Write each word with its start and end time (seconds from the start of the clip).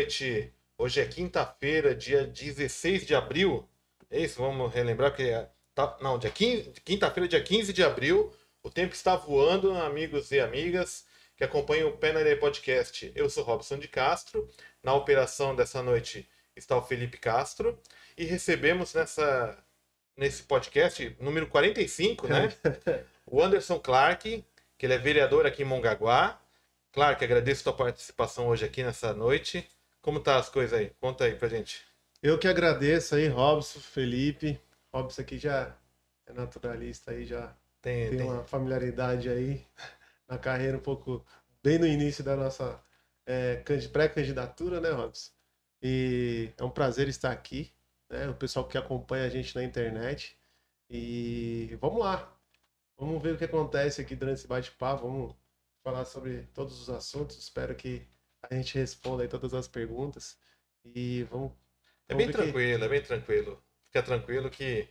Noite. 0.00 0.50
Hoje 0.78 0.98
é 0.98 1.04
quinta-feira, 1.04 1.94
dia 1.94 2.26
16 2.26 3.04
de 3.04 3.14
abril. 3.14 3.68
É 4.10 4.18
isso, 4.18 4.40
vamos 4.40 4.72
relembrar 4.72 5.14
que 5.14 5.24
é. 5.24 5.46
Tá, 5.74 5.98
não, 6.00 6.18
dia 6.18 6.30
15, 6.30 6.72
quinta-feira, 6.82 7.28
dia 7.28 7.42
15 7.42 7.70
de 7.70 7.84
abril. 7.84 8.32
O 8.62 8.70
tempo 8.70 8.94
está 8.94 9.14
voando, 9.14 9.72
amigos 9.72 10.32
e 10.32 10.40
amigas 10.40 11.04
que 11.36 11.44
acompanham 11.44 11.90
o 11.90 12.06
Areia 12.06 12.38
Podcast. 12.38 13.12
Eu 13.14 13.28
sou 13.28 13.44
Robson 13.44 13.78
de 13.78 13.88
Castro. 13.88 14.48
Na 14.82 14.94
operação 14.94 15.54
dessa 15.54 15.82
noite 15.82 16.26
está 16.56 16.78
o 16.78 16.82
Felipe 16.82 17.18
Castro. 17.18 17.78
E 18.16 18.24
recebemos 18.24 18.94
nessa, 18.94 19.62
nesse 20.16 20.44
podcast, 20.44 21.14
número 21.20 21.46
45, 21.46 22.26
né? 22.26 22.48
o 23.26 23.42
Anderson 23.42 23.78
Clark, 23.78 24.42
que 24.78 24.86
ele 24.86 24.94
é 24.94 24.98
vereador 24.98 25.44
aqui 25.44 25.60
em 25.60 25.66
Mongaguá. 25.66 26.40
Clark, 26.90 27.22
agradeço 27.22 27.60
a 27.60 27.64
tua 27.64 27.84
participação 27.84 28.48
hoje 28.48 28.64
aqui 28.64 28.82
nessa 28.82 29.12
noite. 29.12 29.68
Como 30.02 30.20
tá 30.20 30.36
as 30.38 30.48
coisas 30.48 30.78
aí? 30.78 30.90
Conta 31.00 31.24
aí 31.24 31.34
pra 31.34 31.48
gente. 31.48 31.84
Eu 32.22 32.38
que 32.38 32.48
agradeço 32.48 33.14
aí, 33.14 33.28
Robson, 33.28 33.80
Felipe. 33.80 34.60
Robson 34.92 35.22
aqui 35.22 35.38
já 35.38 35.76
é 36.26 36.32
naturalista 36.32 37.12
aí, 37.12 37.24
já 37.24 37.54
tem, 37.80 38.08
tem, 38.08 38.18
tem. 38.18 38.26
uma 38.26 38.44
familiaridade 38.44 39.28
aí 39.28 39.64
na 40.28 40.38
carreira 40.38 40.76
um 40.76 40.80
pouco 40.80 41.24
bem 41.62 41.78
no 41.78 41.86
início 41.86 42.22
da 42.24 42.36
nossa 42.36 42.82
é, 43.26 43.56
pré-candidatura, 43.92 44.80
né, 44.80 44.90
Robson? 44.90 45.30
E 45.82 46.50
é 46.58 46.64
um 46.64 46.70
prazer 46.70 47.08
estar 47.08 47.30
aqui, 47.30 47.72
né? 48.08 48.28
O 48.28 48.34
pessoal 48.34 48.66
que 48.66 48.76
acompanha 48.76 49.24
a 49.24 49.30
gente 49.30 49.54
na 49.54 49.64
internet. 49.64 50.36
E 50.90 51.76
vamos 51.80 52.00
lá. 52.00 52.30
Vamos 52.98 53.22
ver 53.22 53.34
o 53.34 53.38
que 53.38 53.44
acontece 53.44 54.00
aqui 54.00 54.14
durante 54.14 54.38
esse 54.40 54.48
bate-papo. 54.48 55.06
Vamos 55.06 55.36
falar 55.82 56.04
sobre 56.04 56.42
todos 56.52 56.80
os 56.80 56.90
assuntos. 56.90 57.38
Espero 57.38 57.74
que 57.74 58.06
a 58.42 58.54
gente 58.54 58.78
responda 58.78 59.22
aí 59.22 59.28
todas 59.28 59.54
as 59.54 59.68
perguntas. 59.68 60.38
E 60.94 61.24
vamos. 61.24 61.52
É 62.08 62.14
bem 62.14 62.30
tranquilo, 62.30 62.78
que... 62.78 62.84
é 62.84 62.88
bem 62.88 63.02
tranquilo. 63.02 63.62
Fica 63.86 64.02
tranquilo 64.02 64.50
que 64.50 64.88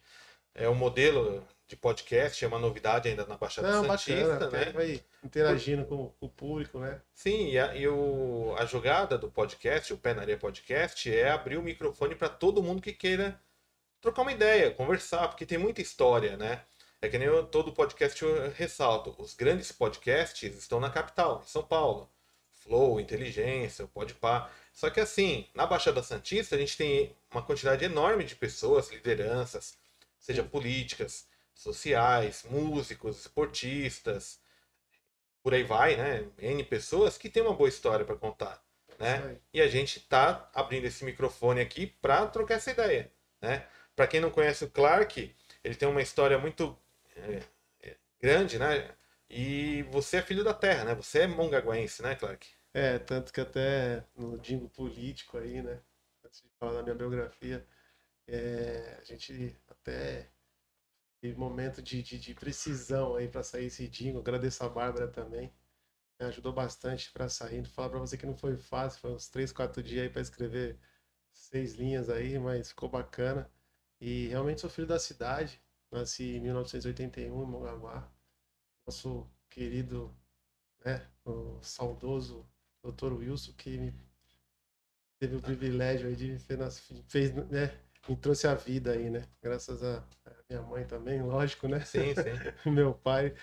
é 0.54 0.70
um 0.70 0.76
modelo 0.76 1.46
de 1.68 1.76
podcast, 1.76 2.44
é 2.44 2.48
uma 2.48 2.58
novidade 2.58 3.08
ainda 3.08 3.26
na 3.26 3.38
Baixada 3.38 3.70
Não, 3.70 3.86
Santista, 3.86 4.40
bacana, 4.40 4.50
né? 4.50 4.72
Vai 4.72 5.04
interagindo 5.24 5.86
com, 5.86 6.10
com, 6.10 6.26
o 6.26 6.30
público, 6.30 6.80
né? 6.80 7.00
Sim, 7.14 7.52
e, 7.52 7.60
a, 7.60 7.76
e 7.76 7.88
o, 7.88 8.56
a 8.58 8.66
jogada 8.66 9.18
do 9.18 9.30
podcast, 9.30 9.94
o 9.94 9.98
Pé 9.98 10.14
na 10.14 10.22
Areia 10.22 10.38
Podcast, 10.38 11.14
é 11.14 11.30
abrir 11.30 11.58
o 11.58 11.62
microfone 11.62 12.16
para 12.16 12.28
todo 12.28 12.64
mundo 12.64 12.82
que 12.82 12.92
queira 12.92 13.40
trocar 14.02 14.24
uma 14.24 14.32
ideia, 14.32 14.72
conversar, 14.72 15.28
porque 15.28 15.46
tem 15.46 15.58
muita 15.58 15.82
história, 15.82 16.36
né? 16.38 16.64
É 17.02 17.08
que 17.08 17.18
nem 17.18 17.28
eu, 17.28 17.46
todo 17.46 17.72
podcast 17.72 18.22
eu 18.22 18.52
ressalto. 18.52 19.16
Os 19.20 19.36
grandes 19.36 19.72
podcasts 19.72 20.58
estão 20.58 20.80
na 20.80 20.90
capital, 20.90 21.42
em 21.46 21.48
São 21.48 21.64
Paulo. 21.64 22.10
Flow, 22.70 23.00
Inteligência, 23.00 23.88
Podpah. 23.88 24.48
Só 24.72 24.92
que 24.92 25.00
assim, 25.00 25.48
na 25.56 25.66
Baixada 25.66 26.04
Santista 26.04 26.56
a 26.56 26.60
gente 26.60 26.78
tem 26.78 27.16
uma 27.32 27.42
quantidade 27.42 27.84
enorme 27.84 28.24
de 28.24 28.36
pessoas, 28.36 28.92
lideranças, 28.92 29.76
seja 30.20 30.44
políticas, 30.44 31.28
sociais, 31.52 32.46
músicos, 32.48 33.22
esportistas, 33.22 34.40
por 35.42 35.54
aí 35.54 35.64
vai, 35.64 35.96
né? 35.98 36.28
N 36.38 36.64
pessoas 36.64 37.18
que 37.18 37.28
tem 37.28 37.42
uma 37.42 37.56
boa 37.56 37.68
história 37.68 38.06
para 38.06 38.16
contar, 38.16 38.64
né? 39.00 39.38
E 39.52 39.60
a 39.62 39.68
gente 39.68 40.00
tá 40.02 40.50
abrindo 40.54 40.86
esse 40.86 41.04
microfone 41.04 41.60
aqui 41.60 41.88
para 41.88 42.28
trocar 42.28 42.56
essa 42.56 42.72
ideia, 42.72 43.12
né? 43.42 43.66
Para 43.96 44.08
quem 44.08 44.22
não 44.22 44.30
conhece 44.30 44.64
o 44.64 44.70
Clark, 44.70 45.36
ele 45.64 45.76
tem 45.76 45.90
uma 45.90 46.02
história 46.02 46.38
muito 46.38 46.78
é, 47.16 47.42
é, 47.82 47.96
grande, 48.22 48.60
né? 48.60 48.92
E 49.30 49.84
você 49.92 50.18
é 50.18 50.22
filho 50.22 50.44
da 50.44 50.54
terra, 50.54 50.86
né? 50.86 50.96
Você 50.96 51.22
é 51.22 51.28
mongaguense, 51.28 52.02
né, 52.02 52.16
Clark? 52.16 52.59
É, 52.74 53.00
tanto 53.00 53.34
que 53.34 53.42
até 53.42 54.06
no 54.16 54.38
dingo 54.38 54.70
político 54.70 55.38
aí, 55.38 55.62
né? 55.62 55.82
Antes 56.24 56.42
de 56.42 56.50
falar 56.60 56.74
da 56.74 56.84
minha 56.84 56.96
biografia, 56.96 57.66
é, 58.28 58.98
a 59.02 59.04
gente 59.06 59.58
até 59.70 60.30
teve 61.22 61.38
momento 61.38 61.82
de, 61.82 62.04
de, 62.04 62.20
de 62.20 62.34
precisão 62.36 63.16
aí 63.16 63.28
para 63.30 63.44
sair 63.44 63.66
esse 63.68 63.88
dingo. 63.90 64.20
Agradeço 64.20 64.64
a 64.64 64.70
Bárbara 64.70 65.08
também. 65.10 65.54
Ajudou 66.20 66.54
bastante 66.54 67.12
para 67.12 67.30
sair. 67.30 67.66
Falar 67.66 67.90
para 67.92 68.00
você 68.00 68.18
que 68.18 68.26
não 68.28 68.36
foi 68.38 68.58
fácil, 68.58 69.02
foi 69.02 69.12
uns 69.14 69.30
3, 69.30 69.52
4 69.54 69.84
dias 69.84 70.04
aí 70.04 70.10
para 70.10 70.22
escrever 70.22 70.80
seis 71.34 71.76
linhas 71.76 72.10
aí, 72.10 72.40
mas 72.40 72.70
ficou 72.70 72.90
bacana. 72.90 73.52
E 74.02 74.28
realmente 74.30 74.62
sou 74.62 74.70
filho 74.70 74.88
da 74.88 75.00
cidade. 75.00 75.62
Nasci 75.92 76.38
em 76.38 76.42
1981 76.42 77.44
em 77.44 77.48
Mongaguá. 77.48 78.12
Nosso 78.86 79.30
querido, 79.50 80.14
né, 80.86 81.08
o 81.26 81.62
saudoso 81.62 82.48
Dr. 82.84 83.14
Wilson, 83.14 83.54
que 83.54 83.78
me 83.78 83.94
teve 85.20 85.36
o 85.36 85.42
privilégio 85.42 86.08
aí 86.08 86.16
de 86.16 86.38
fez, 87.08 87.34
né, 87.34 87.78
me 88.08 88.16
trouxe 88.16 88.48
a 88.48 88.56
vida 88.56 88.92
aí, 88.92 89.10
né? 89.10 89.28
Graças 89.42 89.84
a, 89.84 90.04
minha 90.50 90.62
mãe 90.64 90.86
também, 90.86 91.22
lógico, 91.22 91.68
né? 91.68 91.82
Sim, 91.82 92.14
sim. 92.16 92.32
Meu 92.72 92.94
pai, 92.94 93.36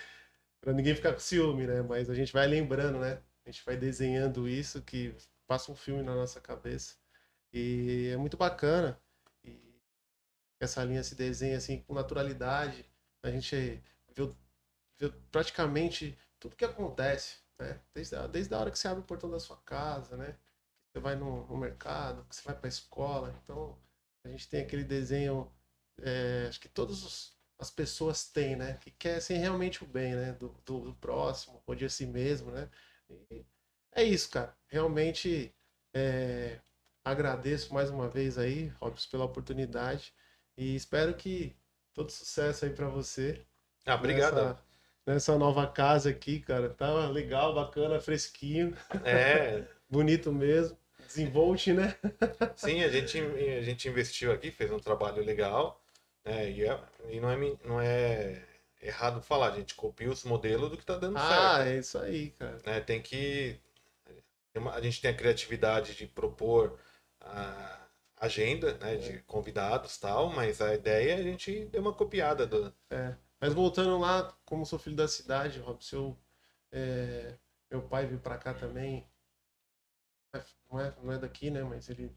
para 0.59 0.73
ninguém 0.73 0.95
ficar 0.95 1.13
com 1.13 1.19
ciúme, 1.19 1.65
né? 1.65 1.81
Mas 1.81 2.09
a 2.09 2.15
gente 2.15 2.33
vai 2.33 2.47
lembrando, 2.47 2.99
né? 2.99 3.21
A 3.45 3.49
gente 3.49 3.63
vai 3.63 3.77
desenhando 3.77 4.47
isso 4.49 4.81
que 4.81 5.15
passa 5.47 5.71
um 5.71 5.75
filme 5.75 6.03
na 6.03 6.13
nossa 6.13 6.41
cabeça. 6.41 6.95
E 7.53 8.09
é 8.11 8.17
muito 8.17 8.35
bacana. 8.35 8.99
E 9.43 9.57
essa 10.59 10.83
linha 10.83 11.03
se 11.03 11.15
desenha 11.15 11.57
assim 11.57 11.79
com 11.79 11.93
naturalidade. 11.93 12.85
A 13.23 13.31
gente 13.31 13.81
vê, 14.13 14.29
vê 14.97 15.09
praticamente 15.31 16.17
tudo 16.39 16.55
que 16.55 16.65
acontece, 16.65 17.37
né? 17.59 17.79
Desde 17.93 18.15
a, 18.15 18.27
desde 18.27 18.53
a 18.53 18.59
hora 18.59 18.71
que 18.71 18.79
você 18.79 18.87
abre 18.87 19.01
o 19.01 19.05
portão 19.05 19.29
da 19.29 19.39
sua 19.39 19.57
casa, 19.57 20.15
né? 20.17 20.33
Que 20.33 20.93
você 20.93 20.99
vai 20.99 21.15
no, 21.15 21.45
no 21.47 21.57
mercado, 21.57 22.25
que 22.25 22.35
você 22.35 22.41
vai 22.43 22.55
para 22.55 22.67
a 22.67 22.69
escola. 22.69 23.35
Então, 23.43 23.77
a 24.23 24.29
gente 24.29 24.47
tem 24.49 24.61
aquele 24.61 24.83
desenho, 24.83 25.51
é, 26.01 26.45
acho 26.47 26.59
que 26.59 26.69
todas 26.69 27.35
as 27.59 27.71
pessoas 27.71 28.27
têm, 28.29 28.55
né? 28.55 28.77
Que 28.81 28.91
querem 28.91 29.37
realmente 29.37 29.83
o 29.83 29.87
bem, 29.87 30.15
né? 30.15 30.33
Do, 30.33 30.49
do, 30.65 30.79
do 30.81 30.95
próximo, 30.95 31.61
ou 31.65 31.75
de 31.75 31.89
si 31.89 32.05
mesmo, 32.05 32.51
né? 32.51 32.69
E 33.09 33.45
é 33.93 34.03
isso, 34.03 34.29
cara. 34.29 34.55
Realmente 34.67 35.53
é, 35.93 36.59
agradeço 37.03 37.73
mais 37.73 37.89
uma 37.89 38.07
vez 38.07 38.37
aí, 38.37 38.67
Robson, 38.79 39.09
pela 39.09 39.25
oportunidade. 39.25 40.13
E 40.55 40.75
espero 40.75 41.15
que 41.15 41.55
todo 41.93 42.11
sucesso 42.11 42.65
aí 42.65 42.71
para 42.73 42.87
você. 42.87 43.45
Ah, 43.85 43.95
obrigado. 43.95 44.35
Nessa, 44.35 44.66
nessa, 45.07 45.37
nova 45.37 45.65
casa 45.65 46.09
aqui, 46.09 46.39
cara. 46.39 46.69
Tá 46.69 47.07
legal, 47.09 47.55
bacana, 47.55 47.99
fresquinho. 47.99 48.75
É. 49.03 49.63
Bonito 49.89 50.31
mesmo. 50.31 50.77
Desenvolte, 51.07 51.71
né? 51.71 51.95
Sim, 52.55 52.83
a 52.83 52.89
gente, 52.89 53.17
a 53.17 53.61
gente 53.61 53.87
investiu 53.87 54.31
aqui, 54.31 54.51
fez 54.51 54.69
um 54.71 54.79
trabalho 54.79 55.23
legal. 55.23 55.81
Né? 56.25 56.51
E, 56.51 56.65
é, 56.65 56.79
e 57.09 57.19
não, 57.19 57.31
é, 57.31 57.37
não 57.63 57.81
é 57.81 58.43
errado 58.81 59.21
falar, 59.21 59.53
a 59.53 59.55
gente 59.55 59.73
copia 59.73 60.09
os 60.09 60.23
modelos 60.25 60.69
do 60.69 60.77
que 60.77 60.85
tá 60.85 60.97
dando 60.97 61.17
ah, 61.17 61.21
certo. 61.21 61.41
Ah, 61.41 61.69
é 61.69 61.77
isso 61.77 61.97
aí, 61.97 62.29
cara. 62.31 62.59
Né? 62.65 62.81
Tem 62.81 63.01
que. 63.01 63.59
A 64.73 64.81
gente 64.81 65.01
tem 65.01 65.11
a 65.11 65.15
criatividade 65.15 65.95
de 65.95 66.07
propor 66.07 66.79
a 67.21 67.79
agenda 68.19 68.73
né, 68.79 68.95
é. 68.95 68.97
de 68.97 69.19
convidados 69.19 69.97
tal, 69.97 70.29
mas 70.29 70.61
a 70.61 70.73
ideia 70.73 71.15
a 71.15 71.21
gente 71.21 71.65
deu 71.65 71.81
uma 71.81 71.93
copiada 71.93 72.45
do. 72.45 72.73
É. 72.89 73.13
Mas 73.39 73.53
voltando 73.53 73.97
lá, 73.99 74.31
como 74.45 74.65
sou 74.65 74.79
filho 74.79 74.95
da 74.95 75.07
cidade, 75.07 75.59
Robson, 75.59 75.95
eu, 75.95 76.17
é, 76.71 77.37
meu 77.69 77.87
pai 77.87 78.05
veio 78.05 78.19
para 78.19 78.37
cá 78.37 78.53
também. 78.53 79.07
Não 80.69 80.79
é, 80.79 80.95
não 81.01 81.11
é 81.13 81.17
daqui, 81.17 81.49
né? 81.49 81.63
Mas 81.63 81.89
ele 81.89 82.15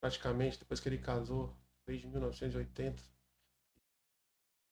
praticamente 0.00 0.58
depois 0.58 0.80
que 0.80 0.88
ele 0.88 0.98
casou, 0.98 1.56
desde 1.86 2.06
1980. 2.08 3.02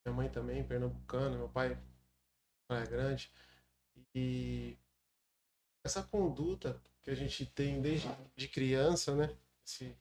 Minha 0.04 0.16
mãe 0.16 0.28
também, 0.28 0.64
pernambucana, 0.66 1.36
meu 1.36 1.48
pai, 1.48 1.78
Praia 2.66 2.86
Grande. 2.86 3.30
E 4.14 4.76
essa 5.84 6.02
conduta 6.02 6.80
que 7.02 7.10
a 7.10 7.14
gente 7.14 7.46
tem 7.46 7.80
desde 7.80 8.08
de 8.36 8.48
criança, 8.48 9.14
né? 9.14 9.36
esse, 9.64 9.96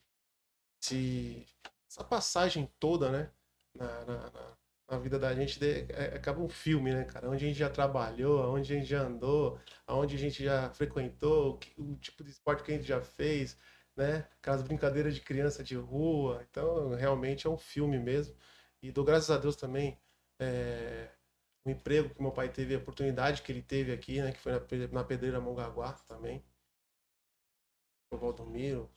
esse, 0.82 1.48
essa 1.88 2.04
passagem 2.04 2.72
toda, 2.80 3.12
né? 3.12 3.32
Na, 3.76 4.06
na, 4.06 4.30
na, 4.32 4.58
na 4.90 4.98
vida 4.98 5.20
da 5.20 5.34
gente 5.36 5.60
de, 5.60 5.86
é, 5.94 6.16
acaba 6.16 6.42
um 6.42 6.50
filme, 6.50 6.94
né, 6.94 7.04
cara? 7.06 7.30
Onde 7.30 7.46
a 7.46 7.48
gente 7.48 7.60
já 7.60 7.70
trabalhou, 7.70 8.54
onde 8.54 8.74
a 8.74 8.78
gente 8.78 8.88
já 8.90 9.02
andou, 9.04 9.60
aonde 9.88 10.16
a 10.16 10.20
gente 10.20 10.44
já 10.44 10.70
frequentou, 10.72 11.52
o, 11.56 11.58
que, 11.58 11.74
o 11.80 11.96
tipo 11.98 12.24
de 12.24 12.32
esporte 12.32 12.64
que 12.64 12.72
a 12.72 12.76
gente 12.76 12.88
já 12.88 13.02
fez, 13.02 13.58
né? 13.96 14.28
Aquelas 14.42 14.62
brincadeiras 14.64 15.14
de 15.16 15.22
criança 15.22 15.64
de 15.64 15.76
rua. 15.76 16.46
Então, 16.50 16.90
realmente 16.96 17.46
é 17.48 17.50
um 17.50 17.58
filme 17.58 18.00
mesmo. 18.00 18.36
E 18.82 18.92
dou 18.92 19.04
graças 19.06 19.30
a 19.30 19.38
Deus 19.38 19.56
também 19.56 19.98
é, 20.40 21.10
o 21.66 21.70
emprego 21.70 22.14
que 22.14 22.22
meu 22.22 22.32
pai 22.32 22.50
teve, 22.50 22.76
a 22.76 22.78
oportunidade 22.80 23.42
que 23.42 23.52
ele 23.52 23.62
teve 23.62 23.92
aqui, 23.94 24.22
né? 24.22 24.32
Que 24.32 24.40
foi 24.40 24.54
na, 24.54 24.88
na 24.92 25.04
Pedreira 25.04 25.40
Mongaguá 25.42 25.94
também. 26.08 26.44
O 28.12 28.18
Valdomiro, 28.18 28.90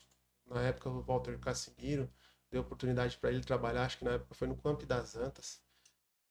na 0.46 0.62
época 0.62 0.88
o 0.88 1.02
Walter 1.02 1.38
Casimiro 1.38 2.10
deu 2.50 2.62
oportunidade 2.62 3.16
para 3.18 3.30
ele 3.30 3.42
trabalhar, 3.42 3.84
acho 3.84 3.98
que 3.98 4.04
na 4.04 4.12
época 4.12 4.34
foi 4.34 4.46
no 4.48 4.56
Campo 4.56 4.84
das 4.86 5.16
Antas. 5.16 5.62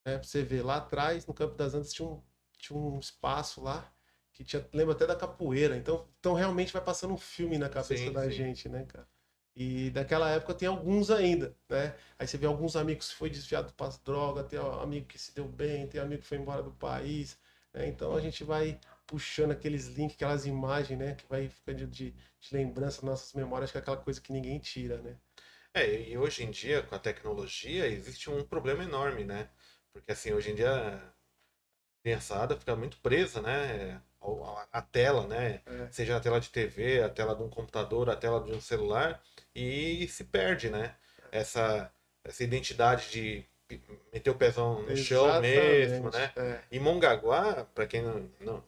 É, 0.05 0.17
pra 0.17 0.23
você 0.27 0.43
ver, 0.43 0.63
lá 0.63 0.77
atrás, 0.77 1.25
no 1.27 1.33
Campo 1.33 1.55
das 1.55 1.73
Antas, 1.73 1.93
tinha 1.93 2.07
um, 2.07 2.23
tinha 2.57 2.77
um 2.77 2.99
espaço 2.99 3.61
lá 3.61 3.93
que 4.33 4.43
tinha, 4.43 4.67
lembra 4.73 4.93
até 4.95 5.05
da 5.05 5.15
capoeira. 5.15 5.77
Então, 5.77 6.07
então 6.19 6.33
realmente 6.33 6.73
vai 6.73 6.83
passando 6.83 7.13
um 7.13 7.17
filme 7.17 7.57
na 7.57 7.69
cabeça 7.69 8.09
Sim, 8.09 8.11
da 8.11 8.29
sim. 8.29 8.29
gente, 8.29 8.67
né, 8.69 8.85
cara? 8.85 9.07
E 9.55 9.89
daquela 9.91 10.29
época 10.31 10.53
tem 10.55 10.67
alguns 10.67 11.11
ainda, 11.11 11.55
né? 11.69 11.95
Aí 12.17 12.25
você 12.27 12.37
vê 12.37 12.45
alguns 12.45 12.75
amigos 12.75 13.09
que 13.09 13.15
foi 13.15 13.29
desviado 13.29 13.73
para 13.73 13.87
as 13.87 13.97
drogas, 13.99 14.47
tem 14.47 14.57
amigo 14.59 15.07
que 15.07 15.19
se 15.19 15.35
deu 15.35 15.47
bem, 15.47 15.87
tem 15.87 15.99
amigo 16.01 16.21
que 16.21 16.27
foi 16.27 16.37
embora 16.37 16.63
do 16.63 16.71
país, 16.71 17.37
né? 17.73 17.87
Então 17.87 18.15
a 18.15 18.21
gente 18.21 18.43
vai 18.45 18.79
puxando 19.05 19.51
aqueles 19.51 19.87
links, 19.87 20.15
aquelas 20.15 20.45
imagens, 20.45 20.97
né? 20.97 21.15
Que 21.15 21.27
vai 21.27 21.49
ficando 21.49 21.85
de, 21.85 22.11
de 22.11 22.53
lembrança 22.55 22.97
nas 23.05 23.19
nossas 23.19 23.33
memórias, 23.33 23.71
que 23.71 23.77
é 23.77 23.81
aquela 23.81 23.97
coisa 23.97 24.21
que 24.21 24.31
ninguém 24.31 24.57
tira, 24.59 25.01
né? 25.01 25.17
É, 25.73 26.09
e 26.09 26.17
hoje 26.17 26.43
em 26.43 26.51
dia, 26.51 26.81
com 26.83 26.95
a 26.95 26.99
tecnologia, 26.99 27.87
existe 27.87 28.29
um 28.29 28.43
problema 28.45 28.83
enorme, 28.83 29.23
né? 29.23 29.49
Porque 29.93 30.11
assim, 30.11 30.33
hoje 30.33 30.51
em 30.51 30.55
dia 30.55 30.71
a 30.71 30.99
criançada 32.01 32.57
fica 32.57 32.75
muito 32.75 32.97
presa, 32.97 33.41
né? 33.41 34.01
À 34.71 34.81
tela, 34.81 35.27
né? 35.27 35.61
É. 35.65 35.87
Seja 35.91 36.17
a 36.17 36.19
tela 36.19 36.39
de 36.39 36.49
TV, 36.49 37.01
a 37.03 37.09
tela 37.09 37.35
de 37.35 37.43
um 37.43 37.49
computador, 37.49 38.09
a 38.09 38.15
tela 38.15 38.43
de 38.43 38.51
um 38.51 38.61
celular, 38.61 39.21
e 39.55 40.07
se 40.07 40.23
perde, 40.25 40.69
né? 40.69 40.95
Essa, 41.31 41.91
essa 42.23 42.43
identidade 42.43 43.09
de 43.09 43.45
meter 44.13 44.29
o 44.29 44.35
pezão 44.35 44.81
no 44.81 44.95
chão 44.97 45.41
mesmo, 45.41 46.09
Exatamente, 46.09 46.17
né? 46.17 46.33
é. 46.35 46.59
E 46.71 46.79
Mongaguá, 46.79 47.65
para 47.73 47.87
quem 47.87 48.01
não, 48.01 48.29
não, 48.39 48.63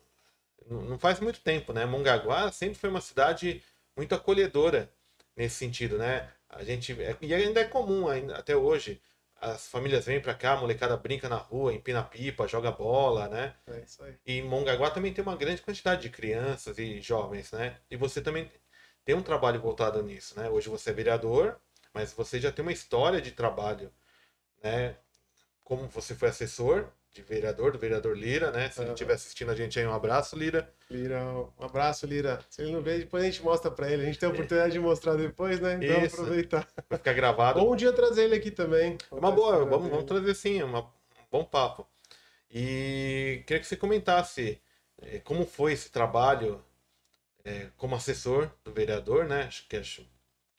não 0.67 0.99
faz 0.99 1.19
muito 1.19 1.41
tempo, 1.41 1.73
né? 1.73 1.85
Mongaguá 1.85 2.51
sempre 2.51 2.75
foi 2.79 2.89
uma 2.89 3.01
cidade 3.01 3.61
muito 3.95 4.15
acolhedora 4.15 4.89
nesse 5.35 5.55
sentido, 5.55 5.97
né? 5.97 6.31
A 6.49 6.63
gente 6.63 6.93
é- 7.01 7.17
e 7.21 7.33
ainda 7.33 7.61
é 7.61 7.65
comum 7.65 8.07
ainda, 8.07 8.37
até 8.37 8.55
hoje. 8.55 9.01
As 9.43 9.67
famílias 9.67 10.05
vêm 10.05 10.21
para 10.21 10.33
cá, 10.33 10.53
a 10.53 10.61
molecada 10.61 10.95
brinca 10.95 11.27
na 11.27 11.35
rua, 11.35 11.73
empina 11.73 12.01
pipa, 12.01 12.47
joga 12.47 12.71
bola, 12.71 13.27
né? 13.27 13.53
É 13.67 13.79
isso 13.81 14.01
aí. 14.01 14.15
E 14.25 14.41
Mongaguá 14.41 14.89
também 14.89 15.13
tem 15.13 15.21
uma 15.21 15.35
grande 15.35 15.61
quantidade 15.61 16.01
de 16.01 16.09
crianças 16.09 16.77
e 16.77 17.01
jovens, 17.01 17.51
né? 17.51 17.77
E 17.91 17.97
você 17.97 18.21
também 18.21 18.49
tem 19.03 19.13
um 19.13 19.21
trabalho 19.21 19.59
voltado 19.59 20.01
nisso, 20.01 20.39
né? 20.39 20.49
Hoje 20.49 20.69
você 20.69 20.91
é 20.91 20.93
vereador, 20.93 21.59
mas 21.93 22.13
você 22.13 22.39
já 22.39 22.53
tem 22.53 22.63
uma 22.63 22.71
história 22.71 23.19
de 23.19 23.31
trabalho, 23.31 23.91
né? 24.63 24.95
Como 25.61 25.89
você 25.89 26.15
foi 26.15 26.29
assessor 26.29 26.89
de 27.13 27.21
vereador, 27.21 27.71
do 27.71 27.77
vereador 27.77 28.17
Lira, 28.17 28.51
né? 28.51 28.69
Se 28.71 28.81
ele 28.81 28.89
estiver 28.91 29.13
assistindo 29.13 29.51
a 29.51 29.55
gente 29.55 29.79
aí, 29.79 29.85
um 29.85 29.93
abraço, 29.93 30.35
Lira. 30.35 30.67
Lira, 30.89 31.23
um 31.23 31.63
abraço, 31.63 32.07
Lira. 32.07 32.39
Se 32.49 32.63
ele 32.63 32.71
não 32.71 32.81
vê, 32.81 32.97
depois 32.97 33.23
a 33.23 33.27
gente 33.27 33.43
mostra 33.43 33.69
pra 33.69 33.89
ele. 33.91 34.01
A 34.01 34.05
gente 34.05 34.17
tem 34.17 34.27
a 34.27 34.31
oportunidade 34.31 34.73
de 34.73 34.79
mostrar 34.79 35.15
depois, 35.15 35.59
né? 35.59 35.75
Então 35.79 36.03
Isso. 36.03 36.15
aproveitar. 36.21 36.67
Vai 36.89 36.97
ficar 36.97 37.13
gravado. 37.13 37.59
Ou 37.59 37.73
um 37.73 37.75
dia 37.75 37.93
trazer 37.93 38.23
ele 38.23 38.35
aqui 38.35 38.49
também. 38.49 38.97
É 39.11 39.15
uma 39.15 39.31
boa, 39.31 39.63
vamos, 39.63 39.89
vamos 39.89 40.05
trazer 40.05 40.33
sim, 40.33 40.59
é 40.59 40.65
uma- 40.65 40.81
um 40.81 41.25
bom 41.31 41.45
papo. 41.45 41.87
E 42.49 43.43
queria 43.45 43.59
que 43.61 43.67
você 43.67 43.77
comentasse 43.77 44.59
eh, 45.01 45.19
como 45.23 45.45
foi 45.45 45.73
esse 45.73 45.91
trabalho 45.91 46.63
eh, 47.45 47.67
como 47.77 47.95
assessor 47.95 48.49
do 48.63 48.71
vereador, 48.71 49.25
né? 49.25 49.43
Acho 49.43 49.67
que, 49.67 49.77
acho 49.77 50.07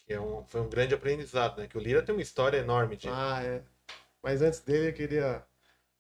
que 0.07 0.13
é 0.13 0.21
um, 0.21 0.45
foi 0.47 0.61
um 0.61 0.69
grande 0.69 0.95
aprendizado, 0.95 1.59
né? 1.61 1.67
Que 1.67 1.77
o 1.77 1.81
Lira 1.81 2.03
tem 2.03 2.15
uma 2.15 2.23
história 2.23 2.59
enorme 2.59 2.97
de. 2.97 3.09
Ah, 3.09 3.41
é. 3.43 3.63
Mas 4.23 4.41
antes 4.41 4.61
dele, 4.61 4.89
eu 4.89 4.93
queria 4.93 5.45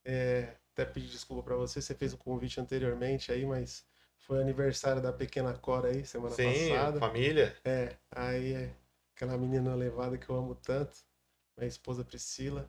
é, 0.04 0.56
até 0.72 0.84
pedir 0.84 1.08
desculpa 1.08 1.42
pra 1.42 1.56
você. 1.56 1.80
Você 1.80 1.94
fez 1.94 2.12
o 2.12 2.18
convite 2.18 2.60
anteriormente 2.60 3.32
aí, 3.32 3.44
mas 3.46 3.84
foi 4.18 4.40
aniversário 4.40 5.02
da 5.02 5.12
pequena 5.12 5.52
Cora 5.54 5.88
aí, 5.88 6.04
semana 6.04 6.34
sim, 6.34 6.70
passada. 6.70 6.98
família. 6.98 7.56
É, 7.64 7.96
aí 8.10 8.54
é 8.54 8.76
aquela 9.14 9.36
menina 9.38 9.74
levada 9.74 10.18
que 10.18 10.28
eu 10.28 10.36
amo 10.36 10.54
tanto, 10.54 10.96
minha 11.56 11.68
esposa 11.68 12.04
Priscila, 12.04 12.68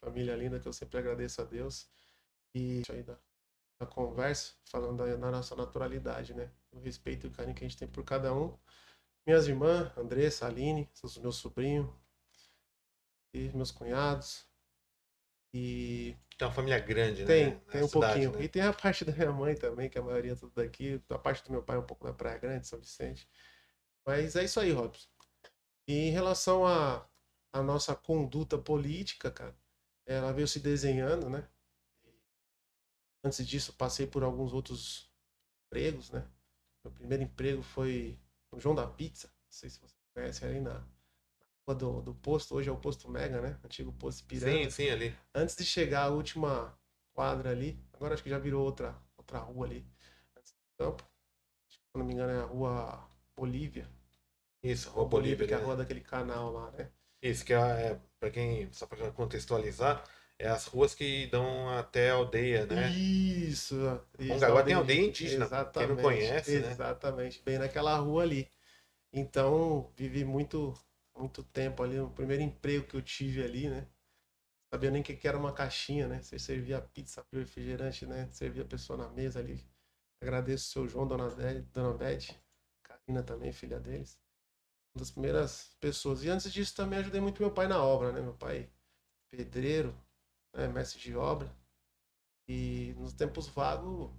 família 0.00 0.34
linda 0.34 0.58
que 0.58 0.66
eu 0.66 0.72
sempre 0.72 0.98
agradeço 0.98 1.40
a 1.40 1.44
Deus. 1.44 1.88
E 2.54 2.82
aí 2.90 3.02
da, 3.02 3.16
da 3.80 3.86
conversa, 3.86 4.54
falando 4.64 4.98
da, 4.98 5.16
da 5.16 5.30
nossa 5.30 5.56
naturalidade, 5.56 6.34
né? 6.34 6.50
O 6.72 6.80
respeito 6.80 7.26
e 7.26 7.30
o 7.30 7.32
carinho 7.32 7.54
que 7.54 7.64
a 7.64 7.68
gente 7.68 7.78
tem 7.78 7.88
por 7.88 8.04
cada 8.04 8.32
um. 8.34 8.56
Minhas 9.26 9.46
irmãs, 9.46 9.96
Andressa, 9.96 10.46
Aline, 10.46 10.88
os 11.02 11.16
meus 11.18 11.36
sobrinhos, 11.36 11.88
e 13.32 13.50
meus 13.54 13.70
cunhados. 13.70 14.46
E 15.54 16.16
Tem 16.38 16.48
uma 16.48 16.54
família 16.54 16.78
grande, 16.80 17.24
tem, 17.24 17.50
né? 17.50 17.60
tem 17.70 17.80
na 17.80 17.86
um 17.86 17.88
cidade, 17.88 18.12
pouquinho. 18.14 18.32
né? 18.32 18.44
E 18.44 18.48
tem 18.48 18.62
a 18.62 18.72
parte 18.72 19.04
da 19.04 19.12
minha 19.12 19.32
mãe 19.32 19.54
também, 19.54 19.88
que 19.90 19.98
a 19.98 20.02
maioria 20.02 20.32
é 20.32 20.36
tudo 20.36 20.52
daqui. 20.54 21.00
A 21.10 21.18
parte 21.18 21.44
do 21.44 21.50
meu 21.52 21.62
pai 21.62 21.76
é 21.76 21.80
um 21.80 21.86
pouco 21.86 22.04
da 22.06 22.12
Praia 22.12 22.38
Grande, 22.38 22.66
São 22.66 22.78
Vicente. 22.80 23.28
Mas 24.06 24.34
é 24.34 24.44
isso 24.44 24.58
aí, 24.58 24.72
Robson. 24.72 25.06
E 25.86 26.08
em 26.08 26.10
relação 26.10 26.66
à 26.66 27.06
a, 27.52 27.62
nossa 27.62 27.94
conduta 27.94 28.56
política, 28.56 29.30
cara, 29.30 29.54
ela 30.06 30.32
veio 30.32 30.48
se 30.48 30.58
desenhando, 30.58 31.28
né? 31.28 31.46
Antes 33.24 33.46
disso, 33.46 33.72
passei 33.74 34.06
por 34.06 34.24
alguns 34.24 34.52
outros 34.52 35.10
empregos, 35.66 36.10
né? 36.10 36.26
Meu 36.84 36.92
primeiro 36.92 37.22
emprego 37.22 37.62
foi 37.62 38.18
no 38.50 38.58
João 38.58 38.74
da 38.74 38.86
Pizza. 38.86 39.28
Não 39.28 39.52
sei 39.52 39.70
se 39.70 39.80
você 39.80 39.94
conhece 40.14 40.44
ali 40.44 40.60
na, 40.60 40.74
na 40.74 40.86
do, 41.68 42.02
do 42.02 42.14
posto. 42.14 42.54
Hoje 42.56 42.68
é 42.68 42.72
o 42.72 42.76
posto 42.76 43.08
Mega, 43.08 43.40
né? 43.40 43.58
Antigo 43.64 43.92
posto 43.92 44.24
Piranga 44.24 44.64
Sim, 44.64 44.70
sim, 44.70 44.90
ali. 44.90 45.16
antes 45.34 45.56
de 45.56 45.64
chegar 45.64 46.04
a 46.04 46.08
última 46.10 46.76
quadra 47.12 47.50
ali, 47.50 47.78
agora 47.92 48.14
acho 48.14 48.22
que 48.22 48.30
já 48.30 48.38
virou 48.38 48.64
outra, 48.64 48.96
outra 49.16 49.38
rua 49.38 49.66
ali, 49.66 49.86
antes 50.36 50.52
do 50.52 50.84
campo. 50.84 51.04
Se 51.70 51.78
não 51.94 52.04
me 52.04 52.14
engano, 52.14 52.32
é 52.32 52.40
a 52.40 52.44
rua 52.44 53.08
Bolívia. 53.36 53.88
Isso, 54.62 54.90
Rua 54.90 55.02
Rua 55.02 55.08
Bolívia. 55.08 55.46
que 55.46 55.54
é 55.54 55.56
a 55.56 55.60
né? 55.60 55.64
rua 55.64 55.76
daquele 55.76 56.00
canal 56.00 56.52
lá, 56.52 56.70
né? 56.72 56.90
Isso, 57.22 57.44
que 57.44 57.52
é, 57.52 57.56
é 57.58 58.00
para 58.18 58.30
quem, 58.30 58.70
só 58.72 58.86
para 58.86 59.10
contextualizar, 59.12 60.04
é 60.38 60.48
as 60.48 60.66
ruas 60.66 60.94
que 60.94 61.26
dão 61.28 61.68
até 61.70 62.10
a 62.10 62.14
aldeia, 62.14 62.66
né? 62.66 62.90
Isso, 62.90 63.76
isso. 64.18 64.32
Mongaguá 64.34 64.62
tem 64.62 64.74
aldeia 64.74 65.06
indígena, 65.06 65.46
quem 65.46 65.86
não 65.86 65.96
Exatamente, 65.96 66.02
conhece, 66.02 66.58
né? 66.58 66.70
Exatamente, 66.72 67.42
bem 67.44 67.58
naquela 67.58 67.96
rua 67.96 68.22
ali. 68.22 68.48
Então, 69.12 69.90
vivi 69.96 70.24
muito, 70.24 70.74
muito 71.16 71.42
tempo 71.44 71.82
ali, 71.82 71.98
o 72.00 72.10
primeiro 72.10 72.42
emprego 72.42 72.86
que 72.86 72.96
eu 72.96 73.02
tive 73.02 73.42
ali, 73.42 73.68
né? 73.68 73.86
Sabia 74.72 74.90
nem 74.90 75.02
o 75.02 75.04
que 75.04 75.28
era 75.28 75.38
uma 75.38 75.52
caixinha, 75.52 76.08
né? 76.08 76.22
Você 76.22 76.38
servia 76.38 76.80
pizza, 76.80 77.20
abria 77.20 77.44
refrigerante, 77.44 78.06
né? 78.06 78.28
Servia 78.32 78.62
a 78.62 78.66
pessoa 78.66 78.96
na 78.98 79.08
mesa 79.10 79.40
ali. 79.40 79.64
Agradeço 80.22 80.66
o 80.68 80.72
seu 80.72 80.88
João, 80.88 81.06
Dona, 81.08 81.30
Dé- 81.34 81.62
Dona 81.72 81.96
Beth, 81.96 82.34
Karina 82.82 83.22
também, 83.22 83.52
filha 83.52 83.80
deles. 83.80 84.18
Uma 84.94 85.00
das 85.02 85.10
primeiras 85.10 85.76
pessoas. 85.80 86.24
E 86.24 86.30
antes 86.30 86.52
disso 86.52 86.74
também 86.76 86.98
ajudei 87.00 87.20
muito 87.20 87.42
meu 87.42 87.52
pai 87.52 87.68
na 87.68 87.82
obra, 87.82 88.12
né? 88.12 88.20
Meu 88.22 88.34
pai, 88.34 88.70
pedreiro, 89.30 89.94
né? 90.54 90.68
mestre 90.68 91.00
de 91.00 91.16
obra. 91.16 91.54
E 92.48 92.94
nos 92.98 93.12
tempos 93.14 93.48
vagos, 93.48 94.10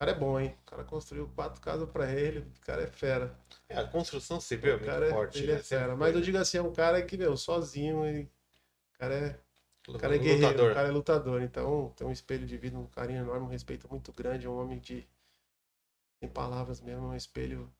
cara 0.00 0.12
é 0.12 0.14
bom, 0.14 0.40
hein? 0.40 0.56
O 0.62 0.70
cara 0.70 0.84
construiu 0.84 1.28
quatro 1.34 1.60
casas 1.60 1.88
pra 1.90 2.10
ele, 2.10 2.38
o 2.38 2.60
cara 2.62 2.82
é 2.82 2.86
fera. 2.86 3.38
É, 3.68 3.78
a 3.78 3.86
construção 3.86 4.40
civil 4.40 4.72
é 4.72 4.76
muito 4.76 4.86
cara 4.86 5.06
é, 5.06 5.10
forte. 5.10 5.38
ele 5.38 5.52
é 5.52 5.56
né? 5.56 5.62
Sempre 5.62 5.68
fera. 5.68 5.88
foi, 5.88 5.96
Mas 5.96 6.14
eu 6.14 6.20
né? 6.20 6.24
digo 6.24 6.38
assim, 6.38 6.56
é 6.56 6.62
um 6.62 6.72
cara 6.72 7.04
que, 7.04 7.18
meu, 7.18 7.36
sozinho, 7.36 8.06
e 8.06 8.22
o 8.22 8.98
cara 8.98 9.14
é 9.14 9.40
o 9.86 9.98
cara 9.98 10.14
é 10.14 10.18
guerreiro, 10.18 10.46
lutador. 10.46 10.70
o 10.70 10.74
cara 10.74 10.88
é 10.88 10.90
lutador. 10.90 11.42
Então, 11.42 11.92
tem 11.96 12.06
um 12.06 12.12
espelho 12.12 12.46
de 12.46 12.56
vida, 12.56 12.78
um 12.78 12.86
carinho 12.86 13.20
enorme, 13.20 13.44
um 13.44 13.50
respeito 13.50 13.88
muito 13.90 14.10
grande. 14.12 14.46
É 14.46 14.48
um 14.48 14.58
homem 14.58 14.78
de. 14.78 15.06
Sem 16.18 16.30
palavras 16.30 16.80
mesmo, 16.80 17.06
é 17.06 17.08
um 17.08 17.16
espelho. 17.16 17.70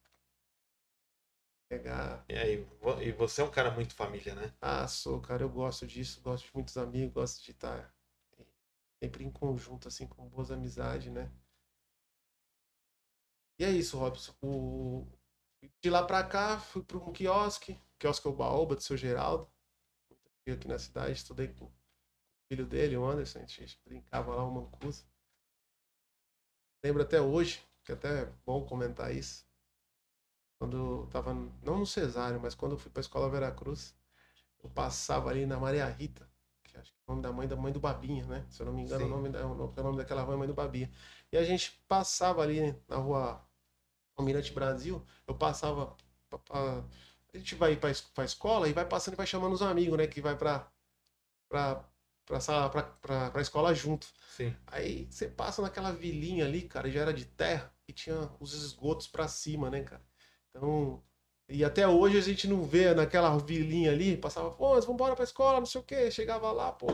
Pegar. 1.71 2.25
E 2.29 2.35
aí, 2.35 2.67
e 3.01 3.13
você 3.13 3.41
é 3.41 3.45
um 3.45 3.51
cara 3.51 3.71
muito 3.71 3.95
família, 3.95 4.35
né? 4.35 4.53
Ah, 4.61 4.87
sou, 4.89 5.21
cara, 5.21 5.43
eu 5.43 5.49
gosto 5.49 5.87
disso, 5.87 6.21
gosto 6.21 6.47
de 6.47 6.51
muitos 6.53 6.77
amigos, 6.77 7.15
gosto 7.15 7.45
de 7.45 7.53
estar 7.53 7.95
sempre 9.03 9.25
em 9.25 9.31
conjunto, 9.31 9.87
assim, 9.89 10.07
com 10.07 10.29
boas 10.29 10.51
amizades, 10.51 11.13
né? 11.13 11.31
E 13.61 13.65
é 13.65 13.71
isso, 13.71 13.99
Robson. 13.99 14.33
O... 14.41 15.07
De 15.83 15.91
lá 15.91 16.03
pra 16.03 16.25
cá, 16.25 16.59
fui 16.59 16.83
para 16.83 16.97
um 16.97 17.13
quiosque, 17.13 17.79
quiosque 17.99 18.27
Obaoba, 18.27 18.75
do 18.75 18.81
seu 18.81 18.97
Geraldo. 18.97 19.47
Fui 20.43 20.55
aqui 20.55 20.67
na 20.67 20.79
cidade, 20.79 21.13
estudei 21.13 21.49
com 21.49 21.67
o 21.67 21.73
filho 22.49 22.65
dele, 22.65 22.97
o 22.97 23.05
Anderson, 23.05 23.41
a 23.41 23.45
gente 23.45 23.79
brincava 23.85 24.35
lá, 24.35 24.43
o 24.45 24.51
Mancuso. 24.51 25.05
Lembro 26.83 27.03
até 27.03 27.21
hoje, 27.21 27.63
que 27.85 27.93
até 27.93 28.23
é 28.23 28.33
bom 28.47 28.65
comentar 28.65 29.15
isso. 29.15 29.47
Quando 30.59 30.77
eu 31.03 31.07
tava, 31.09 31.35
não 31.63 31.81
no 31.81 31.87
cesário, 31.87 32.41
mas 32.41 32.55
quando 32.55 32.73
eu 32.73 32.79
fui 32.79 32.91
pra 32.91 33.03
escola 33.03 33.29
Veracruz, 33.29 33.95
eu 34.65 34.71
passava 34.71 35.29
ali 35.29 35.45
na 35.45 35.61
Maria 35.61 35.87
Rita, 35.87 36.27
que 36.65 36.79
acho 36.79 36.93
que 36.93 36.99
é 36.99 37.13
o 37.13 37.15
nome 37.15 37.23
da 37.23 37.31
mãe 37.31 37.47
da 37.47 37.57
mãe 37.57 37.73
do 37.75 37.81
Babinha, 37.81 38.25
né? 38.25 38.47
Se 38.49 38.63
eu 38.63 38.67
não 38.67 38.73
me 38.73 38.85
engano, 38.85 39.05
o 39.05 39.09
nome, 39.09 39.29
da, 39.29 39.47
o 39.47 39.55
nome- 39.55 39.99
daquela 39.99 40.23
é 40.23 40.37
mãe 40.37 40.49
do 40.49 40.55
Babinha. 40.55 40.91
E 41.31 41.37
a 41.37 41.45
gente 41.45 41.73
passava 41.87 42.41
ali 42.41 42.75
na 42.89 42.97
rua 42.97 43.50
Almirante 44.21 44.53
Brasil, 44.53 45.05
eu 45.27 45.35
passava. 45.35 45.97
pa- 46.31 46.39
pa- 46.39 46.85
a 47.35 47.39
gente 47.39 47.55
vai 47.55 47.77
pra, 47.77 47.91
pra 48.15 48.25
escola 48.25 48.69
e 48.69 48.73
vai 48.73 48.85
passando 48.87 49.15
e 49.15 49.17
vai 49.17 49.27
chamando 49.27 49.53
os 49.55 49.63
amigos, 49.63 49.97
né? 49.99 50.07
Que 50.07 50.21
vai 50.21 50.37
pra, 50.37 50.69
pra, 51.49 51.85
pra, 52.27 52.41
sala, 52.41 52.69
pra, 52.71 52.83
pra, 52.83 53.31
pra 53.31 53.43
escola 53.43 53.75
junto. 53.75 54.07
Sim. 54.37 54.55
Aí 54.67 55.07
você 55.11 55.29
passa 55.29 55.63
naquela 55.63 55.93
vilinha 55.93 56.45
ali, 56.47 56.63
cara, 56.63 56.91
já 56.91 57.01
era 57.01 57.13
de 57.13 57.25
terra 57.25 57.73
e 57.89 57.93
tinha 57.93 58.31
os 58.41 58.53
esgotos 58.55 59.07
pra 59.07 59.29
cima, 59.29 59.71
né, 59.71 59.83
cara? 59.83 60.03
Então, 60.51 61.03
e 61.49 61.65
até 61.65 61.87
hoje 61.89 62.19
a 62.19 62.21
gente 62.21 62.47
não 62.49 62.65
vê 62.65 62.95
naquela 62.95 63.37
vilinha 63.39 63.91
ali, 63.93 64.17
passava, 64.17 64.51
pô, 64.53 64.75
nós 64.75 64.85
vamos 64.85 65.01
embora 65.01 65.15
pra 65.17 65.25
escola, 65.25 65.59
não 65.61 65.67
sei 65.67 65.81
o 65.81 65.85
quê. 65.85 66.11
Chegava 66.11 66.51
lá, 66.53 66.73
pô, 66.73 66.87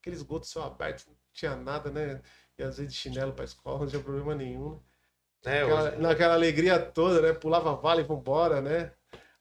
aquele 0.00 0.16
esgoto 0.16 0.46
céu 0.46 0.62
aberto, 0.64 1.06
não 1.08 1.16
tinha 1.32 1.56
nada, 1.56 1.90
né? 1.90 2.22
E 2.58 2.62
às 2.62 2.78
vezes 2.78 2.92
de 2.92 2.98
chinelo 2.98 3.32
pra 3.34 3.44
escola, 3.44 3.80
não 3.80 3.86
tinha 3.88 4.02
problema 4.02 4.34
nenhum, 4.34 4.74
né? 4.74 4.80
É, 5.44 5.62
Aquela- 5.62 5.88
hoje, 5.90 5.96
naquela 5.98 6.34
alegria 6.34 6.78
toda, 6.78 7.20
né? 7.22 7.32
Pulava 7.32 7.74
vale 7.76 8.00
e 8.02 8.04
vambora, 8.04 8.60
né? 8.60 8.92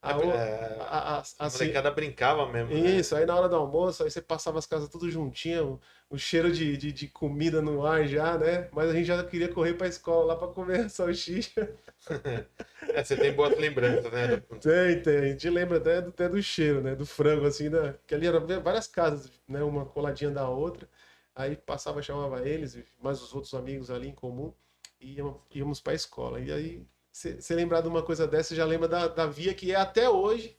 A, 0.02 0.18
o- 0.18 0.22
é, 0.32 0.78
a- 0.82 1.18
a- 1.18 1.24
a 1.40 1.46
assim, 1.48 1.64
molecada 1.64 1.90
brincava 1.92 2.46
mesmo. 2.52 2.74
né? 2.75 2.92
Isso, 2.92 3.16
aí 3.16 3.25
na 3.25 3.36
hora 3.36 3.50
do 3.50 3.56
almoço, 3.56 4.04
aí 4.04 4.12
você 4.12 4.22
passava 4.22 4.60
as 4.60 4.68
casas 4.68 4.88
tudo 4.88 5.10
juntinho, 5.10 5.80
o, 6.12 6.16
o 6.16 6.18
cheiro 6.18 6.52
de, 6.52 6.78
de, 6.78 6.92
de 6.92 7.08
comida 7.08 7.60
no 7.60 7.84
ar 7.84 8.06
já, 8.08 8.38
né? 8.38 8.70
Mas 8.72 8.90
a 8.92 8.94
gente 8.94 9.06
já 9.06 9.24
queria 9.24 9.50
correr 9.52 9.74
pra 9.74 9.88
escola 9.88 10.25
lá 10.25 10.36
pra 10.36 10.48
comer 10.50 10.90
salsicha. 10.92 11.74
É, 12.94 13.04
você 13.04 13.18
tem 13.18 13.34
boas 13.34 13.58
lembranças, 13.58 14.12
né? 14.12 14.38
Tem, 14.62 15.02
tem. 15.02 15.18
A 15.18 15.28
gente 15.30 15.50
lembra 15.50 15.78
até 15.78 16.02
do, 16.02 16.10
até 16.10 16.30
do 16.30 16.42
cheiro, 16.42 16.82
né? 16.82 16.96
Do 16.96 17.06
frango, 17.06 17.46
assim, 17.46 17.70
da... 17.70 17.94
que 18.08 18.14
ali 18.14 18.28
eram 18.28 18.46
várias 18.62 18.88
casas, 18.88 19.32
né? 19.48 19.64
Uma 19.64 19.86
coladinha 19.86 20.30
da 20.32 20.48
outra. 20.48 20.88
Aí 21.36 21.56
passava, 21.56 22.02
chamava 22.02 22.48
eles, 22.48 22.78
mais 23.02 23.22
os 23.22 23.34
outros 23.34 23.54
amigos 23.54 23.90
ali 23.92 24.08
em 24.10 24.14
comum, 24.14 24.54
e 25.00 25.16
íamos, 25.16 25.42
íamos 25.52 25.82
pra 25.82 25.94
escola. 25.94 26.40
E 26.40 26.52
aí, 26.52 26.88
você 27.12 27.56
lembrar 27.56 27.82
de 27.82 27.88
uma 27.88 28.04
coisa 28.04 28.28
dessa, 28.28 28.50
você 28.50 28.56
já 28.56 28.66
lembra 28.66 28.88
da, 28.88 29.08
da 29.08 29.25
via 29.25 29.54
que 29.54 29.72
é 29.72 29.75
até 29.75 30.10
hoje 30.10 30.58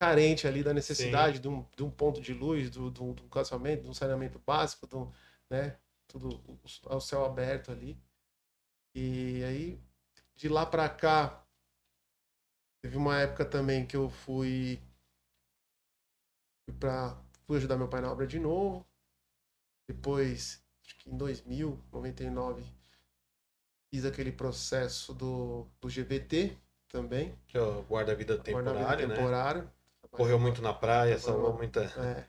carente 0.00 0.46
ali 0.46 0.62
da 0.62 0.72
necessidade 0.72 1.40
de 1.40 1.48
um, 1.48 1.66
de 1.76 1.82
um 1.82 1.90
ponto 1.90 2.20
de 2.20 2.32
luz, 2.32 2.70
do, 2.70 2.90
do, 2.90 3.14
do 3.14 3.24
calçamento, 3.24 3.82
de 3.82 3.90
um 3.90 3.94
saneamento 3.94 4.38
básico, 4.38 4.86
do, 4.86 5.12
né? 5.50 5.76
Tudo 6.06 6.40
ao 6.86 7.00
céu 7.00 7.24
aberto 7.24 7.72
ali. 7.72 8.00
E 8.94 9.42
aí, 9.44 9.80
de 10.36 10.48
lá 10.48 10.64
pra 10.64 10.88
cá, 10.88 11.44
Teve 12.82 12.96
uma 12.96 13.18
época 13.18 13.44
também 13.44 13.84
que 13.84 13.96
eu 13.96 14.08
fui, 14.08 14.80
fui 16.64 16.78
para 16.78 17.20
fui 17.44 17.56
ajudar 17.56 17.76
meu 17.76 17.88
pai 17.88 18.00
na 18.00 18.12
obra 18.12 18.26
de 18.26 18.38
novo. 18.38 18.86
Depois, 19.88 20.64
acho 20.84 20.96
que 20.98 21.10
em 21.10 21.16
2000, 21.16 21.78
99, 21.90 22.64
fiz 23.90 24.04
aquele 24.04 24.32
processo 24.32 25.12
do, 25.14 25.66
do 25.80 25.88
GVT 25.88 26.56
também. 26.88 27.34
Que 27.46 27.58
é 27.58 27.60
o 27.60 27.82
guarda-vida 27.82 28.38
temporário, 28.38 29.08
né? 29.08 29.14
temporário. 29.14 29.70
Correu 30.10 30.38
muito 30.38 30.62
na 30.62 30.72
praia, 30.72 31.18
salvou 31.18 31.52
muita, 31.52 31.84
É, 31.84 32.24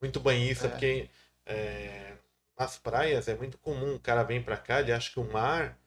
muito 0.00 0.20
banhista, 0.20 0.66
É. 0.66 0.70
porque 0.70 1.10
é, 1.46 2.16
nas 2.58 2.76
praias 2.76 3.28
é 3.28 3.34
muito 3.34 3.56
comum, 3.58 3.94
o 3.94 4.00
cara 4.00 4.22
vem 4.22 4.42
pra 4.42 4.56
cá, 4.56 4.80
ele 4.80 4.92
acha 4.92 5.10
que 5.10 5.18
o 5.18 5.24
mar, 5.24 5.78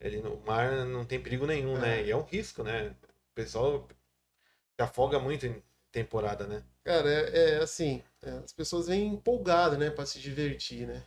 ele, 0.00 0.18
o 0.18 0.40
mar 0.46 0.86
não 0.86 1.04
tem 1.04 1.20
perigo 1.22 1.46
nenhum, 1.46 1.78
né? 1.78 2.00
É. 2.00 2.06
E 2.06 2.10
é 2.10 2.16
um 2.16 2.22
risco, 2.22 2.62
né? 2.62 2.88
O 2.88 3.34
pessoal 3.34 3.86
se 4.74 4.82
afoga 4.82 5.18
muito 5.18 5.46
em 5.46 5.62
temporada, 5.90 6.46
né? 6.46 6.62
Cara, 6.84 7.08
é, 7.08 7.56
é 7.56 7.58
assim, 7.58 8.02
é, 8.22 8.30
as 8.38 8.52
pessoas 8.52 8.86
vêm 8.88 9.08
empolgadas, 9.08 9.78
né, 9.78 9.90
para 9.90 10.06
se 10.06 10.18
divertir, 10.18 10.86
né? 10.86 11.02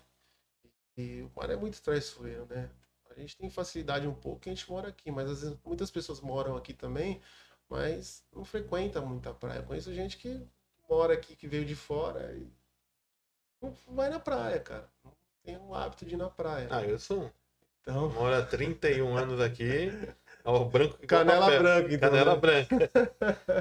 E 0.96 1.22
o 1.24 1.32
mar 1.36 1.50
é 1.50 1.56
muito 1.56 1.82
traiçoeiro, 1.82 2.46
né? 2.46 2.70
A 3.16 3.20
gente 3.20 3.38
tem 3.38 3.50
facilidade 3.50 4.08
um 4.08 4.14
pouco, 4.14 4.42
a 4.46 4.50
gente 4.50 4.70
mora 4.70 4.90
aqui, 4.90 5.10
mas 5.10 5.30
às 5.30 5.42
vezes 5.42 5.58
muitas 5.66 5.90
pessoas 5.90 6.20
moram 6.20 6.58
aqui 6.58 6.74
também, 6.74 7.22
mas 7.70 8.24
não 8.34 8.44
frequenta 8.44 9.00
muito 9.02 9.30
a 9.30 9.34
praia. 9.34 9.60
Eu 9.60 9.64
conheço 9.64 9.94
gente 9.94 10.18
que 10.18 10.46
mora 10.90 11.14
aqui, 11.14 11.36
que 11.36 11.48
veio 11.48 11.66
de 11.66 11.76
fora 11.76 12.34
e 12.36 12.52
não 13.62 13.74
vai 13.96 14.10
na 14.10 14.20
praia, 14.20 14.60
cara. 14.60 14.90
Não 15.04 15.12
tem 15.44 15.58
o 15.58 15.74
hábito 15.74 16.06
de 16.06 16.16
ir 16.16 16.18
na 16.18 16.30
praia. 16.30 16.68
Ah, 16.70 16.84
eu 16.84 17.00
sou. 17.00 17.32
Então, 17.82 18.10
Moro 18.10 18.36
há 18.36 18.42
31 18.42 19.16
anos 19.16 19.40
aqui, 19.40 19.92
ó, 20.44 20.62
o 20.62 20.66
branco 20.66 20.98
canela 21.06 21.46
papel. 21.46 21.62
branca, 21.62 21.94
então. 21.94 22.10
Canela 22.10 22.34
né? 22.34 22.42
branca. 22.42 22.92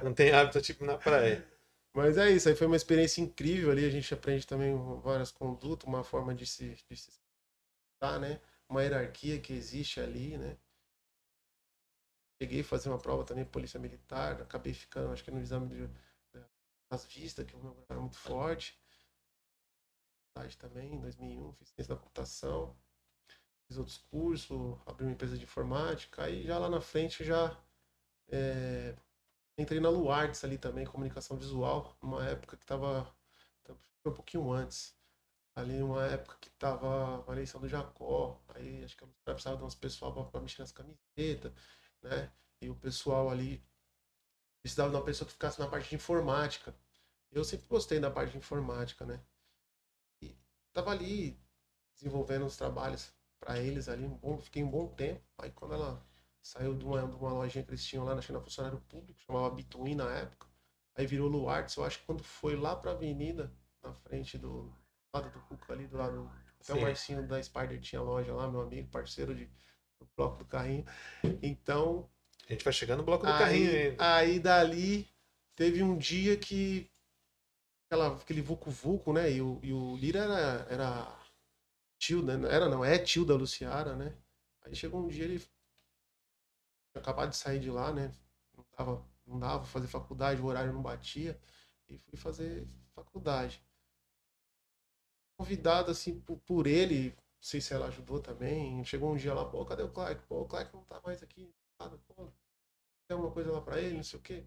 Não 0.03 0.15
tem 0.15 0.33
hábito 0.33 0.63
tipo 0.63 0.85
na 0.85 0.97
praia. 0.97 1.47
Mas 1.93 2.17
é 2.17 2.31
isso, 2.31 2.49
aí 2.49 2.57
foi 2.57 2.67
uma 2.67 2.75
experiência 2.75 3.21
incrível 3.21 3.71
ali, 3.71 3.85
a 3.85 3.91
gente 3.91 4.13
aprende 4.13 4.47
também 4.47 4.75
várias 5.01 5.31
condutas, 5.31 5.87
uma 5.87 6.03
forma 6.03 6.35
de 6.35 6.47
se, 6.47 6.71
de 6.91 6.97
se 6.97 7.11
expressar, 7.11 8.19
né? 8.19 8.41
Uma 8.75 8.83
hierarquia 8.83 9.41
que 9.41 9.53
existe 9.53 10.01
ali, 10.01 10.37
né? 10.37 10.59
Cheguei 12.43 12.61
a 12.61 12.65
fazer 12.65 12.89
uma 12.89 12.99
prova 12.99 13.25
também, 13.25 13.45
polícia 13.45 13.79
militar, 13.79 14.43
acabei 14.43 14.75
ficando, 14.75 15.13
acho 15.13 15.23
que 15.23 15.31
no 15.31 15.39
exame 15.39 15.69
de, 15.69 15.89
das 16.91 17.05
vistas, 17.05 17.47
que 17.47 17.55
o 17.55 17.63
meu 17.63 17.73
grau 17.73 17.87
era 17.89 18.01
muito 18.01 18.19
forte. 18.19 18.77
Também, 20.59 20.95
em 20.95 21.01
2001, 21.01 21.53
fiz 21.53 21.69
ciência 21.69 21.95
da 21.95 22.01
computação, 22.01 22.77
fiz 23.69 23.79
outros 23.79 23.99
cursos, 23.99 24.77
abri 24.87 25.05
uma 25.05 25.13
empresa 25.13 25.39
de 25.39 25.45
informática, 25.45 26.25
aí 26.25 26.43
já 26.43 26.59
lá 26.59 26.69
na 26.69 26.81
frente 26.81 27.23
já 27.23 27.57
é, 28.27 28.97
entrei 29.57 29.79
na 29.79 29.89
Luartes 29.89 30.43
ali 30.43 30.59
também, 30.59 30.85
comunicação 30.85 31.37
visual, 31.37 31.97
numa 32.03 32.27
época 32.27 32.57
que 32.57 32.67
tava. 32.67 33.07
Foi 34.03 34.11
um 34.11 34.17
pouquinho 34.17 34.51
antes. 34.51 34.97
Ali 35.57 35.81
uma 35.83 36.05
época 36.07 36.37
que 36.41 36.51
tava 36.51 37.25
a 37.29 37.33
eleição 37.33 37.61
do 37.61 37.69
Jacó. 37.69 38.41
Aí 38.49 38.85
acho 38.85 38.97
que 38.97 39.05
eu 39.05 39.09
precisava 39.25 39.57
de 39.57 39.65
uns 39.65 39.75
pessoal 39.75 40.13
pra 40.31 40.41
mexer 40.41 40.63
nas 40.63 40.73
camisetas, 40.73 41.53
né? 42.03 42.33
E 42.61 42.69
o 42.69 42.75
pessoal 42.75 43.31
ali 43.31 43.65
precisava 44.61 44.91
de 44.91 44.97
uma 44.97 45.05
pessoa 45.05 45.27
que 45.27 45.33
ficasse 45.33 45.61
na 45.61 45.69
parte 45.69 45.91
de 45.91 45.95
informática. 45.95 46.75
Eu 47.31 47.45
sempre 47.45 47.67
gostei 47.69 48.01
da 48.01 48.11
parte 48.11 48.33
de 48.33 48.39
informática, 48.39 49.05
né? 49.05 49.21
E 50.23 50.37
tava 50.73 50.91
ali 50.91 51.39
desenvolvendo 51.95 52.47
os 52.47 52.57
trabalhos 52.57 53.13
para 53.39 53.59
eles 53.61 53.89
ali, 53.89 54.05
um 54.05 54.17
bom, 54.17 54.39
fiquei 54.39 54.65
um 54.65 54.71
bom 54.71 54.89
tempo. 54.89 55.23
Aí 55.39 55.51
quando 55.53 55.75
ela 55.75 56.05
saiu 56.43 56.75
de 56.75 56.85
uma, 56.85 57.07
de 57.07 57.17
uma 57.17 57.33
lojinha 57.33 57.65
que 57.65 57.71
eles 57.71 57.85
tinham 57.85 58.05
lá 58.05 58.15
na 58.15 58.23
China 58.23 58.41
Funcionário 58.41 58.81
Público, 58.89 59.21
chamava 59.21 59.55
Bitwin 59.55 59.95
na 59.95 60.11
época. 60.11 60.49
Aí 60.97 61.07
virou 61.07 61.29
Luartes, 61.29 61.77
eu 61.77 61.85
acho 61.85 62.01
que 62.01 62.07
quando 62.07 62.23
foi 62.25 62.57
lá 62.57 62.75
pra 62.77 62.93
avenida, 62.93 63.53
na 63.83 63.93
frente 63.93 64.39
do 64.39 64.73
lado 65.15 65.31
do 65.31 65.41
Cuca 65.41 65.73
ali, 65.73 65.87
do 65.87 65.97
lado. 65.97 66.31
Até 66.61 66.75
o. 66.75 66.81
Marcinho 66.81 67.27
da 67.27 67.43
Spider 67.43 67.81
tinha 67.81 68.03
loja 68.03 68.33
lá, 68.35 68.51
meu 68.51 68.63
amigo, 68.63 68.89
parceiro 68.89 69.35
de, 69.35 69.47
do 69.99 70.09
bloco 70.17 70.39
do 70.39 70.45
carrinho. 70.45 70.85
Então, 71.43 72.09
A 72.49 72.53
gente 72.53 72.65
vai 72.65 72.73
chegando 72.73 72.99
no 72.99 73.05
bloco 73.05 73.27
do 73.27 73.33
carrinho 73.33 73.71
aí, 73.71 73.89
ainda. 73.89 74.15
aí 74.15 74.41
dali 74.41 75.09
teve 75.55 75.83
um 75.83 75.97
dia 75.97 76.37
que 76.37 76.91
aquela, 77.87 78.17
aquele 78.17 78.43
Vucu 78.43 78.71
Vucu, 78.71 79.13
né? 79.13 79.31
E 79.31 79.41
o, 79.41 79.61
e 79.63 79.73
o 79.73 79.97
Lira 79.97 80.21
era, 80.21 80.67
era 80.71 81.19
tio, 81.99 82.23
né? 82.23 82.35
Era 82.51 82.69
não, 82.69 82.85
é 82.85 82.99
tio 82.99 83.25
da 83.25 83.35
Luciara, 83.35 83.95
né? 83.95 84.15
Aí 84.63 84.75
chegou 84.75 85.05
um 85.05 85.09
dia 85.09 85.25
ele 85.25 85.43
acabado 86.95 87.31
de 87.31 87.37
sair 87.37 87.61
de 87.61 87.71
lá, 87.71 87.93
né? 87.93 88.13
Não 88.57 88.65
dava, 88.77 89.07
não 89.27 89.39
dava 89.39 89.65
fazer 89.65 89.87
faculdade, 89.89 90.41
o 90.41 90.47
horário 90.47 90.73
não 90.73 90.83
batia. 90.83 91.39
E 91.89 91.99
fui 91.99 92.17
fazer 92.19 92.67
faculdade. 92.95 93.64
Convidado 95.37 95.91
assim 95.91 96.21
por, 96.21 96.39
por 96.41 96.67
ele, 96.67 97.11
não 97.11 97.17
sei 97.41 97.61
se 97.61 97.73
ela 97.75 97.87
ajudou 97.87 98.21
também. 98.21 98.85
Chegou 98.85 99.13
um 99.13 99.17
dia 99.17 99.35
lá, 99.35 99.45
pô, 99.45 99.65
cadê 99.65 99.83
o 99.83 99.91
Clark? 99.93 100.23
Pô, 100.27 100.43
o 100.43 100.47
Clark 100.47 100.73
não 100.75 100.85
tá 100.85 101.01
mais 101.05 101.23
aqui. 101.23 101.53
nada, 101.81 101.99
Pô, 102.09 102.15
tem 103.09 103.17
alguma 103.17 103.33
coisa 103.33 103.53
lá 103.53 103.61
pra 103.61 103.81
ele, 103.81 103.97
não 103.97 104.05
sei 104.05 104.19
o 104.19 104.23
quê. 104.23 104.47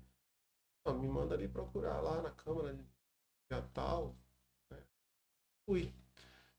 Não, 0.86 1.00
me 1.00 1.08
manda 1.08 1.36
ali 1.36 1.48
procurar 1.48 2.02
lá 2.02 2.22
na 2.22 2.32
câmara 2.32 2.74
de 2.74 2.86
tal. 3.74 4.16
né? 4.72 4.84
Fui. 5.66 5.94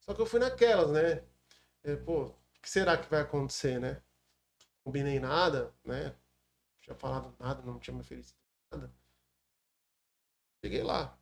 Só 0.00 0.14
que 0.14 0.22
eu 0.22 0.26
fui 0.26 0.40
naquelas, 0.40 0.90
né? 0.92 1.24
É, 1.84 1.96
pô, 1.96 2.26
o 2.26 2.36
que 2.62 2.70
será 2.70 2.98
que 2.98 3.10
vai 3.10 3.22
acontecer, 3.22 3.80
né? 3.80 4.02
Combinei 4.84 5.20
nada, 5.20 5.74
né? 5.84 6.06
Não 6.10 6.16
tinha 6.82 6.96
falado 6.96 7.34
nada, 7.40 7.62
não 7.62 7.78
tinha 7.80 7.94
me 7.94 8.00
oferecido 8.02 8.38
nada. 8.72 8.92
Cheguei 10.62 10.82
lá. 10.84 11.18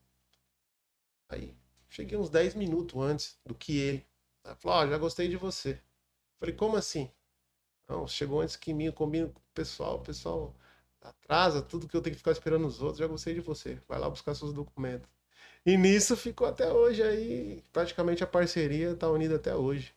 Aí, 1.29 1.57
cheguei 1.88 2.16
uns 2.18 2.31
10 2.31 2.55
minutos 2.55 3.01
antes 3.01 3.38
do 3.44 3.55
que 3.55 3.79
ele. 3.79 4.07
Aí 4.44 4.55
falou, 4.57 4.79
ó, 4.79 4.87
já 4.87 4.99
gostei 4.99 5.29
de 5.29 5.37
você. 5.37 5.81
Falei, 6.38 6.55
como 6.55 6.77
assim? 6.77 7.11
Não, 7.88 8.07
chegou 8.07 8.40
antes 8.40 8.57
que 8.57 8.72
mim, 8.75 8.85
eu 8.87 8.92
combino 8.92 9.31
com 9.31 9.38
o 9.40 9.42
pessoal, 9.55 9.96
o 9.96 10.03
pessoal 10.03 10.55
atrasa 11.01 11.62
tudo 11.62 11.88
que 11.88 11.96
eu 11.96 12.03
tenho 12.03 12.14
que 12.14 12.18
ficar 12.18 12.33
esperando 12.33 12.66
os 12.66 12.81
outros, 12.83 12.99
já 12.99 13.07
gostei 13.07 13.35
de 13.35 13.40
você. 13.40 13.81
Vai 13.88 13.99
lá 13.99 14.11
buscar 14.11 14.35
seus 14.35 14.53
documentos. 14.53 15.09
E 15.64 15.77
nisso 15.77 16.16
ficou 16.16 16.46
até 16.46 16.72
hoje 16.72 17.03
aí, 17.03 17.62
praticamente 17.72 18.22
a 18.22 18.27
parceria 18.27 18.94
tá 18.94 19.09
unida 19.11 19.37
até 19.37 19.55
hoje. 19.55 19.92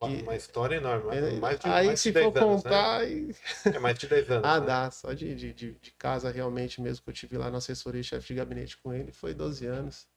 Aqui- 0.00 0.22
uma 0.22 0.34
história 0.34 0.76
enorme. 0.76 1.04
mais- 1.06 1.38
mais 1.38 1.60
de, 1.60 1.68
aí 1.68 1.86
mais 1.86 2.00
se 2.00 2.08
de 2.08 2.14
10 2.14 2.32
for 2.32 2.42
anos, 2.42 2.62
contar, 2.62 3.00
aí- 3.00 3.26
Né? 3.26 3.34
É 3.76 3.78
mais 3.78 3.98
de 3.98 4.06
10 4.08 4.30
anos. 4.30 4.44
ah, 4.46 4.60
né? 4.60 4.66
dá. 4.66 4.90
Só 4.90 5.12
de, 5.12 5.34
de, 5.34 5.52
de, 5.52 5.72
de 5.72 5.90
casa 5.92 6.30
realmente 6.30 6.80
mesmo 6.80 7.04
que 7.04 7.10
eu 7.10 7.14
tive 7.14 7.38
lá 7.38 7.50
na 7.50 7.58
assessoria 7.58 8.02
chefe 8.02 8.28
de 8.28 8.34
gabinete 8.34 8.76
com 8.78 8.92
ele, 8.92 9.12
foi 9.12 9.32
12 9.34 9.64
anos. 9.66 10.08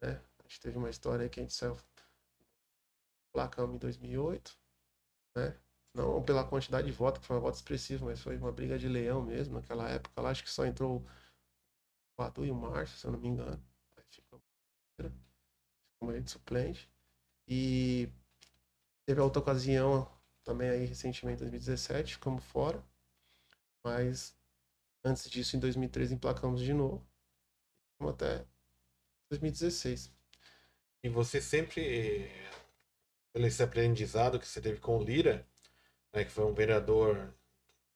Né? 0.00 0.20
Gente 0.50 0.60
teve 0.62 0.78
uma 0.78 0.90
história 0.90 1.28
que 1.28 1.38
a 1.38 1.42
gente 1.44 1.54
saiu 1.54 1.78
placamos 3.32 3.76
em 3.76 3.78
2008, 3.78 4.58
né? 5.36 5.56
Não 5.94 6.20
pela 6.24 6.44
quantidade 6.44 6.88
de 6.88 6.92
votos, 6.92 7.20
que 7.20 7.26
foi 7.26 7.36
uma 7.36 7.42
voto 7.42 7.62
mas 8.04 8.20
foi 8.20 8.36
uma 8.36 8.50
briga 8.50 8.76
de 8.76 8.88
leão 8.88 9.22
mesmo 9.22 9.54
naquela 9.54 9.88
época. 9.88 10.20
Lá 10.20 10.30
acho 10.30 10.42
que 10.42 10.50
só 10.50 10.66
entrou 10.66 11.06
o 12.18 12.22
Adu 12.22 12.44
e 12.44 12.50
o 12.50 12.54
Márcio, 12.54 12.98
se 12.98 13.06
eu 13.06 13.12
não 13.12 13.20
me 13.20 13.28
engano. 13.28 13.62
Aí 13.96 14.04
ficou 14.10 14.42
ele 16.10 16.20
de 16.20 16.30
suplente. 16.30 16.90
E 17.46 18.08
teve 19.06 19.20
outra 19.20 19.40
ocasião 19.40 20.10
também 20.42 20.68
aí 20.68 20.84
recentemente, 20.84 21.36
em 21.36 21.44
2017, 21.44 22.14
ficamos 22.14 22.44
fora. 22.44 22.82
Mas 23.84 24.36
antes 25.04 25.30
disso, 25.30 25.56
em 25.56 25.60
2013, 25.60 26.14
emplacamos 26.14 26.60
de 26.60 26.74
novo. 26.74 27.06
Ficamos 27.92 28.14
até 28.14 28.44
2016. 29.30 30.19
E 31.02 31.08
você 31.08 31.40
sempre, 31.40 32.30
pelo 33.32 33.46
esse 33.46 33.62
aprendizado 33.62 34.38
que 34.38 34.46
você 34.46 34.60
teve 34.60 34.80
com 34.80 34.98
o 34.98 35.02
Lira, 35.02 35.46
né, 36.14 36.24
que 36.24 36.30
foi 36.30 36.44
um 36.44 36.54
vereador 36.54 37.32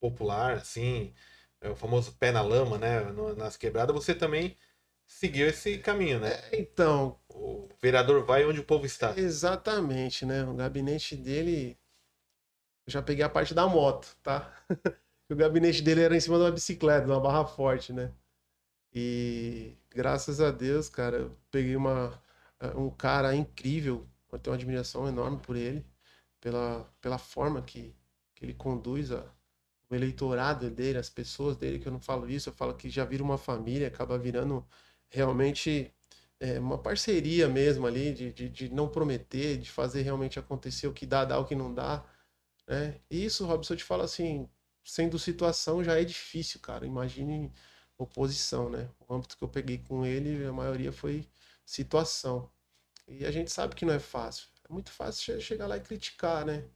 popular, 0.00 0.54
assim, 0.54 1.14
é 1.60 1.70
o 1.70 1.76
famoso 1.76 2.14
pé 2.16 2.32
na 2.32 2.42
lama, 2.42 2.78
né, 2.78 3.00
nas 3.36 3.56
quebradas, 3.56 3.94
você 3.94 4.14
também 4.14 4.56
seguiu 5.06 5.48
esse 5.48 5.78
caminho, 5.78 6.20
né? 6.20 6.32
É, 6.52 6.60
então, 6.60 7.18
O 7.28 7.68
vereador 7.82 8.24
vai 8.24 8.44
onde 8.44 8.60
o 8.60 8.64
povo 8.64 8.86
está. 8.86 9.14
exatamente, 9.16 10.24
né? 10.26 10.44
O 10.44 10.54
gabinete 10.54 11.16
dele. 11.16 11.76
Eu 12.86 12.92
já 12.92 13.02
peguei 13.02 13.24
a 13.24 13.28
parte 13.28 13.54
da 13.54 13.66
moto, 13.66 14.16
tá? 14.22 14.52
o 15.30 15.34
gabinete 15.36 15.82
dele 15.82 16.02
era 16.02 16.16
em 16.16 16.20
cima 16.20 16.36
de 16.38 16.44
uma 16.44 16.50
bicicleta, 16.52 17.06
de 17.06 17.12
uma 17.12 17.20
barra 17.20 17.46
forte, 17.46 17.92
né? 17.92 18.12
E 18.94 19.74
graças 19.90 20.40
a 20.40 20.50
Deus, 20.52 20.88
cara, 20.88 21.18
eu 21.18 21.38
peguei 21.50 21.76
uma, 21.76 22.20
um 22.76 22.90
cara 22.90 23.34
incrível. 23.34 24.06
Eu 24.32 24.38
tenho 24.38 24.52
uma 24.54 24.60
admiração 24.60 25.08
enorme 25.08 25.38
por 25.38 25.56
ele, 25.56 25.84
pela, 26.40 26.84
pela 27.00 27.18
forma 27.18 27.62
que, 27.62 27.94
que 28.34 28.44
ele 28.44 28.54
conduz 28.54 29.12
a, 29.12 29.24
o 29.90 29.94
eleitorado 29.94 30.70
dele, 30.70 30.98
as 30.98 31.10
pessoas 31.10 31.56
dele, 31.56 31.78
que 31.78 31.86
eu 31.88 31.92
não 31.92 32.00
falo 32.00 32.28
isso, 32.30 32.48
eu 32.48 32.54
falo 32.54 32.74
que 32.74 32.90
já 32.90 33.04
vira 33.04 33.22
uma 33.22 33.38
família, 33.38 33.88
acaba 33.88 34.18
virando 34.18 34.66
realmente 35.08 35.92
é, 36.40 36.58
uma 36.58 36.78
parceria 36.78 37.48
mesmo 37.48 37.86
ali, 37.86 38.12
de, 38.12 38.32
de, 38.32 38.48
de 38.48 38.68
não 38.70 38.88
prometer, 38.88 39.58
de 39.58 39.70
fazer 39.70 40.02
realmente 40.02 40.38
acontecer 40.38 40.86
o 40.88 40.92
que 40.92 41.06
dá, 41.06 41.24
dá 41.24 41.38
o 41.38 41.44
que 41.46 41.54
não 41.54 41.72
dá, 41.72 42.04
né? 42.66 43.00
E 43.10 43.24
isso, 43.24 43.46
Robson, 43.46 43.74
eu 43.74 43.78
te 43.78 43.84
falo 43.84 44.02
assim, 44.02 44.48
sendo 44.84 45.18
situação 45.18 45.82
já 45.84 45.98
é 46.00 46.04
difícil, 46.04 46.60
cara. 46.60 46.86
Imagine 46.86 47.52
oposição, 47.98 48.68
né? 48.70 48.90
O 49.08 49.14
âmbito 49.14 49.36
que 49.36 49.44
eu 49.44 49.48
peguei 49.48 49.78
com 49.78 50.04
ele, 50.04 50.44
a 50.46 50.52
maioria 50.52 50.92
foi 50.92 51.26
situação. 51.64 52.50
E 53.08 53.24
a 53.24 53.30
gente 53.30 53.50
sabe 53.52 53.74
que 53.74 53.84
não 53.84 53.94
é 53.94 53.98
fácil. 53.98 54.48
É 54.68 54.72
muito 54.72 54.90
fácil 54.90 55.22
che- 55.24 55.40
chegar 55.40 55.66
lá 55.66 55.76
e 55.76 55.80
criticar, 55.80 56.44
né? 56.46 56.68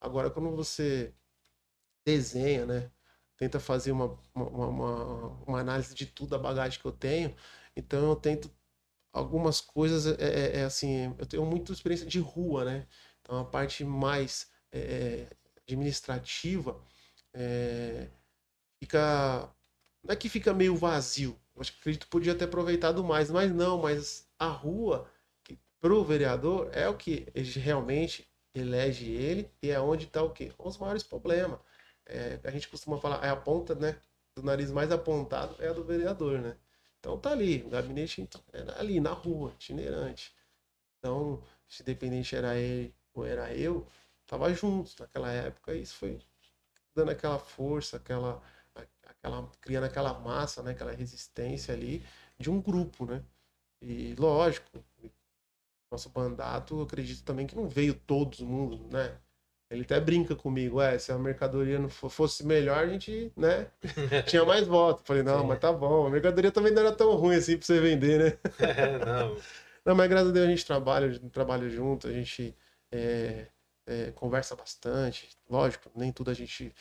Agora, 0.00 0.30
quando 0.30 0.54
você 0.56 1.14
desenha, 2.04 2.66
né? 2.66 2.90
Tenta 3.36 3.60
fazer 3.60 3.92
uma, 3.92 4.18
uma, 4.34 4.46
uma, 4.68 5.28
uma 5.46 5.60
análise 5.60 5.94
de 5.94 6.06
tudo 6.06 6.34
a 6.34 6.38
bagagem 6.38 6.80
que 6.80 6.86
eu 6.86 6.92
tenho. 6.92 7.34
Então, 7.76 8.10
eu 8.10 8.16
tento 8.16 8.50
algumas 9.12 9.60
coisas, 9.60 10.06
é, 10.20 10.56
é- 10.58 10.60
é 10.60 10.64
assim, 10.64 11.14
eu 11.18 11.26
tenho 11.26 11.44
muita 11.46 11.72
experiência 11.72 12.06
de 12.06 12.20
rua, 12.20 12.64
né? 12.64 12.86
Então, 13.22 13.38
a 13.40 13.44
parte 13.44 13.84
mais 13.84 14.50
é, 14.72 15.28
administrativa 15.66 16.80
é, 17.34 18.08
fica. 18.80 19.50
Não 20.04 20.12
é 20.12 20.16
que 20.16 20.28
fica 20.28 20.54
meio 20.54 20.76
vazio. 20.76 21.38
Eu 21.54 21.60
acho 21.62 21.72
que 21.72 21.78
acredito 21.80 22.04
que 22.04 22.10
podia 22.10 22.34
ter 22.34 22.44
aproveitado 22.46 23.02
mais, 23.04 23.30
mas 23.30 23.52
não, 23.52 23.78
mas 23.82 24.28
a 24.38 24.48
rua, 24.48 25.10
que, 25.78 25.80
pro 25.80 26.04
vereador, 26.04 26.70
é 26.72 26.88
o 26.88 26.96
que 26.96 27.26
realmente 27.56 28.28
elege 28.54 29.10
ele 29.10 29.50
e 29.62 29.70
é 29.70 29.80
onde 29.80 30.04
está 30.06 30.22
o 30.22 30.30
quê? 30.30 30.52
Os 30.58 30.78
maiores 30.78 31.02
problemas. 31.02 31.58
É, 32.06 32.40
a 32.44 32.50
gente 32.50 32.68
costuma 32.68 32.98
falar, 32.98 33.24
é 33.24 33.30
a 33.30 33.36
ponta, 33.36 33.74
né? 33.74 34.00
Do 34.36 34.42
nariz 34.42 34.70
mais 34.70 34.90
apontado 34.92 35.56
é 35.58 35.68
a 35.68 35.72
do 35.72 35.84
vereador, 35.84 36.40
né? 36.40 36.56
Então 36.98 37.18
tá 37.18 37.30
ali, 37.32 37.62
o 37.62 37.70
gabinete 37.70 38.28
era 38.52 38.78
ali, 38.80 39.00
na 39.00 39.12
rua, 39.12 39.52
itinerante. 39.54 40.34
Então, 40.98 41.42
se 41.68 41.82
dependente 41.82 42.34
era 42.36 42.56
ele 42.56 42.94
ou 43.14 43.26
era 43.26 43.54
eu, 43.54 43.86
tava 44.26 44.52
juntos 44.54 44.96
naquela 44.98 45.30
época, 45.32 45.74
e 45.74 45.82
isso 45.82 45.96
foi 45.96 46.20
dando 46.94 47.10
aquela 47.10 47.38
força, 47.38 47.96
aquela, 47.96 48.42
aquela 49.06 49.48
criando 49.60 49.84
aquela 49.84 50.14
massa, 50.14 50.62
né, 50.62 50.72
aquela 50.72 50.92
resistência 50.92 51.74
ali 51.74 52.04
de 52.38 52.50
um 52.50 52.60
grupo, 52.60 53.06
né? 53.06 53.22
E 53.82 54.14
lógico, 54.18 54.84
nosso 55.90 56.10
mandato, 56.14 56.76
eu 56.78 56.82
acredito 56.82 57.24
também 57.24 57.46
que 57.46 57.56
não 57.56 57.68
veio 57.68 57.94
todo 57.94 58.44
mundo, 58.46 58.88
né? 58.92 59.18
Ele 59.70 59.82
até 59.82 60.00
brinca 60.00 60.34
comigo, 60.34 60.80
é, 60.80 60.98
se 60.98 61.12
a 61.12 61.18
mercadoria 61.18 61.78
não 61.78 61.90
fo- 61.90 62.08
fosse 62.08 62.44
melhor, 62.46 62.78
a 62.84 62.88
gente, 62.88 63.30
né, 63.36 63.70
tinha 64.26 64.44
mais 64.44 64.66
voto. 64.66 65.02
Falei, 65.04 65.22
não, 65.22 65.40
Sim. 65.42 65.46
mas 65.46 65.58
tá 65.58 65.72
bom, 65.72 66.06
a 66.06 66.10
mercadoria 66.10 66.50
também 66.50 66.72
não 66.72 66.82
era 66.82 66.92
tão 66.94 67.14
ruim 67.16 67.36
assim 67.36 67.56
pra 67.56 67.66
você 67.66 67.80
vender, 67.80 68.18
né? 68.18 68.38
É, 68.58 68.98
não. 69.04 69.36
Não, 69.84 69.94
mas 69.94 70.08
graças 70.08 70.30
a 70.30 70.32
Deus 70.32 70.46
a 70.46 70.50
gente 70.50 70.66
trabalha, 70.66 71.06
a 71.06 71.12
gente 71.12 71.30
trabalha 71.30 71.68
junto, 71.70 72.08
a 72.08 72.12
gente 72.12 72.54
é, 72.92 73.46
é, 73.86 74.10
conversa 74.12 74.54
bastante. 74.56 75.28
Lógico, 75.48 75.90
nem 75.94 76.12
tudo 76.12 76.30
a 76.30 76.34
gente 76.34 76.74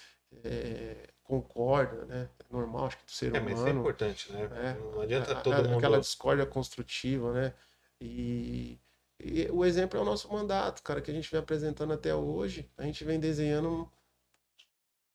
é, 0.44 1.08
concorda, 1.24 2.06
né? 2.06 2.30
É 2.40 2.54
normal, 2.54 2.86
acho 2.88 2.98
que 2.98 3.06
do 3.06 3.12
ser 3.12 3.34
É, 3.34 3.40
mas 3.40 3.54
é 3.60 3.70
humano. 3.70 3.80
importante, 3.82 4.32
né? 4.32 4.44
É. 4.44 4.74
Não 4.74 5.02
adianta 5.02 5.36
todo 5.36 5.54
a- 5.54 5.64
mundo. 5.64 5.78
Aquela 5.78 6.00
discórdia 6.00 6.46
construtiva, 6.46 7.34
né? 7.34 7.54
E, 8.02 8.78
e 9.20 9.50
o 9.52 9.66
exemplo 9.66 9.98
é 9.98 10.02
o 10.02 10.06
nosso 10.06 10.32
mandato, 10.32 10.84
cara, 10.84 11.02
que 11.02 11.10
a 11.10 11.14
gente 11.14 11.30
vem 11.30 11.40
apresentando 11.40 11.94
até 11.94 12.14
hoje. 12.14 12.70
A 12.78 12.84
gente 12.84 13.04
vem 13.04 13.20
desenhando, 13.20 13.92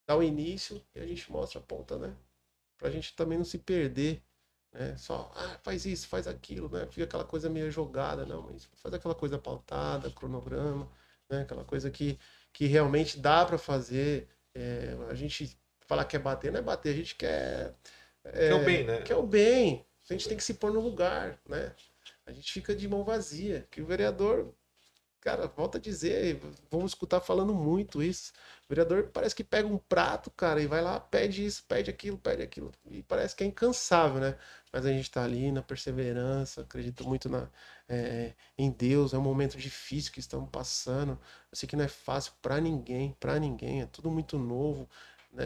dá 0.07 0.17
o 0.17 0.23
início 0.23 0.83
e 0.95 1.01
a 1.01 1.07
gente 1.07 1.31
mostra 1.31 1.61
a 1.61 1.63
ponta, 1.63 1.97
né? 1.97 2.15
Pra 2.77 2.91
gente 2.91 3.15
também 3.15 3.39
não 3.39 3.45
se 3.45 3.59
perder, 3.59 4.23
né? 4.73 4.97
Só, 4.97 5.31
ah, 5.37 5.59
faz 5.63 5.87
isso, 5.87 6.09
faz 6.09 6.27
aquilo, 6.27 6.69
né? 6.69 6.87
Fica 6.87 7.05
aquela 7.05 7.25
coisa 7.25 7.49
meio 7.49 7.71
jogada, 7.71 8.27
não, 8.27 8.43
mas 8.43 8.69
faz 8.75 8.93
aquela 8.93 9.15
coisa 9.15 9.39
pautada, 9.39 10.11
cronograma, 10.11 10.91
né? 11.31 11.43
Aquela 11.43 11.65
coisa 11.65 11.91
que, 11.91 12.19
que 12.53 12.67
realmente 12.67 13.19
dá 13.19 13.45
pra 13.45 13.59
fazer. 13.59 14.29
É, 14.55 14.97
a 15.09 15.15
gente 15.15 15.57
falar 15.87 16.05
que 16.05 16.17
é 16.17 16.19
bater, 16.19 16.51
não 16.51 16.59
é 16.59 16.63
bater, 16.63 16.91
a 16.91 16.97
gente 16.97 17.15
quer. 17.15 17.75
Que 18.25 18.39
é 18.39 18.55
o 18.55 18.65
bem, 18.65 18.85
né? 18.85 19.03
Que 19.03 19.13
é 19.13 19.17
o 19.17 19.23
bem. 19.23 19.87
A 20.11 20.13
gente 20.13 20.29
tem 20.29 20.37
que 20.37 20.45
se 20.45 20.55
pôr 20.55 20.73
no 20.73 20.81
lugar, 20.81 21.39
né? 21.49 21.73
A 22.33 22.35
gente 22.35 22.53
fica 22.53 22.75
de 22.75 22.89
mão 22.89 23.05
vazia. 23.05 23.67
Que 23.71 23.81
o 23.83 23.87
vereador, 23.87 24.53
cara, 25.21 25.47
volta 25.49 25.79
a 25.79 25.81
dizer, 25.81 26.41
vamos 26.71 26.93
escutar 26.93 27.21
falando 27.21 27.55
muito 27.55 28.03
isso. 28.03 28.33
O 28.67 28.69
vereador 28.69 29.11
parece 29.13 29.35
que 29.35 29.45
pega 29.45 29.69
um 29.69 29.79
prato, 29.79 30.31
cara, 30.31 30.61
e 30.63 30.67
vai 30.67 30.83
lá, 30.83 30.99
pede 31.01 31.45
isso, 31.45 31.65
pede 31.69 31.91
aquilo, 31.91 32.19
pede 32.19 32.43
aquilo. 32.43 32.73
E 32.91 33.03
parece 33.03 33.37
que 33.37 33.45
é 33.45 33.47
incansável, 33.47 34.21
né? 34.21 34.39
Mas 34.73 34.87
a 34.87 34.91
gente 34.91 35.11
tá 35.11 35.25
ali 35.25 35.53
na 35.53 35.63
perseverança, 35.63 36.63
acredito 36.63 37.07
muito 37.09 37.29
na, 37.29 37.49
é, 37.89 38.35
em 38.59 38.71
Deus. 38.71 39.15
É 39.15 39.19
um 39.19 39.23
momento 39.23 39.59
difícil 39.59 40.13
que 40.13 40.21
estamos 40.21 40.49
passando. 40.51 41.13
Eu 41.51 41.57
sei 41.57 41.69
que 41.69 41.77
não 41.77 41.85
é 41.85 41.89
fácil 41.89 42.33
pra 42.43 42.61
ninguém, 42.61 43.15
pra 43.21 43.39
ninguém. 43.39 43.83
É 43.83 43.87
tudo 43.87 44.11
muito 44.11 44.39
novo, 44.39 44.89
né? 45.33 45.45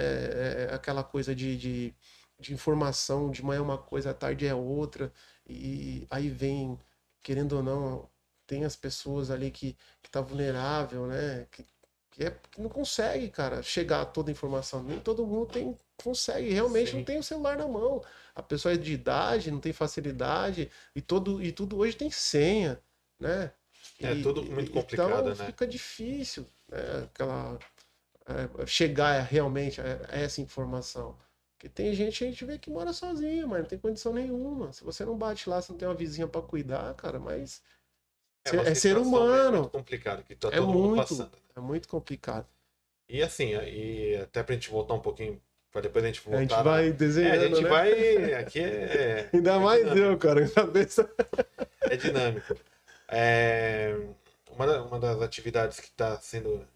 É 0.70 0.74
aquela 0.74 1.02
coisa 1.04 1.34
de, 1.34 1.56
de, 1.56 1.94
de 2.40 2.52
informação, 2.54 3.30
de 3.30 3.42
manhã 3.44 3.58
é 3.58 3.62
uma 3.62 3.78
coisa, 3.78 4.10
à 4.10 4.14
tarde 4.14 4.46
é 4.46 4.54
outra. 4.54 5.12
E 5.48 6.06
aí 6.10 6.28
vem, 6.28 6.78
querendo 7.22 7.56
ou 7.56 7.62
não, 7.62 8.08
tem 8.46 8.64
as 8.64 8.76
pessoas 8.76 9.30
ali 9.30 9.50
que, 9.50 9.76
que 10.02 10.10
tá 10.10 10.20
vulnerável, 10.20 11.06
né? 11.06 11.46
Que, 11.50 11.64
que, 12.10 12.24
é, 12.24 12.30
que 12.50 12.60
não 12.60 12.68
consegue, 12.70 13.28
cara, 13.30 13.62
chegar 13.62 14.00
a 14.02 14.04
toda 14.06 14.30
a 14.30 14.32
informação. 14.32 14.82
Nem 14.82 14.98
todo 15.00 15.26
mundo 15.26 15.46
tem, 15.52 15.76
consegue, 16.02 16.50
realmente 16.52 16.90
Sim. 16.90 16.98
não 16.98 17.04
tem 17.04 17.18
o 17.18 17.22
celular 17.22 17.56
na 17.56 17.68
mão. 17.68 18.02
A 18.34 18.42
pessoa 18.42 18.74
é 18.74 18.76
de 18.76 18.92
idade, 18.92 19.50
não 19.50 19.60
tem 19.60 19.72
facilidade, 19.72 20.70
e, 20.94 21.00
todo, 21.02 21.42
e 21.42 21.52
tudo 21.52 21.78
hoje 21.78 21.96
tem 21.96 22.10
senha, 22.10 22.80
né? 23.20 23.52
É 24.02 24.14
E- 24.14 24.22
tudo 24.22 24.42
muito 24.42 24.70
e- 24.70 24.74
complicado, 24.74 25.30
então 25.30 25.34
né? 25.36 25.46
fica 25.46 25.66
difícil, 25.66 26.46
né? 26.68 27.04
Aquela, 27.04 27.58
é, 28.26 28.66
chegar 28.66 29.20
realmente 29.22 29.80
a, 29.80 29.84
a 30.08 30.16
essa 30.18 30.40
informação. 30.40 31.16
Porque 31.58 31.68
tem 31.70 31.94
gente, 31.94 32.22
a 32.22 32.26
gente 32.26 32.44
vê 32.44 32.58
que 32.58 32.68
mora 32.70 32.92
sozinha, 32.92 33.46
mas 33.46 33.60
não 33.60 33.66
tem 33.66 33.78
condição 33.78 34.12
nenhuma. 34.12 34.72
Se 34.72 34.84
você 34.84 35.04
não 35.06 35.16
bate 35.16 35.48
lá, 35.48 35.60
se 35.62 35.70
não 35.70 35.78
tem 35.78 35.88
uma 35.88 35.94
vizinha 35.94 36.28
pra 36.28 36.42
cuidar, 36.42 36.92
cara, 36.94 37.18
mas 37.18 37.62
uma 38.52 38.62
é 38.68 38.74
ser 38.74 38.98
humano. 38.98 39.58
muito 39.60 39.70
complicado 39.70 40.22
que 40.22 40.34
tá 40.34 40.48
É 40.48 40.58
todo 40.58 40.66
mundo 40.68 40.88
muito. 40.88 40.96
passando. 41.08 41.30
né? 41.32 41.38
é 41.56 41.60
muito 41.60 41.88
complicado. 41.88 42.46
E 43.08 43.22
assim, 43.22 43.52
e 43.54 44.16
até 44.16 44.42
pra 44.42 44.54
gente 44.54 44.68
voltar 44.68 44.94
um 44.94 45.00
pouquinho, 45.00 45.40
pra 45.72 45.80
depois 45.80 46.04
a 46.04 46.08
gente 46.08 46.20
voltar. 46.20 46.38
A 46.38 46.42
gente 46.42 46.62
vai 46.62 46.88
É, 46.88 46.92
desenhando, 46.92 47.40
a 47.42 47.48
gente 47.48 47.62
né? 47.62 47.68
vai. 47.70 48.34
Aqui 48.34 48.60
é. 48.60 49.30
Ainda 49.32 49.54
é 49.54 49.58
mais 49.58 49.78
dinâmico. 49.80 50.04
eu, 50.12 50.18
cara, 50.18 50.48
cabeça. 50.50 51.10
É 51.80 51.96
dinâmico. 51.96 52.54
É, 53.08 53.96
uma, 54.50 54.82
uma 54.82 55.00
das 55.00 55.22
atividades 55.22 55.80
que 55.80 55.86
está 55.86 56.18
sendo 56.20 56.66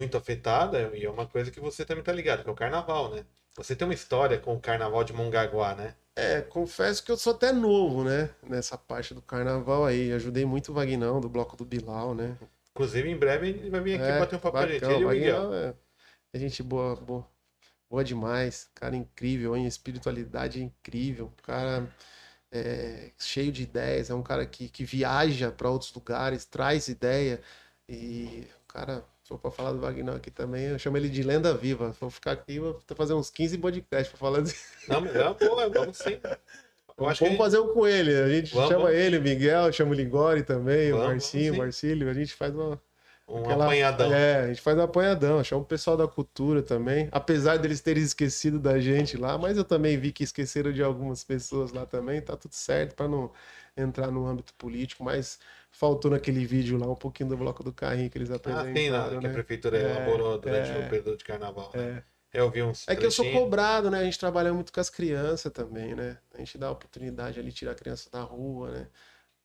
muito 0.00 0.16
afetada, 0.16 0.90
e 0.96 1.04
é 1.04 1.10
uma 1.10 1.26
coisa 1.26 1.50
que 1.50 1.60
você 1.60 1.84
também 1.84 2.02
tá 2.02 2.10
ligado, 2.12 2.42
que 2.42 2.48
é 2.48 2.52
o 2.52 2.56
carnaval, 2.56 3.14
né? 3.14 3.24
Você 3.56 3.74
tem 3.74 3.86
uma 3.86 3.94
história 3.94 4.38
com 4.38 4.54
o 4.54 4.60
carnaval 4.60 5.04
de 5.04 5.12
Mongaguá, 5.12 5.74
né? 5.74 5.94
É, 6.16 6.40
confesso 6.42 7.02
que 7.02 7.10
eu 7.10 7.16
sou 7.16 7.32
até 7.32 7.52
novo, 7.52 8.04
né? 8.04 8.30
Nessa 8.42 8.76
parte 8.76 9.14
do 9.14 9.22
carnaval 9.22 9.84
aí. 9.84 10.12
Ajudei 10.12 10.44
muito 10.44 10.70
o 10.70 10.74
Vagnão, 10.74 11.20
do 11.20 11.28
bloco 11.28 11.56
do 11.56 11.64
Bilal, 11.64 12.14
né? 12.14 12.36
Inclusive, 12.72 13.08
em 13.08 13.16
breve 13.16 13.48
ele 13.48 13.70
vai 13.70 13.80
vir 13.80 13.94
aqui 13.94 14.04
É, 14.04 14.18
bater 14.18 14.36
um 14.36 14.38
papo 14.38 14.56
com 14.58 14.64
a 14.64 14.66
gente. 14.66 14.84
Ele 14.84 15.00
e 15.00 15.04
o 15.04 15.08
Miguel. 15.08 15.54
É, 15.54 15.74
é 16.32 16.38
gente 16.38 16.62
boa, 16.62 16.96
boa, 16.96 17.26
boa 17.88 18.04
demais. 18.04 18.68
Cara 18.74 18.96
incrível, 18.96 19.56
hein? 19.56 19.66
Espiritualidade 19.66 20.62
incrível. 20.62 21.32
Cara 21.42 21.88
é, 22.52 23.12
cheio 23.18 23.52
de 23.52 23.62
ideias. 23.62 24.10
É 24.10 24.14
um 24.14 24.22
cara 24.22 24.44
que, 24.46 24.68
que 24.68 24.84
viaja 24.84 25.50
para 25.50 25.70
outros 25.70 25.92
lugares, 25.94 26.44
traz 26.44 26.88
ideia. 26.88 27.40
E 27.88 28.46
o 28.62 28.72
cara, 28.72 29.04
for 29.30 29.38
pra 29.38 29.50
falar 29.50 29.72
do 29.72 29.78
Vagnão 29.80 30.14
aqui 30.14 30.30
também, 30.30 30.64
eu 30.66 30.78
chamo 30.78 30.96
ele 30.96 31.08
de 31.08 31.22
lenda 31.22 31.54
viva. 31.54 31.94
Vou 32.00 32.10
ficar 32.10 32.32
aqui, 32.32 32.58
vou 32.58 32.78
fazer 32.94 33.14
uns 33.14 33.30
15 33.30 33.56
podcasts 33.58 34.08
pra 34.08 34.18
falar 34.18 34.42
disso. 34.42 34.56
Não, 34.88 35.00
mas 35.00 35.14
é, 35.14 35.24
pô, 35.34 35.56
vamos 35.70 35.96
sim. 35.96 36.18
Vamos 36.96 37.18
gente- 37.18 37.36
fazer 37.38 37.58
um 37.58 37.72
com 37.72 37.86
ele. 37.86 38.14
A 38.14 38.28
gente 38.28 38.52
Vamos, 38.54 38.68
chama 38.68 38.84
vamos. 38.86 38.98
ele, 38.98 39.16
o 39.18 39.22
Miguel, 39.22 39.72
chama 39.72 39.92
o 39.92 39.94
Ligori 39.94 40.42
também, 40.42 40.92
o 40.92 40.96
Vamos, 40.96 41.08
Marcinho, 41.12 41.44
vamos 41.52 41.58
o. 41.58 41.62
Marcílio. 41.62 42.10
A 42.10 42.14
gente 42.14 42.34
faz 42.34 42.54
uma. 42.54 42.80
Um 43.26 43.44
Aquela- 43.44 43.66
apanhadão. 43.66 44.12
É, 44.12 44.40
a 44.40 44.46
gente 44.48 44.60
faz 44.60 44.76
um 44.76 44.82
apanhadão, 44.82 45.38
achar 45.38 45.56
o 45.56 45.64
pessoal 45.64 45.96
da 45.96 46.08
cultura 46.08 46.62
também. 46.62 47.08
Apesar 47.12 47.58
deles 47.58 47.80
terem 47.80 48.02
esquecido 48.02 48.58
da 48.58 48.80
gente 48.80 49.16
lá, 49.16 49.38
mas 49.38 49.56
eu 49.56 49.62
também 49.64 49.96
vi 49.96 50.10
que 50.10 50.24
esqueceram 50.24 50.72
de 50.72 50.82
algumas 50.82 51.22
pessoas 51.22 51.72
lá 51.72 51.86
também, 51.86 52.20
tá 52.20 52.36
tudo 52.36 52.54
certo 52.54 52.96
pra 52.96 53.06
não 53.06 53.30
entrar 53.80 54.10
no 54.10 54.26
âmbito 54.26 54.54
político, 54.54 55.02
mas 55.04 55.38
faltou 55.70 56.10
naquele 56.10 56.44
vídeo 56.44 56.78
lá 56.78 56.86
um 56.86 56.94
pouquinho 56.96 57.28
do 57.30 57.36
bloco 57.36 57.62
do 57.62 57.72
carrinho 57.72 58.10
que 58.10 58.18
eles 58.18 58.30
Ah, 58.30 58.36
apresentaram, 58.36 58.74
sim, 58.76 58.90
não, 58.90 59.08
que 59.10 59.16
a 59.16 59.20
né? 59.20 59.32
prefeitura 59.32 59.78
É, 59.78 59.82
elaborou 59.82 60.38
durante 60.38 60.70
é. 60.70 60.86
o 60.86 60.90
período 60.90 61.16
de 61.16 61.24
carnaval. 61.24 61.70
né? 61.74 62.04
É. 62.32 62.38
Eu 62.40 62.48
vi 62.48 62.62
uns. 62.62 62.86
É 62.86 62.94
que 62.94 63.04
eu 63.04 63.10
sou 63.10 63.28
cobrado, 63.32 63.90
né? 63.90 63.98
A 64.00 64.04
gente 64.04 64.18
trabalha 64.18 64.54
muito 64.54 64.72
com 64.72 64.78
as 64.80 64.88
crianças 64.88 65.52
também, 65.52 65.96
né? 65.96 66.16
A 66.32 66.38
gente 66.38 66.56
dá 66.56 66.68
a 66.68 66.70
oportunidade 66.70 67.40
ali, 67.40 67.50
tirar 67.50 67.72
a 67.72 67.74
criança 67.74 68.08
da 68.08 68.20
rua, 68.22 68.70
né? 68.70 68.88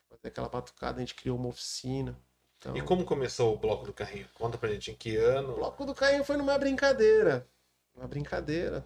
Fazer 0.07 0.27
aquela 0.27 0.47
batucada, 0.47 0.97
a 0.97 0.99
gente 0.99 1.15
criou 1.15 1.35
uma 1.37 1.47
oficina. 1.47 2.15
Então... 2.59 2.77
E 2.77 2.81
como 2.83 3.03
começou 3.03 3.53
o 3.55 3.57
bloco 3.57 3.85
do 3.85 3.93
carrinho? 3.93 4.27
Conta 4.35 4.57
pra 4.57 4.69
gente 4.69 4.91
em 4.91 4.95
que 4.95 5.15
ano. 5.17 5.53
O 5.53 5.55
bloco 5.55 5.83
do 5.83 5.95
Caim 5.95 6.23
foi 6.23 6.37
numa 6.37 6.57
brincadeira. 6.59 7.47
Uma 7.95 8.07
brincadeira. 8.07 8.81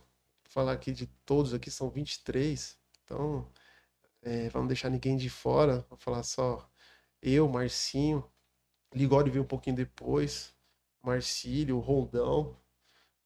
Vou 0.46 0.54
falar 0.54 0.72
aqui 0.72 0.92
de 0.94 1.06
todos 1.26 1.54
aqui, 1.54 1.70
são 1.70 1.90
23. 1.90 2.78
Então, 3.04 3.46
é, 4.22 4.50
vamos 4.50 4.68
deixar 4.70 4.90
ninguém 4.90 5.18
de 5.18 5.30
fora. 5.30 5.86
Vou 5.90 5.98
falar 5.98 6.24
só 6.24 6.68
eu, 7.22 7.48
Marcinho. 7.50 8.24
Ligode 8.94 9.30
veio 9.32 9.44
um 9.44 9.48
pouquinho 9.48 9.76
depois. 9.76 10.54
Marcílio, 11.04 11.80
Roldão, 11.80 12.56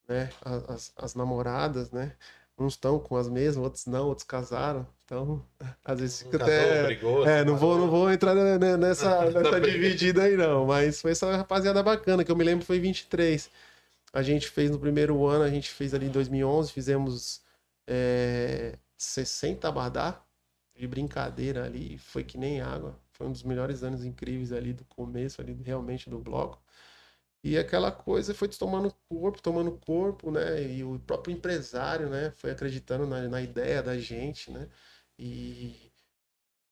né? 0.08 0.30
As, 0.42 0.70
as, 0.70 0.94
as 0.98 1.16
namoradas, 1.16 1.92
né? 1.92 2.16
Uns 2.58 2.74
estão 2.74 3.00
com 3.00 3.16
as 3.18 3.28
mesmas, 3.30 3.64
outros 3.64 3.86
não, 3.88 4.08
outros 4.08 4.26
casaram. 4.28 4.88
Então, 5.06 5.44
às 5.84 6.00
vezes 6.00 6.22
fica 6.22 6.38
casou, 6.40 6.54
até. 6.54 6.86
brigou, 6.86 7.26
É, 7.26 7.44
não 7.44 7.58
vou, 7.58 7.78
não 7.78 7.90
vou 7.90 8.12
entrar 8.12 8.36
ne- 8.36 8.58
ne- 8.58 8.78
nessa, 8.78 9.30
nessa 9.32 9.60
dividida 9.62 10.24
aí, 10.24 10.38
não. 10.38 10.66
Mas 10.66 11.02
foi 11.02 11.12
essa 11.12 11.36
rapaziada 11.36 11.82
bacana, 11.84 12.24
que 12.24 12.32
eu 12.32 12.36
me 12.36 12.44
lembro 12.44 12.66
foi 12.66 12.80
23. 12.80 13.50
A 14.14 14.22
gente 14.22 14.48
fez 14.50 14.70
no 14.70 14.80
primeiro 14.80 15.26
ano, 15.28 15.44
a 15.44 15.50
gente 15.50 15.70
fez 15.72 15.94
ali 15.94 16.06
em 16.08 16.12
2011, 16.12 16.72
fizemos 16.72 17.42
é, 17.88 18.78
60 18.98 19.70
abadá 19.70 20.22
de 20.76 20.88
brincadeira 20.88 21.66
ali, 21.66 21.98
foi 21.98 22.24
que 22.24 22.38
nem 22.38 22.62
água. 22.62 23.00
Foi 23.12 23.28
um 23.28 23.32
dos 23.32 23.44
melhores 23.44 23.84
anos 23.84 24.04
incríveis 24.06 24.52
ali 24.52 24.74
do 24.74 24.86
começo, 24.86 25.42
ali 25.42 25.54
realmente 25.64 26.10
do 26.10 26.20
bloco. 26.20 26.62
E 27.44 27.58
aquela 27.58 27.92
coisa 27.92 28.34
foi 28.34 28.48
tomando 28.48 28.94
corpo, 29.10 29.42
tomando 29.42 29.72
corpo, 29.80 30.32
né? 30.32 30.64
E 30.64 30.84
o 30.84 31.00
próprio 31.00 31.34
empresário, 31.36 32.10
né? 32.10 32.32
Foi 32.38 32.52
acreditando 32.52 33.06
na, 33.06 33.28
na 33.28 33.42
ideia 33.42 33.84
da 33.84 33.98
gente, 33.98 34.52
né? 34.52 34.70
E, 35.20 35.92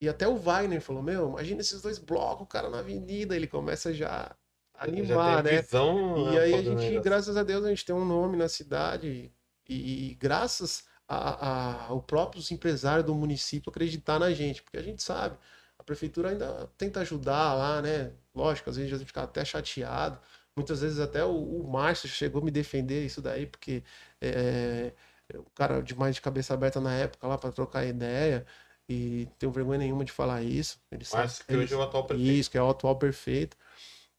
e 0.01 0.09
até 0.09 0.27
o 0.27 0.37
Wagner 0.37 0.81
falou, 0.81 1.03
meu, 1.03 1.29
imagina 1.29 1.61
esses 1.61 1.81
dois 1.81 1.99
blocos, 1.99 2.43
o 2.43 2.47
cara 2.47 2.69
na 2.69 2.79
avenida, 2.79 3.35
ele 3.35 3.47
começa 3.47 3.93
já 3.93 4.35
a 4.73 4.83
Já 4.83 4.83
animar, 4.85 5.43
tem 5.43 5.43
né? 5.43 5.61
visão 5.61 6.33
E 6.33 6.37
aí 6.37 6.53
a 6.53 6.61
gente, 6.63 6.99
graças 6.99 7.37
a 7.37 7.43
Deus, 7.43 7.65
a 7.65 7.69
gente 7.69 7.85
tem 7.85 7.95
um 7.95 8.05
nome 8.05 8.37
na 8.37 8.49
cidade 8.49 9.31
e, 9.69 10.15
graças 10.15 10.83
a, 11.13 11.47
a- 11.47 11.87
ao 11.87 12.01
próprio 12.01 12.41
empresário 12.51 13.03
do 13.03 13.13
município 13.13 13.69
acreditar 13.69 14.17
na 14.19 14.31
gente, 14.31 14.61
porque 14.63 14.77
a 14.77 14.81
gente 14.81 15.03
sabe, 15.03 15.35
a 15.77 15.83
prefeitura 15.83 16.29
ainda 16.29 16.69
tenta 16.77 17.01
ajudar 17.01 17.53
lá, 17.53 17.81
né? 17.81 18.11
Lógico, 18.33 18.69
às 18.69 18.77
vezes 18.77 18.93
a 18.93 18.97
gente 18.97 19.07
fica 19.07 19.23
até 19.23 19.43
chateado, 19.43 20.17
muitas 20.55 20.81
vezes 20.81 20.99
até 20.99 21.23
o, 21.25 21.31
o 21.33 21.69
Márcio 21.71 22.07
chegou 22.07 22.41
a 22.41 22.45
me 22.45 22.51
defender 22.51 23.05
isso 23.05 23.21
daí, 23.21 23.45
porque 23.45 23.83
é, 24.21 24.93
o 25.35 25.49
cara 25.55 25.81
de 25.81 25.95
mais 25.95 26.15
de 26.15 26.21
cabeça 26.21 26.53
aberta 26.53 26.79
na 26.79 26.93
época 26.93 27.27
lá 27.27 27.37
para 27.37 27.51
trocar 27.51 27.85
ideia 27.85 28.45
e 28.87 29.27
tenho 29.39 29.51
vergonha 29.51 29.79
nenhuma 29.79 30.05
de 30.05 30.11
falar 30.11 30.41
isso. 30.43 30.79
Ele 30.91 31.03
sabe, 31.03 31.23
Márcio, 31.23 31.45
que 31.45 31.53
ele- 31.53 31.63
hoje 31.63 31.73
é 31.73 31.77
o 31.77 31.81
atual 31.81 32.03
prefeito. 32.05 32.31
isso, 32.31 32.51
que 32.51 32.57
é 32.57 32.61
o 32.63 32.69
atual 32.69 32.95
perfeito. 32.95 33.57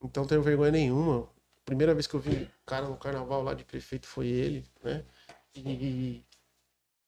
Então, 0.02 0.26
tenho 0.26 0.42
vergonha 0.42 0.72
nenhuma. 0.72 1.28
Primeira 1.64 1.94
vez 1.94 2.06
que 2.06 2.14
eu 2.14 2.20
vi 2.20 2.30
um 2.30 2.46
cara 2.66 2.86
no 2.88 2.96
carnaval 2.96 3.42
lá 3.42 3.54
de 3.54 3.64
prefeito 3.64 4.06
foi 4.06 4.26
ele, 4.26 4.64
né? 4.82 5.04
E, 5.54 6.24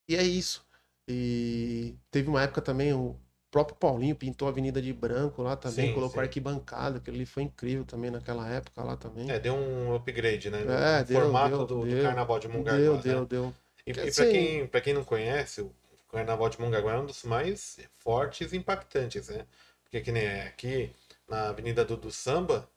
e 0.09 0.17
é 0.17 0.23
isso. 0.23 0.65
E 1.09 1.95
teve 2.11 2.29
uma 2.29 2.43
época 2.43 2.63
também, 2.63 2.93
o 2.95 3.17
próprio 3.51 3.77
Paulinho 3.77 4.17
pintou 4.17 4.49
a 4.49 4.51
Avenida 4.51 4.81
de 4.81 4.93
Branco 4.93 5.43
lá 5.43 5.57
também, 5.57 5.87
Sim, 5.87 5.95
colocou 5.95 6.21
sim. 6.21 6.21
arquibancada, 6.21 7.01
que 7.01 7.11
ele 7.11 7.27
foi 7.27 7.43
incrível 7.45 7.85
também 7.85 8.11
naquela 8.11 8.49
época 8.49 8.83
lá 8.83 8.97
também. 8.97 9.29
É, 9.29 9.39
deu 9.39 9.55
um 9.55 9.95
upgrade, 9.95 10.51
né? 10.51 10.65
É, 10.65 10.99
no 11.01 11.07
deu, 11.07 11.21
formato 11.21 11.57
deu, 11.57 11.67
do, 11.67 11.87
do 11.87 11.87
deu. 11.87 12.03
carnaval 12.03 12.39
de 12.39 12.49
Mongaguá. 12.49 12.81
deu, 12.81 12.97
né? 12.97 13.03
deu, 13.03 13.27
deu. 13.27 13.55
E, 13.87 13.91
e 13.93 13.95
Assim- 14.01 14.11
pra, 14.13 14.27
quem, 14.27 14.67
pra 14.69 14.81
quem 14.81 14.95
não 14.95 15.05
conhece, 15.05 15.61
o 15.63 15.73
Carnaval 16.11 16.49
de 16.49 16.61
Mongaguá 16.61 16.95
é 16.95 16.99
um 17.01 17.07
dos 17.07 17.25
mais 17.25 17.79
fortes 17.99 18.53
e 18.53 18.57
impactantes, 18.57 19.29
né? 19.29 19.47
Porque 19.85 20.01
que 20.01 20.13
nem 20.13 20.25
é 20.25 20.43
aqui 20.49 20.93
na 21.29 21.49
Avenida 21.51 21.85
do, 21.85 21.97
do 21.97 22.11
Samba, 22.13 22.69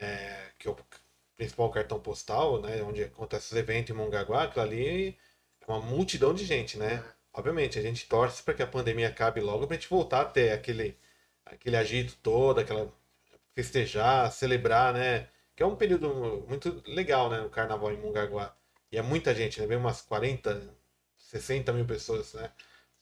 é, 0.00 0.50
que 0.58 0.68
é 0.68 0.70
o 0.70 0.76
principal 1.36 1.70
cartão 1.70 2.00
postal, 2.00 2.60
né? 2.62 2.82
Onde 2.82 3.04
acontece 3.04 3.52
os 3.52 3.58
eventos 3.58 3.90
em 3.90 3.98
Mongaguá, 3.98 4.44
aquilo 4.44 4.64
ali 4.64 5.16
uma 5.66 5.80
multidão 5.80 6.34
de 6.34 6.44
gente, 6.44 6.78
né? 6.78 7.02
Obviamente, 7.32 7.78
a 7.78 7.82
gente 7.82 8.08
torce 8.08 8.42
para 8.42 8.54
que 8.54 8.62
a 8.62 8.66
pandemia 8.66 9.08
acabe 9.08 9.40
logo 9.40 9.66
pra 9.66 9.76
gente 9.76 9.88
voltar 9.88 10.22
a 10.22 10.24
ter 10.24 10.52
aquele, 10.52 10.96
aquele 11.44 11.76
agito 11.76 12.16
todo, 12.22 12.60
aquela 12.60 12.92
festejar, 13.54 14.30
celebrar, 14.32 14.94
né? 14.94 15.28
Que 15.56 15.62
é 15.62 15.66
um 15.66 15.76
período 15.76 16.44
muito 16.48 16.82
legal, 16.86 17.30
né? 17.30 17.40
O 17.42 17.50
carnaval 17.50 17.92
em 17.92 17.98
Mongaguá. 18.00 18.54
E 18.92 18.98
é 18.98 19.02
muita 19.02 19.34
gente, 19.34 19.60
né? 19.60 19.66
Vem 19.66 19.76
umas 19.78 20.02
40, 20.02 20.62
60 21.18 21.72
mil 21.72 21.86
pessoas, 21.86 22.34
né? 22.34 22.50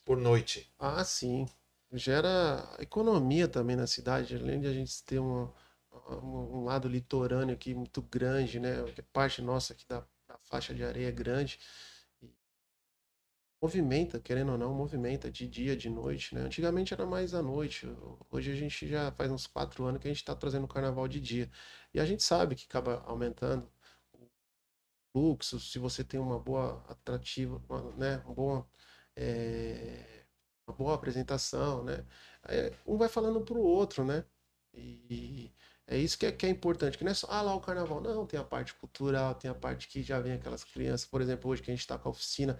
Por 0.05 0.17
noite. 0.17 0.71
Ah, 0.79 1.05
sim. 1.05 1.47
Gera 1.93 2.77
economia 2.81 3.49
também 3.49 3.77
na 3.77 3.87
cidade, 3.87 4.37
além 4.37 4.61
de 4.61 4.67
a 4.67 4.73
gente 4.73 5.03
ter 5.05 5.19
uma- 5.19 5.53
um, 6.23 6.65
lado 6.65 6.89
litorâneo 6.89 7.55
aqui 7.55 7.75
muito 7.75 8.03
grande, 8.03 8.59
né? 8.61 8.83
que 8.95 9.03
Parte 9.03 9.41
nossa 9.43 9.73
aqui 9.73 9.87
da, 9.89 10.01
da 10.29 10.39
faixa 10.45 10.75
de 10.75 10.83
areia 10.85 11.09
é 11.09 11.13
grande. 11.13 11.59
Movimenta, 13.65 14.21
querendo 14.21 14.53
ou 14.53 14.59
não, 14.59 14.75
movimenta 14.75 15.31
de 15.31 15.49
dia, 15.49 15.75
de 15.75 15.89
noite, 15.89 16.35
né? 16.35 16.43
Antigamente 16.43 16.93
era 16.93 17.07
mais 17.07 17.33
à 17.33 17.41
noite. 17.43 17.87
Hoje 18.31 18.53
a 18.53 18.55
gente 18.55 18.87
já 18.87 19.11
faz 19.13 19.31
uns 19.31 19.47
quatro 19.47 19.85
anos 19.87 20.03
que 20.03 20.07
a 20.07 20.11
gente 20.11 20.19
está 20.21 20.35
trazendo 20.37 20.65
o 20.65 20.69
carnaval 20.69 21.09
de 21.09 21.19
dia. 21.19 21.51
E 21.95 21.99
a 21.99 22.05
gente 22.05 22.23
sabe 22.23 22.55
que 22.57 22.67
acaba 22.67 23.03
aumentando 23.07 23.67
o 24.13 24.29
fluxo, 25.13 25.61
se 25.61 25.79
você 25.79 26.05
tem 26.05 26.21
uma 26.21 26.39
boa 26.39 26.85
atrativa, 26.89 27.63
uma, 27.69 27.91
né? 27.97 28.19
Uma 28.27 28.35
boa. 28.35 28.69
eh, 29.17 30.25
uma 30.67 30.77
boa 30.77 30.95
apresentação, 30.95 31.85
né? 31.85 32.05
Um 32.87 32.97
vai 32.97 33.09
falando 33.09 33.41
pro 33.45 33.61
outro, 33.61 34.05
né? 34.05 34.25
E 34.75 35.53
é 35.87 35.97
isso 35.99 36.19
que 36.19 36.27
é, 36.27 36.33
que 36.33 36.47
é 36.47 36.49
importante, 36.49 36.97
que 36.99 37.05
não 37.05 37.11
é 37.13 37.15
só, 37.15 37.27
ah 37.31 37.43
lá 37.43 37.55
o 37.55 37.61
carnaval, 37.61 38.01
não, 38.01 38.27
tem 38.27 38.41
a 38.41 38.45
parte 38.45 38.75
cultural, 38.75 39.35
tem 39.35 39.51
a 39.51 39.55
parte 39.55 39.87
que 39.89 40.03
já 40.03 40.19
vem 40.21 40.33
aquelas 40.33 40.65
crianças, 40.65 41.07
por 41.07 41.21
exemplo, 41.21 41.51
hoje 41.51 41.63
que 41.63 41.71
a 41.71 41.75
gente 41.75 41.87
tá 41.87 41.99
com 41.99 42.09
a 42.09 42.13
oficina, 42.13 42.59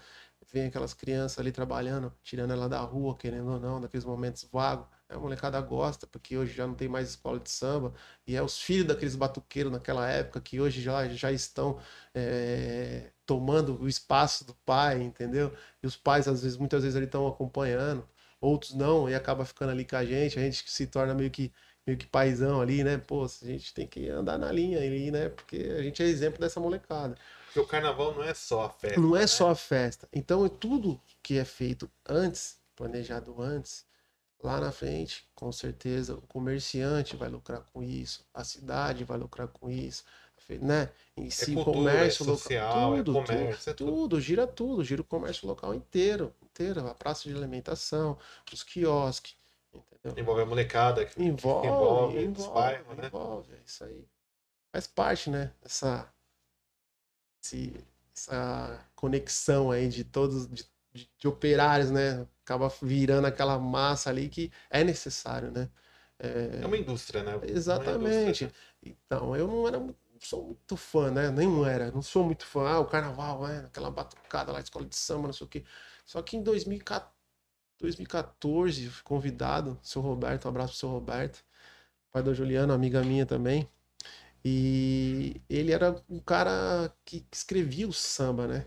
vem 0.55 0.67
aquelas 0.67 0.95
crianças 0.95 1.39
ali 1.39 1.51
trabalhando, 1.53 2.13
tirando 2.23 2.53
ela 2.53 2.69
da 2.69 2.81
rua, 2.81 3.17
querendo 3.17 3.51
ou 3.53 3.61
não, 3.61 3.81
naqueles 3.81 4.05
momentos 4.05 4.45
vagos, 4.53 4.87
a 5.09 5.19
molecada 5.19 5.61
gosta, 5.61 6.07
porque 6.07 6.37
hoje 6.37 6.53
já 6.55 6.67
não 6.67 6.75
tem 6.75 6.89
mais 6.89 7.11
escola 7.11 7.39
de 7.41 7.51
samba, 7.51 7.93
e 8.27 8.37
é 8.37 8.43
os 8.43 8.59
filhos 8.61 8.87
daqueles 8.87 9.17
batuqueiros 9.17 9.73
naquela 9.73 10.09
época, 10.09 10.41
que 10.41 10.61
hoje 10.61 10.81
já, 10.81 11.09
já 11.09 11.33
estão 11.33 11.79
é, 12.15 13.11
tomando 13.27 13.81
o 13.83 13.89
espaço 13.89 14.45
do 14.45 14.55
pai, 14.65 15.03
entendeu? 15.03 15.53
E 15.83 15.87
os 15.87 15.97
pais, 15.97 16.29
às 16.29 16.43
vezes, 16.43 16.57
muitas 16.57 16.83
vezes, 16.83 16.97
eles 16.97 17.09
estão 17.09 17.27
acompanhando, 17.27 18.07
outros 18.41 18.75
não, 18.75 19.09
e 19.09 19.15
acaba 19.15 19.45
ficando 19.45 19.71
ali 19.71 19.85
com 19.85 19.97
a 19.97 20.05
gente, 20.05 20.39
a 20.39 20.43
gente 20.43 20.71
se 20.71 20.87
torna 20.87 21.15
meio 21.15 21.31
que, 21.31 21.53
meio 21.87 21.99
que 21.99 22.07
paizão 22.07 22.61
ali, 22.61 22.85
né? 22.85 22.99
Pô, 22.99 23.25
a 23.25 23.47
gente 23.47 23.73
tem 23.75 23.87
que 23.87 24.09
andar 24.09 24.39
na 24.39 24.51
linha 24.53 24.79
ali, 24.79 25.11
né? 25.11 25.29
Porque 25.31 25.57
a 25.79 25.83
gente 25.83 26.03
é 26.03 26.07
exemplo 26.07 26.41
dessa 26.41 26.61
molecada. 26.61 27.17
Porque 27.55 27.61
o 27.61 27.67
carnaval 27.69 28.13
não 28.13 28.25
é 28.25 28.35
só 28.35 28.65
a 28.65 28.69
festa. 28.69 29.01
Não 29.01 29.15
é 29.15 29.21
né? 29.21 29.27
só 29.29 29.51
a 29.51 29.55
festa. 29.55 30.09
Então, 30.13 30.45
é 30.45 30.49
tudo 30.49 31.01
que 31.23 31.39
é 31.39 31.45
feito 31.45 31.89
antes, 32.05 32.59
planejado 32.75 33.41
antes, 33.41 33.87
lá 34.43 34.61
na 34.61 34.73
frente, 34.73 35.25
com 35.37 35.53
certeza, 35.53 36.17
o 36.17 36.23
comerciante 36.23 37.15
vai 37.15 37.29
lucrar 37.29 37.61
com 37.73 37.81
isso, 37.81 38.27
a 38.35 38.43
cidade 38.43 39.05
vai 39.05 39.17
lucrar 39.17 39.47
com 39.47 39.71
isso, 39.71 40.05
né? 40.61 40.91
Em 41.17 41.31
si, 41.31 41.53
o 41.53 41.63
cultura, 41.63 41.93
comércio 41.93 42.25
é 42.25 42.27
local, 42.27 42.39
social, 42.39 42.95
é 42.95 42.97
tudo, 42.97 43.13
comércio, 43.13 43.71
é 43.71 43.73
tudo, 43.73 43.89
tudo. 43.89 44.01
tudo, 44.01 44.21
gira 44.21 44.47
tudo, 44.49 44.85
gira 44.85 45.01
o 45.01 45.05
comércio 45.05 45.47
local 45.47 45.73
inteiro, 45.75 46.35
inteiro, 46.43 46.89
a 46.89 46.95
praça 46.95 47.29
de 47.29 47.37
alimentação, 47.37 48.19
os 48.53 48.65
quiosques, 48.65 49.37
entendeu? 49.73 50.21
Envolve 50.21 50.43
a 50.43 50.47
molecada. 50.47 51.07
que 51.07 51.23
Envolve, 51.23 51.69
envolve, 51.69 52.19
envolve, 52.19 52.41
os 52.41 52.47
bairros, 52.49 52.97
né? 52.97 53.07
envolve, 53.07 53.53
é 53.55 53.61
isso 53.65 53.85
aí. 53.85 54.05
Faz 54.73 54.89
parte, 54.89 55.31
né? 55.31 55.53
Essa, 55.65 56.13
esse- 57.45 57.75
essa 58.17 58.81
conexão 58.95 59.71
aí 59.71 59.89
de 59.89 60.05
todos, 60.05 60.47
de, 60.49 60.65
de- 60.95 61.11
de 61.19 61.29
operários, 61.29 61.91
né? 61.91 62.27
Acaba 62.45 62.69
virando 62.83 63.27
aquela 63.27 63.59
massa 63.59 64.11
ali 64.11 64.29
que 64.29 64.53
é 64.71 64.85
necessário, 64.85 65.51
né? 65.51 65.69
É 66.63 66.67
uma 66.67 66.77
indústria, 66.77 67.23
né? 67.23 67.39
Exatamente. 67.47 68.45
indústria. 68.45 68.53
Então, 68.83 69.37
eu 69.37 69.47
não 69.49 69.69
era, 69.69 69.95
sou 70.21 70.45
muito 70.47 70.77
fã, 70.77 71.11
né? 71.11 71.31
Nenhum 71.31 71.65
era. 71.67 71.91
Não 71.91 72.03
sou 72.03 72.25
muito 72.25 72.47
fã. 72.47 72.69
Ah, 72.69 72.81
o 72.81 72.87
carnaval, 72.87 73.47
é, 73.49 73.59
aquela 73.61 73.91
batucada 73.91 74.53
lá, 74.53 74.61
escola 74.61 74.87
de 74.87 74.97
samba, 74.97 75.27
não 75.29 75.33
sei 75.35 75.47
o 75.47 75.51
quê. 75.51 75.65
Só 76.07 76.23
que 76.23 76.37
em 76.37 76.43
2014, 76.43 77.15
2014, 77.79 78.89
fui 78.89 79.03
convidado, 79.05 79.79
seu 79.83 80.01
Roberto, 80.03 80.47
um 80.47 80.49
abraço 80.51 80.73
pro 80.73 80.79
seu 80.81 80.89
Roberto, 80.91 81.45
pai 82.13 82.23
da 82.23 82.33
Juliana, 82.35 82.75
amiga 82.75 83.03
minha 83.05 83.27
também. 83.27 83.69
E 84.45 85.41
ele 85.49 85.73
era 85.73 86.03
um 86.09 86.21
cara 86.21 86.95
que, 87.05 87.27
escrevia 87.33 87.89
o 87.89 87.93
samba, 87.93 88.47
né? 88.47 88.67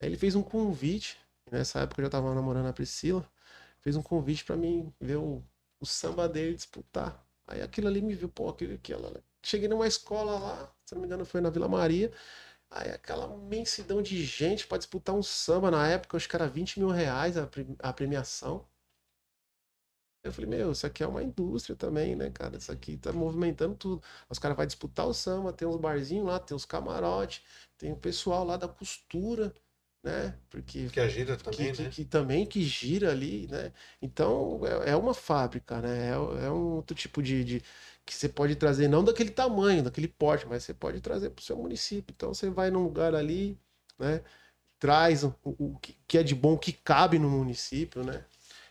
Ele 0.00 0.16
fez 0.16 0.34
um 0.34 0.42
convite, 0.42 1.18
nessa 1.50 1.80
época 1.80 2.00
eu 2.00 2.06
já 2.06 2.10
tava 2.10 2.34
namorando 2.34 2.66
a 2.66 2.72
Priscila, 2.72 3.28
fez 3.80 3.96
um 3.96 4.02
convite 4.02 4.44
para 4.44 4.56
mim 4.56 4.92
ver 5.00 5.16
o, 5.16 5.42
o 5.80 5.86
samba 5.86 6.28
dele 6.28 6.54
disputar. 6.56 7.24
Aí 7.46 7.62
aquilo 7.62 7.88
ali 7.88 8.02
me 8.02 8.14
viu, 8.14 8.28
pô, 8.28 8.48
aquilo, 8.48 8.74
aquilo. 8.74 9.22
Cheguei 9.44 9.68
numa 9.68 9.86
escola 9.86 10.38
lá, 10.38 10.74
se 10.84 10.94
não 10.94 11.02
me 11.02 11.06
engano 11.06 11.24
foi 11.24 11.40
na 11.40 11.50
Vila 11.50 11.68
Maria, 11.68 12.12
aí 12.70 12.90
aquela 12.90 13.34
imensidão 13.36 14.02
de 14.02 14.24
gente 14.24 14.66
para 14.66 14.78
disputar 14.78 15.14
um 15.14 15.22
samba 15.22 15.70
na 15.70 15.88
época, 15.88 16.16
acho 16.16 16.28
que 16.28 16.36
era 16.36 16.48
20 16.48 16.78
mil 16.80 16.90
reais 16.90 17.36
a, 17.38 17.48
a 17.80 17.92
premiação. 17.92 18.66
Eu 20.26 20.32
falei, 20.32 20.50
meu, 20.50 20.72
isso 20.72 20.86
aqui 20.86 21.02
é 21.02 21.06
uma 21.06 21.22
indústria 21.22 21.76
também, 21.76 22.16
né, 22.16 22.30
cara? 22.30 22.56
Isso 22.56 22.72
aqui 22.72 22.96
tá 22.96 23.12
movimentando 23.12 23.74
tudo. 23.74 24.02
Os 24.28 24.38
caras 24.38 24.56
vão 24.56 24.66
disputar 24.66 25.06
o 25.06 25.14
samba, 25.14 25.52
tem 25.52 25.66
uns 25.66 25.76
barzinhos 25.76 26.26
lá, 26.26 26.38
tem 26.38 26.56
os 26.56 26.64
camarotes, 26.64 27.42
tem 27.78 27.92
o 27.92 27.96
pessoal 27.96 28.44
lá 28.44 28.56
da 28.56 28.68
costura, 28.68 29.54
né? 30.02 30.38
Porque 30.50 30.88
que 30.88 31.08
gira 31.08 31.36
também, 31.36 31.72
que, 31.72 31.82
né? 31.82 31.88
Que, 31.90 31.96
que, 31.96 32.04
também 32.04 32.46
que 32.46 32.62
gira 32.62 33.10
ali, 33.10 33.48
né? 33.48 33.72
Então 34.00 34.60
é, 34.84 34.90
é 34.90 34.96
uma 34.96 35.14
fábrica, 35.14 35.80
né? 35.80 36.10
É, 36.10 36.12
é, 36.46 36.50
um 36.50 36.76
outro 36.76 36.94
tipo 36.96 37.22
de, 37.22 37.44
de 37.44 37.62
que 38.04 38.14
você 38.14 38.28
pode 38.28 38.54
trazer 38.56 38.88
não 38.88 39.02
daquele 39.04 39.30
tamanho, 39.30 39.82
daquele 39.82 40.08
porte, 40.08 40.46
mas 40.46 40.64
você 40.64 40.72
pode 40.74 41.00
trazer 41.00 41.30
para 41.30 41.40
o 41.42 41.44
seu 41.44 41.56
município. 41.56 42.12
Então 42.16 42.32
você 42.32 42.48
vai 42.50 42.70
num 42.70 42.82
lugar 42.84 43.14
ali, 43.14 43.58
né? 43.98 44.22
Traz 44.78 45.24
o, 45.24 45.34
o 45.44 45.78
que 46.08 46.18
é 46.18 46.22
de 46.22 46.34
bom 46.34 46.58
que 46.58 46.72
cabe 46.72 47.18
no 47.18 47.30
município, 47.30 48.04
né? 48.04 48.24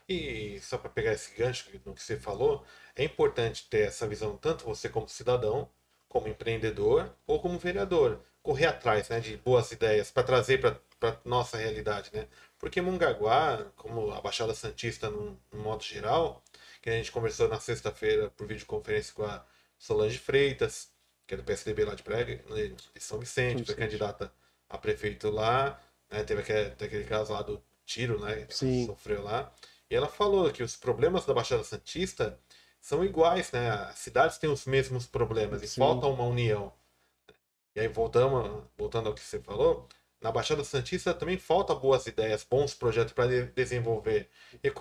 E 0.07 0.59
só 0.61 0.77
para 0.77 0.89
pegar 0.89 1.13
esse 1.13 1.33
gancho 1.35 1.69
no 1.85 1.93
que 1.93 2.03
você 2.03 2.17
falou, 2.17 2.63
é 2.95 3.03
importante 3.03 3.67
ter 3.69 3.87
essa 3.87 4.07
visão, 4.07 4.37
tanto 4.37 4.65
você 4.65 4.87
como 4.87 5.07
cidadão, 5.07 5.69
como 6.07 6.27
empreendedor 6.27 7.13
ou 7.25 7.41
como 7.41 7.57
vereador, 7.57 8.21
correr 8.41 8.67
atrás 8.67 9.09
né, 9.09 9.19
de 9.19 9.35
boas 9.37 9.71
ideias 9.71 10.11
para 10.11 10.23
trazer 10.23 10.61
para 10.61 11.19
nossa 11.25 11.57
realidade. 11.57 12.11
Né? 12.13 12.27
Porque 12.59 12.81
Mongaguá, 12.81 13.65
como 13.75 14.11
a 14.11 14.21
Baixada 14.21 14.53
Santista 14.53 15.09
no, 15.09 15.39
modo 15.51 15.83
geral, 15.83 16.43
que 16.81 16.89
a 16.89 16.93
gente 16.93 17.11
conversou 17.11 17.49
na 17.49 17.59
sexta-feira 17.59 18.29
por 18.29 18.45
videoconferência 18.47 19.13
com 19.13 19.23
a 19.23 19.43
Solange 19.77 20.19
Freitas, 20.19 20.89
que 21.25 21.33
é 21.33 21.37
do 21.37 21.43
PSDB 21.43 21.83
lá 21.83 21.95
de 21.95 22.03
Prega, 22.03 22.35
de 22.35 22.75
São 22.99 23.19
Vicente, 23.19 23.65
foi 23.65 23.75
candidata 23.75 24.31
a 24.69 24.77
prefeito 24.77 25.29
lá, 25.29 25.79
né? 26.09 26.23
teve 26.23 26.41
aquele, 26.41 26.67
aquele 26.67 27.03
caso 27.03 27.33
lá 27.33 27.41
do 27.41 27.61
tiro, 27.85 28.19
né? 28.19 28.45
Que 28.45 28.85
sofreu 28.85 29.23
lá. 29.23 29.51
E 29.89 29.95
ela 29.95 30.07
falou 30.07 30.51
que 30.51 30.63
os 30.63 30.75
problemas 30.75 31.25
da 31.25 31.33
Baixada 31.33 31.63
Santista 31.63 32.39
são 32.81 33.03
iguais, 33.03 33.51
né? 33.51 33.69
As 33.69 33.99
cidades 33.99 34.37
têm 34.37 34.49
os 34.49 34.65
mesmos 34.65 35.07
problemas 35.07 35.61
e 35.61 35.67
Sim. 35.67 35.81
falta 35.81 36.07
uma 36.07 36.23
união. 36.23 36.71
E 37.75 37.79
aí, 37.79 37.87
voltamos, 37.87 38.63
voltando 38.77 39.07
ao 39.07 39.13
que 39.13 39.21
você 39.21 39.39
falou, 39.39 39.87
na 40.21 40.31
Baixada 40.31 40.63
Santista 40.63 41.13
também 41.13 41.37
falta 41.37 41.75
boas 41.75 42.07
ideias, 42.07 42.43
bons 42.43 42.73
projetos 42.73 43.13
para 43.13 43.27
de 43.27 43.51
desenvolver 43.51 44.29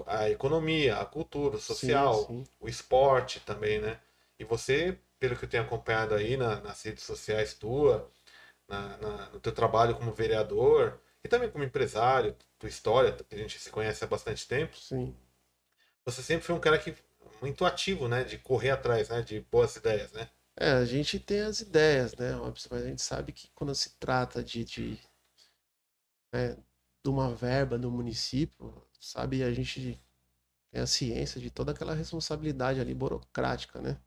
a 0.07 0.31
economia, 0.31 0.97
a 0.97 1.05
cultura, 1.05 1.57
o 1.57 1.61
social, 1.61 2.15
sim, 2.27 2.27
sim. 2.27 2.45
o 2.61 2.69
esporte 2.69 3.41
também, 3.41 3.81
né? 3.81 4.01
E 4.39 4.45
você, 4.45 4.99
pelo 5.19 5.37
que 5.37 5.45
eu 5.45 5.49
tenho 5.49 5.65
acompanhado 5.65 6.15
aí 6.15 6.37
na, 6.37 6.61
nas 6.61 6.83
redes 6.83 7.05
sociais 7.05 7.55
tua, 7.55 8.11
na, 8.69 8.97
na, 8.97 9.31
no 9.31 9.41
teu 9.41 9.53
trabalho 9.53 9.95
como 9.97 10.13
vereador, 10.13 10.99
e 11.25 11.29
também 11.29 11.51
como 11.51 11.65
empresário, 11.65 12.37
tua 12.59 12.69
história, 12.69 13.13
que 13.13 13.35
a 13.35 13.39
gente 13.39 13.59
se 13.59 13.71
conhece 13.71 14.05
há 14.05 14.07
bastante 14.07 14.47
tempo. 14.47 14.77
Sim. 14.77 15.17
Você 16.05 16.23
sempre 16.23 16.45
foi 16.45 16.55
um 16.55 16.61
cara 16.61 16.79
que 16.79 16.95
muito 17.41 17.65
ativo, 17.65 18.07
né, 18.07 18.25
de 18.25 18.39
correr 18.39 18.71
atrás, 18.71 19.09
né, 19.09 19.23
de 19.23 19.41
boas 19.41 19.75
ideias, 19.77 20.13
né? 20.13 20.29
É, 20.57 20.73
a 20.73 20.85
gente 20.85 21.19
tem 21.19 21.41
as 21.41 21.61
ideias, 21.61 22.15
né, 22.15 22.33
Robson, 22.33 22.69
mas 22.71 22.83
a 22.83 22.89
gente 22.89 23.03
sabe 23.03 23.33
que 23.33 23.51
quando 23.55 23.75
se 23.75 23.99
trata 23.99 24.43
de, 24.43 24.65
de, 24.65 24.99
né, 26.33 26.57
de 27.03 27.11
uma 27.11 27.35
verba 27.35 27.79
do 27.79 27.91
município, 27.91 28.87
sabe, 29.01 29.43
a 29.43 29.53
gente 29.53 30.01
tem 30.71 30.81
a 30.81 30.87
ciência 30.87 31.41
de 31.41 31.51
toda 31.51 31.73
aquela 31.73 31.95
responsabilidade 31.95 32.81
ali 32.81 32.95
burocrática, 32.95 33.81
né? 33.81 33.99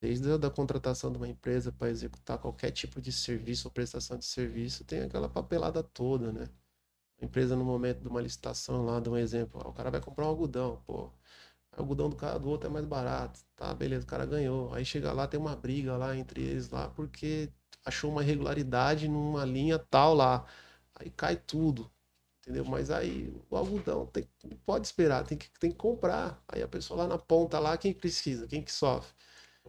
Desde 0.00 0.30
a 0.32 0.36
da 0.36 0.50
contratação 0.50 1.12
de 1.12 1.18
uma 1.18 1.28
empresa 1.28 1.70
para 1.72 1.90
executar 1.90 2.38
qualquer 2.38 2.70
tipo 2.70 3.00
de 3.00 3.12
serviço 3.12 3.68
ou 3.68 3.72
prestação 3.72 4.16
de 4.18 4.24
serviço, 4.24 4.84
tem 4.84 5.02
aquela 5.02 5.28
papelada 5.28 5.82
toda, 5.82 6.32
né? 6.32 6.48
A 7.20 7.24
empresa, 7.24 7.56
no 7.56 7.64
momento 7.64 8.00
de 8.02 8.08
uma 8.08 8.20
licitação 8.20 8.84
lá, 8.84 9.00
de 9.00 9.08
um 9.10 9.16
exemplo, 9.16 9.60
o 9.66 9.72
cara 9.72 9.90
vai 9.90 10.00
comprar 10.00 10.26
um 10.26 10.28
algodão, 10.30 10.82
pô. 10.86 11.04
O 11.76 11.80
algodão 11.82 12.10
do 12.10 12.16
cara 12.16 12.38
do 12.38 12.48
outro 12.48 12.68
é 12.68 12.72
mais 12.72 12.84
barato. 12.86 13.40
Tá, 13.56 13.74
beleza, 13.74 14.04
o 14.04 14.08
cara 14.08 14.26
ganhou. 14.26 14.72
Aí 14.74 14.84
chega 14.84 15.12
lá, 15.12 15.26
tem 15.26 15.38
uma 15.40 15.56
briga 15.56 15.96
lá 15.96 16.16
entre 16.16 16.42
eles 16.42 16.70
lá, 16.70 16.88
porque 16.90 17.50
achou 17.84 18.10
uma 18.10 18.22
irregularidade 18.22 19.08
numa 19.08 19.44
linha 19.44 19.78
tal 19.78 20.14
lá. 20.14 20.46
Aí 20.94 21.10
cai 21.10 21.36
tudo. 21.36 21.90
Entendeu? 22.40 22.64
Mas 22.64 22.90
aí 22.90 23.32
o 23.50 23.56
algodão 23.56 24.06
tem, 24.06 24.28
pode 24.66 24.86
esperar, 24.86 25.24
tem 25.26 25.38
que, 25.38 25.50
tem 25.60 25.70
que 25.72 25.76
comprar. 25.78 26.42
Aí 26.48 26.62
a 26.62 26.68
pessoa 26.68 27.02
lá 27.04 27.08
na 27.08 27.18
ponta 27.18 27.58
lá, 27.58 27.76
quem 27.78 27.92
precisa, 27.94 28.46
quem 28.48 28.62
que 28.62 28.72
sofre? 28.72 29.14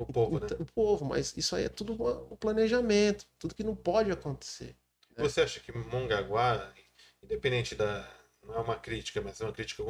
O 0.01 0.13
povo, 0.13 0.39
né? 0.39 0.47
O 0.59 0.65
povo, 0.65 1.05
mas 1.05 1.35
isso 1.37 1.55
aí 1.55 1.65
é 1.65 1.69
tudo 1.69 1.93
um 2.31 2.35
planejamento, 2.35 3.25
tudo 3.37 3.55
que 3.55 3.63
não 3.63 3.75
pode 3.75 4.11
acontecer. 4.11 4.75
Né? 5.15 5.23
Você 5.23 5.41
acha 5.41 5.59
que 5.59 5.71
Mongaguá, 5.71 6.73
independente 7.21 7.75
da. 7.75 8.09
Não 8.43 8.55
é 8.55 8.59
uma 8.59 8.75
crítica, 8.75 9.21
mas 9.21 9.39
é 9.39 9.43
uma 9.43 9.53
crítica 9.53 9.83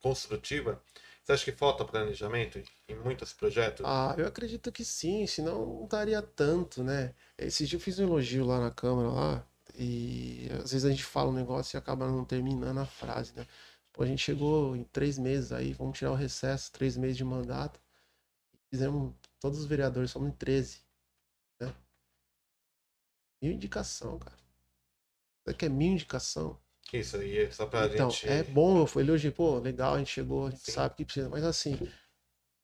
construtiva. 0.00 0.80
Você 1.24 1.32
acha 1.32 1.44
que 1.44 1.52
falta 1.52 1.84
planejamento 1.84 2.62
em 2.88 2.94
muitos 2.94 3.32
projetos? 3.32 3.84
Ah, 3.84 4.14
eu 4.16 4.26
acredito 4.26 4.70
que 4.70 4.84
sim, 4.84 5.26
senão 5.26 5.66
não 5.66 5.86
daria 5.86 6.22
tanto, 6.22 6.82
né? 6.82 7.12
Esse 7.36 7.66
dia 7.66 7.76
eu 7.76 7.80
fiz 7.80 7.98
um 7.98 8.04
elogio 8.04 8.46
lá 8.46 8.60
na 8.60 8.70
Câmara, 8.70 9.08
lá, 9.10 9.46
e 9.74 10.48
às 10.62 10.72
vezes 10.72 10.84
a 10.84 10.90
gente 10.90 11.04
fala 11.04 11.30
um 11.30 11.34
negócio 11.34 11.76
e 11.76 11.78
acaba 11.78 12.06
não 12.06 12.24
terminando 12.24 12.78
a 12.78 12.86
frase, 12.86 13.32
né? 13.34 13.46
Pô, 13.92 14.04
a 14.04 14.06
gente 14.06 14.22
chegou 14.22 14.76
em 14.76 14.84
três 14.84 15.18
meses 15.18 15.50
aí, 15.50 15.72
vamos 15.72 15.98
tirar 15.98 16.12
o 16.12 16.14
recesso, 16.14 16.70
três 16.72 16.96
meses 16.96 17.16
de 17.16 17.24
mandato. 17.24 17.80
Fizemos 18.70 19.12
Todos 19.40 19.58
os 19.58 19.66
vereadores 19.66 20.10
somos 20.10 20.28
em 20.28 20.32
13. 20.32 20.80
Né? 21.60 21.74
Mil 23.42 23.52
indicação, 23.52 24.18
cara. 24.18 24.36
Isso 24.36 25.50
aqui 25.50 25.66
é 25.66 25.68
mil 25.68 25.92
indicação. 25.92 26.60
Isso 26.92 27.16
aí, 27.16 27.38
é 27.38 27.50
só 27.50 27.66
pra 27.66 27.86
então, 27.86 28.10
gente. 28.10 28.28
É 28.28 28.42
bom, 28.42 28.78
eu 28.78 28.86
falei 28.86 29.10
hoje, 29.10 29.30
pô, 29.30 29.58
legal, 29.58 29.94
a 29.94 29.98
gente 29.98 30.10
chegou, 30.10 30.46
a 30.46 30.50
gente 30.50 30.64
Sim. 30.64 30.72
sabe 30.72 30.94
que 30.94 31.04
precisa, 31.04 31.28
mas 31.28 31.44
assim. 31.44 31.76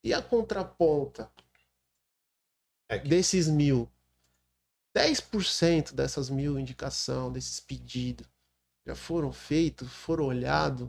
E 0.02 0.12
a 0.12 0.22
contraponta 0.22 1.30
é 2.88 2.98
que... 2.98 3.08
desses 3.08 3.48
mil? 3.48 3.90
10% 4.96 5.92
dessas 5.92 6.30
mil 6.30 6.58
indicação, 6.58 7.32
desses 7.32 7.58
pedidos, 7.58 8.26
já 8.86 8.94
foram 8.94 9.32
feitos, 9.32 9.92
foram 9.92 10.26
olhados, 10.26 10.88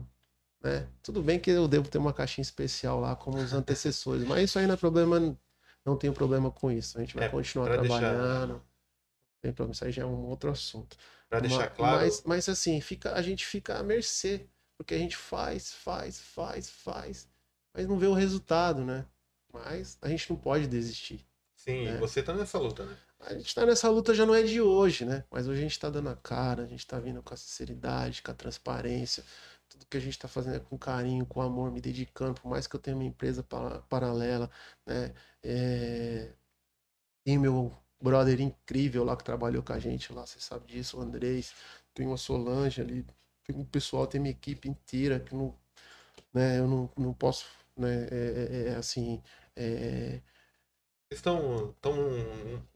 né? 0.62 0.88
Tudo 1.02 1.22
bem 1.22 1.40
que 1.40 1.50
eu 1.50 1.66
devo 1.66 1.88
ter 1.88 1.98
uma 1.98 2.12
caixinha 2.12 2.42
especial 2.42 3.00
lá 3.00 3.16
como 3.16 3.38
os 3.38 3.52
antecessores, 3.52 4.24
mas 4.24 4.44
isso 4.44 4.58
aí 4.58 4.66
não 4.66 4.74
é 4.74 4.76
problema 4.76 5.36
não 5.86 5.96
tenho 5.96 6.12
problema 6.12 6.50
com 6.50 6.70
isso. 6.70 6.98
A 6.98 7.00
gente 7.00 7.14
vai 7.14 7.26
é, 7.26 7.28
continuar 7.28 7.68
trabalhando. 7.68 8.54
Deixar... 8.54 8.66
Tem 9.40 9.52
problema, 9.52 9.72
isso 9.72 9.84
aí 9.84 9.92
já 9.92 10.02
é 10.02 10.06
um 10.06 10.26
outro 10.26 10.50
assunto. 10.50 10.96
Para 11.28 11.40
deixar 11.40 11.70
claro. 11.70 11.98
Mas, 11.98 12.22
mas 12.24 12.48
assim, 12.48 12.80
fica, 12.80 13.14
a 13.14 13.22
gente 13.22 13.46
fica 13.46 13.78
à 13.78 13.82
mercê. 13.82 14.46
Porque 14.76 14.94
a 14.94 14.98
gente 14.98 15.16
faz, 15.16 15.72
faz, 15.72 16.20
faz, 16.20 16.68
faz, 16.68 17.26
mas 17.72 17.86
não 17.86 17.98
vê 17.98 18.06
o 18.06 18.12
resultado, 18.12 18.84
né? 18.84 19.06
Mas 19.52 19.96
a 20.02 20.08
gente 20.08 20.28
não 20.28 20.36
pode 20.36 20.66
desistir. 20.66 21.26
Sim, 21.54 21.86
né? 21.86 21.96
você 21.96 22.22
tá 22.22 22.34
nessa 22.34 22.58
luta, 22.58 22.84
né? 22.84 22.96
A 23.20 23.32
gente 23.32 23.54
tá 23.54 23.64
nessa 23.64 23.88
luta 23.88 24.14
já 24.14 24.26
não 24.26 24.34
é 24.34 24.42
de 24.42 24.60
hoje, 24.60 25.06
né? 25.06 25.24
Mas 25.30 25.48
hoje 25.48 25.60
a 25.60 25.62
gente 25.62 25.80
tá 25.80 25.88
dando 25.88 26.10
a 26.10 26.16
cara, 26.16 26.64
a 26.64 26.66
gente 26.66 26.86
tá 26.86 26.98
vindo 27.00 27.22
com 27.22 27.32
a 27.32 27.36
sinceridade, 27.36 28.22
com 28.22 28.30
a 28.30 28.34
transparência, 28.34 29.24
tudo 29.68 29.86
que 29.86 29.96
a 29.96 30.00
gente 30.00 30.12
está 30.12 30.28
fazendo 30.28 30.56
é 30.56 30.60
com 30.60 30.78
carinho, 30.78 31.26
com 31.26 31.40
amor, 31.40 31.70
me 31.70 31.80
dedicando, 31.80 32.40
por 32.40 32.48
mais 32.48 32.66
que 32.66 32.76
eu 32.76 32.80
tenha 32.80 32.96
uma 32.96 33.04
empresa 33.04 33.42
paralela, 33.88 34.50
né? 34.86 35.14
É... 35.42 36.32
Tem 37.24 37.38
meu 37.38 37.72
brother 38.00 38.40
incrível 38.40 39.04
lá 39.04 39.16
que 39.16 39.24
trabalhou 39.24 39.62
com 39.62 39.72
a 39.72 39.78
gente 39.78 40.12
lá, 40.12 40.26
você 40.26 40.38
sabe 40.40 40.66
disso, 40.66 40.98
o 40.98 41.00
Andrés, 41.02 41.54
tem 41.94 42.06
uma 42.06 42.16
Solange 42.16 42.80
ali, 42.80 43.06
tem 43.44 43.56
um 43.56 43.64
pessoal, 43.64 44.06
tem 44.06 44.20
minha 44.20 44.32
equipe 44.32 44.68
inteira 44.68 45.20
que 45.20 45.34
não, 45.34 45.54
né, 46.32 46.58
eu 46.58 46.68
não, 46.68 46.90
não 46.96 47.14
posso, 47.14 47.46
né, 47.76 48.06
é, 48.10 48.68
é, 48.68 48.68
é 48.70 48.76
assim, 48.76 49.22
é, 49.56 50.20
estão 51.10 51.74
tão 51.80 51.94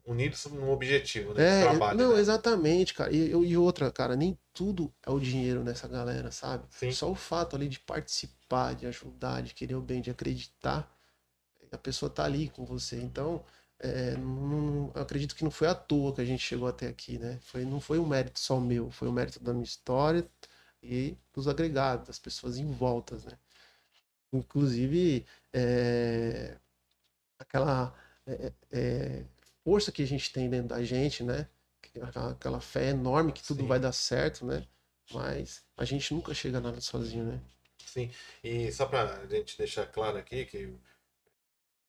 unidos 0.05 0.45
num 0.45 0.71
objetivo, 0.71 1.33
né? 1.33 1.61
É, 1.61 1.63
trabalho, 1.63 1.97
não, 1.97 2.13
né? 2.13 2.19
exatamente, 2.19 2.93
cara. 2.93 3.11
E, 3.11 3.29
e, 3.29 3.57
outra, 3.57 3.91
cara, 3.91 4.15
nem 4.15 4.37
tudo 4.53 4.93
é 5.05 5.11
o 5.11 5.19
dinheiro 5.19 5.63
nessa 5.63 5.87
galera, 5.87 6.31
sabe? 6.31 6.65
Sim. 6.69 6.91
Só 6.91 7.11
o 7.11 7.15
fato 7.15 7.55
ali 7.55 7.67
de 7.67 7.79
participar, 7.79 8.73
de 8.73 8.85
ajudar, 8.87 9.41
de 9.41 9.53
querer 9.53 9.75
o 9.75 9.81
bem, 9.81 10.01
de 10.01 10.09
acreditar, 10.09 10.89
a 11.71 11.77
pessoa 11.77 12.09
tá 12.09 12.23
ali 12.23 12.49
com 12.49 12.65
você. 12.65 12.97
Então, 13.01 13.43
é, 13.79 14.15
não, 14.17 14.91
eu 14.95 15.01
acredito 15.01 15.35
que 15.35 15.43
não 15.43 15.51
foi 15.51 15.67
à 15.67 15.75
toa 15.75 16.13
que 16.13 16.21
a 16.21 16.25
gente 16.25 16.43
chegou 16.43 16.67
até 16.67 16.87
aqui, 16.87 17.17
né? 17.17 17.39
Foi, 17.41 17.65
não 17.65 17.79
foi 17.79 17.99
um 17.99 18.05
mérito 18.05 18.39
só 18.39 18.59
meu, 18.59 18.91
foi 18.91 19.07
o 19.07 19.11
um 19.11 19.13
mérito 19.13 19.43
da 19.43 19.53
minha 19.53 19.63
história 19.63 20.25
e 20.83 21.17
dos 21.33 21.47
agregados, 21.47 22.07
das 22.07 22.19
pessoas 22.19 22.57
em 22.57 22.71
voltas, 22.71 23.25
né? 23.25 23.33
Inclusive, 24.33 25.25
é, 25.53 26.57
aquela 27.39 27.93
é, 28.27 28.53
é, 28.71 29.23
força 29.63 29.91
que 29.91 30.03
a 30.03 30.07
gente 30.07 30.31
tem 30.31 30.49
dentro 30.49 30.69
da 30.69 30.83
gente, 30.83 31.23
né? 31.23 31.47
Aquela, 32.01 32.31
aquela 32.31 32.61
fé 32.61 32.89
enorme 32.89 33.33
que 33.33 33.43
tudo 33.43 33.61
Sim. 33.61 33.67
vai 33.67 33.79
dar 33.79 33.91
certo, 33.91 34.45
né? 34.45 34.65
Mas 35.13 35.63
a 35.75 35.83
gente 35.83 36.13
nunca 36.13 36.33
chega 36.33 36.57
a 36.57 36.61
nada 36.61 36.79
sozinho, 36.79 37.25
né? 37.25 37.39
Sim, 37.85 38.09
e 38.43 38.71
só 38.71 38.85
para 38.85 39.17
a 39.17 39.27
gente 39.27 39.57
deixar 39.57 39.85
claro 39.85 40.17
aqui 40.17 40.45
que 40.45 40.73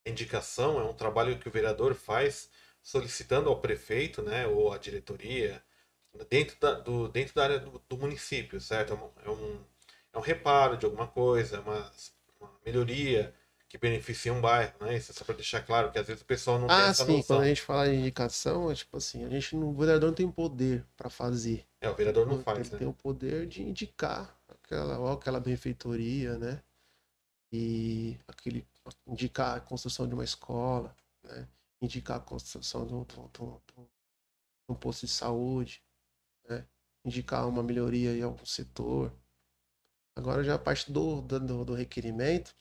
indicação 0.04 0.80
é 0.80 0.84
um 0.84 0.94
trabalho 0.94 1.38
que 1.38 1.48
o 1.48 1.52
vereador 1.52 1.94
faz 1.94 2.50
solicitando 2.82 3.48
ao 3.48 3.60
prefeito, 3.60 4.22
né, 4.22 4.46
ou 4.46 4.72
à 4.72 4.78
diretoria, 4.78 5.62
dentro 6.28 6.58
da, 6.58 6.74
do, 6.74 7.08
dentro 7.08 7.34
da 7.34 7.44
área 7.44 7.58
do, 7.60 7.80
do 7.88 7.96
município, 7.96 8.60
certo? 8.60 8.92
É 8.92 8.96
um, 8.96 9.10
é, 9.24 9.30
um, 9.30 9.64
é 10.14 10.18
um 10.18 10.20
reparo 10.20 10.76
de 10.76 10.84
alguma 10.84 11.06
coisa, 11.06 11.60
uma, 11.60 11.92
uma 12.40 12.50
melhoria 12.66 13.32
que 13.72 13.78
beneficia 13.78 14.30
um 14.34 14.40
bairro, 14.42 14.74
né? 14.82 14.98
Isso 14.98 15.12
é 15.12 15.14
só 15.14 15.24
para 15.24 15.34
deixar 15.36 15.62
claro 15.62 15.90
que 15.90 15.98
às 15.98 16.06
vezes 16.06 16.20
o 16.20 16.26
pessoal 16.26 16.58
não 16.58 16.68
tem 16.68 16.76
Ah, 16.76 16.90
essa 16.90 17.06
sim, 17.06 17.16
noção. 17.16 17.36
quando 17.38 17.40
a 17.44 17.48
gente 17.48 17.62
fala 17.62 17.88
de 17.88 17.94
indicação, 17.94 18.70
é 18.70 18.74
tipo 18.74 18.94
assim, 18.98 19.24
a 19.24 19.30
gente 19.30 19.56
não, 19.56 19.70
o 19.70 19.72
vereador 19.72 20.10
não 20.10 20.14
tem 20.14 20.30
poder 20.30 20.84
para 20.94 21.08
fazer. 21.08 21.64
É, 21.80 21.88
o 21.88 21.94
vereador 21.94 22.26
não 22.26 22.38
faz, 22.42 22.58
Ele 22.58 22.68
né? 22.68 22.78
tem 22.78 22.86
o 22.86 22.92
poder 22.92 23.46
de 23.46 23.62
indicar 23.62 24.38
aquela, 24.46 24.98
ou 24.98 25.08
aquela 25.12 25.40
benfeitoria, 25.40 26.36
né? 26.36 26.62
E 27.50 28.18
aquele, 28.28 28.66
indicar 29.06 29.56
a 29.56 29.60
construção 29.60 30.06
de 30.06 30.12
uma 30.12 30.24
escola, 30.24 30.94
né? 31.24 31.48
Indicar 31.80 32.18
a 32.18 32.20
construção 32.20 32.86
de 32.86 32.92
um, 32.92 33.04
de 33.04 33.18
um- 33.18 33.28
de 33.28 33.42
um- 33.42 33.60
de 33.78 33.80
um- 34.68 34.74
posto 34.74 35.06
de 35.06 35.12
saúde, 35.12 35.82
né? 36.48 36.66
Indicar 37.06 37.48
uma 37.48 37.62
melhoria 37.62 38.12
em 38.16 38.22
algum 38.22 38.44
setor. 38.44 39.12
Agora 40.16 40.44
já 40.44 40.54
a 40.54 40.58
parte 40.58 40.92
do, 40.92 41.22
do- 41.22 41.64
do 41.64 41.74
requerimento, 41.74 42.54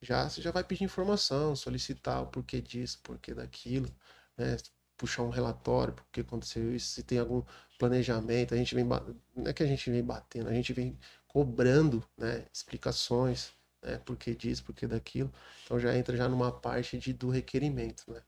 já 0.00 0.28
você 0.28 0.40
já 0.42 0.50
vai 0.50 0.64
pedir 0.64 0.84
informação, 0.84 1.56
solicitar 1.56 2.22
o 2.22 2.26
porquê 2.26 2.60
disso, 2.60 3.00
porquê 3.02 3.34
daquilo, 3.34 3.88
né? 4.36 4.56
Puxar 4.96 5.22
um 5.22 5.30
relatório, 5.30 5.94
porque 5.94 6.20
aconteceu 6.20 6.74
isso, 6.74 6.88
se 6.88 7.02
tem 7.02 7.18
algum 7.18 7.42
planejamento, 7.78 8.54
a 8.54 8.56
gente 8.56 8.74
vem, 8.74 8.84
não 8.84 9.46
é 9.46 9.52
que 9.52 9.62
a 9.62 9.66
gente 9.66 9.90
vem 9.90 10.02
batendo, 10.02 10.48
a 10.48 10.54
gente 10.54 10.72
vem 10.72 10.98
cobrando, 11.28 12.02
né, 12.16 12.46
explicações, 12.52 13.52
né, 13.82 13.98
por 13.98 14.16
que 14.16 14.34
disso, 14.34 14.64
por 14.64 14.74
que 14.74 14.86
daquilo. 14.86 15.30
Então 15.64 15.78
já 15.78 15.94
entra 15.96 16.16
já 16.16 16.28
numa 16.28 16.50
parte 16.52 16.96
de, 16.98 17.12
do 17.12 17.28
requerimento, 17.30 18.10
né? 18.10 18.22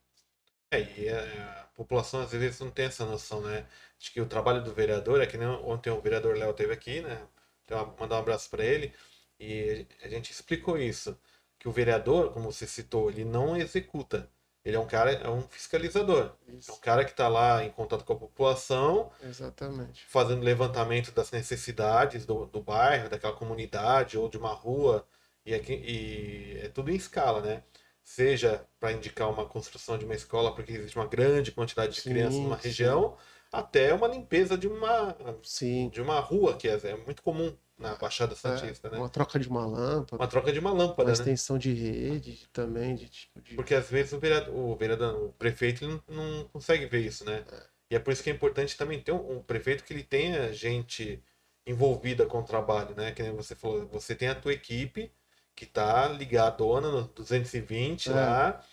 É, 0.70 0.80
e 1.00 1.08
a, 1.08 1.62
a 1.62 1.64
população 1.74 2.20
às 2.20 2.30
vezes 2.32 2.60
não 2.60 2.70
tem 2.70 2.86
essa 2.86 3.06
noção, 3.06 3.40
né? 3.42 3.66
De 3.98 4.10
que 4.10 4.20
o 4.20 4.26
trabalho 4.28 4.62
do 4.62 4.74
vereador 4.74 5.20
é 5.20 5.26
que 5.26 5.36
nem 5.38 5.48
ontem 5.48 5.90
o 5.90 6.00
vereador 6.00 6.36
Léo 6.36 6.52
teve 6.52 6.72
aqui, 6.72 7.00
né? 7.00 7.26
Então, 7.64 7.94
mandar 7.98 8.16
um 8.16 8.20
abraço 8.20 8.50
para 8.50 8.64
ele 8.64 8.92
e 9.40 9.86
a 10.02 10.08
gente 10.08 10.30
explicou 10.32 10.78
isso, 10.78 11.18
que 11.58 11.68
o 11.68 11.72
vereador, 11.72 12.32
como 12.32 12.50
você 12.52 12.66
citou, 12.66 13.10
ele 13.10 13.24
não 13.24 13.56
executa. 13.56 14.30
Ele 14.64 14.76
é 14.76 14.80
um 14.80 14.86
cara, 14.86 15.12
é 15.12 15.28
um 15.28 15.42
fiscalizador. 15.42 16.32
É 16.46 16.52
um 16.52 16.58
Isso, 16.58 16.80
cara 16.80 17.04
que 17.04 17.10
está 17.12 17.28
lá 17.28 17.64
em 17.64 17.70
contato 17.70 18.04
com 18.04 18.12
a 18.12 18.16
população, 18.18 19.10
exatamente. 19.20 20.04
fazendo 20.06 20.42
levantamento 20.42 21.12
das 21.12 21.30
necessidades 21.30 22.24
do, 22.26 22.46
do 22.46 22.62
bairro, 22.62 23.08
daquela 23.08 23.34
comunidade 23.34 24.18
ou 24.18 24.28
de 24.28 24.38
uma 24.38 24.52
rua, 24.52 25.06
e, 25.44 25.54
aqui, 25.54 25.72
e 25.74 26.58
é 26.62 26.68
tudo 26.68 26.90
em 26.90 26.96
escala, 26.96 27.40
né? 27.40 27.62
Seja 28.02 28.66
para 28.80 28.92
indicar 28.92 29.30
uma 29.30 29.46
construção 29.46 29.98
de 29.98 30.04
uma 30.04 30.14
escola 30.14 30.54
porque 30.54 30.72
existe 30.72 30.96
uma 30.96 31.06
grande 31.06 31.52
quantidade 31.52 31.94
de 31.94 32.00
Sim, 32.00 32.10
crianças 32.10 32.40
numa 32.40 32.56
sim. 32.56 32.62
região, 32.68 33.16
até 33.52 33.92
uma 33.94 34.08
limpeza 34.08 34.56
de 34.56 34.66
uma, 34.68 35.16
Sim. 35.42 35.90
de 35.90 36.00
uma 36.00 36.20
rua, 36.20 36.56
que 36.56 36.68
é, 36.68 36.74
é 36.84 36.96
muito 36.96 37.22
comum 37.22 37.56
na 37.78 37.94
Baixada 37.94 38.32
é, 38.32 38.36
Santista, 38.36 38.90
né? 38.90 38.98
Uma 38.98 39.08
troca 39.08 39.38
de 39.38 39.48
uma 39.48 39.64
lâmpada, 39.64 40.20
Uma 40.22 40.28
troca 40.28 40.52
de 40.52 40.58
uma 40.58 40.72
uma 40.72 40.84
lâmpada, 40.84 41.08
né? 41.08 41.12
extensão 41.12 41.56
de 41.56 41.72
rede 41.72 42.48
também, 42.52 42.96
de 42.96 43.08
tipo 43.08 43.40
de. 43.40 43.54
Porque 43.54 43.74
às 43.74 43.88
vezes 43.88 44.12
o 44.12 44.18
vereador, 44.18 44.54
o, 44.54 44.76
vereador, 44.76 45.26
o 45.26 45.32
prefeito 45.32 45.84
ele 45.84 46.00
não, 46.08 46.24
não 46.24 46.44
consegue 46.48 46.86
ver 46.86 47.00
isso, 47.00 47.24
né? 47.24 47.44
E 47.90 47.94
é 47.94 47.98
por 47.98 48.12
isso 48.12 48.22
que 48.22 48.30
é 48.30 48.32
importante 48.32 48.76
também 48.76 49.00
ter 49.00 49.12
um, 49.12 49.38
um 49.38 49.42
prefeito 49.42 49.84
que 49.84 49.92
ele 49.92 50.02
tenha 50.02 50.52
gente 50.52 51.22
envolvida 51.66 52.26
com 52.26 52.38
o 52.40 52.44
trabalho, 52.44 52.94
né? 52.96 53.12
Que 53.12 53.22
nem 53.22 53.32
você 53.32 53.54
falou, 53.54 53.86
você 53.86 54.14
tem 54.14 54.28
a 54.28 54.34
tua 54.34 54.52
equipe 54.52 55.12
que 55.54 55.64
tá 55.66 56.08
ligadona 56.08 56.90
no 56.90 57.02
220 57.08 58.10
É. 58.10 58.12
lá 58.12 58.64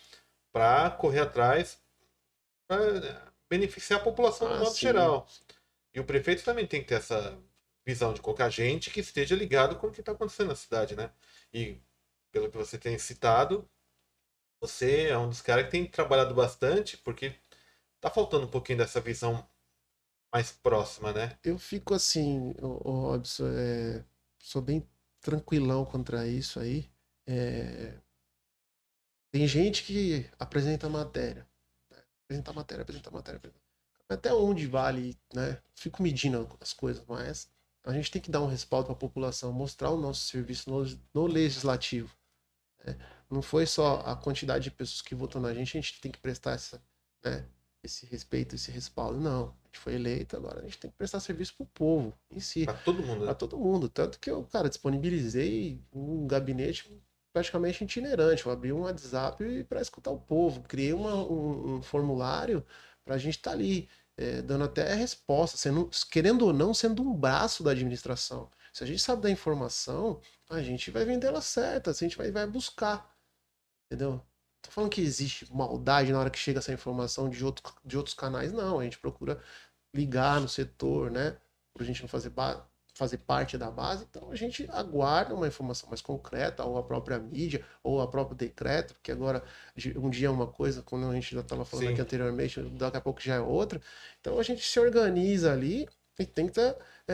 para 0.51 0.89
correr 0.91 1.19
atrás 1.19 1.77
para 2.67 3.31
beneficiar 3.49 3.99
a 3.99 4.03
população 4.03 4.47
Ah, 4.47 4.57
modo 4.59 4.71
sim. 4.71 4.79
geral. 4.81 5.27
E 5.93 5.99
o 5.99 6.03
prefeito 6.03 6.43
também 6.43 6.65
tem 6.67 6.81
que 6.81 6.87
ter 6.87 6.95
essa 6.95 7.37
visão 7.85 8.13
de 8.13 8.21
colocar 8.21 8.49
gente 8.49 8.89
que 8.89 8.99
esteja 8.99 9.35
ligado 9.35 9.77
com 9.77 9.87
o 9.87 9.91
que 9.91 9.99
está 9.99 10.11
acontecendo 10.11 10.47
na 10.47 10.55
cidade, 10.55 10.95
né? 10.95 11.11
E 11.53 11.79
pelo 12.31 12.49
que 12.49 12.57
você 12.57 12.77
tem 12.77 12.97
citado, 12.97 13.69
você 14.59 15.07
é 15.07 15.17
um 15.17 15.29
dos 15.29 15.41
caras 15.41 15.65
que 15.65 15.71
tem 15.71 15.85
trabalhado 15.85 16.33
bastante, 16.33 16.97
porque 16.97 17.35
tá 18.01 18.09
faltando 18.09 18.45
um 18.45 18.49
pouquinho 18.49 18.79
dessa 18.79 18.99
visão 18.99 19.47
mais 20.33 20.51
próxima, 20.51 21.13
né? 21.13 21.37
Eu 21.43 21.57
fico 21.57 21.93
assim, 21.93 22.53
o, 22.59 22.91
Robson, 22.91 23.47
é, 23.47 24.03
sou 24.39 24.61
bem 24.61 24.87
tranquilão 25.21 25.85
contra 25.85 26.27
isso 26.27 26.59
aí. 26.59 26.89
É, 27.27 27.97
tem 29.31 29.47
gente 29.47 29.83
que 29.83 30.29
apresenta 30.39 30.89
matéria, 30.89 31.47
né? 31.89 32.03
apresenta 32.23 32.53
matéria, 32.53 32.81
apresenta 32.81 33.11
matéria, 33.11 33.37
apresenta. 33.37 33.65
Até 34.09 34.33
onde 34.33 34.67
vale, 34.67 35.17
né? 35.33 35.61
Fico 35.73 36.03
medindo 36.03 36.47
as 36.59 36.73
coisas, 36.73 37.03
mas 37.07 37.49
a 37.85 37.93
gente 37.93 38.11
tem 38.11 38.21
que 38.21 38.31
dar 38.31 38.41
um 38.41 38.47
respaldo 38.47 38.87
para 38.87 38.93
a 38.93 38.97
população, 38.99 39.51
mostrar 39.53 39.91
o 39.91 39.97
nosso 40.01 40.21
serviço 40.27 40.69
no, 40.69 40.83
no 41.13 41.27
legislativo. 41.27 42.15
né? 42.85 42.97
Não 43.29 43.41
foi 43.41 43.65
só 43.65 44.01
a 44.01 44.15
quantidade 44.15 44.65
de 44.65 44.71
pessoas 44.71 45.01
que 45.01 45.15
votam 45.15 45.41
na 45.41 45.53
gente, 45.53 45.77
a 45.77 45.81
gente 45.81 46.01
tem 46.01 46.11
que 46.11 46.19
prestar 46.19 46.53
essa, 46.53 46.81
né? 47.23 47.45
esse 47.83 48.05
respeito, 48.07 48.55
esse 48.55 48.71
respaldo. 48.71 49.19
Não, 49.19 49.49
a 49.49 49.67
gente 49.67 49.79
foi 49.79 49.95
eleito, 49.95 50.35
agora 50.35 50.59
a 50.61 50.63
gente 50.63 50.77
tem 50.79 50.91
que 50.91 50.97
prestar 50.97 51.19
serviço 51.19 51.55
para 51.55 51.63
o 51.63 51.67
povo 51.67 52.13
em 52.31 52.39
si, 52.39 52.65
Pra 52.65 52.73
todo 52.75 53.01
mundo, 53.03 53.25
para 53.25 53.33
né? 53.33 53.35
todo 53.35 53.57
mundo. 53.57 53.89
Tanto 53.89 54.19
que 54.19 54.29
eu, 54.29 54.43
cara, 54.45 54.69
disponibilizei 54.69 55.81
um 55.93 56.27
gabinete 56.27 56.89
praticamente 57.33 57.83
itinerante. 57.83 58.45
Eu 58.45 58.51
abri 58.51 58.71
um 58.71 58.81
WhatsApp 58.81 59.63
para 59.65 59.81
escutar 59.81 60.11
o 60.11 60.19
povo, 60.19 60.61
criei 60.63 60.93
uma- 60.93 61.15
um, 61.15 61.75
um 61.77 61.81
formulário 61.81 62.65
para 63.03 63.15
a 63.15 63.17
gente 63.17 63.35
estar 63.37 63.51
ali, 63.51 63.87
eh, 64.17 64.41
dando 64.41 64.63
até 64.65 64.93
resposta, 64.93 65.57
sendo, 65.57 65.89
querendo 66.11 66.45
ou 66.45 66.53
não, 66.53 66.73
sendo 66.73 67.01
um 67.03 67.15
braço 67.15 67.63
da 67.63 67.71
administração. 67.71 68.49
Se 68.73 68.83
a 68.83 68.87
gente 68.87 69.01
sabe 69.01 69.21
da 69.21 69.29
informação, 69.31 70.21
a 70.49 70.61
gente 70.61 70.91
vai 70.91 71.05
vender 71.05 71.27
ela 71.27 71.41
certa, 71.41 71.91
a 71.91 71.93
gente 71.93 72.17
vai, 72.17 72.31
vai 72.31 72.45
buscar. 72.47 73.15
Entendeu? 73.87 74.21
Tô 74.61 74.71
falando 74.71 74.91
que 74.91 75.01
existe 75.01 75.51
maldade 75.53 76.11
na 76.11 76.19
hora 76.19 76.29
que 76.29 76.39
chega 76.39 76.59
essa 76.59 76.73
informação 76.73 77.29
de, 77.29 77.45
outro, 77.45 77.73
de 77.85 77.97
outros 77.97 78.15
canais, 78.15 78.51
não. 78.51 78.79
A 78.79 78.83
gente 78.83 78.97
procura 78.99 79.41
ligar 79.93 80.41
no 80.41 80.49
setor, 80.49 81.11
né? 81.11 81.37
Pra 81.73 81.85
gente 81.85 82.01
não 82.01 82.09
fazer, 82.09 82.31
fazer 82.95 83.17
parte 83.19 83.57
da 83.57 83.69
base. 83.69 84.05
Então 84.09 84.31
a 84.31 84.35
gente 84.35 84.67
aguarda 84.71 85.35
uma 85.35 85.47
informação 85.47 85.89
mais 85.89 86.01
concreta, 86.01 86.63
ou 86.63 86.77
a 86.77 86.83
própria 86.83 87.19
mídia, 87.19 87.63
ou 87.83 88.01
a 88.01 88.07
próprio 88.07 88.37
decreto, 88.37 88.93
porque 88.95 89.11
agora 89.11 89.43
um 89.97 90.09
dia 90.09 90.27
é 90.27 90.31
uma 90.31 90.47
coisa, 90.47 90.81
quando 90.81 91.07
a 91.09 91.13
gente 91.13 91.35
já 91.35 91.41
estava 91.41 91.65
falando 91.65 91.87
Sim. 91.87 91.93
aqui 91.93 92.01
anteriormente, 92.01 92.61
daqui 92.61 92.97
a 92.97 93.01
pouco 93.01 93.21
já 93.21 93.35
é 93.35 93.39
outra. 93.39 93.81
Então 94.21 94.39
a 94.39 94.43
gente 94.43 94.63
se 94.63 94.79
organiza 94.79 95.51
ali 95.51 95.87
e 96.17 96.25
tenta 96.25 96.77
é, 97.07 97.13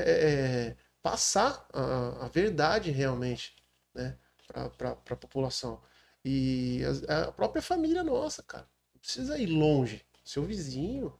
é, 0.69 0.77
passar 1.01 1.67
a, 1.73 2.25
a 2.25 2.27
verdade 2.29 2.91
realmente, 2.91 3.55
né? 3.93 4.17
Para 4.47 4.91
a 4.91 5.15
população. 5.15 5.81
E 6.23 6.83
as- 6.85 7.03
a 7.09 7.31
própria 7.31 7.61
família 7.61 8.03
nossa, 8.03 8.43
cara. 8.43 8.67
Não 8.93 8.99
precisa 9.01 9.37
ir 9.39 9.47
longe. 9.47 10.05
Seu 10.23 10.43
vizinho. 10.43 11.13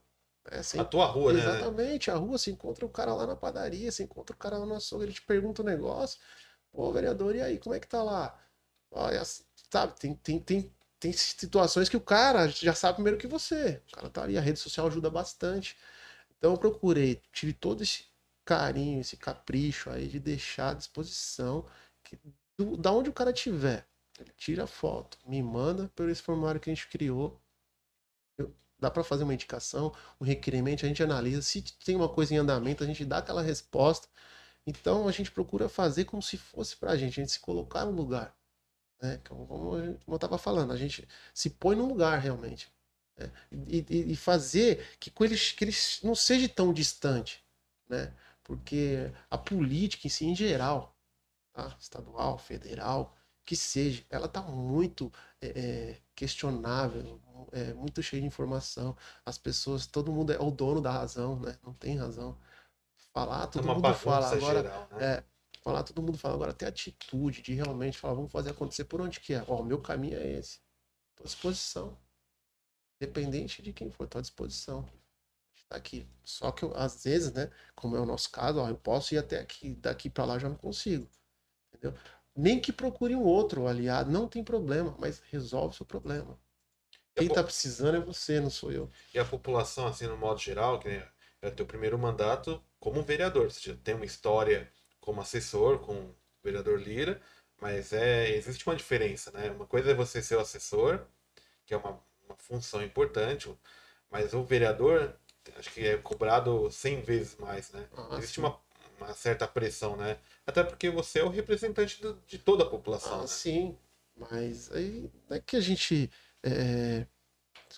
Né? 0.50 0.62
Sem 0.62 0.80
A 0.80 0.84
tua 0.84 1.06
rua, 1.06 1.32
né? 1.32 1.40
Exatamente, 1.40 2.10
a 2.10 2.16
rua, 2.16 2.38
você 2.38 2.50
encontra 2.50 2.84
o 2.84 2.88
cara 2.88 3.14
lá 3.14 3.26
na 3.26 3.36
padaria, 3.36 3.90
você 3.90 4.02
encontra 4.04 4.34
o 4.34 4.38
cara 4.38 4.58
lá 4.58 4.66
no 4.66 4.74
açougue, 4.74 5.04
ele 5.04 5.12
te 5.12 5.22
pergunta 5.22 5.62
um 5.62 5.64
negócio. 5.64 6.18
Pô, 6.72 6.92
vereador, 6.92 7.36
e 7.36 7.42
aí, 7.42 7.58
como 7.58 7.74
é 7.74 7.80
que 7.80 7.86
tá 7.88 8.02
lá? 8.02 8.38
Olha, 8.90 9.22
sabe, 9.70 9.98
tem, 9.98 10.14
tem, 10.16 10.40
tem, 10.40 10.74
tem 11.00 11.12
situações 11.12 11.88
que 11.88 11.96
o 11.96 12.00
cara 12.00 12.48
já 12.48 12.74
sabe 12.74 12.96
primeiro 12.96 13.18
que 13.18 13.26
você. 13.26 13.82
O 13.92 13.96
cara 13.96 14.10
tá 14.10 14.22
ali, 14.24 14.38
a 14.38 14.40
rede 14.40 14.58
social 14.58 14.86
ajuda 14.88 15.10
bastante. 15.10 15.76
Então 16.38 16.52
eu 16.52 16.58
procurei, 16.58 17.20
tive 17.32 17.52
todo 17.52 17.82
esse 17.82 18.06
carinho, 18.44 19.00
esse 19.00 19.16
capricho 19.16 19.90
aí 19.90 20.08
de 20.08 20.18
deixar 20.20 20.70
à 20.70 20.74
disposição 20.74 21.66
que, 22.04 22.18
do, 22.58 22.76
da 22.76 22.92
onde 22.92 23.10
o 23.10 23.12
cara 23.12 23.32
tiver. 23.32 23.86
Ele 24.18 24.32
tira 24.36 24.64
a 24.64 24.66
foto, 24.66 25.18
me 25.26 25.42
manda 25.42 25.90
por 25.94 26.08
esse 26.08 26.22
formulário 26.22 26.60
que 26.60 26.70
a 26.70 26.74
gente 26.74 26.88
criou. 26.88 27.40
Eu- 28.38 28.54
dá 28.82 28.90
para 28.90 29.04
fazer 29.04 29.24
uma 29.24 29.34
indicação, 29.34 29.94
um 30.20 30.24
requerimento, 30.26 30.84
a 30.86 30.88
gente 30.88 31.02
analisa. 31.02 31.42
Se 31.42 31.62
tem 31.84 31.96
uma 31.96 32.08
coisa 32.10 32.34
em 32.34 32.38
andamento, 32.38 32.84
a 32.84 32.88
gente 32.88 33.04
dá 33.06 33.18
aquela 33.18 33.42
resposta. 33.42 34.08
Então 34.66 35.08
a 35.08 35.12
gente 35.12 35.30
procura 35.32 35.68
fazer 35.68 36.04
como 36.06 36.22
se 36.22 36.36
fosse 36.38 36.76
pra 36.76 36.96
gente, 36.96 37.20
a 37.20 37.24
gente 37.24 37.32
se 37.32 37.40
colocar 37.40 37.84
no 37.86 37.92
lugar. 37.92 38.34
Né? 39.00 39.18
Como, 39.28 39.46
como 39.46 39.76
eu- 39.78 40.14
estava 40.14 40.38
falando, 40.38 40.72
a 40.72 40.76
gente 40.76 41.06
se 41.34 41.50
põe 41.50 41.76
no 41.76 41.86
lugar 41.86 42.18
realmente. 42.20 42.70
né? 43.18 43.30
E, 43.68 43.84
e- 43.90 44.12
e 44.12 44.16
fazer 44.16 44.96
que, 44.98 45.10
com 45.10 45.24
eles, 45.24 45.52
que 45.52 45.64
eles 45.64 46.00
não 46.02 46.14
seja 46.14 46.48
tão 46.48 46.72
distante. 46.72 47.44
Né? 47.88 48.14
Porque 48.44 49.10
a 49.30 49.36
política 49.38 50.06
em 50.06 50.10
si, 50.10 50.24
em 50.26 50.34
geral, 50.36 50.96
tá? 51.52 51.76
estadual, 51.80 52.38
federal, 52.38 53.16
que 53.44 53.56
seja, 53.56 54.04
ela 54.10 54.28
tá 54.28 54.42
muito 54.42 55.12
é, 55.40 55.48
é, 55.92 56.02
questionável, 56.14 57.02
é, 57.52 57.74
muito 57.74 58.02
cheia 58.02 58.20
de 58.20 58.26
informação. 58.26 58.96
As 59.24 59.38
pessoas, 59.38 59.86
todo 59.86 60.12
mundo 60.12 60.32
é 60.32 60.38
o 60.38 60.50
dono 60.50 60.80
da 60.80 60.90
razão, 60.90 61.38
né? 61.40 61.56
Não 61.62 61.72
tem 61.74 61.96
razão. 61.96 62.36
Falar, 63.12 63.46
todo 63.48 63.68
é 63.68 63.74
mundo 63.74 63.94
fala. 63.94 64.32
Agora, 64.32 64.62
geral, 64.62 64.88
né? 64.92 65.04
é, 65.04 65.24
falar, 65.62 65.82
todo 65.82 66.02
mundo 66.02 66.18
fala. 66.18 66.34
Agora, 66.34 66.52
ter 66.52 66.66
atitude 66.66 67.42
de 67.42 67.54
realmente 67.54 67.98
falar, 67.98 68.14
vamos 68.14 68.32
fazer 68.32 68.50
acontecer 68.50 68.84
por 68.84 69.00
onde 69.00 69.20
que 69.20 69.34
é. 69.34 69.44
Ó, 69.48 69.60
o 69.60 69.64
meu 69.64 69.80
caminho 69.80 70.18
é 70.18 70.32
esse. 70.32 70.60
Tô 71.16 71.24
à 71.24 71.26
disposição. 71.26 71.96
Independente 73.00 73.62
de 73.62 73.72
quem 73.72 73.90
for, 73.90 74.06
tô 74.06 74.18
à 74.18 74.20
disposição. 74.20 74.86
Está 75.54 75.76
aqui. 75.76 76.06
Só 76.24 76.52
que 76.52 76.64
eu, 76.64 76.72
às 76.76 77.02
vezes, 77.04 77.32
né, 77.32 77.50
como 77.74 77.96
é 77.96 78.00
o 78.00 78.06
nosso 78.06 78.30
caso, 78.30 78.60
ó, 78.60 78.68
eu 78.68 78.76
posso 78.76 79.14
ir 79.14 79.18
até 79.18 79.40
aqui, 79.40 79.74
daqui 79.74 80.10
para 80.10 80.24
lá 80.24 80.38
já 80.38 80.48
não 80.48 80.56
consigo. 80.56 81.08
Entendeu? 81.68 81.98
Nem 82.34 82.60
que 82.60 82.72
procure 82.72 83.14
um 83.14 83.24
outro 83.24 83.66
aliado, 83.66 84.10
não 84.10 84.26
tem 84.26 84.42
problema, 84.42 84.94
mas 84.98 85.20
resolve 85.30 85.74
o 85.74 85.76
seu 85.76 85.86
problema. 85.86 86.38
Quem 87.14 87.28
está 87.28 87.42
precisando 87.42 87.96
é 87.96 88.00
você, 88.00 88.40
não 88.40 88.50
sou 88.50 88.72
eu. 88.72 88.90
E 89.12 89.18
a 89.18 89.24
população, 89.24 89.86
assim, 89.86 90.06
no 90.06 90.16
modo 90.16 90.40
geral, 90.40 90.78
que 90.78 90.88
é 90.88 91.48
o 91.48 91.50
teu 91.50 91.66
primeiro 91.66 91.98
mandato 91.98 92.62
como 92.80 93.02
vereador. 93.02 93.50
Você 93.50 93.70
já 93.70 93.76
tem 93.76 93.94
uma 93.94 94.04
história 94.04 94.70
como 95.00 95.20
assessor 95.20 95.78
com 95.80 95.94
o 95.94 96.14
vereador 96.42 96.80
Lira, 96.80 97.20
mas 97.60 97.92
é, 97.92 98.30
existe 98.30 98.66
uma 98.66 98.76
diferença, 98.76 99.30
né? 99.32 99.50
Uma 99.50 99.66
coisa 99.66 99.90
é 99.90 99.94
você 99.94 100.22
ser 100.22 100.36
o 100.36 100.40
assessor, 100.40 101.06
que 101.66 101.74
é 101.74 101.76
uma, 101.76 102.00
uma 102.24 102.36
função 102.38 102.82
importante, 102.82 103.54
mas 104.10 104.32
o 104.34 104.42
vereador, 104.42 105.14
acho 105.56 105.70
que 105.70 105.86
é 105.86 105.96
cobrado 105.98 106.70
100 106.70 107.02
vezes 107.02 107.36
mais, 107.36 107.70
né? 107.72 107.86
Ah, 107.96 108.16
existe 108.18 108.40
uma, 108.40 108.58
uma 108.98 109.12
certa 109.14 109.46
pressão, 109.46 109.96
né? 109.96 110.18
Até 110.46 110.62
porque 110.62 110.90
você 110.90 111.20
é 111.20 111.24
o 111.24 111.28
representante 111.28 112.00
do, 112.00 112.14
de 112.26 112.38
toda 112.38 112.64
a 112.64 112.68
população. 112.68 113.18
Ah, 113.18 113.20
né? 113.22 113.26
Sim, 113.26 113.76
mas 114.16 114.70
aí 114.72 115.10
não 115.28 115.36
é 115.36 115.40
que 115.40 115.56
a 115.56 115.60
gente. 115.60 116.10
É... 116.42 117.06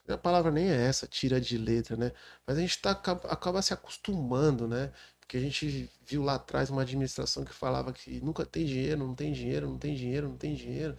A 0.09 0.19
palavra 0.19 0.51
nem 0.51 0.71
é 0.71 0.87
essa, 0.87 1.07
tira 1.07 1.41
de 1.41 1.57
letra, 1.59 1.97
né? 1.97 2.13
Mas 2.47 2.59
a 2.59 2.61
gente 2.61 2.81
tá, 2.81 2.91
acaba 2.93 3.63
se 3.63 3.73
acostumando, 3.73 4.69
né? 4.69 4.93
Porque 5.21 5.37
a 5.37 5.41
gente 5.41 5.91
viu 6.03 6.23
lá 6.23 6.35
atrás 6.37 6.71
uma 6.71 6.83
administração 6.83 7.45
que 7.45 7.53
falava 7.55 7.93
que 7.93 8.21
nunca 8.21 8.45
tem 8.47 8.67
dinheiro, 8.67 8.99
não 9.07 9.15
tem 9.15 9.33
dinheiro, 9.33 9.69
não 9.69 9.79
tem 9.79 9.95
dinheiro, 9.95 10.29
não 10.29 10.37
tem 10.37 10.55
dinheiro, 10.55 10.97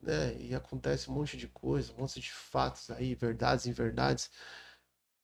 né? 0.00 0.34
E 0.40 0.54
acontece 0.54 1.10
um 1.10 1.14
monte 1.14 1.36
de 1.36 1.48
coisa, 1.48 1.92
um 1.94 1.98
monte 1.98 2.20
de 2.20 2.32
fatos 2.32 2.90
aí, 2.90 3.14
verdades 3.14 3.66
inverdades. 3.66 4.30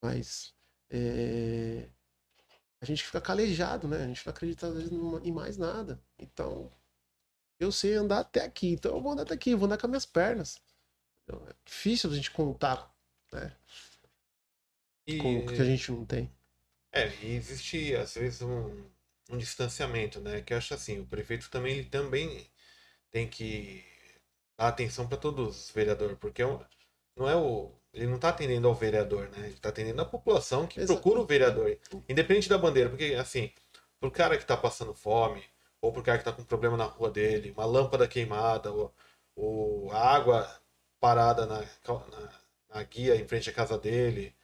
Mas 0.02 0.54
é 0.90 1.88
a 2.84 2.86
gente 2.86 3.02
fica 3.04 3.20
calejado, 3.20 3.88
né? 3.88 4.04
A 4.04 4.06
gente 4.06 4.24
não 4.26 4.30
acredita 4.32 4.66
às 4.68 4.74
vezes 4.74 4.92
em 4.92 5.32
mais 5.32 5.56
nada. 5.56 6.00
Então, 6.18 6.70
eu 7.58 7.72
sei 7.72 7.94
andar 7.94 8.20
até 8.20 8.44
aqui, 8.44 8.68
então 8.72 8.94
eu 8.96 9.02
vou 9.02 9.12
andar 9.12 9.22
até 9.22 9.34
aqui, 9.34 9.54
vou 9.54 9.66
andar 9.66 9.78
com 9.78 9.86
as 9.86 9.90
minhas 9.90 10.06
pernas. 10.06 10.60
É 11.28 11.54
difícil 11.64 12.10
a 12.10 12.14
gente 12.14 12.30
contar, 12.30 12.94
né? 13.32 13.56
E... 15.06 15.18
Com 15.18 15.38
o 15.38 15.46
que 15.46 15.60
a 15.60 15.64
gente 15.64 15.90
não 15.90 16.04
tem. 16.04 16.30
É, 16.92 17.08
e 17.22 17.34
existe 17.34 17.94
às 17.96 18.14
vezes 18.14 18.42
um, 18.42 18.84
um 19.30 19.38
distanciamento, 19.38 20.20
né? 20.20 20.42
Que 20.42 20.52
eu 20.52 20.58
acho 20.58 20.74
assim, 20.74 21.00
o 21.00 21.06
prefeito 21.06 21.50
também 21.50 21.78
ele 21.78 21.88
também 21.88 22.46
tem 23.10 23.28
que 23.28 23.84
dar 24.56 24.68
atenção 24.68 25.08
para 25.08 25.18
todos 25.18 25.64
os 25.64 25.70
vereadores, 25.70 26.16
porque 26.18 26.42
é 26.42 26.46
não 27.16 27.28
é 27.28 27.36
o 27.36 27.72
ele 27.94 28.08
não 28.08 28.16
está 28.16 28.30
atendendo 28.30 28.66
ao 28.66 28.74
vereador, 28.74 29.28
né? 29.30 29.46
Ele 29.46 29.54
está 29.54 29.68
atendendo 29.68 30.02
a 30.02 30.04
população 30.04 30.66
que 30.66 30.84
procura 30.84 31.20
o 31.20 31.26
vereador. 31.26 31.78
Independente 32.08 32.48
da 32.48 32.58
bandeira. 32.58 32.90
Porque, 32.90 33.14
assim, 33.14 33.52
pro 34.00 34.10
cara 34.10 34.36
que 34.36 34.42
está 34.42 34.56
passando 34.56 34.92
fome, 34.92 35.42
ou 35.80 35.92
pro 35.92 36.02
cara 36.02 36.18
que 36.18 36.22
está 36.22 36.32
com 36.32 36.44
problema 36.44 36.76
na 36.76 36.84
rua 36.86 37.08
dele, 37.10 37.52
uma 37.52 37.64
lâmpada 37.64 38.08
queimada, 38.08 38.72
ou, 38.72 38.92
ou 39.36 39.92
água 39.92 40.60
parada 41.04 41.44
na, 41.44 41.58
na, 41.60 42.30
na, 42.70 42.82
guia 42.82 43.14
em 43.14 43.28
frente 43.28 43.50
à 43.50 43.52
casa 43.52 43.76
dele, 43.76 44.34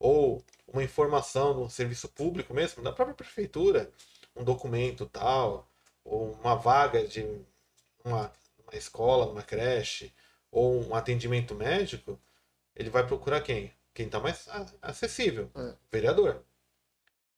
ou 0.00 0.44
uma 0.66 0.82
informação 0.82 1.54
de 1.54 1.60
um 1.60 1.68
serviço 1.68 2.08
público 2.08 2.52
mesmo, 2.52 2.82
da 2.82 2.90
própria 2.90 3.14
prefeitura, 3.14 3.88
um 4.34 4.42
documento 4.42 5.06
tal, 5.06 5.70
ou 6.04 6.32
uma 6.32 6.56
vaga 6.56 7.06
de 7.06 7.24
uma, 8.04 8.32
uma 8.64 8.76
escola, 8.76 9.30
uma 9.30 9.44
creche, 9.44 10.12
ou 10.50 10.84
um 10.88 10.92
atendimento 10.92 11.54
médico, 11.54 12.20
ele 12.74 12.90
vai 12.90 13.06
procurar 13.06 13.40
quem? 13.40 13.72
Quem 13.94 14.06
está 14.06 14.18
mais 14.18 14.48
acessível, 14.82 15.48
é. 15.54 15.74
vereador. 15.88 16.42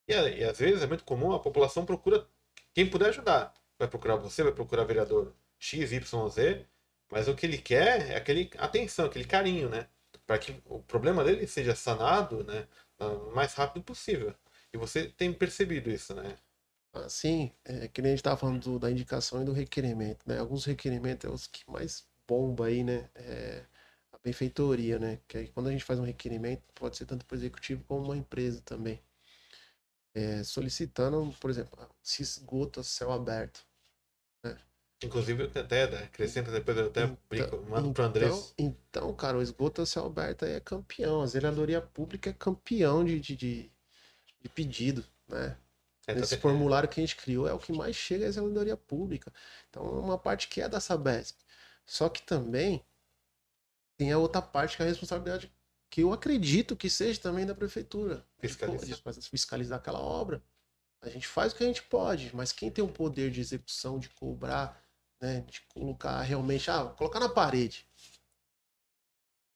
E, 0.08 0.14
e, 0.14 0.42
às 0.42 0.58
vezes 0.58 0.82
é 0.82 0.86
muito 0.86 1.04
comum 1.04 1.34
a 1.34 1.38
população 1.38 1.84
procura 1.84 2.26
quem 2.72 2.88
puder 2.88 3.10
ajudar. 3.10 3.52
Vai 3.78 3.88
procurar 3.88 4.16
você, 4.16 4.42
vai 4.42 4.52
procurar 4.52 4.84
vereador 4.84 5.34
X, 5.58 5.92
Y, 5.92 6.28
Z, 6.30 6.66
mas 7.10 7.28
o 7.28 7.34
que 7.34 7.46
ele 7.46 7.58
quer 7.58 8.10
é 8.10 8.16
aquele 8.16 8.50
atenção, 8.58 9.06
aquele 9.06 9.24
carinho, 9.24 9.68
né? 9.68 9.88
Para 10.26 10.38
que 10.38 10.60
o 10.66 10.80
problema 10.82 11.24
dele 11.24 11.46
seja 11.46 11.74
sanado, 11.74 12.44
né, 12.44 12.66
o 12.98 13.34
mais 13.34 13.54
rápido 13.54 13.82
possível. 13.82 14.34
E 14.72 14.78
você 14.78 15.08
tem 15.08 15.32
percebido 15.32 15.90
isso, 15.90 16.14
né? 16.14 16.36
Ah, 16.92 17.08
sim, 17.08 17.52
é 17.64 17.88
que 17.88 18.02
nem 18.02 18.10
a 18.10 18.14
gente 18.14 18.20
estava 18.20 18.36
falando 18.36 18.62
do, 18.62 18.78
da 18.78 18.90
indicação 18.90 19.42
e 19.42 19.44
do 19.44 19.52
requerimento, 19.52 20.24
né? 20.26 20.38
Alguns 20.38 20.64
requerimentos 20.64 21.28
é 21.28 21.32
os 21.32 21.46
que 21.46 21.68
mais 21.70 22.06
bomba 22.28 22.66
aí, 22.66 22.82
né? 22.84 23.08
É, 23.14 23.64
benfeitoria, 24.22 24.98
né? 24.98 25.20
Que 25.28 25.38
aí 25.38 25.48
quando 25.48 25.68
a 25.68 25.72
gente 25.72 25.84
faz 25.84 25.98
um 25.98 26.04
requerimento, 26.04 26.62
pode 26.74 26.96
ser 26.96 27.06
tanto 27.06 27.24
para 27.26 27.34
o 27.36 27.38
executivo 27.38 27.84
como 27.84 28.04
uma 28.06 28.16
empresa 28.16 28.60
também. 28.62 29.00
É, 30.14 30.42
solicitando, 30.44 31.32
por 31.40 31.50
exemplo, 31.50 31.78
se 32.02 32.22
esgota 32.22 32.82
céu 32.82 33.12
aberto. 33.12 33.64
Né? 34.44 34.56
Inclusive, 35.02 35.50
até 35.58 35.84
acrescenta 35.84 36.50
depois, 36.50 36.76
eu 36.76 36.86
até 36.88 37.04
então, 37.04 37.18
brinco, 37.28 37.56
mando 37.62 37.80
então, 37.80 37.92
pro 37.92 38.04
Andrés. 38.04 38.54
Então, 38.58 39.14
cara, 39.14 39.38
o 39.38 39.42
esgoto 39.42 39.84
céu 39.86 40.06
aberto 40.06 40.44
aí 40.44 40.52
é 40.52 40.60
campeão. 40.60 41.22
A 41.22 41.26
zeladoria 41.26 41.80
pública 41.80 42.28
é 42.28 42.34
campeão 42.34 43.02
de, 43.02 43.18
de, 43.18 43.34
de, 43.34 43.72
de 44.42 44.48
pedido, 44.50 45.04
né? 45.26 45.56
É, 46.06 46.18
Esse 46.18 46.36
formulário 46.36 46.88
que 46.88 47.00
a 47.00 47.02
gente 47.02 47.16
criou 47.16 47.48
é 47.48 47.52
o 47.52 47.58
que 47.58 47.72
mais 47.72 47.96
chega 47.96 48.26
à 48.26 48.30
zeladoria 48.30 48.76
pública. 48.76 49.32
Então, 49.68 49.86
é 49.86 50.00
uma 50.00 50.18
parte 50.18 50.48
que 50.48 50.60
é 50.60 50.68
da 50.68 50.80
Sabesp. 50.80 51.38
Só 51.86 52.08
que 52.08 52.22
também 52.22 52.84
tem 53.96 54.12
a 54.12 54.18
outra 54.18 54.42
parte 54.42 54.76
que 54.76 54.82
é 54.82 54.86
a 54.86 54.88
responsabilidade 54.88 55.50
que 55.90 56.02
eu 56.02 56.12
acredito 56.12 56.76
que 56.76 56.88
seja 56.88 57.20
também 57.20 57.44
da 57.44 57.54
prefeitura. 57.54 58.24
Fiscalizar. 58.38 58.98
fiscalizar 59.30 59.78
aquela 59.78 59.98
obra. 59.98 60.42
A 61.02 61.08
gente 61.08 61.26
faz 61.26 61.52
o 61.52 61.56
que 61.56 61.64
a 61.64 61.66
gente 61.66 61.82
pode, 61.82 62.34
mas 62.34 62.52
quem 62.52 62.70
tem 62.70 62.84
o 62.84 62.88
poder 62.88 63.30
de 63.30 63.40
execução, 63.40 63.98
de 63.98 64.08
cobrar, 64.10 64.80
né, 65.20 65.40
de 65.42 65.60
colocar 65.72 66.20
realmente, 66.22 66.70
ah, 66.70 66.84
colocar 66.96 67.20
na 67.20 67.28
parede, 67.28 67.86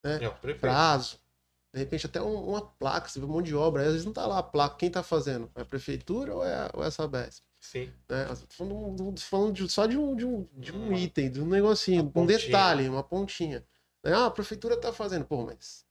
né, 0.05 0.21
é 0.23 0.55
prazo, 0.55 1.19
de 1.73 1.81
repente 1.81 2.07
até 2.07 2.21
um, 2.21 2.51
uma 2.51 2.63
placa, 2.63 3.09
você 3.09 3.19
vê 3.19 3.27
um 3.27 3.31
monte 3.31 3.47
de 3.47 3.55
obra, 3.55 3.83
às 3.83 3.89
vezes 3.89 4.05
não 4.05 4.13
tá 4.13 4.27
lá 4.27 4.39
a 4.39 4.43
placa, 4.43 4.77
quem 4.77 4.91
tá 4.91 5.03
fazendo? 5.03 5.51
É 5.55 5.63
a 5.63 5.65
prefeitura 5.65 6.35
ou 6.35 6.45
é, 6.45 6.71
ou 6.75 6.85
é 6.85 6.87
a 6.87 6.91
Sabesp? 6.91 7.43
Sim. 7.61 7.91
Né? 8.09 8.27
Falando, 8.51 9.21
falando 9.21 9.53
de, 9.55 9.69
só 9.69 9.87
de 9.87 9.97
um, 9.97 10.15
de 10.15 10.27
um, 10.27 10.47
de 10.53 10.71
um 10.71 10.93
item, 10.93 11.31
de 11.31 11.41
um 11.41 11.47
negocinho, 11.47 12.13
um 12.15 12.27
detalhe, 12.27 12.89
uma 12.89 13.03
pontinha. 13.03 13.65
Ah, 14.05 14.27
a 14.27 14.31
prefeitura 14.31 14.75
está 14.75 14.93
fazendo. 14.93 15.25
Pô, 15.25 15.47
mas 15.47 15.87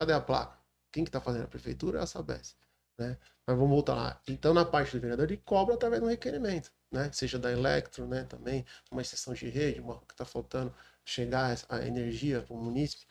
cadê 0.00 0.14
a 0.14 0.20
placa? 0.20 0.58
Quem 0.90 1.04
que 1.04 1.10
está 1.10 1.20
fazendo? 1.20 1.44
A 1.44 1.48
prefeitura 1.48 1.98
é 1.98 2.02
a 2.02 2.06
Sabesp. 2.06 2.56
Né? 2.98 3.16
Mas 3.46 3.56
vamos 3.56 3.70
voltar 3.70 3.94
lá. 3.94 4.20
Então, 4.28 4.52
na 4.52 4.64
parte 4.64 4.96
do 4.96 5.00
vereador, 5.00 5.26
ele 5.26 5.38
cobra 5.38 5.74
através 5.74 6.02
do 6.02 6.08
requerimento, 6.08 6.70
né? 6.90 7.10
Seja 7.12 7.38
da 7.38 7.50
Electro, 7.50 8.06
né? 8.06 8.24
Também 8.24 8.66
uma 8.90 9.00
exceção 9.00 9.32
de 9.34 9.48
rede, 9.48 9.80
uma 9.80 10.00
que 10.00 10.12
está 10.12 10.24
faltando 10.24 10.74
chegar 11.04 11.56
a 11.68 11.86
energia 11.86 12.42
para 12.42 12.54
o 12.54 12.58
município. 12.62 13.06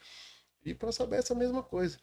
E 0.66 0.76
para 0.76 0.90
a 0.90 0.92
Sabesp 0.92 1.32
a 1.32 1.36
mesma 1.36 1.64
coisa. 1.64 1.98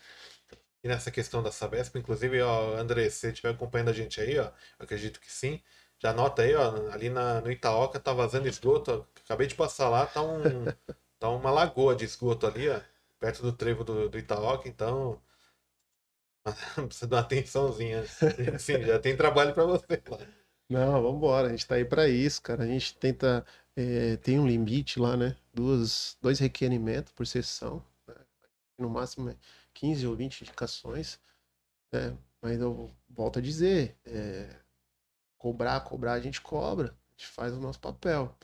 E 0.82 0.88
nessa 0.88 1.10
questão 1.10 1.42
da 1.42 1.52
Sabesp, 1.52 1.96
inclusive, 1.98 2.40
ó, 2.42 2.76
André, 2.76 3.08
se 3.10 3.18
você 3.18 3.28
estiver 3.30 3.50
acompanhando 3.50 3.90
a 3.90 3.92
gente 3.92 4.20
aí, 4.20 4.38
ó, 4.38 4.50
acredito 4.78 5.20
que 5.20 5.30
sim. 5.32 5.62
Já 5.98 6.10
anota 6.10 6.42
aí, 6.42 6.54
ó, 6.54 6.90
ali 6.90 7.08
na, 7.10 7.40
no 7.40 7.50
Itaoca 7.50 8.00
tá 8.00 8.12
vazando 8.12 8.48
esgoto. 8.48 8.90
Ó, 8.90 9.20
acabei 9.24 9.46
de 9.46 9.54
passar 9.54 9.88
lá, 9.88 10.06
tá 10.06 10.22
um, 10.22 10.42
Tá 11.18 11.30
uma 11.30 11.50
lagoa 11.50 11.96
de 11.96 12.04
esgoto 12.04 12.46
ali, 12.46 12.68
ó, 12.68 12.80
perto 13.18 13.42
do 13.42 13.52
trevo 13.52 13.82
do, 13.84 14.08
do 14.10 14.18
Itaoca, 14.18 14.68
então 14.68 15.22
precisa 16.86 17.06
dar 17.06 17.16
uma 17.16 17.22
atençãozinha. 17.22 18.02
Assim, 18.54 18.82
já 18.82 18.98
tem 18.98 19.16
trabalho 19.16 19.54
para 19.54 19.64
você. 19.64 20.02
Não, 20.68 21.02
vamos 21.02 21.16
embora, 21.16 21.48
a 21.48 21.50
gente 21.50 21.66
tá 21.66 21.76
aí 21.76 21.84
para 21.84 22.08
isso, 22.08 22.42
cara. 22.42 22.64
A 22.64 22.66
gente 22.66 22.96
tenta 22.96 23.44
é, 23.76 24.16
tem 24.18 24.38
um 24.38 24.46
limite 24.46 24.98
lá, 24.98 25.16
né? 25.16 25.36
Duas, 25.52 26.16
dois 26.20 26.38
requerimentos 26.38 27.12
por 27.12 27.26
sessão, 27.26 27.84
né? 28.06 28.14
no 28.78 28.90
máximo 28.90 29.34
15 29.74 30.06
ou 30.06 30.16
20 30.16 30.42
indicações, 30.42 31.20
né? 31.92 32.16
Mas 32.42 32.60
eu 32.60 32.90
volto 33.08 33.38
a 33.38 33.42
dizer, 33.42 33.96
é, 34.04 34.56
cobrar, 35.38 35.80
cobrar, 35.82 36.14
a 36.14 36.20
gente 36.20 36.40
cobra, 36.40 36.88
a 36.88 37.10
gente 37.12 37.26
faz 37.28 37.54
o 37.54 37.60
nosso 37.60 37.80
papel. 37.80 38.36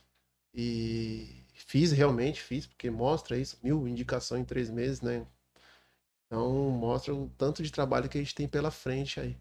E 0.55 1.41
Fiz, 1.67 1.93
realmente 1.93 2.43
fiz, 2.43 2.67
porque 2.67 2.91
mostra 2.91 3.37
isso, 3.39 3.59
mil 3.63 3.87
indicações 3.87 4.43
em 4.43 4.45
três 4.45 4.71
meses, 4.71 5.01
né? 5.01 5.27
Então 6.31 6.71
mostra 6.71 7.13
o 7.13 7.29
tanto 7.37 7.61
de 7.61 7.73
trabalho 7.73 8.09
que 8.09 8.17
a 8.17 8.21
gente 8.21 8.35
tem 8.35 8.47
pela 8.47 8.71
frente 8.71 9.19
aí. 9.19 9.37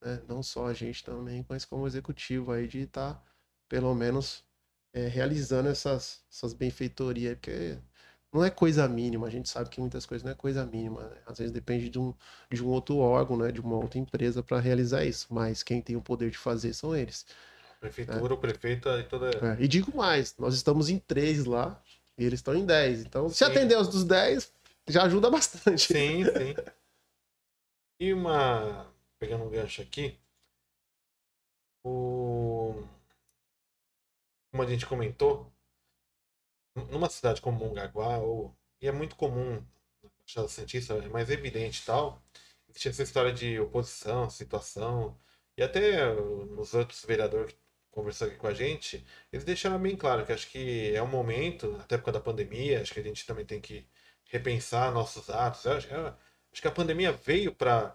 Né? 0.00 0.20
Não 0.26 0.42
só 0.42 0.66
a 0.66 0.74
gente 0.74 1.04
também, 1.04 1.46
mas 1.48 1.64
como 1.64 1.86
executivo 1.86 2.50
aí 2.50 2.66
de 2.66 2.80
estar, 2.80 3.14
tá, 3.14 3.22
pelo 3.68 3.94
menos, 3.94 4.44
é, 4.92 5.06
realizando 5.06 5.68
essas, 5.68 6.20
essas 6.28 6.52
benfeitorias, 6.52 7.34
porque 7.34 7.78
não 8.32 8.44
é 8.44 8.50
coisa 8.50 8.88
mínima, 8.88 9.28
a 9.28 9.30
gente 9.30 9.48
sabe 9.48 9.70
que 9.70 9.80
muitas 9.80 10.04
coisas 10.04 10.24
não 10.24 10.32
é 10.32 10.34
coisa 10.34 10.66
mínima, 10.66 11.02
né? 11.02 11.16
às 11.26 11.38
vezes 11.38 11.52
depende 11.52 11.88
de 11.88 11.98
um, 11.98 12.12
de 12.50 12.64
um 12.64 12.68
outro 12.68 12.96
órgão, 12.96 13.36
né, 13.36 13.52
de 13.52 13.60
uma 13.60 13.76
outra 13.76 14.00
empresa 14.00 14.42
para 14.42 14.58
realizar 14.58 15.04
isso, 15.04 15.28
mas 15.30 15.62
quem 15.62 15.80
tem 15.80 15.94
o 15.94 16.02
poder 16.02 16.30
de 16.30 16.38
fazer 16.38 16.74
são 16.74 16.96
eles. 16.96 17.24
Prefeitura, 17.78 18.32
é. 18.32 18.36
o 18.36 18.38
prefeito 18.38 18.88
e 18.88 19.02
toda. 19.04 19.30
É. 19.30 19.62
E 19.62 19.68
digo 19.68 19.96
mais, 19.96 20.34
nós 20.38 20.54
estamos 20.54 20.88
em 20.88 20.98
três 20.98 21.44
lá 21.44 21.80
e 22.16 22.24
eles 22.24 22.38
estão 22.38 22.54
em 22.54 22.64
dez. 22.64 23.00
Então, 23.00 23.28
sim. 23.28 23.34
se 23.34 23.44
atender 23.44 23.76
os 23.76 23.88
dos 23.88 24.04
dez, 24.04 24.52
já 24.88 25.04
ajuda 25.04 25.30
bastante. 25.30 25.92
Sim, 25.92 26.24
sim. 26.24 26.54
E 28.00 28.12
uma. 28.12 28.92
Pegando 29.18 29.44
um 29.44 29.50
gancho 29.50 29.82
aqui. 29.82 30.18
O. 31.84 32.74
Como 34.50 34.62
a 34.62 34.66
gente 34.66 34.86
comentou, 34.86 35.50
numa 36.90 37.08
cidade 37.08 37.40
como 37.40 37.58
Mongaguá, 37.58 38.18
ou... 38.18 38.54
e 38.80 38.88
é 38.88 38.92
muito 38.92 39.16
comum 39.16 39.64
na 40.02 40.10
Baixada 40.18 40.48
Santista, 40.48 40.94
é 40.94 41.08
mais 41.08 41.30
evidente 41.30 41.80
e 41.82 41.84
tal, 41.84 42.22
existe 42.68 42.88
essa 42.88 43.02
história 43.02 43.32
de 43.32 43.58
oposição, 43.60 44.28
situação, 44.30 45.18
e 45.56 45.62
até 45.62 46.12
os 46.12 46.74
outros 46.74 47.04
vereadores 47.04 47.54
conversou 47.90 48.28
aqui 48.28 48.36
com 48.36 48.46
a 48.46 48.54
gente, 48.54 49.06
eles 49.32 49.44
deixaram 49.44 49.80
bem 49.80 49.96
claro 49.96 50.24
que 50.26 50.32
acho 50.32 50.48
que 50.50 50.94
é 50.94 51.02
um 51.02 51.06
momento, 51.06 51.76
até 51.80 51.98
por 51.98 52.04
causa 52.06 52.18
da 52.18 52.24
pandemia, 52.24 52.80
acho 52.80 52.94
que 52.94 53.00
a 53.00 53.02
gente 53.02 53.26
também 53.26 53.44
tem 53.46 53.60
que 53.60 53.86
repensar 54.32 54.90
nossos 54.90 55.28
atos. 55.28 55.64
Eu 55.64 55.72
acho, 55.74 55.88
eu 55.88 56.06
acho 56.08 56.62
que 56.62 56.68
a 56.68 56.72
pandemia 56.72 57.12
veio 57.12 57.54
para 57.54 57.94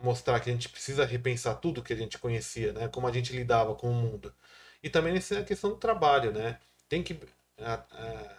mostrar 0.00 0.40
que 0.40 0.48
a 0.48 0.52
gente 0.52 0.70
precisa 0.70 1.04
repensar 1.04 1.56
tudo 1.56 1.82
que 1.82 1.92
a 1.92 1.96
gente 1.96 2.18
conhecia, 2.18 2.72
né? 2.72 2.88
Como 2.88 3.06
a 3.06 3.12
gente 3.12 3.32
lidava 3.36 3.74
com 3.74 3.90
o 3.90 3.94
mundo. 3.94 4.34
E 4.82 4.88
também 4.88 5.12
nessa 5.12 5.44
questão 5.44 5.70
do 5.70 5.76
trabalho, 5.76 6.32
né? 6.32 6.58
Tem 6.88 7.02
que 7.02 7.18
a, 7.58 7.74
a 7.74 8.36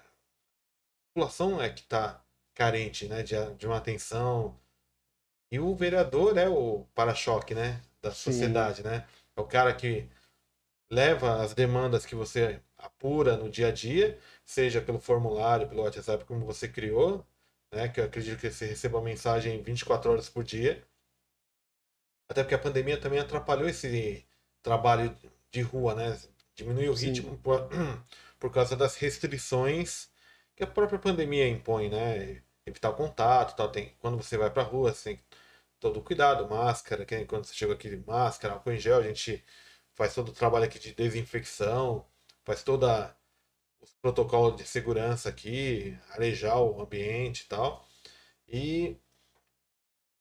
população 1.14 1.62
é 1.62 1.70
que 1.70 1.82
está 1.82 2.24
carente, 2.56 3.08
né? 3.08 3.22
De, 3.22 3.36
de 3.56 3.68
uma 3.68 3.78
atenção. 3.78 4.60
E 5.52 5.60
o 5.60 5.76
vereador 5.76 6.38
é 6.38 6.50
o 6.50 6.88
para-choque, 6.96 7.54
né? 7.54 7.82
Da 8.02 8.12
sociedade, 8.12 8.78
Sim. 8.78 8.84
né? 8.84 9.08
É 9.36 9.42
o 9.42 9.46
cara 9.46 9.74
que 9.74 10.10
leva 10.90 11.44
as 11.44 11.54
demandas 11.54 12.06
que 12.06 12.16
você 12.16 12.62
apura 12.78 13.38
no 13.38 13.50
dia 13.50 13.68
a 13.68 13.72
dia, 13.72 14.20
seja 14.48 14.82
pelo 14.82 15.00
formulário, 15.00 15.68
pelo 15.70 15.84
WhatsApp, 15.84 16.26
como 16.26 16.46
você 16.46 16.68
criou, 16.70 17.26
né? 17.72 17.90
Que 17.90 18.00
eu 18.02 18.06
acredito 18.06 18.40
que 18.40 18.50
você 18.52 18.66
receba 18.68 18.98
uma 18.98 19.04
mensagem 19.04 19.62
24 19.62 20.12
horas 20.12 20.30
por 20.30 20.44
dia. 20.44 20.84
Até 22.30 22.44
porque 22.44 22.56
a 22.56 22.60
pandemia 22.60 23.00
também 23.00 23.20
atrapalhou 23.20 23.68
esse 23.68 24.26
trabalho 24.64 25.16
de 25.52 25.62
rua, 25.62 25.96
né? 25.96 26.18
Diminuiu 26.56 26.92
o 26.92 26.96
ritmo 26.96 27.38
por, 27.40 27.70
por 28.40 28.52
causa 28.52 28.76
das 28.76 28.96
restrições 28.98 30.10
que 30.56 30.64
a 30.64 30.68
própria 30.68 31.00
pandemia 31.00 31.48
impõe, 31.48 31.90
né? 31.90 32.42
Evitar 32.66 32.90
o 32.90 32.96
contato, 32.96 33.56
tal. 33.56 33.72
Tem, 33.72 33.96
quando 34.00 34.18
você 34.18 34.38
vai 34.38 34.50
pra 34.52 34.64
rua, 34.64 34.94
tem 34.94 35.20
todo 35.80 36.00
o 36.00 36.04
cuidado, 36.04 36.50
máscara, 36.50 37.06
que 37.06 37.26
quando 37.26 37.46
você 37.46 37.54
chega 37.54 37.74
aqui, 37.74 37.96
máscara, 38.08 38.56
álcool 38.56 38.72
em 38.74 38.80
gel, 38.80 39.00
a 39.00 39.04
gente 39.04 39.44
faz 39.96 40.14
todo 40.16 40.30
o 40.30 40.34
trabalho 40.34 40.66
aqui 40.66 40.80
de 40.80 40.94
desinfecção, 40.94 42.06
faz 42.44 42.64
toda 42.64 43.17
os 43.82 43.94
protocolos 44.02 44.58
de 44.58 44.68
segurança 44.68 45.30
aqui, 45.30 45.98
arejar 46.10 46.60
o 46.60 46.82
ambiente 46.82 47.42
e 47.42 47.48
tal. 47.48 47.88
E 48.48 48.98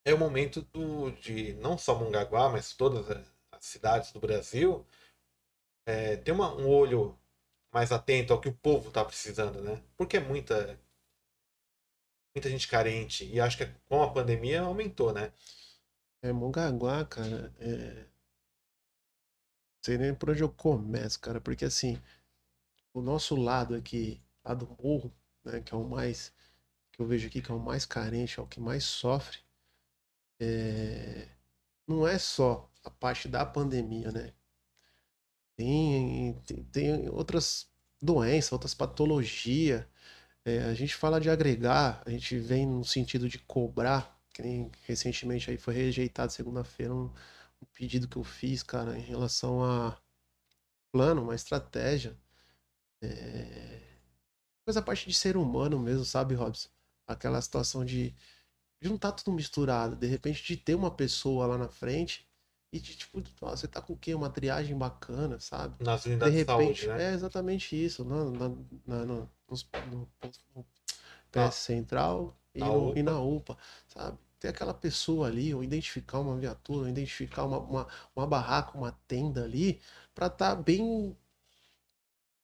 é 0.05 0.15
o 0.15 0.19
momento 0.19 0.63
do, 0.73 1.11
de 1.13 1.55
não 1.55 1.77
só 1.77 1.99
Mongaguá, 1.99 2.49
mas 2.49 2.73
todas 2.75 3.09
as 3.53 3.65
cidades 3.65 4.13
do 4.13 4.21
Brasil 4.21 4.87
é, 5.87 6.17
ter 6.17 6.33
uma, 6.33 6.55
um 6.55 6.69
olho 6.69 7.19
mais 7.73 7.93
atento 7.93 8.33
ao 8.33 8.41
que 8.41 8.49
o 8.49 8.55
povo 8.55 8.89
está 8.89 9.05
precisando, 9.05 9.61
né? 9.63 9.83
Porque 9.97 10.17
é 10.17 10.21
muita 10.21 10.79
muita 12.35 12.51
gente 12.51 12.69
carente 12.69 13.25
e 13.25 13.41
acho 13.41 13.57
que 13.57 13.67
com 13.89 14.03
a 14.03 14.13
pandemia 14.13 14.61
aumentou, 14.63 15.13
né? 15.13 15.33
É 16.23 16.33
Mongaguá, 16.33 17.05
cara, 17.05 17.55
é 17.59 18.07
sei 19.87 19.97
nem 19.99 20.13
por 20.13 20.31
onde 20.31 20.43
eu 20.43 20.51
começo, 20.51 21.21
cara, 21.21 21.41
porque 21.41 21.65
assim, 21.65 22.01
o 22.99 23.03
nosso 23.03 23.37
lado 23.37 23.75
aqui, 23.75 24.23
lá 24.45 24.55
do 24.55 24.67
morro, 24.83 25.13
né, 25.45 25.61
que 25.61 25.75
é 25.75 25.77
o 25.77 25.85
mais, 25.85 26.33
que 26.93 27.01
eu 27.03 27.07
vejo 27.07 27.27
aqui 27.29 27.43
que 27.43 27.51
é 27.51 27.55
o 27.55 27.61
mais 27.61 27.85
carente, 27.87 28.41
é 28.41 28.43
o 28.43 28.47
que 28.47 28.61
mais 28.61 28.85
sofre, 28.85 29.39
é... 30.41 31.29
não 31.87 32.07
é 32.07 32.19
só 32.19 32.71
a 32.85 32.91
parte 32.91 33.29
da 33.29 33.45
pandemia, 33.45 34.11
né? 34.13 34.33
Tem, 35.57 36.35
tem, 36.47 36.65
tem 36.65 37.09
outras 37.11 37.69
doenças, 38.01 38.53
outras 38.53 38.75
patologias. 38.75 39.85
É, 40.45 40.61
a 40.65 40.75
gente 40.75 40.95
fala 40.95 41.21
de 41.21 41.31
agregar, 41.31 42.03
a 42.07 42.11
gente 42.11 42.39
vem 42.39 42.67
no 42.67 42.85
sentido 42.85 43.29
de 43.29 43.39
cobrar, 43.41 44.19
que 44.35 44.43
nem 44.43 44.71
recentemente 44.85 45.51
aí 45.51 45.59
foi 45.59 45.75
rejeitado 45.75 46.33
segunda-feira 46.33 46.95
um, 46.95 47.07
um 47.63 47.67
pedido 47.75 48.09
que 48.09 48.17
eu 48.19 48.25
fiz, 48.25 48.63
cara, 48.63 48.99
em 48.99 49.03
relação 49.03 49.65
a 49.65 49.99
plano, 50.93 51.23
uma 51.23 51.35
estratégia. 51.35 52.17
É... 53.03 53.81
Coisa 54.65 54.81
a 54.81 54.83
parte 54.83 55.09
de 55.09 55.15
ser 55.15 55.37
humano 55.37 55.79
mesmo, 55.79 56.05
sabe, 56.05 56.35
Robson? 56.35 56.69
Aquela 57.07 57.41
situação 57.41 57.85
de, 57.85 58.15
não 58.83 58.99
tá 58.99 59.13
tudo 59.13 59.33
misturado. 59.33 59.95
De 59.95 60.07
repente, 60.07 60.43
de 60.43 60.57
ter 60.57 60.75
uma 60.75 60.91
pessoa 60.91 61.47
lá 61.47 61.59
na 61.59 61.69
frente 61.69 62.27
e 62.73 62.81
de, 62.81 62.97
tipo, 62.97 63.23
você 63.41 63.69
tá 63.69 63.81
com 63.81 63.93
o 63.93 63.97
quê? 63.97 64.15
Uma 64.15 64.29
triagem 64.29 64.77
bacana, 64.77 65.39
sabe? 65.39 65.83
Nas 65.85 66.05
unidades 66.05 66.35
de 66.35 66.41
repente, 66.41 66.75
de 66.75 66.87
saúde, 66.87 66.99
né? 66.99 67.11
É 67.11 67.15
exatamente 67.15 67.85
isso. 67.85 68.05
Na, 68.05 68.25
no, 68.25 68.67
no, 68.87 69.07
no, 69.07 69.31
no 69.93 70.67
PS 71.31 71.55
Central 71.55 72.37
e, 72.55 72.61
no, 72.61 72.97
e 72.97 73.03
na 73.03 73.21
UPA, 73.21 73.57
sabe? 73.87 74.19
ter 74.39 74.49
aquela 74.49 74.75
pessoa 74.75 75.29
ali, 75.29 75.55
ou 75.55 75.65
identificar 75.65 76.21
uma 76.21 76.37
viatura, 76.37 76.81
ou 76.81 76.89
identificar 76.89 77.45
uma, 77.45 77.59
uma, 77.59 77.87
uma 78.15 78.27
barraca, 78.27 78.77
uma 78.77 78.93
tenda 79.09 79.45
ali, 79.45 79.81
para 80.15 80.27
estar 80.27 80.57
tá 80.57 80.63
bem 80.63 81.17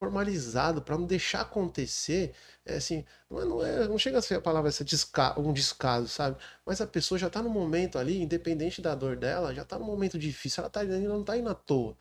formalizado, 0.02 0.82
para 0.82 0.98
não 0.98 1.06
deixar 1.06 1.42
acontecer, 1.42 2.34
é 2.66 2.74
assim, 2.74 3.04
não, 3.30 3.40
é, 3.40 3.44
não, 3.44 3.64
é, 3.64 3.88
não 3.88 3.96
chega 3.96 4.18
a 4.18 4.22
ser 4.22 4.34
a 4.34 4.40
palavra 4.40 4.68
essa 4.68 4.82
desca, 4.82 5.38
um 5.38 5.52
descaso, 5.52 6.08
sabe? 6.08 6.36
Mas 6.66 6.80
a 6.80 6.86
pessoa 6.88 7.16
já 7.20 7.28
está 7.28 7.40
no 7.40 7.48
momento 7.48 7.96
ali, 7.98 8.20
independente 8.20 8.82
da 8.82 8.96
dor 8.96 9.16
dela, 9.16 9.54
já 9.54 9.62
está 9.62 9.78
no 9.78 9.84
momento 9.84 10.18
difícil, 10.18 10.60
ela 10.60 10.70
tá, 10.70 10.80
ainda 10.80 10.98
não 10.98 11.20
está 11.20 11.36
indo 11.38 11.48
à 11.48 11.54
toa, 11.54 11.96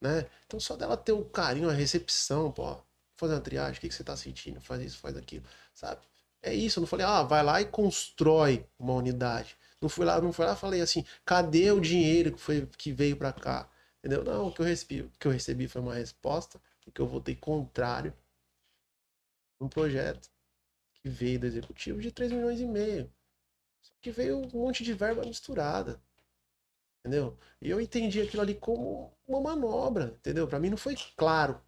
né? 0.00 0.26
Então 0.46 0.58
só 0.58 0.76
dela 0.76 0.96
ter 0.96 1.12
o 1.12 1.26
carinho, 1.26 1.68
a 1.68 1.74
recepção, 1.74 2.50
pô, 2.50 2.74
fazer 3.16 3.34
uma 3.34 3.40
triagem, 3.42 3.76
o 3.76 3.80
que, 3.82 3.88
que 3.90 3.94
você 3.94 4.02
está 4.02 4.16
sentindo, 4.16 4.58
faz 4.62 4.80
isso, 4.82 4.98
faz 4.98 5.14
aquilo, 5.14 5.44
sabe? 5.74 6.00
É 6.42 6.54
isso, 6.54 6.78
eu 6.78 6.82
não 6.82 6.88
falei, 6.88 7.04
ah, 7.04 7.22
vai 7.22 7.42
lá 7.44 7.60
e 7.60 7.66
constrói 7.66 8.66
uma 8.78 8.94
unidade. 8.94 9.56
Não 9.80 9.90
fui 9.90 10.06
lá, 10.06 10.20
não 10.22 10.32
fui 10.32 10.46
lá, 10.46 10.56
falei 10.56 10.80
assim, 10.80 11.04
cadê 11.24 11.70
o 11.70 11.80
dinheiro 11.80 12.32
que 12.32 12.40
foi 12.40 12.66
que 12.78 12.92
veio 12.92 13.16
para 13.16 13.32
cá? 13.32 13.68
Entendeu? 13.98 14.24
Não, 14.24 14.48
o 14.48 14.52
que 14.52 14.60
eu 14.60 14.66
recebi, 14.66 15.02
o 15.02 15.10
que 15.18 15.28
eu 15.28 15.32
recebi 15.32 15.68
foi 15.68 15.80
uma 15.82 15.94
resposta, 15.94 16.60
porque 16.92 17.00
eu 17.00 17.06
votei 17.06 17.34
contrário 17.34 18.14
um 19.58 19.68
projeto 19.68 20.30
que 20.94 21.08
veio 21.08 21.40
do 21.40 21.46
executivo 21.46 22.00
de 22.00 22.12
3 22.12 22.30
milhões 22.30 22.60
e 22.60 22.66
meio. 22.66 23.10
Só 23.80 23.92
que 24.00 24.10
veio 24.10 24.38
um 24.38 24.48
monte 24.52 24.84
de 24.84 24.92
verba 24.92 25.24
misturada. 25.24 26.00
Entendeu? 27.00 27.36
E 27.60 27.70
eu 27.70 27.80
entendi 27.80 28.20
aquilo 28.20 28.42
ali 28.42 28.54
como 28.54 29.12
uma 29.26 29.40
manobra, 29.40 30.14
entendeu? 30.18 30.46
Para 30.46 30.60
mim 30.60 30.70
não 30.70 30.76
foi 30.76 30.94
claro. 31.16 31.60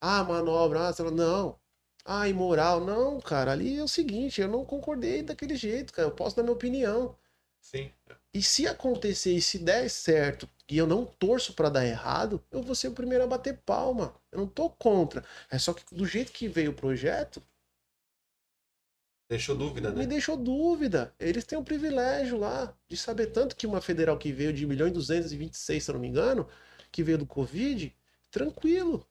Ah, 0.00 0.24
manobra, 0.24 0.88
ah, 0.88 1.10
não 1.10 1.60
ah, 2.04 2.28
imoral. 2.28 2.80
Não, 2.80 3.20
cara, 3.20 3.52
ali 3.52 3.76
é 3.76 3.82
o 3.82 3.88
seguinte, 3.88 4.40
eu 4.40 4.48
não 4.48 4.64
concordei 4.64 5.22
daquele 5.22 5.54
jeito, 5.54 5.92
cara. 5.92 6.08
Eu 6.08 6.14
posso 6.14 6.34
dar 6.36 6.42
minha 6.42 6.54
opinião. 6.54 7.16
Sim. 7.60 7.92
E 8.32 8.42
se 8.42 8.66
acontecer 8.66 9.34
e 9.34 9.42
se 9.42 9.58
der 9.58 9.88
certo 9.90 10.48
e 10.68 10.78
eu 10.78 10.86
não 10.86 11.04
torço 11.04 11.52
para 11.52 11.68
dar 11.68 11.84
errado, 11.84 12.42
eu 12.50 12.62
vou 12.62 12.76
ser 12.76 12.88
o 12.88 12.92
primeiro 12.92 13.24
a 13.24 13.26
bater 13.26 13.58
palma. 13.58 14.14
Eu 14.30 14.38
não 14.38 14.46
tô 14.46 14.70
contra. 14.70 15.24
É 15.50 15.58
só 15.58 15.74
que 15.74 15.82
do 15.92 16.06
jeito 16.06 16.30
que 16.30 16.46
veio 16.46 16.70
o 16.70 16.74
projeto. 16.74 17.42
Deixou 19.28 19.56
dúvida, 19.56 19.90
né? 19.90 19.98
Me 19.98 20.06
deixou 20.06 20.36
dúvida. 20.36 21.12
Eles 21.18 21.44
têm 21.44 21.58
um 21.58 21.64
privilégio 21.64 22.38
lá 22.38 22.72
de 22.88 22.96
saber 22.96 23.28
tanto 23.28 23.56
que 23.56 23.66
uma 23.66 23.80
federal 23.80 24.16
que 24.16 24.32
veio 24.32 24.52
de 24.52 24.64
1 24.64 24.68
milhão 24.68 24.88
e 24.88 24.92
226, 24.92 25.82
se 25.82 25.90
eu 25.90 25.94
não 25.94 26.00
me 26.00 26.08
engano, 26.08 26.48
que 26.92 27.02
veio 27.02 27.18
do 27.18 27.26
Covid, 27.26 27.92
tranquilo. 28.30 29.06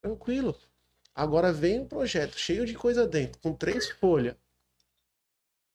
Tranquilo. 0.00 0.56
Agora 1.14 1.52
vem 1.52 1.80
um 1.80 1.86
projeto 1.86 2.38
cheio 2.38 2.66
de 2.66 2.74
coisa 2.74 3.06
dentro, 3.06 3.40
com 3.40 3.52
três 3.54 3.88
folhas. 3.90 4.36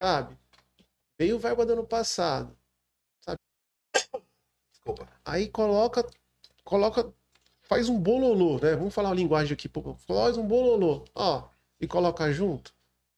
Sabe? 0.01 0.37
Veio 1.19 1.35
o 1.35 1.39
verba 1.39 1.65
do 1.65 1.73
ano 1.73 1.85
passado. 1.85 2.57
Sabe? 3.19 3.37
Desculpa. 4.71 5.07
Aí 5.25 5.49
coloca. 5.49 6.09
Coloca. 6.63 7.13
Faz 7.61 7.89
um 7.89 7.99
bololô, 7.99 8.57
né? 8.59 8.75
Vamos 8.75 8.93
falar 8.93 9.11
a 9.11 9.13
linguagem 9.13 9.53
aqui. 9.53 9.69
Faz 10.07 10.37
um 10.37 10.47
bololô. 10.47 11.05
Ó. 11.13 11.49
E 11.79 11.87
coloca 11.87 12.31
junto. 12.31 12.73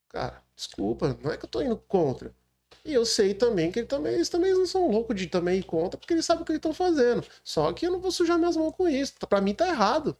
Cara, 0.10 0.44
desculpa, 0.56 1.18
não 1.24 1.32
é 1.32 1.38
que 1.38 1.46
eu 1.46 1.50
tô 1.50 1.62
indo 1.62 1.78
contra. 1.78 2.36
E 2.84 2.94
eu 2.94 3.06
sei 3.06 3.34
também 3.34 3.72
que 3.72 3.80
ele 3.80 3.88
também, 3.88 4.16
eles 4.16 4.30
também 4.30 4.54
não 4.54 4.66
são 4.66 4.90
loucos 4.90 5.16
de 5.16 5.28
também 5.28 5.60
ir 5.60 5.64
contra, 5.64 5.98
porque 5.98 6.14
eles 6.14 6.26
sabem 6.26 6.42
o 6.42 6.46
que 6.46 6.52
eles 6.52 6.58
estão 6.60 6.74
fazendo. 6.74 7.26
Só 7.44 7.72
que 7.72 7.86
eu 7.86 7.92
não 7.92 8.00
vou 8.00 8.12
sujar 8.12 8.38
minhas 8.38 8.58
mãos 8.58 8.76
com 8.76 8.90
isso. 8.90 9.14
Pra 9.30 9.40
mim 9.40 9.54
tá 9.54 9.68
errado. 9.68 10.18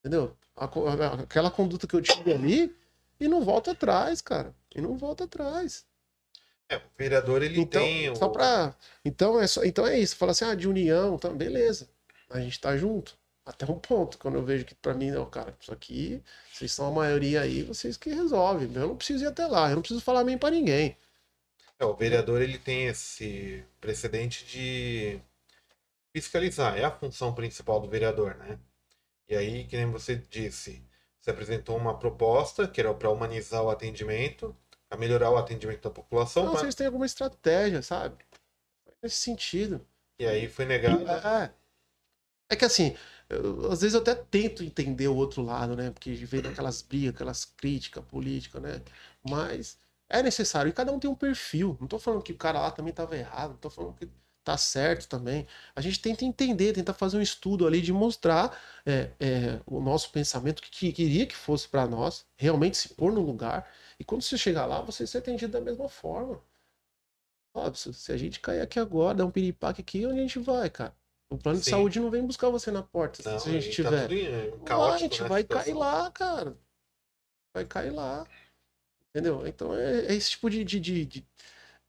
Entendeu? 0.00 0.36
Aquela 0.54 1.50
conduta 1.50 1.86
que 1.86 1.96
eu 1.96 2.02
tive 2.02 2.32
ali 2.32 2.76
e 3.18 3.26
não 3.26 3.42
volta 3.42 3.72
atrás, 3.72 4.20
cara. 4.20 4.54
E 4.74 4.80
não 4.80 4.96
volta 4.96 5.24
atrás. 5.24 5.86
É, 6.72 6.76
o 6.76 6.82
vereador 6.98 7.42
ele 7.42 7.60
Então, 7.60 7.82
tem. 7.82 8.10
o- 8.10 8.16
só 8.16 8.28
pra. 8.28 8.74
Então 9.04 9.38
é, 9.40 9.46
só... 9.46 9.64
então 9.64 9.86
é 9.86 9.98
isso. 9.98 10.16
Fala 10.16 10.32
assim, 10.32 10.44
ah, 10.44 10.54
de 10.54 10.68
união, 10.68 11.14
então, 11.16 11.36
beleza. 11.36 11.88
A 12.30 12.40
gente 12.40 12.58
tá 12.60 12.76
junto. 12.76 13.16
Até 13.44 13.66
um 13.70 13.78
ponto. 13.78 14.18
Quando 14.18 14.36
eu 14.36 14.44
vejo 14.44 14.64
que 14.64 14.74
pra 14.74 14.94
mim, 14.94 15.10
não, 15.10 15.26
cara, 15.28 15.54
isso 15.60 15.72
aqui, 15.72 16.22
vocês 16.52 16.72
são 16.72 16.86
a 16.88 16.90
maioria 16.92 17.40
aí, 17.42 17.62
vocês 17.62 17.96
que 17.96 18.10
resolvem. 18.10 18.72
Eu 18.74 18.88
não 18.88 18.96
preciso 18.96 19.24
ir 19.24 19.26
até 19.28 19.46
lá, 19.46 19.68
eu 19.70 19.74
não 19.76 19.82
preciso 19.82 20.00
falar 20.00 20.24
bem 20.24 20.38
pra 20.38 20.50
ninguém. 20.50 20.96
É, 21.78 21.84
o 21.84 21.94
vereador 21.94 22.40
ele 22.40 22.58
tem 22.58 22.86
esse 22.86 23.64
precedente 23.80 24.44
de 24.46 25.20
fiscalizar, 26.14 26.78
é 26.78 26.84
a 26.84 26.90
função 26.90 27.34
principal 27.34 27.80
do 27.80 27.88
vereador, 27.88 28.36
né? 28.36 28.58
E 29.28 29.36
aí, 29.36 29.66
que 29.66 29.76
nem 29.76 29.86
você 29.90 30.16
disse, 30.16 30.84
você 31.20 31.30
apresentou 31.30 31.76
uma 31.76 31.98
proposta 31.98 32.68
que 32.68 32.80
era 32.80 32.94
para 32.94 33.10
humanizar 33.10 33.62
o 33.64 33.70
atendimento, 33.70 34.56
para 34.92 35.00
melhorar 35.00 35.30
o 35.30 35.38
atendimento 35.38 35.80
da 35.82 35.88
população, 35.90 36.44
Não, 36.44 36.52
pra- 36.52 36.60
vocês 36.60 36.74
têm 36.74 36.86
alguma 36.86 37.06
estratégia, 37.06 37.80
sabe? 37.80 38.16
Nesse 39.02 39.16
sentido. 39.16 39.84
e 40.18 40.26
aí 40.26 40.46
foi 40.48 40.66
negado. 40.66 41.02
É. 41.08 41.50
É 42.50 42.54
que 42.56 42.64
assim, 42.66 42.94
eu- 43.30 43.72
às 43.72 43.80
vezes 43.80 43.94
eu 43.94 44.02
até 44.02 44.14
tento 44.14 44.62
entender 44.62 45.08
o 45.08 45.16
outro 45.16 45.42
lado, 45.42 45.74
né? 45.74 45.90
Porque 45.90 46.12
vem 46.12 46.40
aquelas 46.46 46.82
brigas, 46.82 47.14
aquelas 47.14 47.44
críticas 47.46 48.04
políticas, 48.04 48.60
né? 48.60 48.82
Mas 49.26 49.78
é 50.10 50.22
necessário. 50.22 50.68
E 50.68 50.72
cada 50.74 50.92
um 50.92 50.98
tem 51.00 51.08
um 51.10 51.14
perfil. 51.14 51.76
Não 51.80 51.88
tô 51.88 51.98
falando 51.98 52.22
que 52.22 52.32
o 52.32 52.36
cara 52.36 52.60
lá 52.60 52.70
também 52.70 52.92
tava 52.92 53.16
errado, 53.16 53.52
não 53.52 53.56
tô 53.56 53.70
falando 53.70 53.94
que 53.94 54.06
tá 54.44 54.56
certo 54.56 55.08
também. 55.08 55.46
A 55.74 55.80
gente 55.80 56.00
tenta 56.00 56.24
entender, 56.24 56.72
tenta 56.72 56.92
fazer 56.94 57.16
um 57.18 57.22
estudo 57.22 57.66
ali 57.66 57.80
de 57.80 57.92
mostrar 57.92 58.58
é, 58.86 59.10
é, 59.20 59.60
o 59.66 59.80
nosso 59.80 60.10
pensamento, 60.10 60.62
que 60.62 60.70
que 60.70 60.92
queria 60.92 61.26
que 61.26 61.34
fosse 61.36 61.68
para 61.68 61.86
nós, 61.86 62.26
realmente 62.36 62.76
se 62.76 62.90
pôr 62.90 63.12
no 63.12 63.20
lugar. 63.22 63.70
E 63.98 64.04
quando 64.04 64.22
você 64.22 64.36
chegar 64.38 64.66
lá, 64.66 64.80
você 64.82 65.06
ser 65.06 65.18
atendido 65.18 65.52
da 65.52 65.60
mesma 65.60 65.88
forma. 65.88 66.40
Óbvio, 67.54 67.92
se- 67.92 68.12
a 68.12 68.16
gente 68.16 68.40
cair 68.40 68.60
aqui 68.60 68.78
agora, 68.78 69.18
dar 69.18 69.26
um 69.26 69.30
piripaque 69.30 69.80
aqui, 69.82 70.06
onde 70.06 70.18
a 70.20 70.22
gente 70.22 70.38
vai, 70.38 70.70
cara? 70.70 70.94
O 71.30 71.36
plano 71.38 71.58
de 71.58 71.64
Sim. 71.64 71.72
saúde 71.72 72.00
não 72.00 72.10
vem 72.10 72.26
buscar 72.26 72.48
você 72.50 72.70
na 72.70 72.82
porta, 72.82 73.22
Não, 73.22 73.38
se 73.38 73.48
a 73.48 73.52
gente 73.52 73.68
e 73.68 73.70
tiver. 73.70 74.02
tá 74.02 74.08
tudo 74.08 74.82
a 74.94 74.98
gente 74.98 75.22
né, 75.22 75.28
vai 75.28 75.42
situação. 75.42 75.64
cair 75.72 75.78
lá, 75.78 76.10
cara. 76.10 76.56
Vai 77.54 77.64
cair 77.64 77.90
lá. 77.90 78.26
Entendeu? 79.10 79.46
Então 79.46 79.74
é, 79.74 80.06
é 80.06 80.14
esse 80.14 80.30
tipo 80.30 80.48
de, 80.50 80.64
de, 80.64 80.80
de, 80.80 81.04
de, 81.04 81.26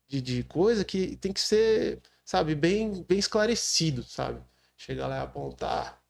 de- 0.10 0.22
de 0.22 0.44
coisa 0.44 0.84
que 0.86 1.16
tem 1.18 1.32
que 1.34 1.40
ser, 1.42 2.02
sabe, 2.26 2.56
bem, 2.56 3.04
bem 3.04 3.20
esclarecido, 3.20 4.04
sabe? 4.04 4.42
Chegar 4.78 5.08
lá 5.08 5.18
e 5.20 5.22
apontar, 5.22 6.02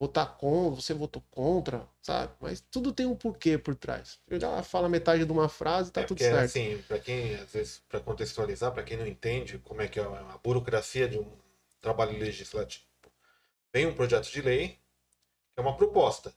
votar 0.00 0.36
contra, 0.38 0.82
você 0.82 0.94
votou 0.94 1.22
contra, 1.30 1.88
sabe? 2.02 2.34
Mas 2.40 2.60
tudo 2.70 2.92
tem 2.92 3.06
um 3.06 3.16
porquê 3.16 3.58
por 3.58 3.74
trás. 3.76 4.20
Lá, 4.30 4.62
fala 4.62 4.88
metade 4.88 5.24
de 5.24 5.32
uma 5.32 5.48
frase, 5.48 5.92
tá 5.92 6.02
É, 6.02 6.04
tudo 6.04 6.20
porque, 6.20 6.24
certo. 6.24 6.54
assim, 6.54 6.82
para 6.82 6.98
quem, 7.00 7.34
às 7.34 7.52
vezes, 7.52 7.82
para 7.88 8.00
contextualizar, 8.00 8.72
para 8.72 8.82
quem 8.82 8.96
não 8.96 9.06
entende 9.06 9.58
como 9.58 9.82
é 9.82 9.88
que 9.88 9.98
é 9.98 10.02
a 10.04 10.38
burocracia 10.42 11.08
de 11.08 11.18
um 11.18 11.30
trabalho 11.80 12.16
legislativo, 12.18 12.84
vem 13.72 13.86
um 13.86 13.94
projeto 13.94 14.30
de 14.30 14.42
lei, 14.42 14.68
que 15.54 15.58
é 15.58 15.62
uma 15.62 15.76
proposta. 15.76 16.34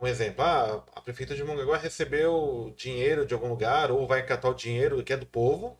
Um 0.00 0.06
exemplo, 0.08 0.44
ah, 0.44 0.84
a 0.94 1.00
prefeitura 1.02 1.36
de 1.38 1.44
Mongaguá 1.44 1.78
recebeu 1.78 2.74
dinheiro 2.76 3.26
de 3.26 3.34
algum 3.34 3.48
lugar, 3.48 3.90
ou 3.92 4.06
vai 4.06 4.24
catar 4.26 4.50
o 4.50 4.54
dinheiro 4.54 5.02
que 5.04 5.12
é 5.12 5.16
do 5.18 5.26
povo, 5.26 5.78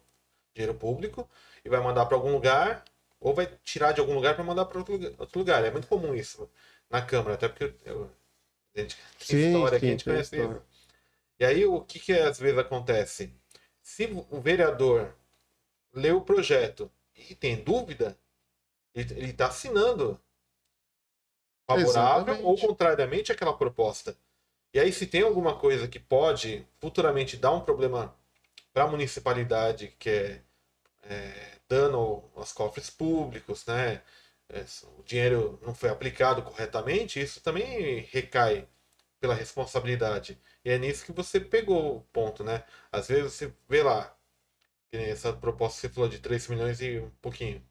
dinheiro 0.55 0.75
público, 0.79 1.29
e 1.65 1.69
vai 1.71 1.81
mandar 1.81 2.07
para 2.07 2.17
algum 2.17 2.33
lugar, 2.33 2.85
ou 3.21 3.35
vai 3.35 3.47
tirar 3.65 3.93
de 3.93 4.01
algum 4.01 4.15
lugar 4.15 4.35
para 4.35 4.45
mandar 4.45 4.65
para 4.67 4.79
outro, 4.79 4.95
lugar- 4.95 5.13
outro 5.19 5.39
lugar. 5.41 5.65
É 5.65 5.71
muito 5.71 5.89
comum 5.89 6.15
isso 6.15 6.51
na 6.91 7.03
Câmara, 7.03 7.35
até 7.35 7.49
porque 7.49 7.75
eu, 7.85 8.11
a 8.77 8.81
gente 8.81 8.97
tem 9.27 9.37
Sim, 9.37 9.37
história 9.37 9.79
aqui, 9.79 9.91
a 9.91 9.93
sim, 9.93 9.97
gente 9.97 10.07
conhece 10.07 10.37
história. 10.37 10.51
isso. 10.51 10.63
E 11.41 11.45
aí, 11.45 11.65
o 11.67 11.81
que, 11.83 12.01
que 12.01 12.13
às 12.15 12.39
vezes 12.39 12.59
acontece? 12.59 13.35
Se 13.83 14.07
o 14.31 14.41
vereador 14.41 15.15
lê 15.95 16.13
o 16.13 16.23
projeto 16.23 16.91
e 17.17 17.35
tem 17.35 17.63
dúvida, 17.65 18.19
ele 18.95 19.31
está 19.31 19.49
assinando 19.49 20.21
favorável 21.67 22.39
Exatamente. 22.39 22.43
ou 22.43 22.59
contrariamente 22.59 23.33
àquela 23.33 23.57
proposta. 23.57 24.17
E 24.75 24.81
aí, 24.81 24.93
se 24.93 25.07
tem 25.07 25.23
alguma 25.23 25.59
coisa 25.59 25.89
que 25.89 26.01
pode 26.01 26.67
futuramente 26.81 27.37
dar 27.37 27.53
um 27.53 27.61
problema 27.63 28.15
para 28.73 28.85
a 28.85 28.89
municipalidade, 28.89 29.95
que 29.99 30.11
é, 30.11 30.43
é, 31.03 31.59
dano 31.69 32.31
aos 32.37 32.53
cofres 32.53 32.91
públicos, 32.91 33.67
né? 33.67 34.03
É, 34.49 34.65
o 34.99 35.03
dinheiro 35.05 35.59
não 35.63 35.75
foi 35.75 35.89
aplicado 35.91 36.43
corretamente, 36.43 37.21
isso 37.21 37.41
também 37.43 38.01
recai 38.13 38.69
pela 39.21 39.35
responsabilidade. 39.35 40.39
E 40.65 40.71
é 40.71 40.79
nisso 40.79 41.05
que 41.07 41.13
você 41.13 41.41
pegou 41.41 41.99
o 41.99 42.03
ponto, 42.13 42.45
né? 42.45 42.65
Às 42.91 43.09
vezes 43.09 43.33
você 43.35 43.55
vê 43.69 43.83
lá, 43.83 44.17
que 44.91 44.97
essa 44.99 45.33
proposta 45.33 45.77
que 45.81 45.89
você 45.89 45.95
falou 45.95 46.09
de 46.11 46.21
3 46.21 46.49
milhões 46.49 46.81
e 46.81 46.99
um 47.01 47.11
pouquinho. 47.23 47.63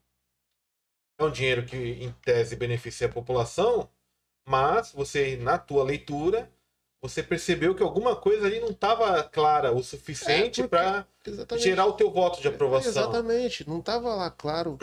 É 1.18 1.24
um 1.24 1.32
dinheiro 1.32 1.66
que, 1.66 1.78
em 1.78 2.12
tese, 2.14 2.56
beneficia 2.56 3.08
a 3.08 3.12
população, 3.12 3.90
mas 4.48 4.92
você, 4.92 5.38
na 5.38 5.58
tua 5.58 5.84
leitura, 5.84 6.52
você 7.02 7.24
percebeu 7.24 7.74
que 7.74 7.82
alguma 7.82 8.16
coisa 8.16 8.46
ali 8.46 8.60
não 8.60 8.70
estava 8.70 9.24
clara 9.24 9.72
o 9.72 9.84
suficiente 9.84 10.62
É, 10.62 10.68
para 10.68 11.08
gerar 11.58 11.88
o 11.88 11.94
teu 11.94 12.12
voto 12.12 12.40
de 12.42 12.48
aprovação. 12.48 12.90
Exatamente, 12.92 13.68
não 13.68 13.82
tava 13.82 14.14
lá 14.14 14.30
claro. 14.30 14.78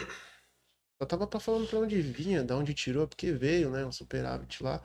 Eu 1.00 1.06
tava 1.06 1.26
pra 1.28 1.38
falando 1.38 1.68
pra 1.68 1.78
onde 1.78 2.00
vinha, 2.02 2.42
da 2.42 2.56
onde 2.56 2.74
tirou, 2.74 3.06
porque 3.06 3.30
veio, 3.30 3.70
né, 3.70 3.84
um 3.86 3.92
superávit 3.92 4.62
lá. 4.64 4.82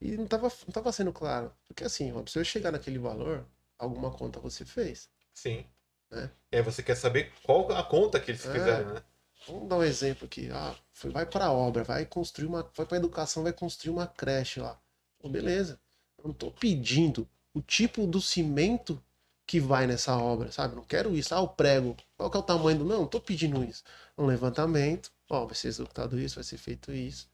E 0.00 0.16
não 0.16 0.26
tava, 0.26 0.48
não 0.66 0.72
tava 0.72 0.92
sendo 0.92 1.12
claro. 1.12 1.52
Porque 1.66 1.82
assim, 1.82 2.12
se 2.26 2.38
eu 2.38 2.44
chegar 2.44 2.70
naquele 2.70 2.98
valor, 2.98 3.44
alguma 3.76 4.12
conta 4.12 4.38
você 4.38 4.64
fez. 4.64 5.10
Sim. 5.34 5.66
É. 6.12 6.30
E 6.52 6.56
aí 6.58 6.62
você 6.62 6.84
quer 6.84 6.94
saber 6.94 7.32
qual 7.42 7.72
a 7.72 7.82
conta 7.82 8.20
que 8.20 8.30
eles 8.30 8.46
É. 8.46 8.52
fizeram, 8.52 8.94
né? 8.94 9.02
Vamos 9.48 9.68
dar 9.68 9.76
um 9.76 9.82
exemplo 9.82 10.24
aqui. 10.26 10.48
Ah, 10.52 10.74
foi, 10.92 11.10
vai 11.10 11.26
pra 11.26 11.50
obra, 11.50 11.82
vai 11.82 12.06
construir 12.06 12.46
uma. 12.46 12.62
Vai 12.74 12.86
pra 12.86 12.96
educação, 12.96 13.42
vai 13.42 13.52
construir 13.52 13.92
uma 13.92 14.06
creche 14.06 14.60
lá. 14.60 14.80
Pô, 15.18 15.28
beleza. 15.28 15.80
Eu 16.26 16.28
não 16.28 16.34
tô 16.34 16.50
pedindo 16.50 17.28
o 17.54 17.62
tipo 17.62 18.04
do 18.04 18.20
cimento 18.20 19.00
que 19.46 19.60
vai 19.60 19.86
nessa 19.86 20.16
obra, 20.18 20.50
sabe? 20.50 20.74
Não 20.74 20.82
quero 20.82 21.16
isso. 21.16 21.32
Ah, 21.32 21.40
o 21.40 21.46
prego. 21.48 21.96
Qual 22.16 22.28
que 22.28 22.36
é 22.36 22.40
o 22.40 22.42
tamanho 22.42 22.80
do. 22.80 22.84
Não, 22.84 23.02
não 23.02 23.06
tô 23.06 23.20
pedindo 23.20 23.62
isso. 23.62 23.84
Um 24.18 24.26
levantamento. 24.26 25.12
Ó, 25.30 25.46
vai 25.46 25.54
ser 25.54 25.68
executado 25.68 26.18
isso, 26.18 26.34
vai 26.34 26.42
ser 26.42 26.58
feito 26.58 26.92
isso. 26.92 27.28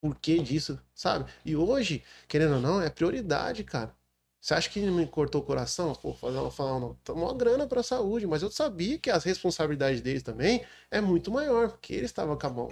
Por 0.00 0.14
que 0.16 0.38
disso, 0.38 0.80
sabe? 0.94 1.28
E 1.44 1.56
hoje, 1.56 2.04
querendo 2.28 2.54
ou 2.54 2.60
não, 2.60 2.80
é 2.80 2.88
prioridade, 2.88 3.64
cara. 3.64 3.92
Você 4.40 4.54
acha 4.54 4.70
que 4.70 4.80
me 4.80 5.06
cortou 5.08 5.42
o 5.42 5.44
coração? 5.44 5.92
Pô, 5.96 6.14
fazer 6.14 6.38
uma, 6.38 6.50
falar 6.52 6.76
uma, 6.76 6.96
uma 7.08 7.34
grana 7.34 7.66
pra 7.66 7.82
saúde, 7.82 8.24
mas 8.26 8.42
eu 8.42 8.50
sabia 8.50 8.96
que 8.98 9.10
as 9.10 9.24
responsabilidades 9.24 10.00
deles 10.00 10.22
também 10.22 10.64
é 10.88 11.00
muito 11.00 11.32
maior, 11.32 11.70
porque 11.70 11.94
eles 11.94 12.10
estavam 12.10 12.38
com 12.38 12.46
a 12.46 12.50
mão 12.50 12.68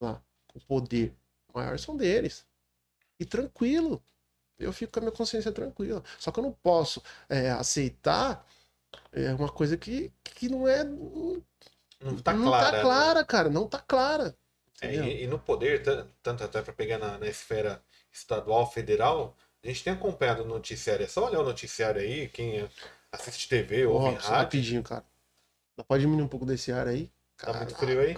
lá, 0.00 0.22
o 0.54 0.60
poder. 0.60 1.12
Maior 1.52 1.76
são 1.78 1.96
deles. 1.96 2.46
E 3.18 3.24
tranquilo. 3.24 4.02
Eu 4.64 4.72
fico 4.72 4.92
com 4.92 5.00
a 5.00 5.02
minha 5.02 5.12
consciência 5.12 5.52
tranquila. 5.52 6.02
Só 6.18 6.30
que 6.30 6.38
eu 6.38 6.44
não 6.44 6.52
posso 6.52 7.02
é, 7.28 7.50
aceitar 7.50 8.46
é, 9.12 9.32
uma 9.34 9.48
coisa 9.48 9.76
que, 9.76 10.12
que 10.24 10.48
não 10.48 10.66
é. 10.68 10.84
Não 10.84 12.16
tá 12.22 12.32
não 12.32 12.44
clara. 12.48 12.66
tá 12.70 12.72
né? 12.76 12.82
clara, 12.82 13.24
cara. 13.24 13.48
Não 13.50 13.66
tá 13.68 13.78
clara. 13.78 14.36
É, 14.80 14.94
e, 14.94 15.24
e 15.24 15.26
no 15.26 15.38
poder, 15.38 15.82
tan- 15.82 16.08
tanto 16.22 16.42
até 16.44 16.60
para 16.60 16.72
pegar 16.72 16.98
na, 16.98 17.18
na 17.18 17.26
esfera 17.28 17.82
estadual, 18.10 18.70
federal, 18.70 19.36
a 19.62 19.68
gente 19.68 19.84
tem 19.84 19.92
acompanhado 19.92 20.42
o 20.42 20.46
noticiário. 20.46 21.04
É 21.04 21.08
só 21.08 21.26
olhar 21.26 21.40
o 21.40 21.44
noticiário 21.44 22.00
aí, 22.00 22.28
quem 22.28 22.68
assiste 23.12 23.48
TV, 23.48 23.84
só 23.84 23.98
rádio. 23.98 24.30
rapidinho, 24.30 24.82
cara. 24.82 25.04
Pra 25.86 25.98
diminuir 25.98 26.24
um 26.24 26.28
pouco 26.28 26.44
desse 26.44 26.72
ar 26.72 26.88
aí? 26.88 27.10
Tá 27.36 27.52
muito 27.52 27.74
frio 27.76 28.00
aí? 28.00 28.16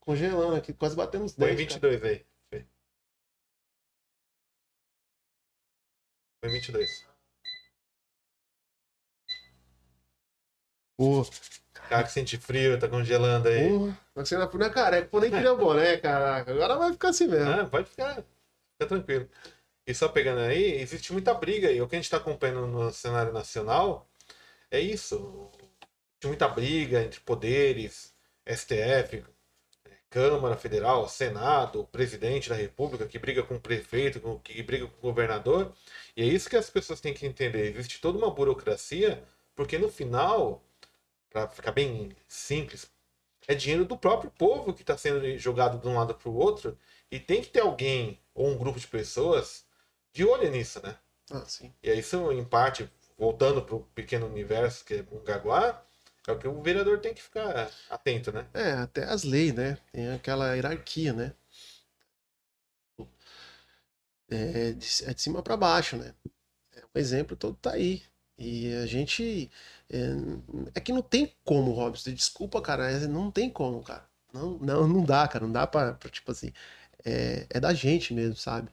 Congelando 0.00 0.56
aqui, 0.56 0.72
quase 0.72 0.96
batemos 0.96 1.32
Põe 1.32 1.54
10. 1.54 1.68
cara. 1.74 1.80
22 1.90 2.04
aí. 2.04 2.26
Fê. 6.44 6.48
Põe 6.48 6.50
22. 6.50 7.06
Pô, 10.96 11.26
Cara 11.88 12.04
que 12.04 12.12
sente 12.12 12.38
frio, 12.38 12.78
tá 12.78 12.88
congelando 12.88 13.48
aí. 13.48 13.68
porra. 13.68 13.98
Você 14.14 14.36
não 14.36 14.44
é 14.44 14.70
careca, 14.70 15.08
pô, 15.08 15.20
nem 15.20 15.30
queria 15.30 15.52
o 15.52 15.56
boné, 15.56 15.96
caraca. 15.98 16.52
Agora 16.52 16.76
vai 16.76 16.92
ficar 16.92 17.08
assim 17.08 17.26
mesmo. 17.26 17.50
Ah, 17.50 17.66
pode 17.66 17.88
ficar, 17.88 18.14
fica 18.14 18.86
tranquilo. 18.88 19.28
E 19.86 19.94
só 19.94 20.08
pegando 20.08 20.40
aí, 20.40 20.80
existe 20.80 21.12
muita 21.12 21.34
briga 21.34 21.68
aí. 21.68 21.80
O 21.82 21.88
que 21.88 21.94
a 21.94 21.98
gente 21.98 22.06
está 22.06 22.16
acompanhando 22.16 22.66
no 22.66 22.92
cenário 22.92 23.32
nacional 23.32 24.08
é 24.70 24.80
isso. 24.80 25.50
Existe 25.58 26.26
muita 26.26 26.48
briga 26.48 27.02
entre 27.02 27.20
poderes, 27.20 28.14
STF, 28.46 29.24
Câmara 30.14 30.56
Federal, 30.56 31.08
Senado, 31.08 31.88
presidente 31.90 32.48
da 32.48 32.54
República, 32.54 33.04
que 33.04 33.18
briga 33.18 33.42
com 33.42 33.56
o 33.56 33.60
prefeito, 33.60 34.20
que 34.44 34.62
briga 34.62 34.86
com 34.86 34.96
o 34.98 35.10
governador. 35.10 35.72
E 36.16 36.22
é 36.22 36.24
isso 36.24 36.48
que 36.48 36.54
as 36.54 36.70
pessoas 36.70 37.00
têm 37.00 37.12
que 37.12 37.26
entender. 37.26 37.74
Existe 37.74 38.00
toda 38.00 38.16
uma 38.16 38.30
burocracia, 38.30 39.24
porque 39.56 39.76
no 39.76 39.90
final, 39.90 40.62
para 41.28 41.48
ficar 41.48 41.72
bem 41.72 42.12
simples, 42.28 42.88
é 43.48 43.56
dinheiro 43.56 43.84
do 43.84 43.98
próprio 43.98 44.30
povo 44.30 44.72
que 44.72 44.82
está 44.82 44.96
sendo 44.96 45.36
jogado 45.36 45.80
de 45.80 45.88
um 45.88 45.96
lado 45.98 46.14
para 46.14 46.28
o 46.28 46.36
outro 46.36 46.78
E 47.10 47.18
tem 47.18 47.42
que 47.42 47.48
ter 47.48 47.60
alguém 47.60 48.20
ou 48.32 48.46
um 48.46 48.56
grupo 48.56 48.78
de 48.78 48.86
pessoas 48.86 49.64
de 50.12 50.24
olho 50.24 50.48
nisso, 50.48 50.80
né? 50.80 50.96
Ah, 51.32 51.44
sim. 51.44 51.74
E 51.82 51.90
aí 51.90 51.98
isso, 51.98 52.30
em 52.30 52.44
parte, 52.44 52.88
voltando 53.18 53.60
para 53.62 53.74
o 53.74 53.80
pequeno 53.96 54.26
universo 54.26 54.84
que 54.84 54.94
é 54.94 55.04
Mongaguá, 55.10 55.84
é 56.30 56.34
o 56.34 56.38
que 56.38 56.48
o 56.48 56.62
vereador 56.62 57.00
tem 57.00 57.14
que 57.14 57.22
ficar 57.22 57.70
atento, 57.90 58.32
né? 58.32 58.46
É, 58.54 58.72
até 58.72 59.04
as 59.04 59.24
leis, 59.24 59.54
né? 59.54 59.78
Tem 59.92 60.10
aquela 60.12 60.54
hierarquia, 60.54 61.12
né? 61.12 61.32
É 64.28 64.72
de, 64.72 64.86
é 65.04 65.14
de 65.14 65.20
cima 65.22 65.42
para 65.42 65.56
baixo, 65.56 65.96
né? 65.96 66.14
É, 66.74 66.82
o 66.94 66.98
exemplo 66.98 67.36
todo 67.36 67.56
tá 67.56 67.72
aí. 67.72 68.02
E 68.38 68.74
a 68.76 68.86
gente. 68.86 69.50
É, 69.90 69.98
é 70.76 70.80
que 70.80 70.92
não 70.92 71.02
tem 71.02 71.34
como, 71.44 71.72
Robson. 71.72 72.12
Desculpa, 72.12 72.60
cara. 72.62 72.90
é- 72.90 73.06
não 73.08 73.30
tem 73.30 73.50
como, 73.50 73.82
cara. 73.82 74.06
Não, 74.32 74.58
não, 74.58 74.88
não 74.88 75.04
dá, 75.04 75.26
cara. 75.28 75.44
Não 75.46 75.52
dá 75.52 75.66
pra, 75.66 75.94
pra, 75.94 76.10
tipo 76.10 76.30
assim. 76.32 76.52
É, 77.04 77.46
é 77.50 77.60
da 77.60 77.74
gente 77.74 78.14
mesmo, 78.14 78.36
sabe? 78.36 78.70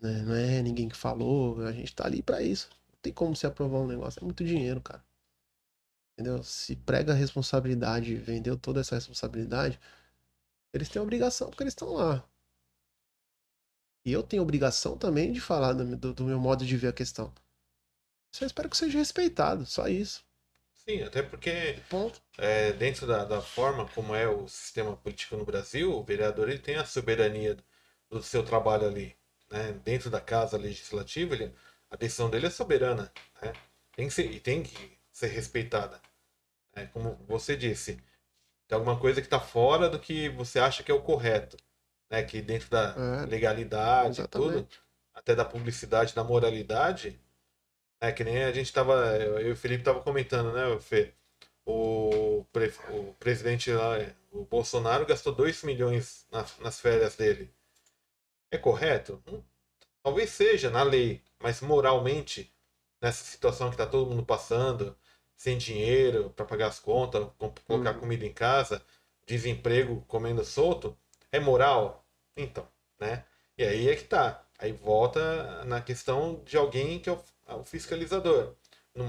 Né? 0.00 0.22
Não 0.22 0.34
é 0.36 0.62
ninguém 0.62 0.88
que 0.88 0.96
falou. 0.96 1.62
A 1.66 1.72
gente 1.72 1.94
tá 1.94 2.06
ali 2.06 2.22
pra 2.22 2.42
isso. 2.42 2.70
Não 2.92 2.98
tem 3.02 3.12
como 3.12 3.36
se 3.36 3.46
aprovar 3.46 3.80
um 3.80 3.88
negócio. 3.88 4.20
É 4.20 4.24
muito 4.24 4.44
dinheiro, 4.44 4.80
cara. 4.82 5.02
Entendeu? 6.20 6.42
Se 6.44 6.76
prega 6.76 7.12
a 7.12 7.16
responsabilidade, 7.16 8.14
vendeu 8.16 8.56
toda 8.58 8.80
essa 8.80 8.94
responsabilidade, 8.94 9.80
eles 10.74 10.88
têm 10.88 11.02
obrigação 11.02 11.50
porque 11.50 11.62
eles 11.64 11.72
estão 11.74 11.94
lá. 11.94 12.24
E 14.04 14.12
eu 14.12 14.22
tenho 14.22 14.42
obrigação 14.42 14.96
também 14.98 15.32
de 15.32 15.40
falar 15.40 15.72
do, 15.72 15.96
do- 15.96 16.12
do 16.14 16.24
meu 16.24 16.38
modo 16.38 16.66
de 16.66 16.76
ver 16.76 16.88
a 16.88 16.92
questão. 16.92 17.32
Só 18.34 18.44
espero 18.46 18.68
que 18.70 18.76
seja 18.76 18.98
respeitado, 18.98 19.66
só 19.66 19.88
isso. 19.88 20.24
Sim, 20.74 21.02
até 21.02 21.22
porque 21.22 21.78
é, 22.38 22.72
dentro 22.72 23.06
da, 23.06 23.24
da 23.24 23.42
forma 23.42 23.88
como 23.90 24.14
é 24.14 24.28
o 24.28 24.48
sistema 24.48 24.96
político 24.96 25.36
no 25.36 25.44
Brasil, 25.44 25.92
o 25.92 26.04
vereador 26.04 26.48
ele 26.48 26.58
tem 26.58 26.76
a 26.76 26.84
soberania 26.86 27.56
do 28.10 28.22
seu 28.22 28.44
trabalho 28.44 28.86
ali. 28.88 29.16
Né? 29.50 29.72
Dentro 29.84 30.10
da 30.10 30.20
casa 30.20 30.56
legislativa, 30.58 31.34
ele, 31.34 31.54
a 31.90 31.96
decisão 31.96 32.30
dele 32.30 32.46
é 32.46 32.50
soberana. 32.50 33.12
Né? 33.42 33.52
Tem 33.96 34.08
que 34.08 34.14
ser, 34.14 34.30
e 34.32 34.40
tem 34.40 34.62
que 34.62 34.98
ser 35.12 35.28
respeitada. 35.28 36.00
Né? 36.74 36.86
Como 36.92 37.14
você 37.28 37.56
disse, 37.56 37.96
tem 38.68 38.76
alguma 38.76 38.98
coisa 39.00 39.20
que 39.20 39.26
está 39.26 39.40
fora 39.40 39.88
do 39.90 39.98
que 40.00 40.28
você 40.30 40.58
acha 40.60 40.82
que 40.82 40.90
é 40.92 40.94
o 40.94 41.02
correto. 41.02 41.56
Né? 42.10 42.22
Que 42.24 42.42
dentro 42.42 42.70
da 42.70 42.94
É, 42.96 43.26
legalidade 43.26 44.26
tudo, 44.28 44.68
até 45.14 45.34
da 45.34 45.44
publicidade, 45.44 46.14
da 46.14 46.24
moralidade, 46.24 47.20
é 48.00 48.12
que 48.12 48.24
nem 48.24 48.44
a 48.44 48.52
gente 48.52 48.72
tava, 48.72 48.94
eu 49.18 49.48
e 49.48 49.52
o 49.52 49.56
Felipe 49.56 49.84
tava 49.84 50.02
comentando, 50.02 50.52
né, 50.52 50.80
Fê? 50.80 51.14
O, 51.64 52.44
pre- 52.52 52.72
o 52.90 53.14
presidente 53.14 53.70
lá, 53.72 53.98
é, 53.98 54.14
o 54.32 54.44
Bolsonaro 54.44 55.06
gastou 55.06 55.34
2 55.34 55.62
milhões 55.62 56.26
nas, 56.32 56.58
nas 56.58 56.80
férias 56.80 57.16
dele. 57.16 57.52
É 58.50 58.58
correto? 58.58 59.22
Hum, 59.26 59.42
Talvez 60.02 60.30
seja 60.30 60.70
na 60.70 60.82
lei, 60.84 61.22
mas 61.42 61.60
moralmente, 61.62 62.54
nessa 63.02 63.24
situação 63.24 63.70
que 63.70 63.76
tá 63.78 63.86
todo 63.86 64.10
mundo 64.10 64.24
passando, 64.26 64.96
sem 65.40 65.56
dinheiro 65.56 66.30
para 66.36 66.44
pagar 66.44 66.66
as 66.68 66.78
contas, 66.78 67.26
colocar 67.66 67.94
Uhum. 67.94 68.00
comida 68.00 68.26
em 68.26 68.32
casa, 68.32 68.82
desemprego 69.26 70.04
comendo 70.06 70.44
solto, 70.44 70.94
é 71.32 71.40
moral? 71.40 72.04
Então, 72.36 72.68
né? 72.98 73.24
E 73.56 73.64
aí 73.64 73.88
é 73.88 73.96
que 73.96 74.04
tá. 74.04 74.44
Aí 74.58 74.70
volta 74.72 75.64
na 75.64 75.80
questão 75.80 76.42
de 76.44 76.58
alguém 76.58 77.00
que 77.00 77.08
é 77.08 77.12
o, 77.12 77.24
é 77.48 77.54
o 77.54 77.64
fiscalizador. 77.64 78.54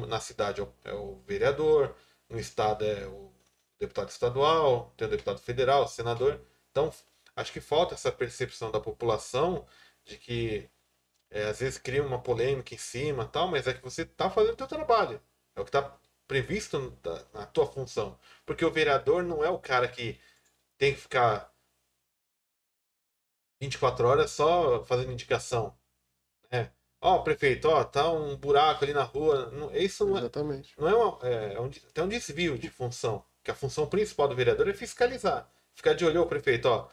Na 0.08 0.20
cidade 0.22 0.62
é 0.62 0.64
o, 0.64 0.74
é 0.86 0.94
o 0.94 1.20
vereador, 1.28 1.94
no 2.30 2.40
estado 2.40 2.86
é 2.86 3.06
o 3.08 3.34
deputado 3.78 4.08
estadual, 4.10 4.94
tem 4.96 5.08
o 5.08 5.12
deputado 5.12 5.40
federal, 5.40 5.84
o 5.84 5.88
senador. 5.88 6.40
Então, 6.72 6.94
acho 7.36 7.52
que 7.52 7.60
falta 7.60 7.94
essa 7.96 8.12
percepção 8.12 8.72
da 8.72 8.80
população 8.80 9.66
de 10.06 10.18
que 10.18 10.70
é, 11.30 11.46
às 11.46 11.60
vezes 11.60 11.78
cria 11.80 12.04
uma 12.04 12.22
polêmica 12.22 12.74
em 12.76 12.78
cima 12.78 13.26
tal, 13.28 13.48
mas 13.48 13.68
é 13.68 13.74
que 13.74 13.82
você 13.84 14.04
está 14.04 14.30
fazendo 14.30 14.56
o 14.56 14.58
seu 14.58 14.68
trabalho. 14.68 15.22
É 15.56 15.62
o 15.62 15.64
que 15.64 15.70
está 15.70 15.98
previsto 16.32 16.98
na 17.34 17.46
tua 17.46 17.68
função. 17.68 18.18
Porque 18.46 18.64
o 18.64 18.72
vereador 18.72 19.22
não 19.22 19.44
é 19.44 19.50
o 19.50 19.60
cara 19.60 19.86
que 19.86 20.18
tem 20.78 20.94
que 20.96 21.02
ficar 21.02 21.54
24 23.60 24.08
horas 24.08 24.32
só 24.32 24.82
fazendo 24.86 25.12
indicação. 25.12 25.78
Né? 26.50 26.72
Ó, 27.02 27.20
prefeito, 27.20 27.68
ó, 27.68 27.84
tá 27.84 28.10
um 28.10 28.38
buraco 28.38 28.86
ali 28.86 28.94
na 28.94 29.04
rua. 29.04 29.52
Não- 29.52 29.76
Isso 29.76 30.06
não 30.06 30.16
é, 30.16 30.20
Exatamente. 30.22 30.74
não 30.80 30.88
é, 30.88 30.96
uma, 30.96 31.20
é, 31.28 31.54
é 31.56 31.60
um, 31.60 31.70
tem 31.70 32.04
um 32.06 32.08
desvio 32.08 32.58
de 32.58 32.70
função. 32.70 33.26
Que 33.44 33.52
a 33.52 33.56
função 33.56 33.86
principal 33.86 34.30
do 34.30 34.36
vereador 34.36 34.70
é 34.70 34.74
fiscalizar. 34.74 35.52
Ficar 35.74 35.94
de 35.94 36.06
olho, 36.06 36.22
ó, 36.22 36.26
prefeito, 36.26 36.66
ó. 36.70 36.88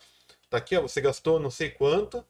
Tá 0.51 0.57
aqui, 0.59 0.77
ó, 0.77 0.83
você 0.83 1.01
gastou 1.01 1.39
não 1.39 1.51
sei 1.51 1.71
quanto, 1.71 2.27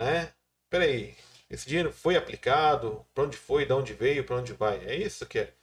né? 0.00 0.32
Peraí, 0.70 1.16
esse 1.50 1.66
dinheiro 1.66 1.92
foi 1.92 2.14
aplicado? 2.16 3.04
Pra 3.12 3.24
onde 3.24 3.36
foi? 3.36 3.66
De 3.66 3.72
onde 3.72 3.94
veio? 3.94 4.24
Pra 4.24 4.36
onde 4.36 4.52
vai? 4.52 4.76
É 4.84 4.94
isso 4.94 5.26
que 5.26 5.40
é- 5.40 5.54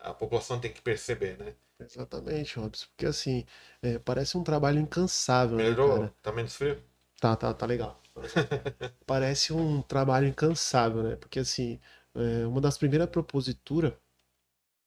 a 0.00 0.14
população 0.14 0.60
tem 0.60 0.72
que 0.72 0.80
perceber, 0.82 1.38
né? 1.38 1.54
Exatamente, 1.78 2.58
Robson. 2.58 2.86
Porque 2.88 3.06
assim, 3.06 3.44
é, 3.82 3.98
parece 3.98 4.36
um 4.38 4.44
trabalho 4.44 4.78
incansável, 4.80 5.58
né, 5.58 5.64
Melhorou? 5.64 5.96
cara? 5.98 6.14
Tá 6.22 6.32
menos 6.32 6.54
frio? 6.54 6.82
Tá, 7.20 7.36
tá, 7.36 7.52
tá 7.54 7.66
legal. 7.66 8.00
Parece 9.06 9.52
um 9.52 9.82
trabalho 9.82 10.26
incansável, 10.28 11.02
né? 11.02 11.16
Porque 11.16 11.38
assim, 11.38 11.80
é, 12.14 12.46
uma 12.46 12.60
das 12.60 12.78
primeiras 12.78 13.08
proposituras 13.08 13.92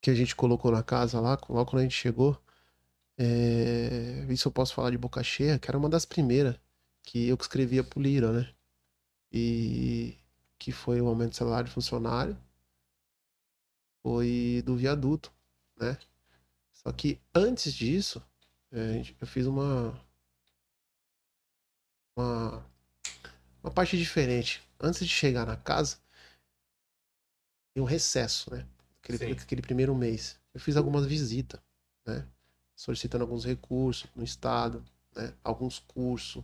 que 0.00 0.10
a 0.10 0.14
gente 0.14 0.34
colocou 0.36 0.70
na 0.72 0.82
casa 0.82 1.20
lá, 1.20 1.38
logo 1.48 1.66
quando 1.70 1.80
a 1.80 1.82
gente 1.82 1.94
chegou, 1.96 2.40
é, 3.18 4.26
isso 4.30 4.48
eu 4.48 4.52
posso 4.52 4.74
falar 4.74 4.90
de 4.90 4.98
boca 4.98 5.22
cheia, 5.22 5.58
que 5.58 5.70
era 5.70 5.78
uma 5.78 5.88
das 5.88 6.04
primeiras 6.04 6.56
que 7.02 7.28
eu 7.28 7.36
escrevia 7.40 7.84
pro 7.84 8.00
Lira, 8.00 8.32
né? 8.32 8.54
E 9.32 10.18
que 10.58 10.72
foi 10.72 11.00
o 11.00 11.08
aumento 11.08 11.30
do 11.30 11.36
salário 11.36 11.66
de 11.68 11.74
funcionário, 11.74 12.36
foi 14.02 14.62
do 14.64 14.76
viaduto, 14.76 15.32
né? 15.76 15.98
Só 16.72 16.92
que 16.92 17.20
antes 17.34 17.74
disso, 17.74 18.22
é, 18.72 19.02
eu 19.20 19.26
fiz 19.26 19.46
uma, 19.46 19.98
uma, 22.16 22.66
uma 23.62 23.70
parte 23.70 23.96
diferente. 23.98 24.62
Antes 24.78 25.00
de 25.00 25.08
chegar 25.08 25.46
na 25.46 25.56
casa, 25.56 25.98
tem 27.74 27.82
um 27.82 27.86
recesso, 27.86 28.50
né? 28.52 28.66
Aquele, 29.02 29.32
aquele 29.32 29.62
primeiro 29.62 29.94
mês. 29.94 30.38
Eu 30.54 30.60
fiz 30.60 30.76
algumas 30.76 31.06
visitas, 31.06 31.60
né? 32.06 32.26
Solicitando 32.74 33.24
alguns 33.24 33.44
recursos 33.44 34.08
no 34.14 34.24
estado, 34.24 34.84
né? 35.14 35.34
Alguns 35.44 35.78
cursos, 35.78 36.42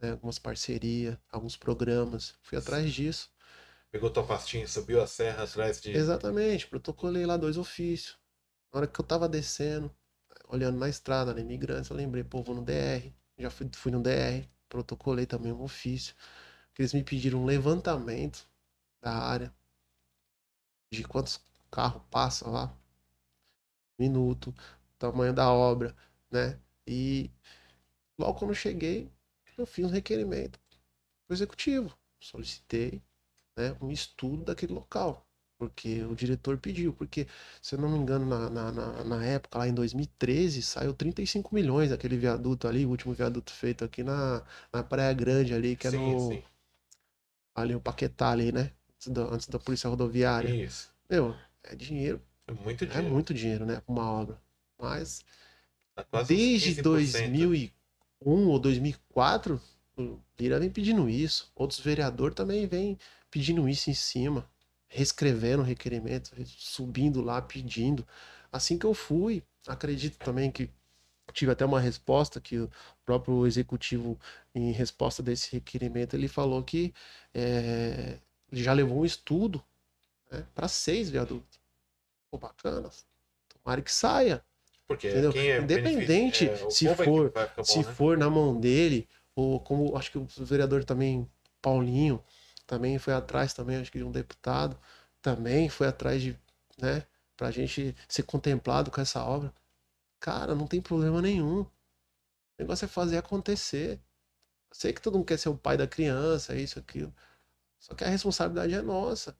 né? 0.00 0.10
algumas 0.10 0.38
parcerias, 0.38 1.16
alguns 1.30 1.56
programas. 1.56 2.34
Fui 2.42 2.58
atrás 2.58 2.92
disso. 2.92 3.30
Pegou 3.90 4.10
tua 4.10 4.26
pastinha, 4.26 4.68
subiu 4.68 5.02
a 5.02 5.06
serra 5.06 5.44
atrás 5.44 5.80
de. 5.80 5.90
Exatamente, 5.90 6.66
protocolei 6.66 7.24
lá 7.24 7.36
dois 7.36 7.56
ofícios. 7.56 8.18
Na 8.72 8.80
hora 8.80 8.86
que 8.86 9.00
eu 9.00 9.04
tava 9.04 9.28
descendo, 9.28 9.90
olhando 10.48 10.78
na 10.78 10.88
estrada, 10.88 11.32
na 11.32 11.40
Imigrantes, 11.40 11.90
eu 11.90 11.96
lembrei, 11.96 12.22
pô, 12.22 12.42
vou 12.42 12.54
no 12.54 12.62
DR. 12.62 13.14
Já 13.38 13.50
fui, 13.50 13.70
fui 13.72 13.90
no 13.92 14.02
DR, 14.02 14.46
protocolei 14.68 15.24
também 15.24 15.52
um 15.52 15.62
ofício. 15.62 16.14
Eles 16.78 16.92
me 16.92 17.02
pediram 17.02 17.40
um 17.40 17.44
levantamento 17.44 18.46
da 19.00 19.12
área, 19.12 19.52
de 20.92 21.02
quantos 21.04 21.40
carros 21.70 22.02
passam 22.10 22.52
lá, 22.52 22.76
minuto, 23.98 24.54
tamanho 24.98 25.32
da 25.34 25.50
obra, 25.52 25.94
né? 26.30 26.60
E 26.86 27.30
logo 28.18 28.38
quando 28.38 28.52
eu 28.52 28.54
cheguei, 28.54 29.10
eu 29.56 29.66
fiz 29.66 29.84
um 29.86 29.90
requerimento 29.90 30.60
pro 31.26 31.34
executivo. 31.34 31.96
Solicitei 32.20 33.02
né, 33.58 33.76
um 33.80 33.90
estudo 33.90 34.44
daquele 34.44 34.72
local. 34.72 35.26
Porque 35.58 36.04
o 36.04 36.14
diretor 36.14 36.56
pediu. 36.58 36.92
Porque, 36.94 37.26
se 37.60 37.74
eu 37.74 37.80
não 37.80 37.88
me 37.90 37.98
engano, 37.98 38.24
na, 38.26 38.48
na, 38.48 38.72
na, 38.72 39.04
na 39.04 39.24
época, 39.26 39.58
lá 39.58 39.68
em 39.68 39.74
2013, 39.74 40.62
saiu 40.62 40.94
35 40.94 41.54
milhões 41.54 41.90
aquele 41.92 42.16
viaduto 42.16 42.68
ali, 42.68 42.86
o 42.86 42.90
último 42.90 43.12
viaduto 43.12 43.52
feito 43.52 43.84
aqui 43.84 44.04
na, 44.04 44.42
na 44.72 44.84
Praia 44.84 45.12
Grande 45.12 45.52
ali, 45.54 45.76
que 45.76 45.88
é 45.88 45.90
sim, 45.90 45.98
no. 45.98 46.32
sim. 46.32 46.42
Ali 47.54 47.74
o 47.74 47.80
Paquetá 47.80 48.30
ali, 48.30 48.52
né? 48.52 48.70
Antes 48.94 49.08
da, 49.08 49.22
antes 49.22 49.48
da 49.48 49.58
polícia 49.58 49.90
rodoviária. 49.90 50.54
Isso. 50.54 50.92
Meu, 51.10 51.34
é 51.64 51.74
dinheiro, 51.74 52.22
É 52.46 52.52
muito 52.52 52.84
é 52.84 52.86
dinheiro. 52.86 53.12
muito 53.14 53.34
dinheiro, 53.34 53.66
né? 53.66 53.82
Uma 53.86 54.08
obra. 54.10 54.40
Mas 54.80 55.24
Tá 56.10 56.22
desde 56.22 56.82
15%. 56.82 56.82
2001 56.82 58.48
ou 58.48 58.58
2004, 58.58 59.60
o 59.98 60.18
Lira 60.38 60.60
vem 60.60 60.70
pedindo 60.70 61.08
isso. 61.08 61.50
Outros 61.54 61.80
vereadores 61.80 62.34
também 62.36 62.66
vêm 62.66 62.96
pedindo 63.30 63.68
isso 63.68 63.90
em 63.90 63.94
cima, 63.94 64.48
reescrevendo 64.88 65.62
o 65.62 65.66
requerimento, 65.66 66.32
subindo 66.46 67.20
lá, 67.22 67.40
pedindo. 67.42 68.06
Assim 68.52 68.78
que 68.78 68.86
eu 68.86 68.94
fui, 68.94 69.42
acredito 69.66 70.18
também 70.18 70.50
que 70.50 70.70
tive 71.32 71.52
até 71.52 71.64
uma 71.64 71.80
resposta 71.80 72.40
que 72.40 72.58
o 72.58 72.70
próprio 73.04 73.46
executivo, 73.46 74.18
em 74.54 74.72
resposta 74.72 75.22
desse 75.22 75.52
requerimento, 75.52 76.14
ele 76.14 76.28
falou 76.28 76.62
que 76.62 76.94
é, 77.34 78.18
ele 78.50 78.62
já 78.62 78.72
levou 78.72 79.00
um 79.00 79.04
estudo 79.04 79.62
né, 80.30 80.46
para 80.54 80.68
seis 80.68 81.10
viadutos. 81.10 81.60
Pô, 82.30 82.38
bacana. 82.38 82.90
Tomara 83.62 83.82
que 83.82 83.92
saia. 83.92 84.44
Porque 84.86 85.08
Entendeu? 85.08 85.32
quem 85.32 85.50
é 85.50 85.60
Independente 85.60 86.46
é, 86.46 86.70
se 86.70 86.86
é 86.86 86.94
for- 86.94 87.32
bom, 87.32 87.64
se 87.64 87.84
né? 87.84 87.92
for 87.94 88.16
na 88.18 88.30
mão 88.30 88.58
dele 88.58 89.08
ou 89.34 89.60
como 89.60 89.96
acho 89.96 90.10
que 90.10 90.18
o 90.18 90.26
vereador 90.38 90.84
também, 90.84 91.28
Paulinho, 91.62 92.22
também 92.68 92.98
foi 92.98 93.14
atrás 93.14 93.54
também, 93.54 93.78
acho 93.78 93.90
que 93.90 93.98
de 93.98 94.04
um 94.04 94.12
deputado, 94.12 94.78
também 95.22 95.68
foi 95.70 95.88
atrás 95.88 96.22
de, 96.22 96.38
né, 96.78 97.04
pra 97.36 97.50
gente 97.50 97.96
ser 98.08 98.24
contemplado 98.24 98.90
com 98.90 99.00
essa 99.00 99.24
obra. 99.24 99.52
Cara, 100.20 100.54
não 100.54 100.66
tem 100.66 100.80
problema 100.82 101.22
nenhum. 101.22 101.62
O 101.62 101.70
negócio 102.58 102.84
é 102.86 102.88
fazer 102.88 103.18
acontecer. 103.18 104.00
Eu 104.70 104.76
sei 104.76 104.92
que 104.92 105.02
todo 105.02 105.16
mundo 105.16 105.26
quer 105.26 105.38
ser 105.38 105.48
o 105.50 105.56
pai 105.58 105.76
da 105.78 105.86
criança, 105.86 106.54
isso, 106.56 106.78
aquilo. 106.78 107.14
Só 107.80 107.94
que 107.94 108.04
a 108.04 108.08
responsabilidade 108.08 108.74
é 108.74 108.82
nossa. 108.82 109.36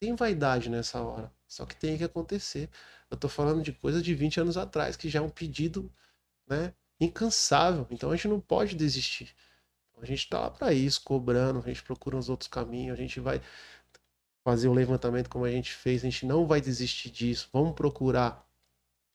Tem 0.00 0.14
vaidade 0.16 0.70
nessa 0.70 1.02
hora. 1.02 1.32
Só 1.48 1.66
que 1.66 1.76
tem 1.76 1.98
que 1.98 2.04
acontecer. 2.04 2.70
Eu 3.10 3.16
tô 3.16 3.28
falando 3.28 3.62
de 3.62 3.72
coisa 3.72 4.02
de 4.02 4.14
20 4.14 4.40
anos 4.40 4.56
atrás, 4.56 4.96
que 4.96 5.08
já 5.08 5.20
é 5.20 5.22
um 5.22 5.30
pedido, 5.30 5.92
né, 6.48 6.74
incansável. 7.00 7.86
Então 7.90 8.10
a 8.10 8.16
gente 8.16 8.28
não 8.28 8.40
pode 8.40 8.76
desistir. 8.76 9.34
A 10.02 10.06
gente 10.06 10.28
tá 10.28 10.40
lá 10.40 10.50
para 10.50 10.72
isso, 10.72 11.00
cobrando, 11.02 11.60
a 11.60 11.68
gente 11.68 11.82
procura 11.82 12.16
uns 12.16 12.28
outros 12.28 12.48
caminhos, 12.48 12.98
a 12.98 13.00
gente 13.00 13.20
vai 13.20 13.40
fazer 14.44 14.66
o 14.66 14.72
levantamento 14.72 15.30
como 15.30 15.44
a 15.44 15.50
gente 15.50 15.72
fez, 15.72 16.02
a 16.02 16.10
gente 16.10 16.26
não 16.26 16.44
vai 16.44 16.60
desistir 16.60 17.08
disso. 17.08 17.48
Vamos 17.52 17.74
procurar 17.74 18.44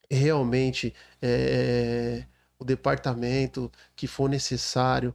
realmente 0.10 0.96
é, 1.22 2.26
o 2.58 2.64
departamento 2.64 3.70
que 3.98 4.08
for 4.08 4.30
necessário, 4.30 5.14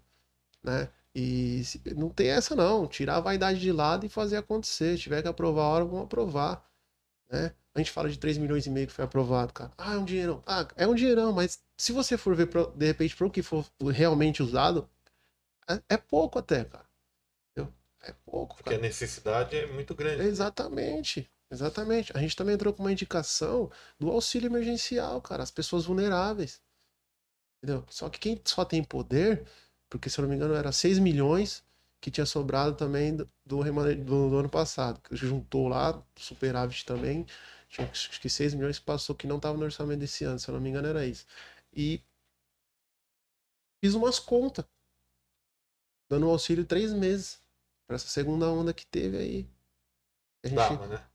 né? 0.62 0.90
E 1.14 1.62
não 1.96 2.10
tem 2.10 2.28
essa 2.28 2.54
não, 2.54 2.86
tirar 2.86 3.16
a 3.16 3.20
vaidade 3.20 3.58
de 3.58 3.72
lado 3.72 4.04
e 4.04 4.10
fazer 4.10 4.36
acontecer. 4.36 4.96
Se 4.96 5.04
tiver 5.04 5.22
que 5.22 5.28
aprovar 5.28 5.62
a 5.62 5.68
hora, 5.68 5.84
vamos 5.84 6.04
aprovar, 6.04 6.64
né? 7.30 7.54
A 7.74 7.78
gente 7.78 7.90
fala 7.90 8.10
de 8.10 8.18
3 8.18 8.36
milhões 8.36 8.66
e 8.66 8.70
meio 8.70 8.86
que 8.86 8.92
foi 8.92 9.04
aprovado, 9.06 9.54
cara. 9.54 9.70
Ah, 9.78 9.94
é 9.94 9.96
um 9.96 10.04
dinheirão. 10.04 10.42
Ah, 10.46 10.68
é 10.76 10.86
um 10.86 10.94
dinheirão, 10.94 11.32
mas 11.32 11.60
se 11.78 11.92
você 11.92 12.18
for 12.18 12.36
ver, 12.36 12.48
de 12.76 12.86
repente, 12.86 13.16
para 13.16 13.26
o 13.26 13.30
que 13.30 13.42
for 13.42 13.66
realmente 13.90 14.42
usado, 14.42 14.86
é, 15.68 15.94
é 15.94 15.96
pouco 15.96 16.38
até, 16.38 16.64
cara. 16.64 16.86
Entendeu? 17.50 17.72
É 18.02 18.12
pouco. 18.24 18.56
Porque 18.56 18.70
cara. 18.70 18.82
a 18.82 18.86
necessidade 18.86 19.56
é 19.56 19.66
muito 19.66 19.94
grande. 19.94 20.22
Exatamente. 20.22 21.30
Exatamente. 21.50 22.16
A 22.16 22.20
gente 22.20 22.34
também 22.34 22.54
entrou 22.54 22.72
com 22.72 22.82
uma 22.82 22.92
indicação 22.92 23.70
do 23.98 24.10
auxílio 24.10 24.48
emergencial, 24.48 25.20
cara, 25.20 25.42
as 25.42 25.50
pessoas 25.50 25.84
vulneráveis. 25.84 26.62
Entendeu? 27.62 27.84
Só 27.90 28.08
que 28.08 28.18
quem 28.18 28.40
só 28.44 28.64
tem 28.64 28.82
poder, 28.82 29.46
porque 29.88 30.08
se 30.08 30.18
eu 30.18 30.22
não 30.22 30.30
me 30.30 30.36
engano 30.36 30.54
era 30.54 30.72
6 30.72 30.98
milhões 30.98 31.62
que 32.00 32.10
tinha 32.10 32.26
sobrado 32.26 32.74
também 32.74 33.14
do, 33.14 33.30
do, 33.44 33.62
do 34.30 34.36
ano 34.38 34.48
passado, 34.48 35.00
que 35.02 35.14
juntou 35.14 35.68
lá, 35.68 36.02
superávit 36.16 36.84
também, 36.84 37.24
tinha 37.68 37.88
acho 37.88 38.20
que 38.20 38.28
6 38.28 38.54
milhões 38.54 38.78
que 38.78 38.84
passou 38.84 39.14
que 39.14 39.26
não 39.26 39.36
estava 39.36 39.56
no 39.56 39.64
orçamento 39.64 40.00
desse 40.00 40.24
ano, 40.24 40.38
se 40.38 40.48
eu 40.48 40.54
não 40.54 40.60
me 40.60 40.70
engano 40.70 40.88
era 40.88 41.06
isso. 41.06 41.24
E 41.72 42.02
fiz 43.80 43.94
umas 43.94 44.18
contas, 44.18 44.64
dando 46.12 46.28
auxílio 46.28 46.66
três 46.66 46.92
meses 46.92 47.40
para 47.86 47.96
essa 47.96 48.06
segunda 48.06 48.46
onda 48.50 48.74
que 48.74 48.84
teve 48.84 49.16
aí. 49.16 49.50
A 50.44 50.48
gente, 50.48 50.56
Dava, 50.56 50.86
né? 50.86 51.06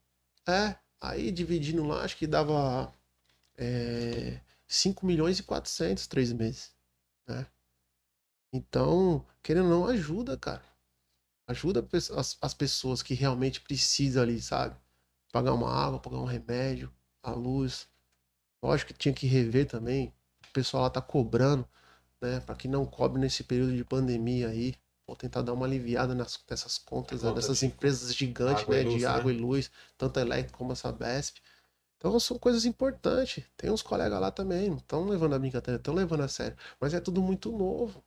É, 0.47 0.75
aí 0.99 1.31
dividindo 1.31 1.85
lá, 1.85 2.01
acho 2.03 2.17
que 2.17 2.25
dava 2.25 2.91
é, 3.55 4.41
5 4.65 5.05
milhões 5.05 5.37
e 5.37 5.43
400 5.43 6.07
três 6.07 6.33
meses, 6.33 6.75
né? 7.27 7.45
Então, 8.51 9.23
querendo 9.43 9.65
ou 9.65 9.81
não, 9.81 9.85
ajuda, 9.85 10.35
cara. 10.35 10.65
Ajuda 11.45 11.87
as, 12.15 12.35
as 12.41 12.53
pessoas 12.55 13.03
que 13.03 13.13
realmente 13.13 13.61
precisam 13.61 14.23
ali, 14.23 14.41
sabe? 14.41 14.75
Pagar 15.31 15.53
uma 15.53 15.71
água, 15.71 15.99
pagar 15.99 16.17
um 16.17 16.25
remédio, 16.25 16.91
a 17.21 17.29
luz. 17.29 17.87
Lógico 18.63 18.93
que 18.93 18.97
tinha 18.97 19.13
que 19.13 19.27
rever 19.27 19.67
também. 19.67 20.11
O 20.49 20.53
pessoal 20.53 20.83
lá 20.83 20.89
tá 20.89 21.01
cobrando, 21.01 21.69
né? 22.19 22.39
Para 22.39 22.55
que 22.55 22.67
não 22.67 22.83
cobre 22.83 23.21
nesse 23.21 23.43
período 23.43 23.75
de 23.75 23.85
pandemia 23.85 24.47
aí. 24.47 24.73
Vou 25.07 25.15
tentar 25.15 25.41
dar 25.41 25.53
uma 25.53 25.65
aliviada 25.65 26.13
nas, 26.13 26.37
nessas 26.49 26.77
contas, 26.77 27.23
né, 27.23 27.33
dessas 27.33 27.63
empresas 27.63 28.13
gigantes, 28.13 28.67
né? 28.67 28.83
Luz, 28.83 28.97
de 28.97 29.05
água 29.05 29.31
né? 29.31 29.37
e 29.37 29.41
luz, 29.41 29.71
tanto 29.97 30.19
a 30.19 30.21
elétrica 30.21 30.57
como 30.57 30.73
a 30.73 30.75
Sabesp. 30.75 31.37
Então 31.97 32.19
são 32.19 32.37
coisas 32.37 32.65
importantes. 32.65 33.43
Tem 33.55 33.71
uns 33.71 33.81
colegas 33.81 34.19
lá 34.19 34.29
também, 34.31 34.69
não 34.69 34.77
estão 34.77 35.05
levando 35.05 35.33
a 35.33 35.39
brincadeira, 35.39 35.79
estão 35.79 35.93
levando 35.93 36.21
a 36.21 36.27
sério. 36.27 36.57
Mas 36.79 36.93
é 36.93 36.99
tudo 36.99 37.21
muito 37.21 37.51
novo. 37.51 38.03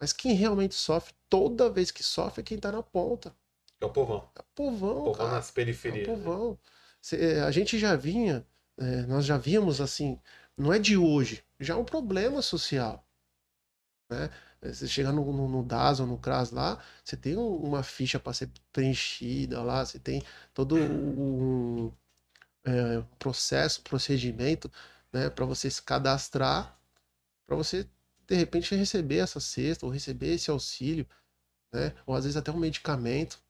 Mas 0.00 0.14
quem 0.14 0.34
realmente 0.34 0.74
sofre, 0.74 1.14
toda 1.28 1.68
vez 1.68 1.90
que 1.90 2.02
sofre, 2.02 2.40
é 2.40 2.44
quem 2.44 2.58
tá 2.58 2.72
na 2.72 2.82
ponta. 2.82 3.34
É 3.78 3.84
o 3.84 3.90
povão. 3.90 4.26
É 4.34 4.40
o 4.40 4.44
povão. 4.54 4.90
O 4.90 5.04
povão 5.04 5.14
cara. 5.14 5.30
nas 5.32 5.50
periferias. 5.50 6.08
É 6.08 6.10
o 6.10 6.16
né? 6.16 6.24
povão. 6.24 6.58
Né? 7.12 7.42
A 7.42 7.50
gente 7.50 7.78
já 7.78 7.94
vinha, 7.94 8.46
é, 8.78 9.02
nós 9.02 9.26
já 9.26 9.36
víamos 9.36 9.80
assim, 9.80 10.18
não 10.56 10.72
é 10.72 10.78
de 10.78 10.96
hoje, 10.96 11.44
já 11.58 11.74
é 11.74 11.76
um 11.76 11.84
problema 11.84 12.40
social. 12.40 13.04
Né? 14.10 14.28
Você 14.60 14.88
chega 14.88 15.12
no, 15.12 15.32
no, 15.32 15.48
no 15.48 15.62
DAS 15.62 16.00
ou 16.00 16.06
no 16.06 16.18
CRAS 16.18 16.50
lá, 16.50 16.82
você 17.02 17.16
tem 17.16 17.36
uma 17.36 17.82
ficha 17.82 18.18
para 18.18 18.34
ser 18.34 18.50
preenchida 18.72 19.62
lá, 19.62 19.84
você 19.84 19.98
tem 19.98 20.22
todo 20.52 20.76
um, 20.76 21.90
é, 22.64 23.02
processo, 23.18 23.82
procedimento, 23.82 24.70
né, 25.12 25.30
para 25.30 25.44
você 25.46 25.70
se 25.70 25.82
cadastrar, 25.82 26.78
para 27.46 27.56
você 27.56 27.88
de 28.26 28.36
repente 28.36 28.74
receber 28.74 29.18
essa 29.18 29.40
cesta 29.40 29.86
ou 29.86 29.92
receber 29.92 30.34
esse 30.34 30.50
auxílio, 30.50 31.06
né, 31.72 31.94
ou 32.06 32.14
às 32.14 32.24
vezes 32.24 32.36
até 32.36 32.50
um 32.52 32.58
medicamento, 32.58 33.40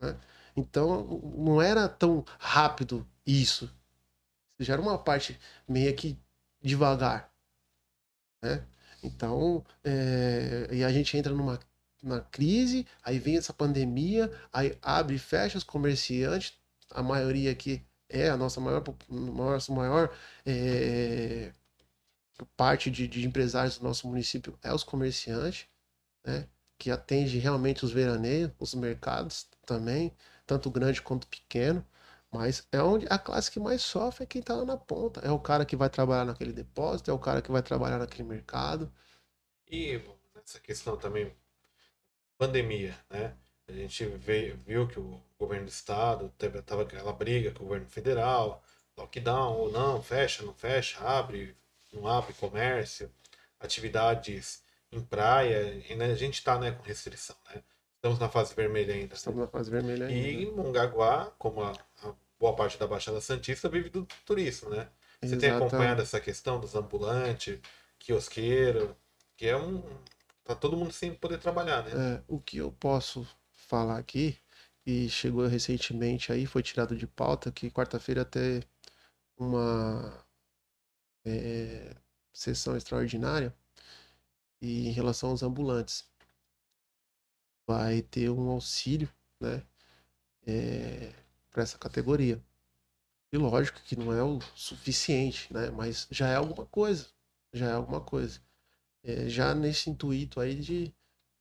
né? 0.00 0.18
Então 0.56 1.06
não 1.36 1.62
era 1.62 1.88
tão 1.88 2.24
rápido 2.38 3.06
isso, 3.24 3.72
já 4.58 4.74
era 4.74 4.82
uma 4.82 4.98
parte 4.98 5.38
meio 5.68 5.94
que 5.94 6.18
devagar, 6.60 7.32
né? 8.42 8.66
Então, 9.02 9.64
é, 9.84 10.68
e 10.72 10.84
a 10.84 10.92
gente 10.92 11.16
entra 11.16 11.32
numa, 11.32 11.58
numa 12.02 12.20
crise, 12.20 12.86
aí 13.02 13.18
vem 13.18 13.36
essa 13.36 13.52
pandemia, 13.52 14.30
aí 14.52 14.76
abre 14.82 15.16
e 15.16 15.18
fecha 15.18 15.58
os 15.58 15.64
comerciantes, 15.64 16.54
a 16.90 17.02
maioria 17.02 17.52
aqui 17.52 17.82
é 18.08 18.28
a 18.28 18.36
nossa 18.36 18.60
maior, 18.60 18.82
nossa 19.08 19.72
maior 19.72 20.12
é, 20.44 21.52
parte 22.56 22.90
de, 22.90 23.06
de, 23.06 23.26
empresários 23.26 23.78
do 23.78 23.84
nosso 23.84 24.08
município 24.08 24.58
é 24.62 24.72
os 24.74 24.82
comerciantes, 24.84 25.66
né? 26.24 26.46
Que 26.78 26.90
atende 26.90 27.38
realmente 27.38 27.84
os 27.84 27.92
veraneios, 27.92 28.50
os 28.58 28.74
mercados 28.74 29.46
também, 29.66 30.12
tanto 30.46 30.70
grande 30.70 31.02
quanto 31.02 31.26
pequeno. 31.26 31.84
Mas 32.32 32.66
é 32.70 32.80
onde 32.80 33.06
a 33.10 33.18
classe 33.18 33.50
que 33.50 33.58
mais 33.58 33.82
sofre 33.82 34.22
é 34.24 34.26
quem 34.26 34.40
está 34.40 34.54
lá 34.54 34.64
na 34.64 34.76
ponta. 34.76 35.20
É 35.20 35.30
o 35.30 35.38
cara 35.38 35.64
que 35.64 35.74
vai 35.76 35.90
trabalhar 35.90 36.24
naquele 36.24 36.52
depósito, 36.52 37.10
é 37.10 37.14
o 37.14 37.18
cara 37.18 37.42
que 37.42 37.50
vai 37.50 37.62
trabalhar 37.62 37.98
naquele 37.98 38.28
mercado. 38.28 38.92
E 39.68 40.00
essa 40.36 40.60
questão 40.60 40.96
também, 40.96 41.32
pandemia, 42.38 42.96
né? 43.08 43.34
A 43.68 43.72
gente 43.72 44.04
veio, 44.04 44.56
viu 44.66 44.88
que 44.88 44.98
o 44.98 45.20
governo 45.38 45.66
do 45.66 45.70
estado 45.70 46.32
teve 46.36 46.60
tava 46.62 46.82
aquela 46.82 47.12
briga 47.12 47.52
com 47.52 47.62
o 47.62 47.66
governo 47.66 47.86
federal, 47.86 48.62
lockdown 48.96 49.56
ou 49.56 49.70
não, 49.70 50.02
fecha, 50.02 50.44
não 50.44 50.52
fecha, 50.52 51.00
abre, 51.00 51.56
não 51.92 52.06
abre 52.06 52.32
comércio, 52.34 53.10
atividades 53.60 54.62
em 54.90 55.00
praia, 55.00 55.82
e, 55.88 55.94
né, 55.94 56.06
a 56.06 56.14
gente 56.16 56.34
está 56.34 56.58
né, 56.58 56.72
com 56.72 56.82
restrição, 56.82 57.36
né? 57.54 57.62
Estamos 57.94 58.18
na 58.18 58.28
fase 58.28 58.54
vermelha 58.54 58.94
ainda. 58.94 59.14
Estamos 59.14 59.38
né? 59.38 59.44
na 59.44 59.50
fase 59.50 59.70
vermelha 59.70 60.06
ainda. 60.06 60.28
E 60.28 60.46
Mongaguá, 60.50 61.30
como 61.38 61.62
a, 61.62 61.72
boa 62.40 62.56
parte 62.56 62.78
da 62.78 62.86
Baixada 62.86 63.20
Santista, 63.20 63.68
vive 63.68 63.90
do 63.90 64.08
turismo, 64.24 64.70
né? 64.70 64.88
Você 65.22 65.36
tem 65.36 65.50
acompanhado 65.50 66.00
essa 66.00 66.18
questão 66.18 66.58
dos 66.58 66.74
ambulantes, 66.74 67.60
quiosqueiro, 67.98 68.96
que 69.36 69.46
é 69.46 69.56
um. 69.56 69.82
Tá 70.42 70.54
todo 70.54 70.76
mundo 70.76 70.92
sem 70.92 71.14
poder 71.14 71.38
trabalhar, 71.38 71.84
né? 71.84 72.16
É, 72.16 72.22
o 72.26 72.40
que 72.40 72.56
eu 72.56 72.72
posso 72.72 73.28
falar 73.52 73.98
aqui, 73.98 74.38
e 74.86 75.08
chegou 75.10 75.46
recentemente 75.46 76.32
aí, 76.32 76.46
foi 76.46 76.62
tirado 76.62 76.96
de 76.96 77.06
pauta, 77.06 77.52
que 77.52 77.70
quarta-feira 77.70 78.22
até 78.22 78.62
uma 79.36 80.26
é, 81.24 81.94
sessão 82.32 82.76
extraordinária 82.76 83.54
e 84.60 84.88
em 84.88 84.92
relação 84.92 85.30
aos 85.30 85.42
ambulantes 85.42 86.08
vai 87.66 88.02
ter 88.02 88.30
um 88.30 88.48
auxílio, 88.48 89.08
né, 89.40 89.62
é, 90.46 91.12
para 91.50 91.62
essa 91.62 91.78
categoria. 91.78 92.42
E 93.32 93.36
lógico 93.36 93.80
que 93.82 93.96
não 93.96 94.12
é 94.12 94.22
o 94.22 94.40
suficiente, 94.54 95.52
né, 95.52 95.70
mas 95.70 96.06
já 96.10 96.28
é 96.28 96.36
alguma 96.36 96.66
coisa, 96.66 97.06
já 97.52 97.68
é 97.68 97.72
alguma 97.72 98.00
coisa. 98.00 98.40
É, 99.02 99.28
já 99.28 99.54
nesse 99.54 99.88
intuito 99.90 100.40
aí 100.40 100.56
de, 100.56 100.94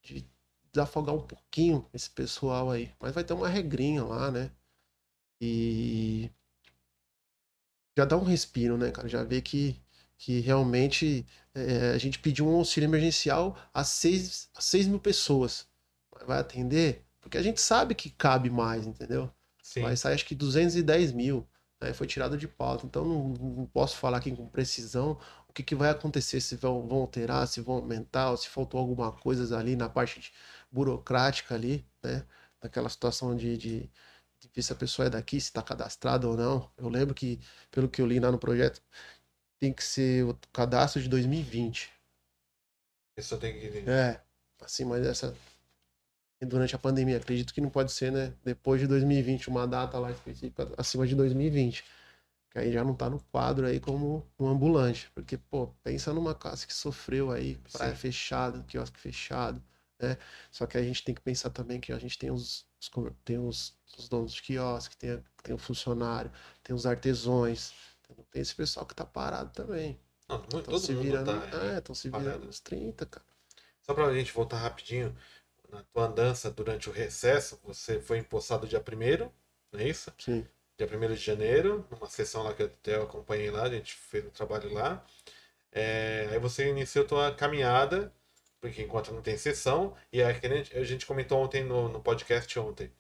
de 0.04 0.26
desafogar 0.72 1.16
um 1.16 1.26
pouquinho 1.26 1.88
esse 1.94 2.10
pessoal 2.10 2.72
aí. 2.72 2.94
Mas 3.00 3.14
vai 3.14 3.24
ter 3.24 3.34
uma 3.34 3.50
regrinha 3.50 4.04
lá, 4.04 4.32
né? 4.32 4.52
E 5.42 6.32
já 7.98 8.06
dá 8.06 8.18
um 8.18 8.24
respiro, 8.24 8.78
né, 8.78 8.92
cara? 8.92 9.08
Já 9.08 9.24
vê 9.24 9.42
que, 9.42 9.76
que 10.18 10.40
realmente 10.40 11.26
é, 11.54 11.92
a 11.92 11.98
gente 11.98 12.20
pediu 12.20 12.48
um 12.48 12.56
auxílio 12.56 12.88
emergencial 12.88 13.58
a 13.74 13.84
6, 13.84 14.50
a 14.56 14.62
6 14.62 14.88
mil 14.88 15.00
pessoas 15.00 15.68
vai 16.26 16.40
atender, 16.40 17.06
porque 17.22 17.38
a 17.38 17.42
gente 17.42 17.60
sabe 17.62 17.96
que 17.96 18.10
cabe 18.10 18.50
mais, 18.50 18.86
entendeu? 18.86 19.32
Sim. 19.70 19.82
Vai 19.84 19.96
sair 19.96 20.14
acho 20.16 20.26
que 20.26 20.36
210 20.36 21.12
mil, 21.12 21.48
né? 21.82 21.94
Foi 21.94 22.08
tirado 22.08 22.38
de 22.38 22.48
pauta. 22.48 22.86
Então 22.86 23.06
não, 23.06 23.30
não 23.30 23.66
posso 23.68 23.98
falar 23.98 24.18
aqui 24.18 24.36
com 24.36 24.48
precisão 24.48 25.20
o 25.48 25.54
que, 25.54 25.64
que 25.64 25.76
vai 25.76 25.90
acontecer, 25.90 26.42
se 26.42 26.56
vão, 26.56 26.88
vão 26.88 27.00
alterar, 27.00 27.48
se 27.48 27.62
vão 27.62 27.76
aumentar, 27.76 28.32
ou 28.32 28.38
se 28.38 28.48
faltou 28.50 28.80
alguma 28.80 29.12
coisa 29.12 29.58
ali 29.58 29.76
na 29.76 29.90
parte 29.90 30.20
de- 30.20 30.32
burocrática 30.72 31.56
ali, 31.56 31.86
né? 32.04 32.26
Daquela 32.62 32.90
situação 32.90 33.36
de, 33.36 33.58
de, 33.58 33.80
de 34.40 34.50
ver 34.56 34.62
se 34.64 34.74
a 34.74 34.76
pessoa 34.76 35.08
é 35.08 35.10
daqui, 35.10 35.40
se 35.42 35.48
está 35.50 35.62
cadastrada 35.62 36.28
ou 36.28 36.36
não. 36.38 36.72
Eu 36.78 36.90
lembro 36.90 37.14
que, 37.16 37.40
pelo 37.72 37.90
que 37.90 38.02
eu 38.02 38.08
li 38.08 38.20
lá 38.20 38.32
no 38.32 38.40
projeto, 38.40 38.82
tem 39.60 39.74
que 39.74 39.84
ser 39.84 40.26
o 40.26 40.36
cadastro 40.54 41.02
de 41.02 41.10
2020. 41.10 41.92
A 43.14 43.16
pessoa 43.16 43.40
tem 43.40 43.60
que. 43.60 43.68
É, 43.90 44.20
assim, 44.62 44.86
mas 44.86 45.06
essa. 45.06 45.36
Durante 46.42 46.76
a 46.76 46.80
pandemia, 46.80 47.18
acredito 47.18 47.54
que 47.54 47.60
não 47.60 47.70
pode 47.70 47.92
ser, 47.92 48.12
né? 48.12 48.34
Depois 48.44 48.80
de 48.80 48.88
2020, 48.88 49.50
uma 49.50 49.68
data 49.68 50.00
lá 50.00 50.10
específica 50.12 50.70
acima 50.78 51.06
de 51.06 51.16
2020. 51.16 51.84
Que 52.50 52.60
aí 52.60 52.72
já 52.72 52.84
não 52.84 52.96
tá 52.96 53.10
no 53.10 53.20
quadro 53.32 53.68
aí 53.68 53.80
como 53.80 54.26
um 54.40 54.48
ambulante. 54.48 55.12
Porque, 55.14 55.38
pô, 55.38 55.68
pensa 55.84 56.14
numa 56.14 56.34
casa 56.34 56.66
que 56.66 56.74
sofreu 56.74 57.32
aí, 57.32 57.58
praia 57.72 57.92
Sim. 57.92 57.98
fechada, 57.98 58.64
quiosque 58.64 59.00
fechado, 59.00 59.62
né? 60.00 60.18
Só 60.50 60.66
que 60.66 60.78
a 60.78 60.82
gente 60.84 61.04
tem 61.04 61.14
que 61.14 61.22
pensar 61.22 61.50
também 61.50 61.80
que 61.80 61.92
a 61.92 62.00
gente 62.00 62.18
tem 62.18 62.32
os, 62.32 62.66
os 62.80 62.90
tem 63.26 63.38
os, 63.38 63.78
os 63.98 64.08
donos 64.08 64.34
de 64.34 64.42
quiosque, 64.42 64.96
tem, 64.98 65.22
tem 65.44 65.54
o 65.54 65.58
funcionário, 65.58 66.32
tem 66.64 66.76
os 66.76 66.86
artesões, 66.86 67.74
tem 68.32 68.42
esse 68.42 68.56
pessoal 68.56 68.86
que 68.86 68.96
tá 68.96 69.06
parado 69.06 69.52
também. 69.52 70.00
Não, 70.28 70.40
todo 70.40 70.80
se 70.80 70.94
mundo 70.94 71.04
virando, 71.04 71.26
tá. 71.26 71.66
é, 71.66 71.78
estão 71.80 71.96
se 71.96 72.10
virando 72.10 72.46
nos 72.46 72.60
30, 72.60 73.06
cara. 73.06 73.26
Só 73.82 73.96
pra 73.96 74.14
gente 74.14 74.32
voltar 74.32 74.58
rapidinho, 74.58 75.16
na 75.72 75.84
tua 75.84 76.06
andança 76.06 76.50
durante 76.52 76.90
o 76.90 76.92
recesso, 76.92 77.60
você 77.64 78.00
foi 78.00 78.18
empossado 78.20 78.68
dia 78.68 78.80
1 78.80 79.32
não 79.72 79.80
é 79.80 79.88
isso? 79.88 80.12
Sim. 80.18 80.46
Dia 80.78 80.88
1 80.88 81.14
de 81.14 81.16
janeiro, 81.16 81.86
numa 81.92 82.10
sessão 82.10 82.44
lá 82.44 82.54
que 82.54 82.64
eu 82.64 82.68
até 82.68 82.96
acompanhei 82.96 83.52
lá, 83.52 83.64
a 83.64 83.70
gente 83.70 83.94
fez 83.96 84.26
um 84.26 84.30
trabalho 84.30 84.74
lá. 84.74 85.06
É, 85.72 86.28
aí 86.32 86.40
você 86.40 86.70
iniciou 86.70 87.06
tua 87.06 87.34
caminhada, 87.34 88.12
porque 88.60 88.82
enquanto 88.82 89.12
não 89.14 89.22
tem 89.22 89.38
sessão, 89.38 89.96
e 90.12 90.22
é 90.22 90.34
que 90.34 90.46
a 90.46 90.50
gente, 90.50 90.78
a 90.78 90.84
gente 90.84 91.06
comentou 91.06 91.40
ontem 91.40 91.64
no, 91.64 91.90
no 91.90 92.02
podcast 92.02 92.58
ontem. 92.60 92.92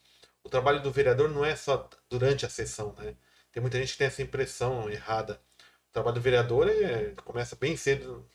O 0.43 0.49
trabalho 0.49 0.81
do 0.81 0.91
vereador 0.91 1.29
não 1.29 1.43
é 1.43 1.55
só 1.55 1.89
durante 2.09 2.45
a 2.45 2.49
sessão, 2.49 2.93
né? 2.97 3.15
Tem 3.51 3.61
muita 3.61 3.77
gente 3.79 3.93
que 3.93 3.97
tem 3.97 4.07
essa 4.07 4.21
impressão 4.21 4.89
errada. 4.89 5.41
O 5.89 5.91
trabalho 5.91 6.15
do 6.15 6.21
vereador 6.21 6.69
é, 6.69 7.13
começa 7.25 7.55
bem 7.55 7.75
cedo 7.75 8.25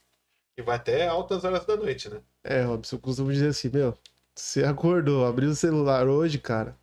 e 0.57 0.62
vai 0.62 0.76
até 0.76 1.07
altas 1.07 1.45
horas 1.45 1.64
da 1.64 1.76
noite, 1.76 2.09
né? 2.09 2.20
É, 2.43 2.62
Robson, 2.62 2.97
eu 2.97 3.01
costumo 3.01 3.32
dizer 3.32 3.49
assim, 3.49 3.68
meu, 3.68 3.97
você 4.35 4.64
acordou, 4.64 5.26
abriu 5.26 5.51
o 5.51 5.55
celular 5.55 6.09
hoje, 6.09 6.39
cara. 6.39 6.76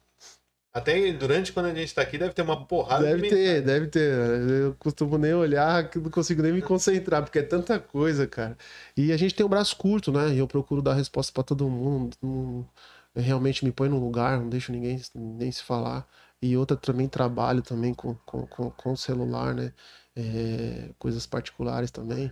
Até 0.74 1.12
durante 1.12 1.52
quando 1.52 1.66
a 1.66 1.74
gente 1.74 1.94
tá 1.94 2.02
aqui, 2.02 2.18
deve 2.18 2.34
ter 2.34 2.44
uma 2.44 2.66
porrada 2.66 3.04
Deve 3.04 3.24
de 3.24 3.30
ter, 3.30 3.62
deve 3.62 3.88
ter. 3.88 4.10
Eu 4.50 4.74
costumo 4.76 5.18
nem 5.18 5.34
olhar, 5.34 5.90
não 5.96 6.10
consigo 6.10 6.42
nem 6.42 6.54
me 6.54 6.62
concentrar, 6.62 7.24
porque 7.24 7.40
é 7.40 7.44
tanta 7.44 7.78
coisa, 7.78 8.26
cara. 8.26 8.58
E 8.96 9.12
a 9.12 9.18
gente 9.18 9.36
tem 9.36 9.46
o 9.46 9.50
braço 9.50 9.76
curto, 9.76 10.14
né? 10.14 10.34
E 10.34 10.38
eu 10.38 10.48
procuro 10.48 10.82
dar 10.82 10.94
resposta 10.94 11.34
pra 11.34 11.44
todo 11.44 11.70
mundo. 11.70 12.16
Não, 12.22 12.66
realmente 13.14 13.66
me 13.66 13.72
põe 13.72 13.90
no 13.90 14.00
lugar, 14.00 14.40
não 14.40 14.48
deixo 14.48 14.72
ninguém 14.72 15.02
nem 15.14 15.52
se 15.52 15.62
falar. 15.62 16.08
E 16.42 16.56
outra 16.56 16.78
também 16.78 17.08
trabalho 17.10 17.62
também 17.62 17.94
com, 17.94 18.16
com, 18.26 18.48
com, 18.48 18.72
com 18.72 18.94
o 18.94 18.98
celular, 18.98 19.54
né? 19.54 19.74
É, 20.16 20.90
coisas 20.98 21.28
particulares 21.28 21.92
também. 21.92 22.32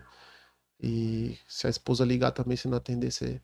E 0.82 1.38
se 1.48 1.68
a 1.68 1.70
esposa 1.70 2.06
ligar 2.06 2.32
também, 2.32 2.56
se 2.58 2.68
não 2.70 2.78
atender, 2.78 3.12
você 3.12 3.42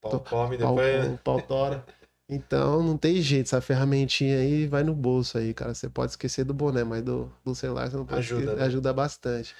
pau 0.00 0.20
come, 0.20 0.56
pau, 0.58 0.74
depois. 0.74 1.20
pau 1.24 1.40
tora. 1.40 1.84
Então 2.28 2.82
não 2.82 2.96
tem 2.96 3.20
jeito, 3.20 3.46
essa 3.46 3.60
ferramentinha 3.60 4.38
aí 4.38 4.66
vai 4.66 4.84
no 4.84 4.94
bolso 4.94 5.36
aí, 5.36 5.52
cara. 5.52 5.74
Você 5.74 5.88
pode 5.88 6.12
esquecer 6.12 6.44
do 6.44 6.54
boné, 6.54 6.84
mas 6.84 7.02
do, 7.02 7.26
do 7.44 7.54
celular 7.54 7.90
você 7.90 7.96
não 7.96 8.06
pode 8.06 8.26
Ajuda, 8.26 8.26
esquecer, 8.26 8.56
né? 8.56 8.64
ajuda 8.64 8.92
bastante. 8.92 9.54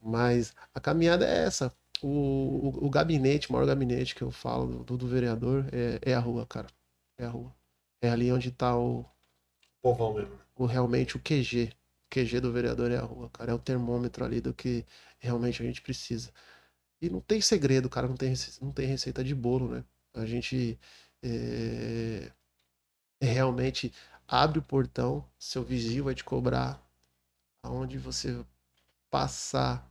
Mas 0.00 0.54
a 0.74 0.80
caminhada 0.80 1.26
é 1.26 1.44
essa. 1.44 1.72
O, 2.02 2.08
o, 2.08 2.86
o 2.86 2.90
gabinete, 2.90 3.48
o 3.50 3.52
maior 3.52 3.66
gabinete 3.66 4.14
que 4.14 4.22
eu 4.22 4.30
falo 4.30 4.84
do, 4.84 4.96
do 4.96 5.08
vereador 5.08 5.66
é, 5.72 6.00
é 6.12 6.14
a 6.14 6.20
rua, 6.20 6.46
cara. 6.46 6.68
É 7.18 7.26
a 7.26 7.30
rua. 7.30 7.54
É 8.02 8.10
ali 8.10 8.32
onde 8.32 8.50
tá 8.52 8.76
o, 8.78 9.04
Povão 9.80 10.12
mesmo. 10.12 10.38
o 10.56 10.66
realmente 10.66 11.16
o 11.16 11.20
QG. 11.20 11.70
O 12.06 12.08
QG 12.10 12.40
do 12.40 12.52
vereador 12.52 12.90
é 12.90 12.96
a 12.96 13.02
rua, 13.02 13.28
cara. 13.30 13.50
É 13.52 13.54
o 13.54 13.58
termômetro 13.58 14.24
ali 14.24 14.40
do 14.40 14.54
que 14.54 14.84
realmente 15.18 15.62
a 15.62 15.66
gente 15.66 15.82
precisa. 15.82 16.30
E 17.00 17.10
não 17.10 17.20
tem 17.20 17.40
segredo, 17.40 17.88
cara. 17.88 18.08
Não 18.08 18.16
tem, 18.16 18.32
não 18.60 18.72
tem 18.72 18.86
receita 18.86 19.22
de 19.22 19.34
bolo, 19.34 19.68
né? 19.68 19.84
A 20.14 20.24
gente 20.24 20.78
é, 21.22 22.30
realmente 23.20 23.92
abre 24.26 24.58
o 24.58 24.62
portão, 24.62 25.24
seu 25.38 25.62
vizinho 25.62 26.04
vai 26.04 26.14
te 26.14 26.24
cobrar. 26.24 26.82
Aonde 27.62 27.98
você 27.98 28.44
passar, 29.10 29.90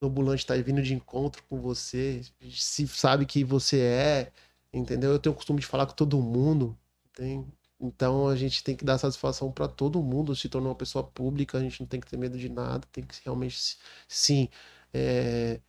o 0.00 0.06
ambulante 0.06 0.46
tá 0.46 0.54
vindo 0.56 0.82
de 0.82 0.94
encontro 0.94 1.42
com 1.44 1.60
você, 1.60 2.22
se 2.50 2.86
sabe 2.88 3.26
que 3.26 3.44
você 3.44 3.80
é, 3.80 4.32
entendeu? 4.72 5.12
Eu 5.12 5.18
tenho 5.18 5.32
o 5.32 5.36
costume 5.36 5.60
de 5.60 5.66
falar 5.66 5.86
com 5.86 5.94
todo 5.94 6.20
mundo, 6.20 6.76
tem, 7.12 7.46
então 7.80 8.28
a 8.28 8.36
gente 8.36 8.62
tem 8.62 8.76
que 8.76 8.84
dar 8.84 8.98
satisfação 8.98 9.50
para 9.50 9.68
todo 9.68 10.02
mundo, 10.02 10.36
se 10.36 10.48
tornar 10.48 10.68
uma 10.68 10.74
pessoa 10.74 11.04
pública, 11.04 11.58
a 11.58 11.60
gente 11.60 11.80
não 11.80 11.86
tem 11.86 12.00
que 12.00 12.06
ter 12.06 12.16
medo 12.16 12.38
de 12.38 12.48
nada, 12.48 12.86
tem 12.92 13.04
que 13.04 13.14
realmente, 13.24 13.78
sim, 14.06 14.48
é, 14.92 15.60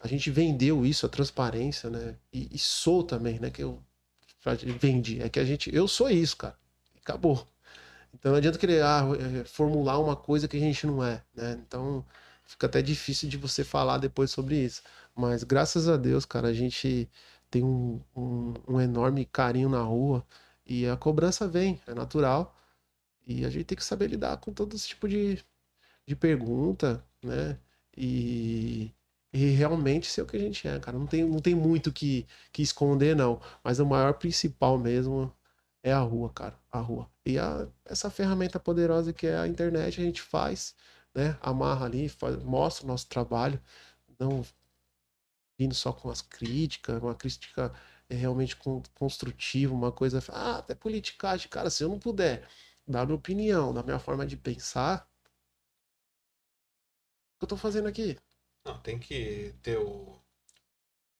a 0.00 0.08
gente 0.08 0.30
vendeu 0.30 0.86
isso, 0.86 1.06
a 1.06 1.08
transparência, 1.08 1.90
né? 1.90 2.16
E, 2.32 2.48
e 2.54 2.58
sou 2.58 3.02
também, 3.02 3.38
né? 3.40 3.50
Que 3.50 3.62
eu 3.62 3.82
vendi. 4.80 5.20
É 5.22 5.28
que 5.28 5.40
a 5.40 5.44
gente, 5.44 5.74
eu 5.74 5.88
sou 5.88 6.08
isso, 6.10 6.36
cara. 6.36 6.56
Acabou. 7.02 7.46
Então 8.14 8.32
não 8.32 8.38
adianta 8.38 8.58
querer 8.58 8.82
ah, 8.82 9.02
é, 9.40 9.44
formular 9.44 9.98
uma 9.98 10.16
coisa 10.16 10.48
que 10.48 10.56
a 10.56 10.60
gente 10.60 10.86
não 10.86 11.04
é, 11.04 11.22
né? 11.34 11.58
Então 11.66 12.04
fica 12.44 12.66
até 12.66 12.82
difícil 12.82 13.28
de 13.28 13.36
você 13.36 13.64
falar 13.64 13.98
depois 13.98 14.30
sobre 14.30 14.56
isso. 14.56 14.82
Mas 15.14 15.44
graças 15.44 15.88
a 15.88 15.96
Deus, 15.96 16.24
cara, 16.24 16.48
a 16.48 16.52
gente 16.52 17.08
tem 17.50 17.64
um, 17.64 18.00
um, 18.16 18.54
um 18.68 18.80
enorme 18.80 19.24
carinho 19.26 19.68
na 19.68 19.82
rua 19.82 20.26
e 20.66 20.86
a 20.86 20.96
cobrança 20.96 21.46
vem, 21.48 21.80
é 21.86 21.94
natural. 21.94 22.54
E 23.26 23.44
a 23.44 23.50
gente 23.50 23.64
tem 23.66 23.76
que 23.78 23.84
saber 23.84 24.08
lidar 24.08 24.38
com 24.38 24.52
todo 24.52 24.74
esse 24.74 24.88
tipo 24.88 25.08
de, 25.08 25.44
de 26.06 26.16
pergunta, 26.16 27.04
né? 27.22 27.58
E, 27.98 28.94
e 29.32 29.50
realmente 29.50 30.06
ser 30.08 30.22
o 30.22 30.26
que 30.26 30.36
a 30.36 30.40
gente 30.40 30.66
é, 30.68 30.78
cara. 30.80 30.98
Não 30.98 31.06
tem, 31.06 31.24
não 31.24 31.40
tem 31.40 31.54
muito 31.54 31.92
que, 31.92 32.26
que 32.52 32.62
esconder, 32.62 33.16
não. 33.16 33.40
Mas 33.64 33.80
o 33.80 33.86
maior 33.86 34.14
principal 34.14 34.78
mesmo 34.78 35.32
é 35.82 35.92
a 35.92 36.00
rua, 36.00 36.30
cara. 36.32 36.58
A 36.70 36.80
rua. 36.80 37.10
E 37.26 37.38
a, 37.38 37.66
essa 37.84 38.10
ferramenta 38.10 38.60
poderosa 38.60 39.12
que 39.12 39.26
é 39.26 39.38
a 39.38 39.46
internet, 39.48 40.00
a 40.00 40.04
gente 40.04 40.22
faz, 40.22 40.74
né? 41.14 41.36
Amarra 41.40 41.86
ali, 41.86 42.08
faz- 42.08 42.42
mostra 42.44 42.84
o 42.84 42.88
nosso 42.88 43.08
trabalho. 43.08 43.60
Não 44.18 44.42
vindo 45.58 45.74
só 45.74 45.92
com 45.92 46.10
as 46.10 46.20
críticas, 46.22 47.02
uma 47.02 47.14
crítica 47.14 47.72
é 48.08 48.14
realmente 48.14 48.56
con- 48.56 48.82
construtiva, 48.94 49.74
uma 49.74 49.92
coisa. 49.92 50.22
Ah, 50.30 50.58
até 50.58 50.74
politicagem. 50.74 51.48
Cara, 51.48 51.70
se 51.70 51.82
eu 51.84 51.88
não 51.88 51.98
puder 51.98 52.48
dar 52.86 53.04
minha 53.06 53.16
opinião, 53.16 53.72
da 53.74 53.82
minha 53.82 53.98
forma 53.98 54.26
de 54.26 54.36
pensar, 54.36 55.06
que 57.38 57.44
eu 57.44 57.48
tô 57.48 57.56
fazendo 57.56 57.88
aqui? 57.88 58.16
Não, 58.66 58.78
tem 58.78 58.98
que 58.98 59.54
ter 59.62 59.78
o 59.78 60.18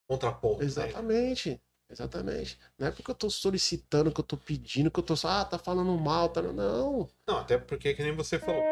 contraponto. 0.07 0.59
né? 0.61 0.65
Exatamente. 0.67 1.61
Exatamente. 1.91 2.59
Não 2.79 2.87
é 2.87 2.91
porque 2.91 3.11
eu 3.11 3.15
tô 3.15 3.31
solicitando, 3.31 4.13
que 4.13 4.21
eu 4.21 4.25
tô 4.25 4.37
pedindo, 4.37 4.91
que 4.91 4.99
eu 5.01 5.03
tô 5.03 5.17
só, 5.17 5.29
ah, 5.29 5.45
tá 5.45 5.59
falando 5.59 5.97
mal, 5.97 6.29
tá. 6.29 6.43
Não. 6.43 7.09
Não, 7.27 7.39
até 7.39 7.57
porque 7.57 7.95
que 7.95 8.03
nem 8.03 8.15
você 8.15 8.39
falou. 8.39 8.63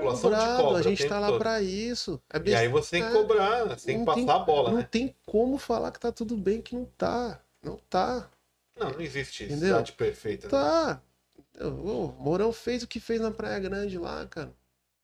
População 0.00 0.30
te 0.30 0.34
Cobrado, 0.36 0.62
cobra 0.64 0.78
a 0.78 0.82
gente 0.82 1.06
tá 1.08 1.20
lá 1.20 1.28
todo. 1.28 1.38
pra 1.38 1.62
isso. 1.62 2.20
É 2.28 2.38
E 2.48 2.54
aí 2.56 2.66
você 2.66 2.98
tem 2.98 3.06
que 3.06 3.12
cobrar, 3.12 3.64
você 3.68 3.86
tem 3.86 4.00
que 4.00 4.04
Não 4.04 4.14
tem- 4.14 4.26
passar 4.26 4.40
a 4.40 4.44
bola, 4.44 4.70
Não 4.72 4.78
né? 4.78 4.88
tem 4.90 5.14
como 5.24 5.56
falar 5.58 5.92
que 5.92 6.00
tá 6.00 6.10
tudo 6.10 6.36
bem, 6.36 6.60
que 6.60 6.74
não 6.74 6.86
tá. 6.86 7.40
Não 7.62 7.76
tá. 7.88 8.28
Não, 8.76 8.90
não 8.90 9.00
existe 9.00 9.44
Entendeu? 9.44 9.68
cidade 9.68 9.92
perfeita. 9.92 10.46
né? 10.46 10.50
Tá. 10.50 11.00
O 11.60 12.08
Mourão 12.18 12.52
fez 12.52 12.82
o 12.82 12.88
que 12.88 12.98
fez 12.98 13.20
na 13.20 13.30
Praia 13.30 13.60
Grande 13.60 13.96
lá, 13.96 14.26
cara. 14.26 14.52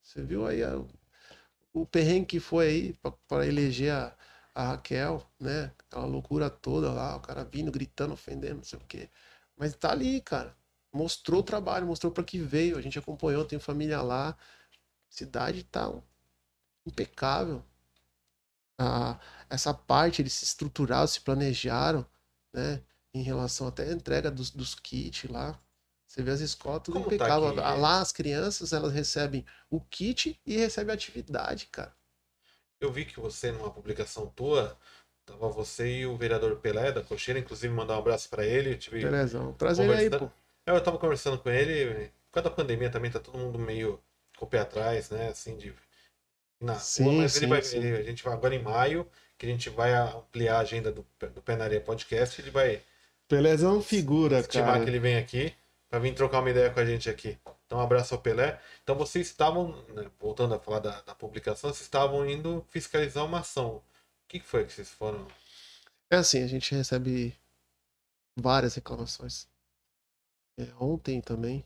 Você 0.02 0.20
viu 0.20 0.44
aí 0.44 0.64
a- 0.64 0.82
o 1.72 1.86
perrengue 1.86 2.26
que 2.26 2.40
foi 2.40 2.66
aí 2.68 2.94
pra 3.28 3.46
eleger 3.46 3.92
a, 3.92 4.16
a 4.54 4.68
Raquel, 4.70 5.24
né? 5.40 5.72
Aquela 5.88 6.06
loucura 6.06 6.50
toda 6.50 6.92
lá, 6.92 7.16
o 7.16 7.20
cara 7.20 7.44
vindo, 7.44 7.70
gritando, 7.72 8.14
ofendendo, 8.14 8.56
não 8.56 8.64
sei 8.64 8.78
o 8.78 8.84
quê. 8.86 9.08
Mas 9.56 9.74
tá 9.74 9.90
ali, 9.92 10.20
cara. 10.20 10.56
Mostrou 10.92 11.40
o 11.40 11.42
trabalho, 11.44 11.86
mostrou 11.86 12.12
pra 12.12 12.24
que 12.24 12.38
veio. 12.38 12.76
A 12.78 12.80
gente 12.82 12.98
acompanhou, 12.98 13.44
tem 13.44 13.58
família 13.58 14.02
lá. 14.02 14.36
Cidade 15.10 15.64
tá 15.64 15.92
impecável. 16.86 17.64
Ah, 18.78 19.18
essa 19.50 19.72
parte, 19.74 20.22
eles 20.22 20.32
se 20.32 20.44
estruturaram, 20.44 21.06
se 21.06 21.20
planejaram, 21.20 22.06
né? 22.52 22.82
Em 23.14 23.22
relação 23.22 23.66
até 23.68 23.84
à 23.90 23.92
entrega 23.92 24.30
dos, 24.30 24.50
dos 24.50 24.74
kits 24.74 25.28
lá. 25.30 25.60
Você 26.18 26.22
vê 26.24 26.32
as 26.32 26.40
escolas, 26.40 26.82
tudo 26.82 26.94
Como 26.94 27.06
tá 27.06 27.14
impecável. 27.14 27.48
aqui? 27.48 27.60
Ah, 27.60 27.74
Lá 27.76 28.00
as 28.00 28.10
crianças, 28.10 28.72
elas 28.72 28.92
recebem 28.92 29.46
o 29.70 29.80
kit 29.80 30.36
e 30.44 30.56
recebem 30.56 30.90
a 30.90 30.94
atividade, 30.94 31.66
cara. 31.66 31.94
Eu 32.80 32.90
vi 32.90 33.04
que 33.04 33.20
você, 33.20 33.52
numa 33.52 33.70
publicação 33.70 34.26
tua, 34.34 34.76
tava 35.24 35.48
você 35.48 35.98
e 36.00 36.06
o 36.06 36.16
vereador 36.16 36.56
Pelé 36.56 36.90
da 36.90 37.04
Cocheira, 37.04 37.38
inclusive 37.38 37.72
mandar 37.72 37.94
um 37.94 38.00
abraço 38.00 38.28
pra 38.28 38.44
ele. 38.44 38.76
Tive 38.76 39.00
Belezão. 39.02 39.52
Prazer 39.52 39.96
aí, 39.96 40.10
pô. 40.10 40.28
Eu 40.66 40.82
tava 40.82 40.98
conversando 40.98 41.38
com 41.38 41.48
ele, 41.50 42.08
por 42.30 42.32
causa 42.42 42.50
da 42.50 42.54
pandemia 42.56 42.90
também 42.90 43.10
tá 43.12 43.20
todo 43.20 43.38
mundo 43.38 43.56
meio 43.56 44.00
com 44.36 44.44
o 44.44 44.48
pé 44.48 44.58
atrás, 44.58 45.10
né? 45.10 45.28
Assim, 45.28 45.56
de 45.56 45.72
na 46.60 46.74
Sim, 46.74 47.04
rua, 47.04 47.22
mas 47.22 47.36
ele 47.36 47.46
sim, 47.46 47.50
vai, 47.50 47.62
sim. 47.62 47.78
ele- 47.78 47.96
a 47.96 48.02
gente 48.02 48.24
vai 48.24 48.32
agora 48.34 48.54
em 48.56 48.62
maio, 48.62 49.08
que 49.38 49.46
a 49.46 49.48
gente 49.48 49.70
vai 49.70 49.92
ampliar 49.94 50.56
a 50.56 50.60
agenda 50.60 50.90
do, 50.90 51.06
do 51.32 51.42
Penaria 51.42 51.80
Podcast, 51.80 52.40
ele 52.40 52.50
vai 52.50 52.82
Pelézão 53.28 53.80
figura, 53.80 54.40
estimar 54.40 54.74
cara. 54.74 54.84
que 54.84 54.90
ele 54.90 54.98
vem 54.98 55.16
aqui 55.16 55.54
para 55.88 55.98
vir 55.98 56.14
trocar 56.14 56.40
uma 56.40 56.50
ideia 56.50 56.72
com 56.72 56.80
a 56.80 56.84
gente 56.84 57.08
aqui. 57.08 57.38
Então, 57.66 57.78
um 57.78 57.82
abraço 57.82 58.14
ao 58.14 58.20
Pelé. 58.20 58.60
Então, 58.82 58.96
vocês 58.96 59.26
estavam, 59.26 59.72
né, 59.88 60.10
voltando 60.18 60.54
a 60.54 60.58
falar 60.58 60.80
da, 60.80 61.00
da 61.02 61.14
publicação, 61.14 61.70
vocês 61.70 61.82
estavam 61.82 62.28
indo 62.28 62.64
fiscalizar 62.70 63.24
uma 63.24 63.40
ação. 63.40 63.76
O 63.76 63.82
que 64.28 64.40
que 64.40 64.46
foi 64.46 64.64
que 64.64 64.72
vocês 64.72 64.90
foram? 64.90 65.26
É 66.10 66.16
assim, 66.16 66.42
a 66.42 66.46
gente 66.46 66.74
recebe 66.74 67.38
várias 68.36 68.74
reclamações. 68.74 69.48
É, 70.58 70.64
ontem 70.80 71.20
também. 71.20 71.64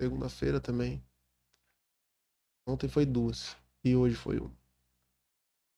Segunda-feira 0.00 0.60
também. 0.60 1.02
Ontem 2.66 2.88
foi 2.88 3.06
duas. 3.06 3.56
E 3.84 3.96
hoje 3.96 4.14
foi 4.14 4.38
uma. 4.38 4.52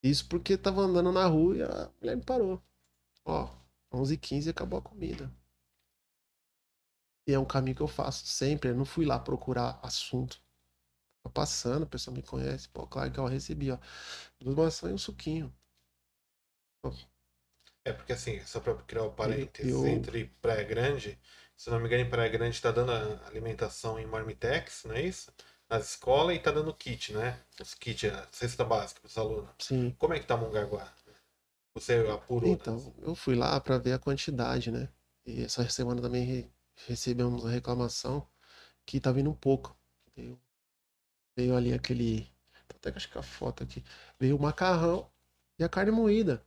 Isso 0.03 0.29
porque 0.29 0.59
tava 0.59 0.83
andando 0.83 1.11
na 1.13 1.27
rua 1.27 1.57
e 1.57 1.63
a 1.63 1.91
mulher 2.01 2.17
me 2.17 2.23
parou. 2.23 2.63
Ó, 3.25 3.49
11h15 3.91 4.51
acabou 4.51 4.79
a 4.79 4.83
comida. 4.83 5.31
E 7.27 7.33
é 7.35 7.39
um 7.39 7.45
caminho 7.45 7.77
que 7.77 7.83
eu 7.83 7.89
faço 7.89 8.27
sempre. 8.27 8.71
Eu 8.71 8.75
não 8.77 8.85
fui 8.85 9.05
lá 9.05 9.19
procurar 9.19 9.79
assunto. 9.83 10.41
Tô 11.25 11.31
passando, 11.31 11.85
a 11.85 11.87
pessoa 11.87 12.15
me 12.17 12.23
conhece. 12.23 12.69
Pô, 12.71 12.87
claro 12.87 13.13
que 13.13 13.19
eu 13.21 13.27
recebi, 13.27 13.71
ó. 13.73 13.79
Duas 14.41 14.57
maçãs 14.57 14.91
e 14.93 14.95
um 14.95 14.99
suquinho. 14.99 15.55
É 17.85 17.93
porque 17.93 18.13
assim, 18.13 18.41
só 18.45 18.61
para 18.61 18.75
criar 18.83 19.05
o 19.05 19.13
parênteses, 19.13 19.73
Eu- 19.73 19.87
entre 19.87 20.27
Praia 20.41 20.65
Grande, 20.65 21.19
se 21.57 21.71
não 21.71 21.79
me 21.81 21.87
engano, 21.87 22.03
em 22.03 22.11
Praia 22.11 22.29
Grande 22.31 22.57
está 22.57 22.71
dando 22.71 22.93
alimentação 23.27 23.99
em 23.99 24.07
Marmitex, 24.07 24.85
não 24.85 24.95
é 24.95 25.03
isso? 25.03 25.33
Nas 25.69 25.91
escolas 25.91 26.37
e 26.37 26.39
tá 26.39 26.51
dando 26.51 26.73
kit, 26.75 27.13
né? 27.13 27.39
Os 27.61 27.75
kits, 27.75 28.05
a 28.11 28.27
cesta 28.33 28.65
básica 28.65 29.01
para 29.01 29.09
os 29.09 29.19
alunos. 29.19 29.51
Sim. 29.59 29.95
Como 29.99 30.15
é 30.15 30.21
que 30.21 30.27
tá 30.27 30.37
Mongaguá? 30.37 30.93
Você 31.75 31.95
apurou? 32.11 32.51
né? 32.51 32.57
Então, 32.61 32.95
eu 33.03 33.15
fui 33.15 33.35
lá 33.35 33.61
para 33.61 33.79
ver 33.79 33.95
a 33.95 33.99
quantidade, 33.99 34.71
né? 34.71 34.89
E 35.27 35.43
essa 35.45 35.69
semana 35.69 36.03
também 36.03 36.51
recebemos 36.87 37.43
uma 37.45 37.51
reclamação 37.51 38.29
que 38.87 39.01
tá 39.01 39.13
vindo 39.13 39.31
um 39.31 39.35
pouco. 39.35 39.77
Veio, 40.17 40.41
veio 41.37 41.57
ali 41.57 41.73
aquele. 41.75 42.31
Até 42.71 42.91
que 42.93 42.99
acho 42.99 43.11
que 43.11 43.19
a 43.19 43.23
foto 43.23 43.63
aqui. 43.65 43.85
Veio 44.21 44.37
o 44.37 44.43
macarrão 44.43 45.11
e 45.59 45.65
a 45.65 45.69
carne 45.69 45.93
moída. 45.93 46.45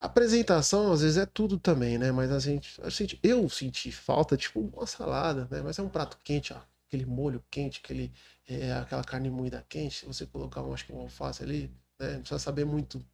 A 0.00 0.06
apresentação, 0.06 0.92
às 0.92 1.00
vezes, 1.02 1.16
é 1.18 1.26
tudo 1.26 1.58
também, 1.58 1.98
né? 1.98 2.12
Mas 2.12 2.30
a 2.30 2.38
gente, 2.38 2.80
a 2.82 2.88
gente- 2.90 3.18
eu 3.22 3.48
senti 3.48 3.90
falta, 3.92 4.36
tipo, 4.36 4.60
uma 4.60 4.86
salada, 4.86 5.46
né? 5.50 5.60
Mas 5.62 5.78
é 5.78 5.82
um 5.82 5.88
prato 5.88 6.18
quente, 6.22 6.52
ó. 6.52 6.60
Aquele 6.86 7.04
molho 7.06 7.42
quente, 7.50 7.80
aquele, 7.82 8.12
é, 8.46 8.72
aquela 8.74 9.02
carne 9.04 9.30
moída 9.30 9.64
quente. 9.68 9.96
Se 9.96 10.06
você 10.06 10.26
colocar, 10.26 10.62
acho 10.72 10.86
que 10.86 10.92
um 10.92 11.00
alface 11.00 11.42
ali, 11.42 11.68
né? 11.98 12.12
Não 12.14 12.20
precisa 12.20 12.38
saber 12.38 12.64
muito 12.64 13.04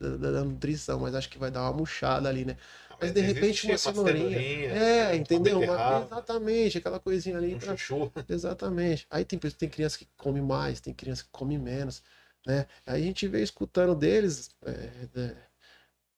da, 0.00 0.16
da- 0.30 0.44
nutrição, 0.44 0.98
mas 1.00 1.14
acho 1.14 1.28
que 1.28 1.38
vai 1.38 1.50
dar 1.50 1.62
uma 1.62 1.72
murchada 1.74 2.28
ali, 2.28 2.44
né? 2.44 2.56
Ah, 2.90 2.96
Mas 3.00 3.12
de 3.12 3.20
repente 3.20 3.66
uma 3.66 3.76
cenourinha. 3.78 4.38
É, 4.40 5.14
entendeu? 5.16 5.60
Uma- 5.60 6.04
exatamente, 6.06 6.78
aquela 6.78 6.98
coisinha 6.98 7.36
ali. 7.36 7.54
um 7.54 7.58
pra- 7.58 7.76
chuchu. 7.76 8.10
Exatamente. 8.28 9.06
Aí 9.10 9.24
tem, 9.24 9.38
tem 9.38 9.68
criança 9.68 9.98
que 9.98 10.08
come 10.16 10.40
mais, 10.40 10.80
tem 10.80 10.94
criança 10.94 11.22
que 11.24 11.30
come 11.30 11.58
menos, 11.58 12.02
né? 12.46 12.66
Aí 12.86 13.02
a 13.02 13.04
gente 13.06 13.28
veio 13.28 13.44
escutando 13.44 13.94
deles, 13.94 14.50
é, 14.64 14.90
é, 15.20 15.36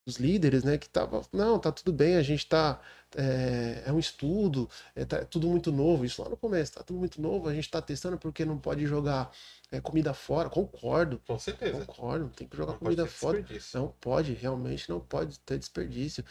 os 0.06 0.16
líderes, 0.16 0.64
né? 0.64 0.78
Que 0.78 0.88
tava, 0.88 1.22
não, 1.32 1.58
tá 1.58 1.70
tudo 1.72 1.92
bem, 1.92 2.16
a 2.16 2.22
gente 2.22 2.46
tá, 2.46 2.80
é, 3.16 3.84
é 3.86 3.92
um 3.92 3.98
estudo, 3.98 4.68
é 4.94 5.04
tá 5.04 5.24
tudo 5.24 5.48
muito 5.48 5.70
novo, 5.72 6.04
isso 6.04 6.22
lá 6.22 6.28
no 6.28 6.36
começo, 6.36 6.72
tá 6.74 6.82
tudo 6.82 6.98
muito 6.98 7.20
novo, 7.20 7.48
a 7.48 7.54
gente 7.54 7.70
tá 7.70 7.80
testando 7.80 8.18
porque 8.18 8.44
não 8.44 8.58
pode 8.58 8.86
jogar 8.86 9.30
é, 9.70 9.80
comida 9.80 10.12
fora, 10.14 10.50
concordo, 10.50 11.20
Com 11.26 11.38
certeza. 11.38 11.84
concordo, 11.86 12.28
tem 12.30 12.46
que 12.48 12.56
jogar 12.56 12.72
Não 12.72 12.78
comida 12.78 13.06
fora. 13.06 13.44
Não 13.74 13.88
pode, 14.00 14.32
realmente 14.34 14.88
não 14.88 15.00
pode 15.00 15.38
ter 15.40 15.58
desperdício. 15.58 16.24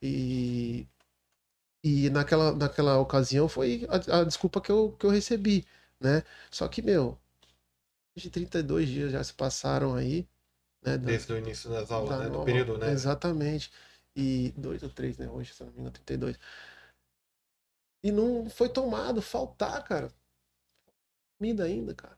E, 0.00 0.86
e 1.82 2.10
naquela, 2.10 2.54
naquela 2.54 2.98
ocasião 2.98 3.48
foi 3.48 3.86
a, 3.88 4.20
a 4.20 4.24
desculpa 4.24 4.60
que 4.60 4.70
eu, 4.70 4.92
que 4.98 5.06
eu 5.06 5.10
recebi, 5.10 5.64
né? 6.00 6.22
Só 6.50 6.68
que, 6.68 6.82
meu, 6.82 7.18
de 8.16 8.30
32 8.30 8.88
dias 8.88 9.12
já 9.12 9.22
se 9.22 9.32
passaram 9.34 9.94
aí, 9.94 10.26
né? 10.86 10.96
Desde 10.98 11.32
o 11.32 11.38
início 11.38 11.70
das 11.70 11.90
aulas, 11.90 12.10
da 12.10 12.24
né? 12.24 12.30
Do 12.30 12.44
período, 12.44 12.78
né? 12.78 12.92
Exatamente. 12.92 13.70
E 14.14 14.52
dois 14.56 14.82
ou 14.82 14.90
três, 14.90 15.18
né? 15.18 15.28
Hoje, 15.28 15.52
se 15.52 15.62
não 15.62 15.70
me 15.72 15.80
engano, 15.80 15.92
32. 15.92 16.38
E 18.04 18.12
não 18.12 18.48
foi 18.48 18.68
tomado, 18.68 19.20
faltar, 19.20 19.82
cara. 19.84 20.08
Comida 21.38 21.64
ainda, 21.64 21.94
cara. 21.94 22.16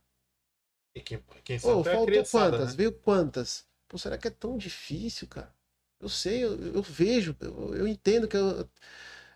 E 0.95 1.01
quem, 1.01 1.23
quem 1.45 1.59
sabe 1.59 1.81
a 1.81 1.85
faltou 1.85 2.07
criançada, 2.07 2.51
quantas? 2.51 2.71
né? 2.71 2.77
Veio 2.77 2.93
quantas? 2.93 3.67
Pô, 3.89 3.99
será 3.99 4.19
que 4.19 4.29
é 4.29 4.31
tão 4.31 4.59
difícil, 4.59 5.27
cara? 5.29 5.53
Eu 6.01 6.09
sei, 6.09 6.45
eu, 6.45 6.75
eu 6.75 6.83
vejo, 6.83 7.35
eu, 7.41 7.75
eu 7.75 7.89
entendo 7.89 8.29
que 8.29 8.37
eu. 8.37 8.69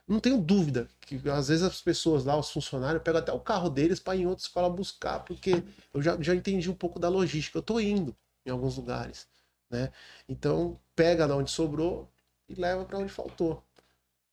Não 0.07 0.21
tenho 0.21 0.39
dúvida 0.39 0.89
que 1.01 1.17
às 1.31 1.49
vezes 1.49 1.65
as 1.65 1.81
pessoas 1.81 2.25
lá, 2.25 2.37
os 2.37 2.51
funcionários, 2.51 3.03
pegam 3.03 3.21
até 3.21 3.33
o 3.33 3.41
carro 3.41 3.71
deles 3.71 3.99
para 3.99 4.17
ir 4.17 4.23
em 4.23 4.27
outra 4.27 4.45
escola 4.45 4.69
buscar, 4.69 5.21
porque 5.21 5.63
eu 5.95 6.03
já, 6.03 6.21
já 6.21 6.35
entendi 6.35 6.69
um 6.71 6.75
pouco 6.75 6.99
da 6.99 7.09
logística. 7.09 7.59
Eu 7.59 7.63
tô 7.63 7.81
indo 7.81 8.15
em 8.47 8.51
alguns 8.51 8.77
lugares, 8.77 9.29
né? 9.71 9.93
Então, 10.29 10.81
pega 10.97 11.27
de 11.27 11.33
onde 11.33 11.51
sobrou 11.51 12.11
e 12.49 12.55
leva 12.55 12.85
para 12.85 12.99
onde 12.99 13.13
faltou. 13.13 13.63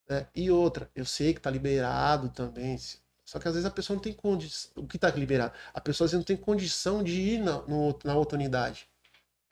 né? 0.09 0.27
E 0.35 0.51
outra, 0.51 0.89
eu 0.95 1.05
sei 1.05 1.33
que 1.33 1.41
tá 1.41 1.49
liberado 1.51 2.29
também, 2.29 2.77
só 3.25 3.39
que 3.39 3.47
às 3.47 3.53
vezes 3.55 3.65
a 3.67 3.71
pessoa 3.71 3.95
não 3.95 4.01
tem 4.03 4.13
condição. 4.13 4.71
O 4.83 4.87
que 4.87 4.97
tá 4.99 5.09
liberado? 5.11 5.53
A 5.73 5.81
pessoa 5.81 6.05
às 6.05 6.11
vezes 6.11 6.21
não 6.21 6.25
tem 6.25 6.37
condição 6.37 7.03
de 7.03 7.19
ir 7.21 7.39
na, 7.39 7.61
no- 7.63 7.97
na 8.03 8.15
outra 8.15 8.37
unidade, 8.37 8.89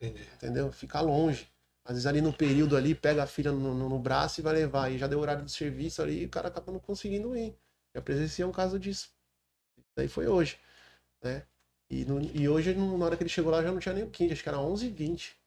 Entendi. 0.01 0.27
entendeu? 0.35 0.71
Fica 0.71 1.01
longe. 1.01 1.47
Às 1.85 1.93
vezes 1.93 2.05
ali 2.05 2.21
no 2.21 2.33
período 2.33 2.75
ali, 2.75 2.93
pega 2.93 3.23
a 3.23 3.27
filha 3.27 3.51
no, 3.51 3.73
no- 3.73 3.89
no 3.89 3.99
braço 3.99 4.41
e 4.41 4.43
vai 4.43 4.53
levar. 4.53 4.91
E 4.91 4.97
já 4.97 5.07
deu 5.07 5.19
horário 5.19 5.43
do 5.43 5.49
serviço 5.49 6.01
ali 6.01 6.21
e 6.23 6.25
o 6.25 6.29
cara 6.29 6.49
acaba 6.49 6.71
não 6.71 6.79
conseguindo 6.79 7.35
ir. 7.35 7.55
Já 7.95 8.01
presenciei 8.01 8.45
um 8.45 8.51
caso 8.51 8.77
disso. 8.79 9.09
Daí 9.95 10.07
foi 10.07 10.27
hoje, 10.27 10.59
né? 11.23 11.43
E, 11.89 12.05
no- 12.05 12.21
e 12.21 12.47
hoje, 12.49 12.73
na 12.73 13.05
hora 13.05 13.17
que 13.17 13.23
ele 13.23 13.29
chegou 13.29 13.51
lá, 13.51 13.61
já 13.63 13.71
não 13.71 13.79
tinha 13.79 13.93
nem 13.95 14.03
o 14.03 14.09
15, 14.09 14.33
acho 14.33 14.43
que 14.43 14.49
era 14.49 14.59
11h20. 14.59 15.37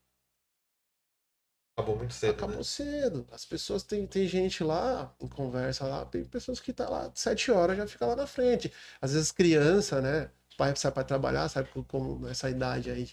Acabou 1.75 1.97
muito 1.97 2.15
cedo, 2.15 2.45
Acabou 2.45 2.47
né? 2.47 2.65
cedo. 2.65 3.27
As 3.33 3.45
pessoas 3.45 3.83
tem, 3.83 4.07
tem 4.07 4.27
gente 4.29 4.63
lá, 4.63 5.15
em 5.21 5.29
conversa 5.29 5.87
lá, 5.87 6.05
tem 6.05 6.25
pessoas 6.25 6.61
que 6.61 6.73
tá 6.73 6.89
lá 6.89 7.11
sete 7.15 7.51
horas 7.51 7.77
já 7.77 7.87
fica 7.87 8.07
lá 8.07 8.15
na 8.17 8.27
frente. 8.27 8.73
Às 9.01 9.13
vezes 9.15 9.33
criança, 9.33 10.01
né? 10.01 10.27
O 10.53 10.57
pai 10.57 10.75
sai 10.77 10.93
para 10.93 11.05
trabalhar, 11.05 11.49
sabe 11.49 11.69
como 11.89 12.19
nessa 12.21 12.51
idade 12.51 12.91
aí 12.91 13.09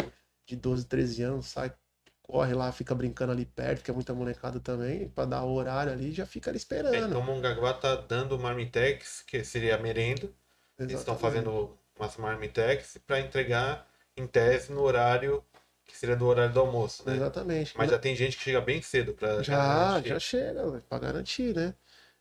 de 0.45 0.55
12, 0.55 0.85
13 0.85 1.23
anos, 1.23 1.47
sai, 1.47 1.73
corre 2.21 2.53
lá, 2.53 2.71
fica 2.71 2.93
brincando 2.95 3.31
ali 3.31 3.45
perto, 3.45 3.83
que 3.83 3.91
é 3.91 3.93
muita 3.93 4.13
molecada 4.13 4.59
também, 4.59 5.09
para 5.09 5.25
dar 5.29 5.43
o 5.43 5.53
horário 5.53 5.91
ali, 5.93 6.11
já 6.11 6.25
fica 6.25 6.49
ali 6.51 6.57
É, 6.91 6.97
esperando. 6.97 6.99
então 6.99 7.21
Mongaguá 7.21 7.73
tá 7.73 7.95
dando 7.95 8.37
marmitex, 8.39 9.21
que 9.21 9.43
seria 9.43 9.75
a 9.75 9.79
merenda. 9.79 10.29
Eles 10.77 10.99
estão 10.99 11.17
Exatamente. 11.17 11.17
fazendo 11.17 11.77
umas 11.99 12.17
marmitex 12.17 12.97
para 13.05 13.19
entregar 13.19 13.87
em 14.15 14.25
tese 14.27 14.71
no 14.71 14.81
horário 14.81 15.43
que 15.85 15.97
seria 15.97 16.15
do 16.15 16.25
horário 16.25 16.53
do 16.53 16.59
almoço, 16.59 17.07
né? 17.07 17.15
Exatamente. 17.15 17.77
Mas 17.77 17.89
já 17.89 17.97
tem 17.97 18.15
gente 18.15 18.37
que 18.37 18.43
chega 18.43 18.59
bem 18.59 18.81
cedo 18.81 19.13
para 19.13 19.41
Já, 19.41 20.01
já 20.01 20.19
chega, 20.19 20.83
pra 20.89 20.99
garantir, 20.99 21.55
né? 21.55 21.73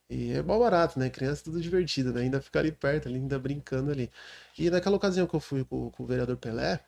E 0.08 0.32
é 0.32 0.42
mal 0.42 0.60
barato, 0.60 0.98
né? 0.98 1.10
Criança 1.10 1.42
é 1.42 1.44
tudo 1.44 1.60
divertido, 1.60 2.12
né? 2.12 2.20
Ainda 2.20 2.40
ficar 2.40 2.60
ali 2.60 2.70
perto, 2.70 3.08
ali, 3.08 3.16
ainda 3.16 3.38
brincando 3.38 3.90
ali. 3.90 4.10
E 4.56 4.70
naquela 4.70 4.96
ocasião 4.96 5.26
que 5.26 5.34
eu 5.34 5.40
fui 5.40 5.64
com, 5.64 5.90
com 5.90 6.02
o 6.04 6.06
vereador 6.06 6.36
Pelé, 6.36 6.80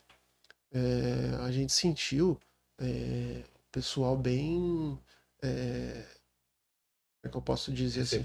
é, 0.73 1.35
a 1.40 1.51
gente 1.51 1.73
sentiu 1.73 2.39
é, 2.78 3.43
o 3.43 3.73
pessoal 3.73 4.16
bem. 4.16 4.98
é, 5.43 6.05
como 7.20 7.24
é 7.24 7.28
que 7.28 7.36
eu 7.36 7.43
posso 7.43 7.73
dizer 7.73 8.02
assim? 8.02 8.23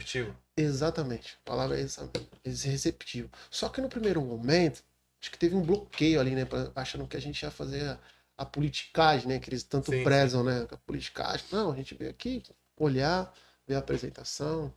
Exatamente, 0.55 1.37
a 1.41 1.49
palavra 1.49 1.79
é 1.79 1.83
essa, 1.83 2.09
esse 2.43 2.67
receptivo. 2.67 3.29
Só 3.49 3.69
que 3.69 3.81
no 3.81 3.89
primeiro 3.89 4.21
momento, 4.21 4.83
acho 5.19 5.31
que 5.31 5.37
teve 5.37 5.55
um 5.55 5.63
bloqueio 5.63 6.19
ali, 6.19 6.35
né? 6.35 6.43
Achando 6.75 7.07
que 7.07 7.17
a 7.17 7.19
gente 7.19 7.41
ia 7.41 7.49
fazer 7.49 7.83
a, 7.89 7.99
a 8.37 8.45
politicagem, 8.45 9.27
né? 9.27 9.39
Que 9.39 9.49
eles 9.49 9.63
tanto 9.63 9.89
Sim, 9.91 10.03
prezam, 10.03 10.43
né? 10.43 10.67
A 10.71 10.77
politicagem. 10.77 11.45
Não, 11.51 11.71
a 11.71 11.75
gente 11.75 11.95
veio 11.95 12.11
aqui 12.11 12.43
olhar, 12.77 13.33
ver 13.65 13.75
a 13.75 13.79
apresentação. 13.79 14.71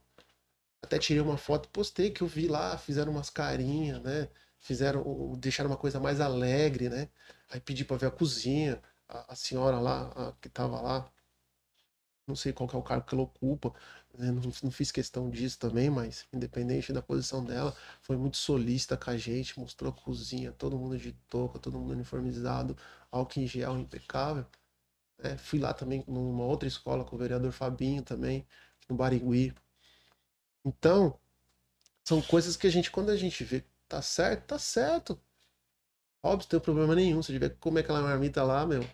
Até 0.82 0.98
tirei 0.98 1.22
uma 1.22 1.38
foto, 1.38 1.68
postei 1.70 2.10
que 2.10 2.22
eu 2.22 2.28
vi 2.28 2.48
lá, 2.48 2.78
fizeram 2.78 3.12
umas 3.12 3.30
carinhas, 3.30 4.02
né? 4.02 4.28
Fizeram, 4.58 5.34
deixaram 5.38 5.70
uma 5.70 5.76
coisa 5.76 6.00
mais 6.00 6.20
alegre, 6.20 6.88
né? 6.88 7.08
Aí 7.50 7.60
pedi 7.60 7.84
pra 7.84 7.96
ver 7.96 8.06
a 8.06 8.10
cozinha, 8.10 8.82
a, 9.08 9.32
a 9.32 9.36
senhora 9.36 9.78
lá, 9.80 10.08
a 10.16 10.32
que 10.40 10.48
tava 10.48 10.80
lá, 10.80 11.10
não 12.26 12.36
sei 12.36 12.52
qual 12.52 12.68
que 12.68 12.74
é 12.76 12.78
o 12.78 12.82
cargo 12.82 13.06
que 13.06 13.14
ela 13.14 13.22
ocupa, 13.24 13.72
né, 14.18 14.30
não, 14.32 14.42
não 14.62 14.70
fiz 14.70 14.90
questão 14.92 15.30
disso 15.30 15.58
também, 15.58 15.90
mas 15.90 16.26
independente 16.32 16.92
da 16.92 17.02
posição 17.02 17.44
dela, 17.44 17.74
foi 18.02 18.16
muito 18.16 18.36
solícita 18.36 18.96
com 18.96 19.10
a 19.10 19.16
gente, 19.16 19.58
mostrou 19.58 19.90
a 19.92 19.94
cozinha, 19.94 20.52
todo 20.52 20.78
mundo 20.78 20.98
de 20.98 21.12
touca, 21.28 21.58
todo 21.58 21.78
mundo 21.78 21.92
uniformizado, 21.92 22.76
álcool 23.10 23.40
em 23.40 23.46
gel 23.46 23.78
impecável. 23.78 24.46
né. 25.18 25.36
Fui 25.38 25.58
lá 25.58 25.74
também 25.74 26.04
numa 26.08 26.44
outra 26.44 26.68
escola 26.68 27.04
com 27.04 27.16
o 27.16 27.18
vereador 27.18 27.52
Fabinho 27.52 28.02
também, 28.02 28.46
no 28.88 28.96
Barigui. 28.96 29.54
Então, 30.64 31.18
são 32.04 32.22
coisas 32.22 32.56
que 32.56 32.66
a 32.66 32.70
gente, 32.70 32.90
quando 32.90 33.10
a 33.10 33.16
gente 33.16 33.44
vê 33.44 33.60
que 33.60 33.68
tá 33.88 34.02
certo, 34.02 34.46
tá 34.46 34.58
certo. 34.58 35.20
Robson, 36.24 36.46
não 36.46 36.50
tem 36.50 36.60
problema 36.60 36.94
nenhum. 36.94 37.22
Se 37.22 37.32
tiver 37.32 37.50
que 37.50 37.56
comer 37.56 37.80
aquela 37.80 38.02
marmita 38.02 38.42
lá, 38.42 38.66
meu, 38.66 38.84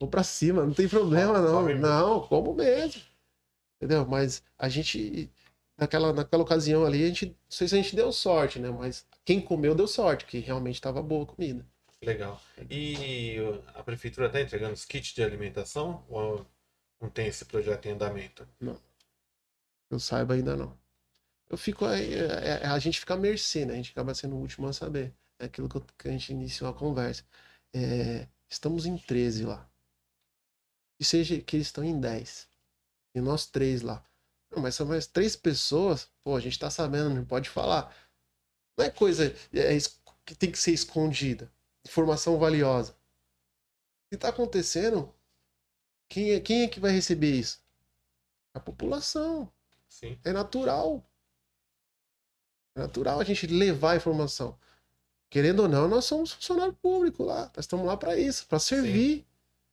vou 0.00 0.08
pra 0.08 0.22
cima, 0.24 0.64
não 0.64 0.72
tem 0.72 0.88
problema, 0.88 1.40
não. 1.40 1.68
Não, 1.74 2.26
como 2.28 2.54
mesmo. 2.54 3.02
Entendeu? 3.78 4.04
Mas 4.06 4.42
a 4.58 4.68
gente, 4.68 5.30
naquela, 5.76 6.12
naquela 6.12 6.42
ocasião 6.42 6.84
ali, 6.84 7.04
a 7.04 7.06
gente, 7.06 7.26
não 7.26 7.34
sei 7.48 7.68
se 7.68 7.74
a 7.74 7.82
gente 7.82 7.94
deu 7.94 8.12
sorte, 8.12 8.58
né? 8.58 8.70
Mas 8.70 9.06
quem 9.24 9.40
comeu 9.40 9.74
deu 9.74 9.86
sorte, 9.86 10.26
que 10.26 10.38
realmente 10.40 10.80
tava 10.80 11.00
boa 11.02 11.22
a 11.24 11.26
comida. 11.26 11.64
Legal. 12.02 12.40
E 12.70 13.36
a 13.74 13.82
prefeitura 13.82 14.26
está 14.26 14.40
entregando 14.40 14.74
os 14.74 14.84
kits 14.84 15.14
de 15.14 15.22
alimentação 15.22 16.04
ou 16.08 16.46
não 17.00 17.08
tem 17.08 17.26
esse 17.26 17.44
projeto 17.44 17.86
em 17.86 17.92
andamento? 17.92 18.46
Eu 19.90 19.98
saiba 19.98 20.34
ainda 20.34 20.56
não. 20.56 20.78
Eu 21.48 21.56
fico 21.56 21.84
aí, 21.84 22.14
é- 22.14 22.62
é- 22.62 22.66
a 22.66 22.78
gente 22.78 23.00
fica 23.00 23.14
à 23.14 23.16
mercê, 23.16 23.64
né? 23.64 23.74
A 23.74 23.76
gente 23.76 23.92
acaba 23.92 24.14
sendo 24.14 24.36
o 24.36 24.40
último 24.40 24.66
a 24.66 24.72
saber. 24.72 25.14
É 25.38 25.46
aquilo 25.46 25.68
que, 25.68 25.80
que 25.96 26.08
a 26.08 26.12
gente 26.12 26.30
iniciou 26.32 26.68
a 26.70 26.74
conversa. 26.74 27.24
É, 27.72 28.28
estamos 28.48 28.86
em 28.86 28.96
13 28.98 29.44
lá. 29.44 29.68
E 31.00 31.04
seja 31.04 31.40
que 31.40 31.56
eles 31.56 31.68
estão 31.68 31.84
em 31.84 31.98
10. 31.98 32.48
E 33.14 33.20
nós 33.20 33.46
três 33.46 33.82
lá. 33.82 34.04
Não, 34.50 34.62
mas 34.62 34.74
são 34.74 34.86
mais 34.86 35.06
três 35.06 35.36
pessoas. 35.36 36.10
Pô, 36.24 36.36
a 36.36 36.40
gente 36.40 36.58
tá 36.58 36.70
sabendo, 36.70 37.10
não 37.10 37.24
pode 37.24 37.48
falar. 37.50 37.94
Não 38.76 38.84
é 38.84 38.90
coisa 38.90 39.34
é, 39.52 39.74
es- 39.74 40.00
que 40.24 40.34
tem 40.34 40.50
que 40.50 40.58
ser 40.58 40.72
escondida. 40.72 41.52
Informação 41.86 42.38
valiosa. 42.38 42.96
Se 44.12 44.18
tá 44.18 44.28
acontecendo, 44.28 45.14
quem 46.08 46.32
é, 46.32 46.40
quem 46.40 46.62
é 46.62 46.68
que 46.68 46.80
vai 46.80 46.92
receber 46.92 47.32
isso? 47.38 47.60
A 48.54 48.60
população. 48.60 49.52
Sim. 49.88 50.18
É 50.24 50.32
natural. 50.32 51.04
É 52.76 52.80
natural 52.80 53.20
a 53.20 53.24
gente 53.24 53.46
levar 53.46 53.92
a 53.92 53.96
informação. 53.96 54.58
Querendo 55.30 55.60
ou 55.64 55.68
não, 55.68 55.88
nós 55.88 56.06
somos 56.06 56.32
funcionário 56.32 56.74
público 56.74 57.24
lá. 57.24 57.46
Nós 57.56 57.66
estamos 57.66 57.86
lá 57.86 57.96
para 57.96 58.16
isso, 58.18 58.46
para 58.46 58.58
servir. 58.58 59.26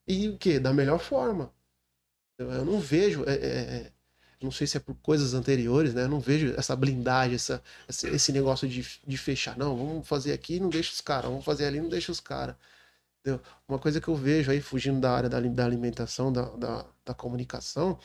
E 0.07 0.29
o 0.29 0.37
quê? 0.37 0.59
Da 0.59 0.73
melhor 0.73 0.99
forma. 0.99 1.54
Eu, 2.37 2.65
não 2.65 2.79
vejo. 2.79 3.23
é, 3.27 3.33
é, 3.33 3.37
é, 3.37 3.91
não 4.41 4.51
sei 4.51 4.67
se 4.67 4.77
é 4.77 4.79
por 4.79 4.95
coisas 4.95 5.33
anteriores, 5.33 5.93
né? 5.93 6.03
Eu 6.03 6.09
não 6.09 6.19
vejo 6.19 6.53
essa 6.57 6.75
blindagem, 6.75 7.35
essa, 7.35 7.63
esse, 7.87 8.31
negócio 8.31 8.67
de, 8.67 8.85
de 9.05 9.17
fechar. 9.17 9.57
Não, 9.57 9.75
vamos 9.75 10.07
fazer 10.07 10.33
aqui 10.33 10.55
e 10.55 10.59
não 10.59 10.69
deixa 10.69 10.91
os 10.93 11.01
caras. 11.01 11.29
Vamos 11.29 11.45
fazer 11.45 11.65
ali 11.65 11.77
e 11.77 11.81
não 11.81 11.89
deixa 11.89 12.11
os 12.11 12.19
caras. 12.19 12.55
Uma 13.67 13.79
coisa 13.79 13.99
que 13.99 14.07
eu 14.07 14.15
vejo 14.15 14.51
aí, 14.51 14.61
fugindo 14.61 14.99
da 14.99 15.11
área 15.11 15.29
da, 15.29 15.39
da 15.39 15.65
alimentação, 15.65 16.31
da, 16.31 16.43
da, 16.55 16.85
da 17.03 17.13
comunicação, 17.13 17.97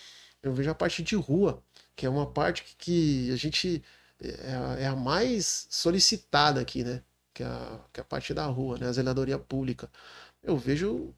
eu 0.42 0.52
vejo 0.54 0.70
a 0.70 0.74
parte 0.74 1.02
de 1.02 1.14
rua, 1.16 1.62
que 1.94 2.06
é 2.06 2.08
uma 2.08 2.26
parte 2.26 2.64
que, 2.64 2.74
que 2.76 3.32
a 3.32 3.36
gente 3.36 3.82
é, 4.20 4.84
é 4.84 4.86
a 4.86 4.96
mais 4.96 5.66
solicitada 5.70 6.60
aqui, 6.60 6.84
né? 6.84 7.02
Que 7.34 7.42
é 7.42 7.46
a, 7.46 7.80
que 7.92 8.00
é 8.00 8.02
a 8.02 8.04
parte 8.04 8.32
da 8.34 8.46
rua, 8.46 8.78
né? 8.78 8.88
A 8.88 8.92
zeladoria 8.92 9.38
pública. 9.38 9.90
Eu 10.42 10.56
vejo 10.56 11.14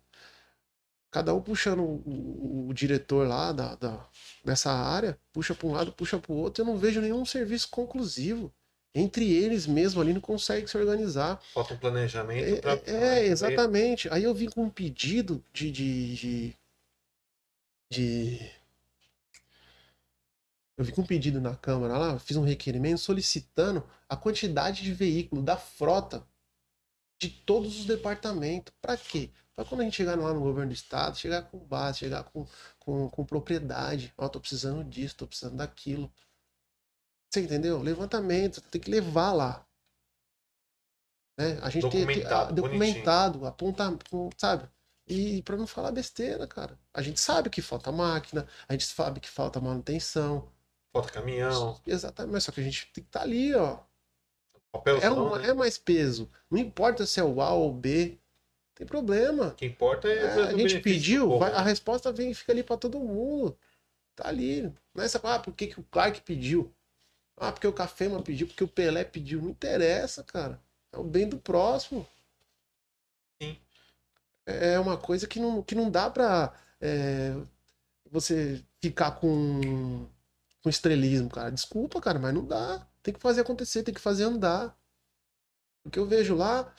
cada 1.12 1.34
um 1.34 1.42
puxando 1.42 1.80
o, 1.82 2.02
o- 2.06 2.68
o 2.70 2.74
diretor 2.74 3.28
lá 3.28 3.52
da, 3.52 3.76
da, 3.76 4.08
dessa 4.44 4.72
área, 4.72 5.18
puxa 5.32 5.54
para 5.54 5.68
um 5.68 5.72
lado, 5.72 5.92
puxa 5.92 6.18
para 6.18 6.32
o 6.32 6.36
outro. 6.36 6.62
Eu 6.62 6.66
não 6.66 6.78
vejo 6.78 7.00
nenhum 7.00 7.24
serviço 7.26 7.68
conclusivo. 7.70 8.52
Entre 8.94 9.32
eles 9.32 9.66
mesmo 9.66 10.00
ali 10.02 10.12
não 10.14 10.20
consegue 10.20 10.68
se 10.68 10.76
organizar. 10.76 11.40
Falta 11.54 11.74
um 11.74 11.78
planejamento 11.78 12.56
É, 12.56 12.60
para. 12.60 12.72
é, 12.90 13.18
é, 13.20 13.26
exatamente. 13.26 14.08
Aí 14.10 14.24
eu 14.24 14.34
vim 14.34 14.48
com 14.50 14.64
um 14.64 14.70
pedido 14.70 15.42
de, 15.52 15.70
de, 15.70 16.14
de, 16.16 16.56
de- 17.90 18.52
Eu 20.76 20.84
vim 20.84 20.92
com 20.92 21.02
um 21.02 21.06
pedido 21.06 21.40
na 21.40 21.54
Câmara 21.56 21.96
lá, 21.96 22.18
fiz 22.18 22.36
um 22.36 22.44
requerimento 22.44 22.98
solicitando 22.98 23.82
a 24.08 24.16
quantidade 24.16 24.82
de 24.82 24.92
veículo 24.92 25.42
da 25.42 25.56
frota 25.56 26.26
de 27.22 27.30
todos 27.30 27.78
os 27.78 27.84
departamentos. 27.84 28.74
Para 28.80 28.96
quê? 28.96 29.30
Para 29.54 29.64
quando 29.64 29.82
a 29.82 29.84
gente 29.84 29.96
chegar 29.96 30.18
lá 30.18 30.34
no 30.34 30.40
governo 30.40 30.70
do 30.70 30.74
estado, 30.74 31.16
chegar 31.16 31.42
com 31.42 31.58
base, 31.58 32.00
chegar 32.00 32.24
com, 32.24 32.44
com, 32.80 33.08
com 33.08 33.24
propriedade. 33.24 34.12
Ó, 34.18 34.28
tô 34.28 34.40
precisando 34.40 34.82
disso, 34.82 35.16
tô 35.16 35.26
precisando 35.26 35.56
daquilo. 35.56 36.12
Você 37.30 37.42
entendeu? 37.42 37.80
Levantamento, 37.80 38.60
tem 38.62 38.80
que 38.80 38.90
levar 38.90 39.32
lá. 39.32 39.64
Né? 41.38 41.58
A 41.62 41.70
gente 41.70 41.88
tem 41.88 41.90
que 41.90 41.98
Documentado, 42.06 42.54
documentado, 42.54 43.46
apontar, 43.46 43.96
sabe? 44.36 44.68
E 45.06 45.42
para 45.42 45.56
não 45.56 45.66
falar 45.66 45.92
besteira, 45.92 46.46
cara. 46.46 46.76
A 46.92 47.02
gente 47.02 47.20
sabe 47.20 47.48
que 47.48 47.62
falta 47.62 47.92
máquina, 47.92 48.48
a 48.68 48.72
gente 48.72 48.86
sabe 48.86 49.20
que 49.20 49.28
falta 49.28 49.60
manutenção. 49.60 50.50
Falta 50.92 51.12
caminhão, 51.12 51.80
Exatamente, 51.86 52.32
mas 52.32 52.44
só 52.44 52.52
que 52.52 52.60
a 52.60 52.64
gente 52.64 52.86
tem 52.92 53.04
que 53.04 53.08
estar 53.08 53.22
ali, 53.22 53.54
ó. 53.54 53.78
É, 55.02 55.10
um, 55.10 55.36
né? 55.36 55.50
é 55.50 55.54
mais 55.54 55.76
peso. 55.76 56.30
Não 56.50 56.58
importa 56.58 57.04
se 57.04 57.20
é 57.20 57.24
o 57.24 57.40
A 57.40 57.52
ou 57.52 57.70
o 57.70 57.74
B. 57.74 58.18
Tem 58.74 58.86
problema. 58.86 59.48
O 59.48 59.54
que 59.54 59.66
importa 59.66 60.08
é, 60.08 60.24
É, 60.24 60.42
a 60.44 60.56
gente 60.56 60.80
pediu, 60.80 61.38
vai- 61.38 61.52
a 61.52 61.60
resposta 61.62 62.10
vem 62.10 62.32
fica 62.32 62.52
ali 62.52 62.62
para 62.62 62.78
todo 62.78 62.98
mundo. 62.98 63.56
Tá 64.16 64.28
ali. 64.28 64.62
Não 64.94 65.04
é 65.04 65.06
ah, 65.24 65.38
por 65.38 65.54
que, 65.54 65.66
que 65.66 65.80
o 65.80 65.84
Clark 65.84 66.20
pediu? 66.22 66.72
Ah, 67.36 67.52
porque 67.52 67.66
o 67.66 67.72
Cafema 67.72 68.22
pediu, 68.22 68.46
porque 68.46 68.64
o 68.64 68.68
Pelé 68.68 69.04
pediu. 69.04 69.42
Não 69.42 69.50
interessa, 69.50 70.22
cara. 70.24 70.60
É 70.92 70.98
o 70.98 71.04
bem 71.04 71.28
do 71.28 71.38
próximo. 71.38 72.06
Sim. 73.42 73.58
É 74.46 74.78
uma 74.78 74.96
coisa 74.96 75.26
que 75.26 75.38
não, 75.38 75.62
que 75.62 75.74
não 75.74 75.90
dá 75.90 76.10
pra 76.10 76.52
é, 76.80 77.34
você 78.10 78.62
ficar 78.80 79.12
com, 79.12 80.06
com 80.62 80.68
estrelismo, 80.68 81.28
cara. 81.30 81.50
Desculpa, 81.50 82.00
cara, 82.00 82.18
mas 82.18 82.34
não 82.34 82.44
dá. 82.44 82.86
Tem 83.02 83.12
que 83.12 83.20
fazer 83.20 83.40
acontecer, 83.40 83.82
tem 83.82 83.94
que 83.94 84.00
fazer 84.00 84.24
andar. 84.24 84.76
Porque 85.82 85.98
eu 85.98 86.06
vejo 86.06 86.34
lá, 86.36 86.72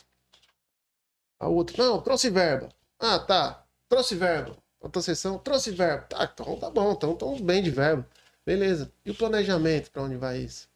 a 1.40 1.48
outra, 1.48 1.84
não, 1.84 2.02
trouxe 2.02 2.30
verba. 2.30 2.70
Ah, 3.00 3.20
tá, 3.20 3.66
trouxe 3.90 4.16
verba. 4.16 4.56
Outra 4.80 5.02
sessão, 5.02 5.38
trouxe 5.38 5.72
verba. 5.72 6.04
Tá, 6.04 6.30
então 6.32 6.60
tá 6.60 6.70
bom, 6.70 6.94
então 6.94 7.14
estamos 7.14 7.42
bem 7.42 7.62
de 7.62 7.70
verba. 7.70 8.08
Beleza. 8.46 8.92
E 9.06 9.12
o 9.12 9.16
planejamento, 9.16 9.92
pra 9.92 10.04
onde 10.04 10.16
vai 10.16 10.40
isso? 10.40 10.70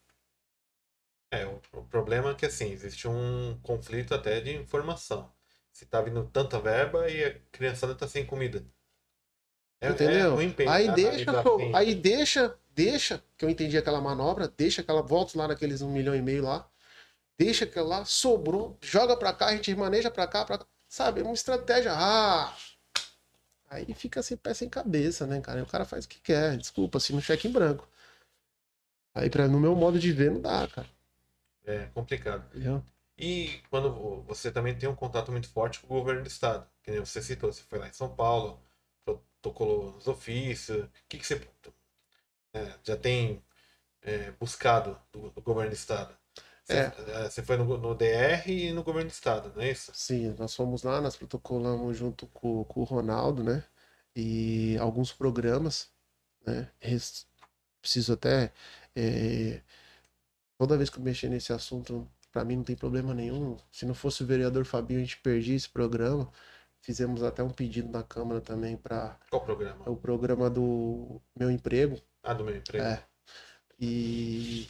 É, 1.32 1.46
o, 1.46 1.62
o 1.74 1.84
problema 1.84 2.32
é 2.32 2.36
que 2.36 2.46
assim, 2.46 2.72
existe 2.72 3.08
um 3.08 3.60
conflito 3.62 4.14
até 4.14 4.40
de 4.40 4.56
informação. 4.56 5.32
Se 5.72 5.86
tá 5.86 6.02
vindo 6.02 6.26
tanta 6.32 6.60
verba 6.60 7.10
e 7.10 7.24
a 7.24 7.40
criançada 7.52 7.94
tá 7.94 8.08
sem 8.08 8.26
comida. 8.26 8.66
É, 9.80 9.90
Entendeu? 9.90 10.40
é 10.42 10.50
pensar, 10.50 10.74
aí 10.74 10.92
deixa, 10.92 11.30
analisar 11.30 11.44
pô, 11.44 11.60
aí 11.76 11.94
deixa, 11.94 12.58
deixa, 12.78 13.24
que 13.36 13.44
eu 13.44 13.50
entendi 13.50 13.76
aquela 13.76 14.00
manobra, 14.00 14.48
deixa 14.48 14.82
aquela, 14.82 15.02
volta 15.02 15.36
lá 15.36 15.48
naqueles 15.48 15.82
um 15.82 15.92
milhão 15.92 16.16
e 16.16 16.22
meio 16.22 16.44
lá, 16.44 16.70
deixa 17.36 17.66
aquela 17.66 17.88
lá, 18.00 18.06
sobrou, 18.06 18.78
joga 18.80 19.18
pra 19.18 19.34
cá, 19.34 19.48
a 19.48 19.56
gente 19.56 19.74
maneja 19.76 20.12
pra 20.12 20.28
cá, 20.28 20.46
pra 20.46 20.60
cá. 20.60 20.68
Sabe, 20.88 21.22
é 21.22 21.24
uma 21.24 21.34
estratégia. 21.34 21.92
Ah! 21.94 22.56
Aí 23.70 23.92
fica 23.96 24.22
sem 24.22 24.38
pé 24.38 24.54
sem 24.54 24.70
cabeça, 24.70 25.26
né, 25.26 25.42
cara? 25.42 25.64
O 25.64 25.66
cara 25.66 25.86
faz 25.86 26.06
o 26.06 26.08
que 26.08 26.20
quer, 26.22 26.56
desculpa, 26.56 27.00
assim, 27.00 27.14
no 27.14 27.22
cheque 27.22 27.48
em 27.48 27.52
branco. 27.52 27.90
Aí, 29.14 29.30
pra, 29.30 29.48
no 29.48 29.60
meu 29.60 29.76
modo 29.76 30.00
de 30.00 30.14
ver, 30.14 30.32
não 30.32 30.40
dá, 30.40 30.68
cara. 30.68 30.88
É 31.66 31.88
complicado. 31.88 32.46
Entendeu? 32.52 32.84
E 33.18 33.60
quando 33.72 34.22
você 34.24 34.52
também 34.52 34.78
tem 34.78 34.88
um 34.88 34.96
contato 34.96 35.32
muito 35.32 35.50
forte 35.50 35.80
com 35.80 35.88
o 35.88 36.00
governo 36.00 36.22
do 36.22 36.28
estado, 36.28 36.66
que 36.84 36.92
nem 36.92 37.00
você 37.00 37.22
citou, 37.22 37.52
você 37.52 37.64
foi 37.64 37.80
lá 37.80 37.88
em 37.88 37.94
São 37.94 38.16
Paulo, 38.16 38.62
protocolou 39.04 39.98
os 39.98 40.08
ofícios, 40.08 40.86
o 40.86 40.90
que, 41.10 41.18
que 41.18 41.26
você 41.26 41.42
é, 42.54 42.74
já 42.84 42.98
tem 42.98 43.44
é, 44.02 44.32
buscado 44.34 45.00
do, 45.12 45.32
do 45.32 45.42
governo 45.42 45.72
do 45.72 45.76
estado? 45.76 46.18
Você, 46.64 46.78
É. 46.78 46.92
é, 47.26 47.30
você 47.30 47.44
foi 47.44 47.58
no, 47.58 47.78
no 47.78 47.96
DR 47.96 48.52
e 48.52 48.74
no 48.74 48.84
governo 48.84 49.10
do 49.10 49.14
estado, 49.14 49.54
não 49.56 49.64
é 49.64 49.72
isso? 49.72 49.94
Sim, 49.94 50.34
nós 50.38 50.54
fomos 50.56 50.84
lá, 50.84 51.02
nós 51.02 51.16
protocolamos 51.16 51.98
junto 51.98 52.28
com, 52.28 52.64
com 52.66 52.82
o 52.82 52.84
Ronaldo, 52.84 53.44
né? 53.44 53.64
E 54.16 54.78
alguns 54.80 55.12
programas, 55.14 55.92
né? 56.46 56.72
Res- 56.82 57.28
Preciso 57.82 58.14
até. 58.14 58.54
toda 60.58 60.78
vez 60.78 60.90
que 60.90 60.98
eu 61.00 61.04
mexer 61.04 61.30
nesse 61.30 61.54
assunto, 61.54 62.08
para 62.32 62.44
mim 62.46 62.58
não 62.58 62.64
tem 62.64 62.76
problema 62.76 63.14
nenhum. 63.14 63.58
Se 63.72 63.86
não 63.86 63.94
fosse 63.94 64.24
o 64.24 64.26
vereador 64.28 64.66
Fabinho, 64.66 65.00
a 65.00 65.04
gente 65.04 65.18
perdia 65.18 65.56
esse 65.56 65.70
programa. 65.70 66.32
Fizemos 66.82 67.24
até 67.24 67.44
um 67.44 67.50
pedido 67.50 67.90
na 67.90 68.04
Câmara 68.04 68.40
também 68.42 68.78
para 68.78 69.18
Qual 69.30 69.42
programa? 69.44 69.86
o 69.86 69.96
programa 69.96 70.50
do 70.50 71.22
Meu 71.36 71.52
Emprego. 71.52 72.02
Ah, 72.24 72.34
do 72.34 72.44
meu 72.44 72.56
emprego. 72.56 72.86
É. 72.86 73.00
E, 73.80 74.68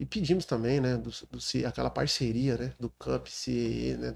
e 0.00 0.06
pedimos 0.06 0.44
também, 0.46 0.80
né, 0.80 0.96
do, 0.96 1.10
do, 1.30 1.40
C- 1.40 1.64
aquela 1.66 1.90
parceria, 1.90 2.56
né, 2.58 2.74
do 2.80 2.90
CUP, 2.90 3.30
CEE, 3.30 3.96
né, 3.98 4.14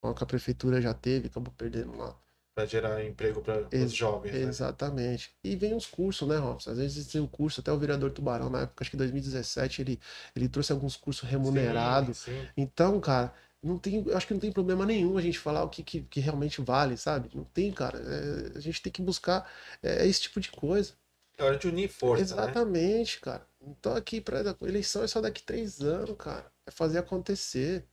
com 0.00 0.14
que 0.14 0.22
a 0.22 0.26
prefeitura 0.26 0.80
já 0.80 0.94
teve, 0.94 1.26
acabou 1.28 1.52
perdendo 1.52 1.96
lá. 1.96 2.16
Para 2.54 2.64
gerar 2.66 3.04
emprego 3.04 3.42
para 3.42 3.68
os 3.78 3.92
jovens, 3.92 4.32
né? 4.32 4.38
Exatamente. 4.48 5.30
E 5.44 5.54
vem 5.56 5.74
os 5.74 5.86
cursos, 5.86 6.26
né, 6.26 6.36
Robson? 6.36 6.70
Às 6.70 6.78
vezes 6.78 7.06
tem 7.06 7.20
o 7.20 7.28
curso, 7.28 7.60
até 7.60 7.70
o 7.72 7.78
vereador 7.78 8.10
Tubarão, 8.10 8.50
na 8.50 8.62
época, 8.62 8.82
acho 8.82 8.90
que 8.90 8.96
2017, 8.96 9.82
ele, 9.82 10.00
ele 10.34 10.48
trouxe 10.48 10.72
alguns 10.72 10.96
cursos 10.96 11.28
remunerados. 11.28 12.18
Sim, 12.18 12.32
sim. 12.32 12.48
Então, 12.56 12.98
cara, 13.00 13.32
não 13.62 13.78
tem, 13.78 14.04
acho 14.14 14.26
que 14.26 14.34
não 14.34 14.40
tem 14.40 14.50
problema 14.52 14.84
nenhum 14.86 15.16
a 15.16 15.22
gente 15.22 15.38
falar 15.38 15.62
o 15.64 15.68
que, 15.68 15.82
que, 15.82 16.02
que 16.02 16.20
realmente 16.20 16.60
vale, 16.62 16.96
sabe? 16.96 17.30
Não 17.34 17.44
tem, 17.44 17.70
cara. 17.72 17.98
É, 17.98 18.58
a 18.58 18.60
gente 18.60 18.82
tem 18.82 18.92
que 18.92 19.02
buscar 19.02 19.48
é, 19.82 20.06
esse 20.06 20.22
tipo 20.22 20.40
de 20.40 20.50
coisa. 20.50 20.94
É 21.38 21.44
hora 21.44 21.56
de 21.58 21.68
unir 21.68 21.88
força, 21.88 22.34
né? 22.36 22.42
Exatamente, 22.42 23.20
cara. 23.20 23.46
Então 23.60 23.94
aqui 23.94 24.20
para 24.20 24.56
eleição 24.62 25.02
é 25.02 25.06
só 25.08 25.20
daqui 25.20 25.42
três 25.42 25.80
anos, 25.80 26.16
cara. 26.16 26.50
É 26.66 26.70
fazer 26.70 26.98
acontecer. 26.98 27.86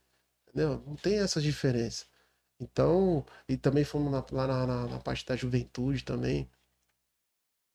Entendeu? 0.48 0.82
Não 0.86 0.96
tem 0.96 1.18
essa 1.18 1.40
diferença. 1.40 2.06
Então, 2.60 3.24
e 3.48 3.56
também 3.56 3.84
fomos 3.84 4.12
na- 4.12 4.24
lá 4.32 4.46
na, 4.46 4.66
na- 4.66 4.86
na 4.88 4.98
parte 5.00 5.26
da 5.26 5.36
juventude 5.36 6.04
também. 6.04 6.50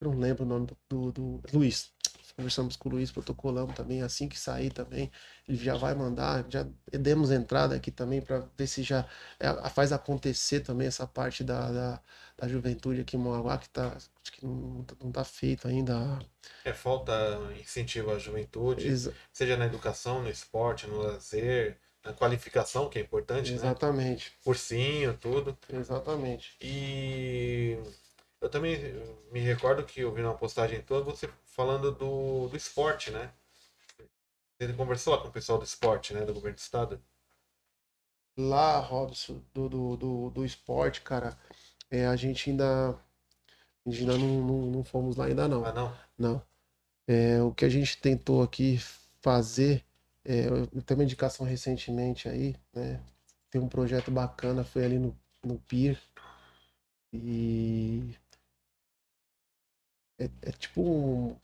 Não 0.02 0.18
lembro 0.18 0.44
o 0.44 0.48
nome 0.48 0.68
do, 0.68 1.12
do, 1.12 1.12
do- 1.42 1.58
Luiz. 1.58 1.92
Conversamos 2.40 2.78
com 2.78 2.88
o 2.88 2.92
Luiz, 2.94 3.12
protocolamos 3.12 3.76
também. 3.76 4.02
Assim 4.02 4.30
que 4.30 4.40
sair 4.40 4.72
também, 4.72 5.12
ele 5.48 5.58
já 5.58 5.76
vai 5.76 5.94
mandar. 5.94 6.46
Já 6.50 6.66
demos 6.90 7.32
entrada 7.32 7.76
aqui 7.76 7.92
também 7.92 8.22
para 8.22 8.40
ver 8.58 8.66
se 8.68 8.82
já 8.82 9.06
é, 9.38 9.70
faz 9.70 9.92
acontecer 9.92 10.62
também 10.62 10.88
essa 10.88 11.06
parte 11.06 11.44
da, 11.44 11.70
da, 11.70 12.02
da 12.38 12.48
juventude 12.48 13.02
aqui 13.02 13.18
em 13.18 13.20
Moaguá, 13.20 13.58
que, 13.58 13.68
tá, 13.70 13.88
acho 13.98 14.32
que 14.32 14.46
não, 14.46 14.86
não 15.04 15.12
tá 15.12 15.26
feito 15.26 15.68
ainda. 15.68 16.20
É 16.64 16.72
falta 16.72 17.14
incentivo 17.60 18.12
à 18.12 18.18
juventude, 18.18 18.88
Exa- 18.88 19.12
seja 19.34 19.58
na 19.58 19.66
educação, 19.66 20.22
no 20.22 20.30
esporte, 20.30 20.88
no 20.88 20.98
lazer, 21.02 21.78
na 22.06 22.14
qualificação, 22.14 22.90
que 22.90 23.00
é 23.00 23.02
importante, 23.02 23.52
né? 23.52 23.58
exatamente, 23.58 24.32
Cursinho, 24.46 25.18
tudo. 25.18 25.58
exatamente. 25.74 26.58
E 26.62 27.78
eu 28.42 28.50
também 28.50 28.78
me 29.32 29.40
recordo 29.40 29.84
que 29.84 30.02
eu 30.02 30.14
vi 30.14 30.22
uma 30.22 30.36
postagem 30.36 30.82
tua 30.82 31.02
você 31.04 31.28
falando 31.60 31.92
do, 31.92 32.48
do 32.48 32.56
esporte, 32.56 33.12
né? 33.12 33.34
Você 34.58 34.72
conversou 34.72 35.14
lá 35.14 35.22
com 35.22 35.28
o 35.28 35.32
pessoal 35.32 35.60
do 35.60 35.66
esporte, 35.66 36.14
né? 36.14 36.22
Do 36.22 36.34
governo 36.34 36.56
do 36.56 36.62
estado. 36.62 37.04
Lá, 38.38 38.80
Robson, 38.80 39.44
do, 39.54 39.68
do, 39.68 39.98
do, 39.98 40.30
do 40.30 40.46
esporte, 40.46 41.02
cara, 41.02 41.38
é, 41.92 42.08
a 42.08 42.16
gente 42.16 42.50
ainda, 42.50 42.92
a 42.92 43.90
gente 43.90 44.00
ainda 44.00 44.18
não, 44.18 44.42
não, 44.42 44.72
não 44.72 44.84
fomos 44.86 45.18
lá 45.18 45.26
ainda 45.26 45.50
não. 45.50 45.66
Ah, 45.66 45.74
não? 45.74 45.98
Não. 46.18 46.42
É, 47.06 47.42
o 47.42 47.54
que 47.54 47.66
a 47.66 47.70
gente 47.70 47.98
tentou 47.98 48.42
aqui 48.42 48.78
fazer, 49.22 49.84
é, 50.24 50.48
eu 50.48 50.82
tenho 50.84 50.98
uma 50.98 51.04
indicação 51.04 51.46
recentemente 51.46 52.30
aí, 52.30 52.56
né? 52.74 53.04
Tem 53.50 53.60
um 53.60 53.68
projeto 53.68 54.10
bacana, 54.10 54.64
foi 54.64 54.86
ali 54.86 54.98
no, 54.98 55.14
no 55.44 55.60
Pier. 55.60 56.00
E 57.12 58.16
é, 60.20 60.30
é 60.42 60.52
tipo 60.52 60.82
um. 60.82 61.36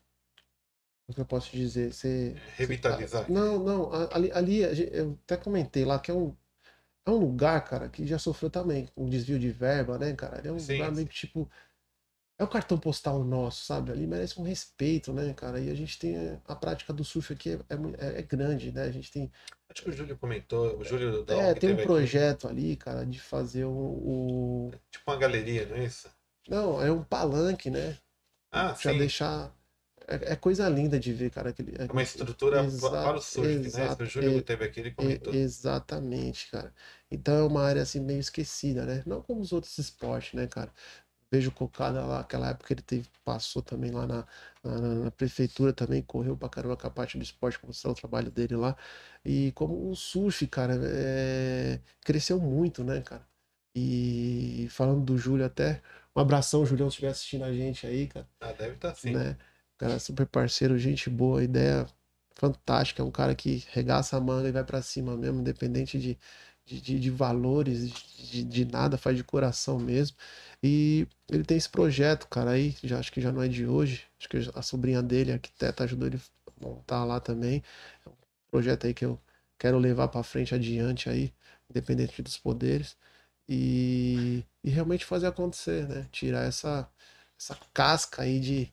Como 1.06 1.16
que 1.16 1.22
eu 1.22 1.26
posso 1.26 1.52
dizer? 1.52 1.94
Você, 1.94 2.36
Revitalizar. 2.58 3.26
não, 3.28 3.60
não, 3.64 3.94
a- 3.94 4.16
ali, 4.16 4.32
ali 4.32 4.60
eu 4.94 5.18
até 5.24 5.38
comentei 5.38 5.86
lá 5.86 6.00
que 6.00 6.12
é 6.12 6.14
um, 6.14 6.36
é 7.06 7.12
um 7.12 7.18
lugar, 7.18 7.64
cara, 7.66 7.90
que 7.90 8.08
já 8.08 8.20
sofreu 8.20 8.50
também 8.52 8.88
com 8.96 9.10
desvio 9.10 9.40
de 9.40 9.52
verba, 9.52 9.98
né, 10.00 10.14
cara? 10.16 10.42
É 10.48 10.52
um 10.52 10.60
Sim, 10.60 10.74
lugar 10.74 10.92
meio 10.92 11.08
que 11.08 11.16
tipo. 11.16 11.50
É 12.40 12.44
o 12.44 12.50
cartão 12.50 12.78
postal 12.78 13.24
nosso, 13.24 13.66
sabe? 13.66 13.92
Ali 13.92 14.08
merece 14.08 14.40
um 14.40 14.44
respeito, 14.44 15.14
né, 15.14 15.34
cara? 15.34 15.60
E 15.60 15.70
a 15.72 15.76
gente 15.76 16.00
tem 16.00 16.42
a 16.48 16.56
prática 16.56 16.94
do 16.94 17.04
surf 17.04 17.34
aqui 17.34 17.52
é, 17.52 17.54
é, 17.56 18.16
é- 18.18 18.20
é 18.20 18.22
grande, 18.24 18.72
né? 18.74 18.84
A 18.84 18.92
gente 18.92 19.12
tem. 19.12 19.32
Acho 19.70 19.84
que 19.84 19.90
o 19.90 19.94
Júlio 19.94 20.18
comentou, 20.18 20.78
o 20.80 20.84
Júlio 20.84 21.24
da 21.24 21.36
É, 21.36 21.54
tem 21.54 21.70
um 21.70 21.78
teve 21.78 21.84
aqui, 21.84 22.02
projeto 22.06 22.48
ali, 22.48 22.76
cara, 22.76 23.06
de 23.06 23.20
fazer 23.20 23.66
o, 23.66 23.72
o- 23.72 24.72
tipo 24.92 25.12
uma 25.12 25.18
galeria, 25.18 25.66
não 25.68 25.76
é 25.78 25.86
isso? 25.86 26.10
Não, 26.48 26.82
é 26.82 26.92
um 26.92 27.04
palanque, 27.04 27.70
né? 27.70 27.98
Ah, 28.52 28.74
Já 28.80 28.94
sim. 28.94 28.94
deixar. 28.94 29.54
É, 30.08 30.34
é 30.34 30.36
coisa 30.36 30.68
linda 30.70 31.00
de 31.00 31.12
ver, 31.14 31.30
cara. 31.32 31.50
Aquele, 31.50 31.74
Uma 31.92 32.04
estrutura 32.04 32.64
Exa- 32.64 32.90
para 32.90 33.18
o 33.18 33.22
surf, 33.22 33.72
né? 33.78 33.96
O 34.00 34.06
Júlio 34.06 34.38
e- 34.38 34.42
teve 34.42 34.66
aqui, 34.66 34.80
ele 34.80 34.92
E- 34.92 34.94
comentou. 34.96 35.34
exatamente, 35.34 36.50
cara. 36.52 36.74
Então 37.12 37.36
é 37.36 37.44
uma 37.44 37.64
área 37.64 37.82
assim 37.82 38.00
meio 38.00 38.20
esquecida, 38.20 38.86
né? 38.86 39.04
Não 39.06 39.22
como 39.22 39.42
os 39.42 39.52
outros 39.52 39.78
esportes, 39.78 40.34
né, 40.34 40.48
cara? 40.48 40.72
Vejo 41.32 41.50
o 41.50 41.54
Cocada 41.54 42.06
lá, 42.06 42.22
aquela 42.22 42.50
época 42.52 42.72
ele 42.74 42.82
teve, 42.82 43.10
passou 43.24 43.62
também 43.62 43.92
lá 43.92 44.06
na, 44.08 44.26
na, 44.64 44.80
na 45.06 45.12
prefeitura 45.12 45.74
também, 45.74 46.02
correu 46.04 46.38
pra 46.38 46.48
caramba 46.50 46.78
com 46.78 46.88
a 46.88 46.90
parte 46.92 47.18
do 47.18 47.24
esporte, 47.24 47.60
mostrar 47.66 47.92
o 47.92 47.96
trabalho 47.96 48.32
dele 48.32 48.56
lá. 48.56 48.78
E 49.26 49.52
como 49.54 49.90
o 49.90 49.96
surf, 49.96 50.48
cara, 50.48 50.76
é, 50.84 51.82
cresceu 52.02 52.40
muito, 52.40 52.84
né, 52.84 53.02
cara? 53.02 53.28
E 53.76 54.68
falando 54.70 55.04
do 55.04 55.18
Júlio 55.18 55.46
até, 55.46 55.82
um 56.16 56.22
abração, 56.22 56.66
Julião, 56.66 56.90
se 56.90 56.94
estiver 56.96 57.10
assistindo 57.10 57.44
a 57.44 57.52
gente 57.54 57.86
aí, 57.86 58.08
cara 58.08 58.28
Ah, 58.40 58.54
deve 58.54 58.76
estar 58.76 58.96
sim. 58.96 59.12
né? 59.14 59.38
Cara 59.78 60.00
super 60.00 60.26
parceiro, 60.26 60.78
gente 60.78 61.10
boa, 61.10 61.44
ideia 61.44 61.86
fantástica. 62.36 63.02
É 63.02 63.06
um 63.06 63.12
cara 63.12 63.36
que 63.36 63.64
regaça 63.72 64.16
a 64.18 64.22
manga 64.22 64.48
e 64.48 64.52
vai 64.52 64.64
pra 64.64 64.82
cima 64.82 65.16
mesmo, 65.18 65.42
independente 65.42 66.00
de, 66.00 66.18
de, 66.66 66.82
de- 66.82 67.00
de 67.00 67.10
valores, 67.12 67.90
de, 67.92 68.44
de 68.44 68.66
nada, 68.66 68.98
faz 68.98 69.18
de 69.18 69.24
coração 69.24 69.78
mesmo. 69.80 70.16
E 70.64 71.08
ele 71.30 71.44
tem 71.44 71.58
esse 71.58 71.70
projeto, 71.70 72.28
cara, 72.28 72.52
aí, 72.52 72.76
já 72.84 73.00
acho 73.00 73.12
que 73.12 73.20
já 73.22 73.32
não 73.32 73.42
é 73.42 73.48
de 73.50 73.66
hoje. 73.68 74.04
Acho 74.20 74.30
que 74.30 74.38
a 74.56 74.62
sobrinha 74.62 75.02
dele, 75.04 75.32
arquiteta, 75.34 75.84
ajudou 75.84 76.08
ele 76.08 76.20
a 76.62 76.66
montar 76.68 77.04
lá 77.06 77.20
também. 77.20 77.62
É 78.06 78.10
um 78.10 78.14
projeto 78.50 78.88
aí 78.88 78.94
que 78.94 79.06
eu 79.06 79.20
quero 79.60 79.78
levar 79.78 80.08
pra 80.08 80.24
frente 80.24 80.56
adiante 80.56 81.10
aí, 81.10 81.34
independente 81.70 82.22
dos 82.22 82.38
poderes. 82.38 82.96
E, 83.48 84.44
e 84.64 84.70
realmente 84.70 85.06
fazer 85.06 85.28
acontecer, 85.28 85.88
né? 85.88 86.08
Tirar 86.12 86.44
essa, 86.48 86.90
essa 87.40 87.56
casca 87.74 88.24
aí 88.24 88.40
de 88.40 88.72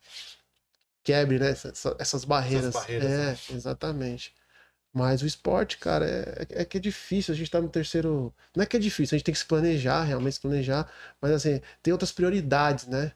quebre, 1.04 1.38
né? 1.38 1.50
Essa- 1.50 1.96
essas 1.98 2.24
barreiras. 2.24 2.72
barreiras, 2.74 3.10
é, 3.10 3.32
né? 3.32 3.38
exatamente. 3.50 4.34
Mas 4.92 5.22
o 5.22 5.26
esporte, 5.26 5.78
cara, 5.78 6.06
é, 6.06 6.62
é 6.62 6.64
que 6.64 6.76
é 6.78 6.80
difícil. 6.80 7.34
A 7.34 7.36
gente 7.36 7.50
tá 7.50 7.60
no 7.60 7.68
terceiro. 7.68 8.34
Não 8.56 8.62
é 8.62 8.66
que 8.66 8.76
é 8.76 8.80
difícil, 8.80 9.16
a 9.16 9.18
gente 9.18 9.24
tem 9.26 9.32
que 9.34 9.40
se 9.40 9.46
planejar, 9.46 10.02
realmente 10.04 10.34
se 10.34 10.40
planejar. 10.40 10.90
Mas 11.20 11.32
assim, 11.32 11.60
tem 11.82 11.92
outras 11.92 12.12
prioridades, 12.12 12.86
né? 12.86 13.12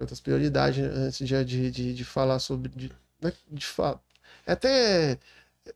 Outras 0.00 0.20
prioridades 0.20 0.84
antes 0.84 1.26
de, 1.26 1.44
de, 1.44 1.70
de, 1.70 1.94
de 1.94 2.04
falar 2.04 2.38
sobre. 2.38 2.70
De, 2.70 2.92
não 3.20 3.30
é 3.30 3.34
de 3.50 3.66
falar. 3.66 4.00
É 4.46 4.52
até 4.52 5.18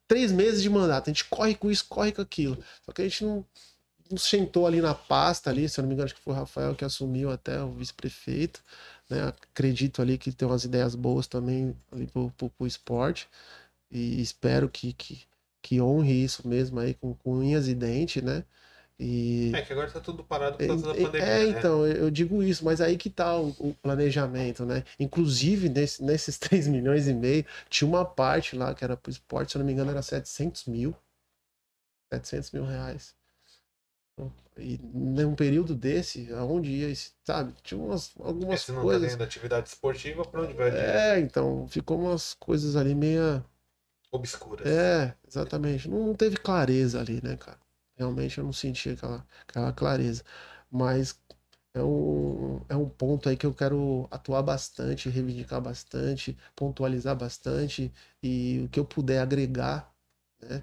três 0.09 0.33
meses 0.33 0.63
de 0.63 0.71
mandato. 0.71 1.11
A 1.11 1.13
gente 1.13 1.25
corre 1.27 1.55
com 1.55 1.71
isso, 1.71 1.87
corre 1.89 2.13
com 2.13 2.23
aquilo. 2.23 2.63
Só 2.85 2.93
que 2.93 3.03
a 3.03 3.05
gente 3.09 3.25
não, 3.25 3.45
não 4.11 4.19
sentou 4.19 4.67
ali 4.67 4.81
na 4.81 4.95
pasta 4.95 5.51
ali, 5.51 5.69
se 5.69 5.81
eu 5.81 5.83
não 5.83 5.89
me 5.89 5.95
engano, 5.95 6.07
acho 6.07 6.15
que 6.15 6.21
foi 6.23 6.35
o 6.35 6.37
Rafael 6.37 6.75
que 6.75 6.85
assumiu 6.85 7.31
até 7.31 7.61
o 7.63 7.73
vice-prefeito, 7.73 8.63
né? 9.13 9.29
Acredito 9.29 10.03
ali 10.03 10.19
que 10.19 10.33
tem 10.33 10.47
umas 10.49 10.65
ideias 10.65 10.95
boas 10.95 11.27
também 11.27 11.77
ali 11.93 12.07
pro, 12.07 12.31
pro, 12.33 12.51
pro 12.51 12.67
esporte 12.67 13.29
e 13.91 14.21
espero 14.23 14.69
que, 14.71 14.93
que, 14.95 15.23
que 15.63 15.81
honre 15.81 16.25
isso 16.25 16.47
mesmo 16.49 16.81
aí 16.81 16.95
com, 16.95 17.15
com 17.15 17.35
unhas 17.39 17.69
e 17.69 17.75
dentes, 17.75 18.23
né? 18.23 18.45
E 19.01 19.59
É 19.59 19.63
que 19.63 19.73
agora 19.73 19.91
tá 19.91 19.99
tudo 20.01 20.23
parado 20.25 20.59
por 20.59 20.67
é, 20.67 20.67
causa 20.67 20.87
da 20.87 20.95
é, 20.95 21.05
pandemia, 21.05 21.45
é, 21.45 21.47
né? 21.47 21.49
então, 21.49 21.87
eu 21.87 22.11
digo 22.11 22.43
isso, 22.43 22.65
mas 22.65 22.81
aí 22.81 22.97
que 22.97 23.11
tá 23.11 23.37
o, 23.39 23.51
o 23.59 23.75
planejamento, 23.83 24.65
né? 24.65 24.85
Inclusive, 24.99 25.69
nesse- 25.69 26.03
nesses 26.03 26.39
3 26.39 26.67
milhões 26.69 27.09
e 27.09 27.15
meio, 27.15 27.45
tinha 27.69 27.89
uma 27.89 28.05
parte 28.05 28.57
lá 28.57 28.75
que 28.75 28.85
era 28.85 28.97
pro 28.97 29.11
esporte, 29.11 29.53
se 29.53 29.59
eu 29.59 29.61
não 29.61 29.67
me 29.67 29.73
engano, 29.73 29.91
era 29.91 30.03
700 30.03 30.67
mil. 30.67 30.95
700 32.11 32.51
mil 32.53 32.65
reais. 32.65 33.15
E 34.59 34.79
num 34.83 35.35
período 35.35 35.75
desse, 35.75 36.31
aonde 36.35 36.71
ia, 36.71 36.89
esse- 36.91 37.13
sabe? 37.25 37.55
Tinha 37.63 37.81
umas, 37.81 38.13
algumas 38.21 38.63
se 38.63 38.73
não 38.73 38.81
tá 38.81 38.85
coisas. 38.85 39.11
tendo 39.13 39.25
atividade 39.25 39.69
esportiva, 39.69 40.25
pra 40.25 40.43
onde 40.43 40.53
vai? 40.53 40.71
É, 40.71 41.19
então, 41.21 41.67
ficou 41.69 41.99
umas 42.01 42.35
coisas 42.35 42.77
ali 42.77 42.95
meia. 42.95 43.45
Obscuras. 44.13 44.67
É, 44.69 45.15
exatamente. 45.27 45.89
Não, 45.89 46.15
teve 46.15 46.37
clareza 46.37 47.01
ali, 47.01 47.21
né, 47.23 47.37
cara? 47.37 47.59
Realmente 47.97 48.39
eu 48.39 48.45
não 48.45 48.53
senti 48.53 48.91
aquela, 48.91 49.27
aquela 49.49 49.73
clareza. 49.73 50.23
Mas 50.71 51.19
é 51.75 51.83
um, 51.83 52.61
é 52.69 52.77
um 52.77 52.89
ponto 52.89 53.29
aí 53.29 53.37
que 53.37 53.47
eu 53.47 53.55
quero 53.55 54.07
atuar 54.11 54.43
bastante, 54.43 55.09
reivindicar 55.09 55.61
bastante, 55.61 56.37
pontualizar 56.57 57.17
bastante 57.17 57.93
e 58.23 58.63
o 58.67 58.69
que 58.69 58.79
eu 58.81 58.85
puder 58.85 59.21
agregar, 59.21 59.93
né? 60.41 60.63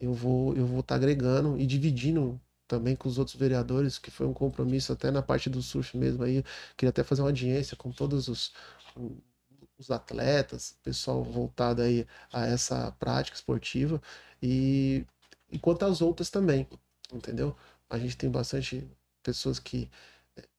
Eu 0.00 0.14
vou 0.14 0.56
eu 0.56 0.66
vou 0.66 0.80
estar 0.80 0.96
agregando 0.96 1.58
e 1.58 1.66
dividindo 1.66 2.40
também 2.68 2.94
com 2.96 3.08
os 3.08 3.18
outros 3.18 3.36
vereadores, 3.36 3.98
que 3.98 4.10
foi 4.10 4.26
um 4.26 4.34
compromisso 4.34 4.92
até 4.92 5.10
na 5.10 5.22
parte 5.22 5.50
do 5.50 5.62
surf 5.62 5.96
mesmo 5.96 6.22
aí. 6.24 6.44
Queria 6.76 6.90
até 6.90 7.02
fazer 7.04 7.22
uma 7.22 7.28
audiência 7.28 7.76
com 7.76 7.90
todos 7.92 8.28
os 8.28 8.52
os 9.78 9.90
atletas, 9.90 10.76
pessoal 10.82 11.22
voltado 11.22 11.82
aí 11.82 12.06
a 12.32 12.46
essa 12.46 12.90
prática 12.92 13.36
esportiva 13.36 14.00
e, 14.42 15.06
e 15.50 15.58
quanto 15.58 15.84
às 15.84 16.02
outras 16.02 16.30
também, 16.30 16.66
entendeu? 17.12 17.56
A 17.88 17.98
gente 17.98 18.16
tem 18.16 18.30
bastante 18.30 18.86
pessoas 19.22 19.58
que, 19.58 19.90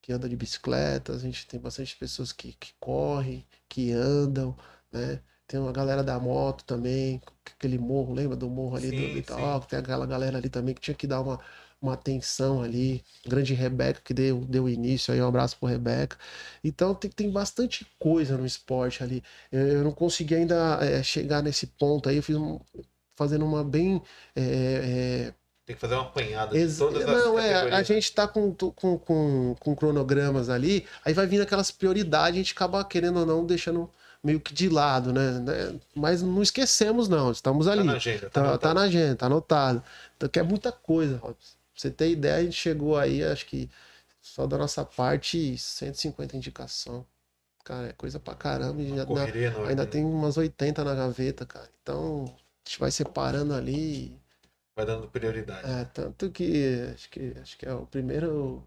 que 0.01 0.13
andam 0.13 0.29
de 0.29 0.35
bicicleta, 0.35 1.13
a 1.13 1.19
gente 1.19 1.47
tem 1.47 1.59
bastante 1.59 1.95
pessoas 1.97 2.31
que, 2.31 2.53
que 2.53 2.73
correm, 2.79 3.45
que 3.67 3.91
andam, 3.91 4.55
né? 4.91 5.21
Tem 5.47 5.59
uma 5.59 5.71
galera 5.71 6.03
da 6.03 6.19
moto 6.19 6.63
também, 6.63 7.19
aquele 7.57 7.79
morro, 7.79 8.13
lembra 8.13 8.37
do 8.37 8.47
morro 8.49 8.75
ali 8.77 8.91
do 8.91 8.97
Sim, 8.97 9.17
Itaú? 9.17 9.59
Tem 9.61 9.79
aquela 9.79 10.05
galera 10.05 10.37
ali 10.37 10.47
também 10.47 10.75
que 10.75 10.81
tinha 10.81 10.93
que 10.95 11.07
dar 11.07 11.21
uma, 11.21 11.39
uma 11.81 11.93
atenção 11.93 12.61
ali. 12.61 13.03
Grande 13.25 13.53
Rebeca 13.53 14.01
que 14.03 14.13
deu, 14.13 14.41
deu 14.45 14.67
início 14.69 15.13
aí, 15.13 15.21
um 15.21 15.27
abraço 15.27 15.57
pro 15.57 15.67
Rebeca. 15.69 16.17
Então 16.63 16.93
tem, 16.95 17.09
tem 17.11 17.31
bastante 17.31 17.85
coisa 17.99 18.37
no 18.37 18.45
esporte 18.45 19.03
ali. 19.03 19.23
Eu, 19.51 19.67
eu 19.67 19.83
não 19.83 19.91
consegui 19.91 20.35
ainda 20.35 20.79
é, 20.83 21.01
chegar 21.03 21.41
nesse 21.43 21.67
ponto 21.67 22.09
aí, 22.09 22.17
eu 22.17 22.23
fiz 22.23 22.35
um, 22.35 22.59
fazendo 23.15 23.45
uma 23.45 23.63
bem. 23.63 24.01
é, 24.35 25.27
é, 25.29 25.33
Tem 25.65 25.75
que 25.75 25.81
fazer 25.81 25.95
uma 25.95 26.03
apanhada 26.03 26.57
de 26.57 26.69
todas 26.77 27.07
as 27.07 27.25
Não, 27.25 27.37
é, 27.39 27.53
a 27.77 27.83
categorias. 27.83 27.87
gente 27.87 28.11
tá 28.13 28.27
com, 28.27 28.53
com, 28.53 28.97
com, 28.99 29.55
com 29.59 29.75
cronogramas 29.75 30.49
ali, 30.49 30.85
aí 31.05 31.13
vai 31.13 31.27
vindo 31.27 31.41
aquelas 31.43 31.71
prioridades, 31.71 32.35
a 32.35 32.37
gente 32.43 32.53
acaba 32.53 32.83
querendo 32.85 33.19
ou 33.19 33.25
não 33.25 33.45
deixando 33.45 33.89
meio 34.23 34.39
que 34.39 34.53
de 34.53 34.67
lado, 34.69 35.13
né? 35.13 35.39
né? 35.39 35.79
Mas 35.95 36.21
não 36.21 36.41
esquecemos, 36.41 37.07
não. 37.07 37.31
Estamos 37.31 37.67
ali. 37.67 37.81
Tá 37.81 37.85
na 37.85 37.93
agenda. 37.93 38.29
Tá, 38.29 38.43
tá, 38.43 38.57
tá 38.57 38.73
na 38.73 38.81
agenda, 38.81 39.15
tá 39.15 39.25
anotado. 39.27 39.83
Então, 40.17 40.29
que 40.29 40.39
é 40.39 40.43
muita 40.43 40.71
coisa, 40.71 41.17
Robson. 41.17 41.58
Você 41.79 41.89
ter 41.89 42.09
ideia, 42.09 42.35
a 42.35 42.43
gente 42.43 42.57
chegou 42.57 42.97
aí, 42.97 43.23
acho 43.23 43.45
que 43.45 43.69
só 44.21 44.45
da 44.45 44.57
nossa 44.57 44.83
parte, 44.83 45.57
150 45.57 46.35
indicação. 46.35 47.05
Cara, 47.63 47.87
é 47.87 47.93
coisa 47.93 48.19
pra 48.19 48.35
caramba. 48.35 48.81
E 48.81 49.05
Correria 49.05 49.47
ainda, 49.47 49.69
ainda 49.69 49.83
né? 49.85 49.89
tem 49.89 50.03
umas 50.03 50.35
80 50.35 50.83
na 50.83 50.93
gaveta, 50.93 51.45
cara. 51.45 51.69
Então, 51.81 52.25
a 52.25 52.69
gente 52.69 52.79
vai 52.81 52.91
separando 52.91 53.53
ali. 53.53 54.19
Vai 54.75 54.85
dando 54.85 55.07
prioridade. 55.07 55.71
É, 55.71 55.85
tanto 55.85 56.29
que 56.29 56.91
acho 56.93 57.09
que, 57.09 57.33
acho 57.41 57.57
que 57.57 57.65
é 57.65 57.73
o 57.73 57.85
primeiro. 57.85 58.61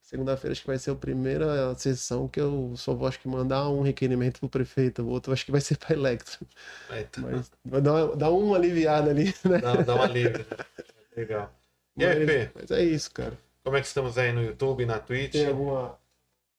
Segunda-feira 0.00 0.52
acho 0.52 0.62
que 0.62 0.66
vai 0.66 0.78
ser 0.78 0.90
a 0.90 0.94
primeira 0.94 1.74
sessão 1.74 2.26
que 2.26 2.40
eu 2.40 2.72
só 2.78 2.94
vou 2.94 3.06
acho 3.06 3.20
que 3.20 3.28
mandar 3.28 3.68
um 3.68 3.82
requerimento 3.82 4.40
pro 4.40 4.48
prefeito. 4.48 5.02
O 5.02 5.08
outro 5.08 5.34
acho 5.34 5.44
que 5.44 5.52
vai 5.52 5.60
ser 5.60 5.76
pra 5.76 5.94
Electro. 5.94 6.46
Eita. 6.90 7.20
Mas 7.20 7.52
vai 7.62 7.82
dar 7.82 8.30
uma, 8.30 8.56
aliviada 8.56 9.10
ali, 9.10 9.34
né? 9.44 9.58
Dá, 9.58 9.82
dá 9.82 9.94
uma 9.96 10.06
livre. 10.06 10.46
né? 10.50 10.64
Legal. 11.14 11.52
E 11.96 12.04
aí, 12.04 12.26
Fê? 12.26 12.50
Mas, 12.54 12.70
é 12.70 12.82
isso, 12.82 13.10
cara. 13.12 13.38
Como 13.62 13.76
é 13.76 13.80
que 13.80 13.86
estamos 13.86 14.18
aí 14.18 14.32
no 14.32 14.42
YouTube, 14.42 14.84
na 14.84 14.98
Twitch? 14.98 15.32
Tem 15.32 15.46
alguma 15.46 15.98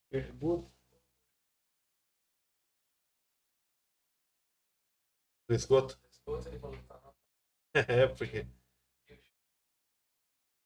pergunta? 0.10 0.70
Do 5.48 5.56
esgoto? 5.56 5.98
É, 7.74 8.08
porque. 8.08 8.48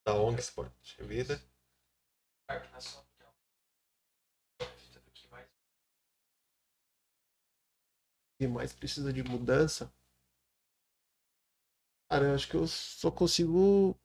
Da 0.06 0.14
ONG 0.14 0.40
Sport 0.42 0.74
Vida. 1.00 1.42
que 8.40 8.48
mais 8.48 8.72
precisa 8.72 9.12
de 9.12 9.22
mudança? 9.22 9.92
Cara, 12.10 12.28
eu 12.28 12.36
acho 12.36 12.48
que 12.48 12.56
eu 12.56 12.66
só 12.68 13.12
consigo 13.12 13.96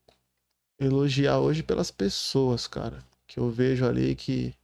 elogiar 0.78 1.38
hoje 1.38 1.62
pelas 1.62 1.90
pessoas, 1.90 2.66
cara. 2.66 2.98
Que 3.26 3.38
eu 3.38 3.50
vejo 3.50 3.86
ali 3.86 4.14
que 4.14 4.54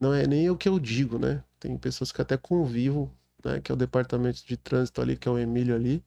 não 0.00 0.12
é 0.14 0.26
nem 0.26 0.50
o 0.50 0.56
que 0.56 0.68
eu 0.68 0.78
digo, 0.78 1.18
né? 1.18 1.42
Tem 1.58 1.76
pessoas 1.76 2.12
que 2.12 2.20
até 2.22 2.36
convivo, 2.36 3.10
né? 3.44 3.60
Que 3.60 3.72
é 3.72 3.74
o 3.74 3.78
departamento 3.78 4.44
de 4.46 4.56
trânsito 4.56 5.00
ali, 5.00 5.16
que 5.16 5.28
é 5.28 5.30
o 5.30 5.38
Emílio 5.38 5.74
ali. 5.74 6.04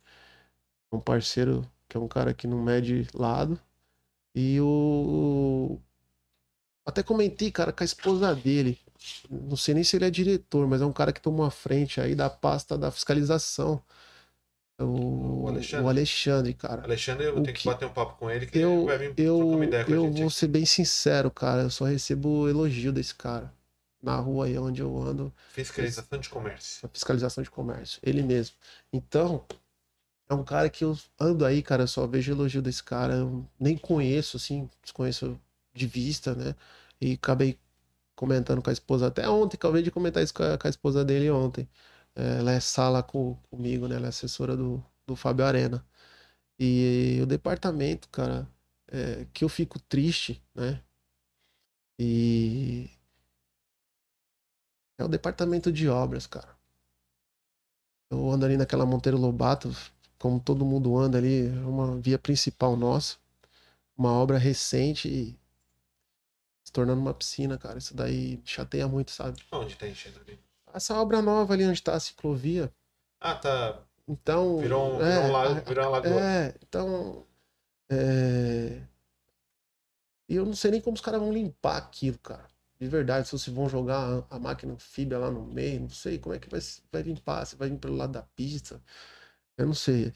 Um 0.92 1.00
parceiro 1.00 1.70
que 1.88 1.98
é 1.98 2.00
um 2.00 2.08
cara 2.08 2.34
que 2.34 2.48
não 2.48 2.62
mede 2.62 3.08
lado. 3.14 3.60
E 4.36 4.60
o. 4.62 5.80
Até 6.86 7.04
comentei, 7.04 7.52
cara, 7.52 7.72
com 7.74 7.84
a 7.84 7.86
esposa 7.86 8.36
dele. 8.36 8.80
Não 9.30 9.56
sei 9.56 9.74
nem 9.74 9.84
se 9.84 9.96
ele 9.96 10.06
é 10.06 10.10
diretor, 10.10 10.68
mas 10.68 10.82
é 10.82 10.86
um 10.86 10.94
cara 10.94 11.14
que 11.14 11.22
tomou 11.22 11.46
a 11.46 11.52
frente 11.52 12.02
aí 12.02 12.16
da 12.16 12.30
pasta 12.30 12.78
da 12.78 12.92
fiscalização. 12.92 13.82
O, 14.80 15.44
O 15.44 15.48
Alexandre. 15.50 15.86
o 15.86 15.90
Alexandre, 15.90 16.54
cara. 16.54 16.84
Alexandre, 16.84 17.26
eu 17.28 17.34
vou 17.34 17.44
ter 17.44 17.54
que 17.54 17.62
que- 17.62 17.68
bater 17.68 17.86
um 17.86 17.94
papo 17.94 18.18
com 18.18 18.30
ele, 18.32 18.46
que 18.46 18.58
Eu, 18.58 18.72
ele 18.80 18.86
vai 18.86 18.98
vir 18.98 19.14
trocar 19.16 19.34
uma 19.46 19.56
eu, 19.56 19.64
ideia 19.64 19.86
com 19.86 19.92
a 19.92 19.96
eu 19.96 20.04
gente. 20.06 20.22
vou 20.22 20.30
ser 20.30 20.48
bem 20.48 20.66
sincero, 20.66 21.30
cara. 21.30 21.64
Eu 21.64 21.70
só 21.70 21.86
recebo 21.86 22.48
elogio 22.48 22.92
desse 22.94 23.14
cara. 23.14 23.52
Na 24.02 24.16
rua 24.16 24.46
aí 24.46 24.58
onde 24.58 24.82
eu 24.82 24.98
ando, 24.98 25.34
Fiscalização 25.52 26.18
de 26.20 26.30
comércio. 26.30 26.90
fiscalização 26.94 27.44
de 27.44 27.52
comércio. 27.52 28.00
Ele 28.02 28.22
mesmo. 28.24 28.56
Então, 28.94 29.44
é 30.30 30.34
um 30.34 30.44
cara 30.46 30.70
que 30.70 30.86
eu 30.86 30.98
ando 31.20 31.44
aí, 31.46 31.62
cara. 31.62 31.84
Eu 31.84 31.88
só 31.88 32.08
vejo 32.08 32.32
elogio 32.32 32.62
desse 32.62 32.82
cara. 32.82 33.16
Eu 33.16 33.46
nem 33.60 33.78
conheço, 33.78 34.38
assim, 34.38 34.70
desconheço 34.82 35.38
de 35.74 35.86
vista, 35.86 36.34
né? 36.34 36.56
E 37.02 37.14
acabei 37.16 37.58
comentando 38.16 38.62
com 38.62 38.70
a 38.70 38.74
esposa 38.74 39.08
até 39.08 39.28
ontem. 39.28 39.58
Acabei 39.58 39.82
de 39.82 39.92
comentar 39.92 40.24
isso 40.24 40.34
com 40.34 40.44
a, 40.44 40.58
com 40.58 40.68
a 40.68 40.70
esposa 40.70 41.04
dele 41.04 41.30
ontem. 41.30 41.68
Ela 42.40 42.52
é 42.54 42.60
sala 42.60 43.02
com, 43.04 43.36
comigo, 43.50 43.88
né? 43.88 43.96
Ela 43.96 44.08
é 44.08 44.10
assessora 44.10 44.56
do, 44.56 44.84
do 45.08 45.16
Fábio 45.16 45.46
Arena. 45.46 45.86
E 46.60 47.20
o 47.24 47.26
departamento, 47.26 48.10
cara, 48.10 48.48
é, 48.88 49.26
que 49.34 49.44
eu 49.44 49.50
fico 49.50 49.80
triste, 49.80 50.44
né? 50.54 50.84
E 51.98 52.90
é 54.98 55.04
o 55.04 55.08
departamento 55.08 55.72
de 55.72 55.88
obras, 55.88 56.28
cara. 56.28 56.58
Eu 58.12 58.30
ando 58.30 58.46
ali 58.46 58.58
naquela 58.58 58.86
Monteiro 58.86 59.18
Lobato, 59.18 59.70
como 60.18 60.40
todo 60.40 60.66
mundo 60.66 60.98
anda 60.98 61.18
ali, 61.18 61.48
é 61.48 61.66
uma 61.66 62.00
via 62.02 62.20
principal 62.20 62.76
nossa. 62.76 63.18
Uma 63.98 64.12
obra 64.12 64.38
recente 64.38 65.08
e 65.08 65.40
se 66.66 66.72
tornando 66.72 67.02
uma 67.02 67.14
piscina, 67.14 67.58
cara. 67.58 67.78
Isso 67.78 67.96
daí 67.96 68.42
chateia 68.46 68.88
muito, 68.88 69.12
sabe? 69.12 69.42
Onde 69.52 69.76
tá 69.76 69.88
enchendo 69.88 70.20
ali? 70.20 70.40
Essa 70.74 70.96
obra 71.00 71.22
nova 71.22 71.54
ali 71.54 71.66
onde 71.66 71.82
tá 71.82 71.94
a 71.96 72.00
ciclovia. 72.00 72.72
Ah, 73.20 73.36
tá. 73.36 73.80
Então. 74.08 74.58
Virou 74.60 74.96
um, 74.98 75.02
é, 75.02 75.14
virou 75.16 75.24
um 75.28 75.32
lago, 75.32 75.52
a- 75.52 75.60
virou 75.62 75.84
uma 75.86 75.92
lagoa. 75.92 76.22
É, 76.22 76.56
então. 76.62 77.26
É... 77.90 78.82
E 80.28 80.36
eu 80.36 80.46
não 80.46 80.54
sei 80.54 80.72
nem 80.72 80.82
como 80.82 80.96
os 80.96 81.02
caras 81.02 81.20
vão 81.20 81.34
limpar 81.34 81.78
aquilo, 81.78 82.18
cara. 82.20 82.48
De 82.80 82.88
verdade, 82.88 83.28
se 83.28 83.32
vocês 83.38 83.54
vão 83.56 83.68
jogar 83.68 84.24
a 84.30 84.36
a 84.36 84.40
máquina 84.40 84.74
anfíbia 84.74 85.18
lá 85.18 85.30
no 85.32 85.44
meio, 85.44 85.82
não 85.82 85.90
sei 85.90 86.18
como 86.18 86.34
é 86.36 86.40
que 86.40 86.50
vai, 86.50 86.60
vai 86.92 87.02
limpar. 87.02 87.46
Se 87.46 87.56
vai 87.56 87.70
vir 87.70 87.78
pelo 87.80 87.96
lado 87.96 88.14
da 88.14 88.22
pista. 88.22 88.82
Eu 89.58 89.66
não 89.66 89.74
sei. 89.74 90.14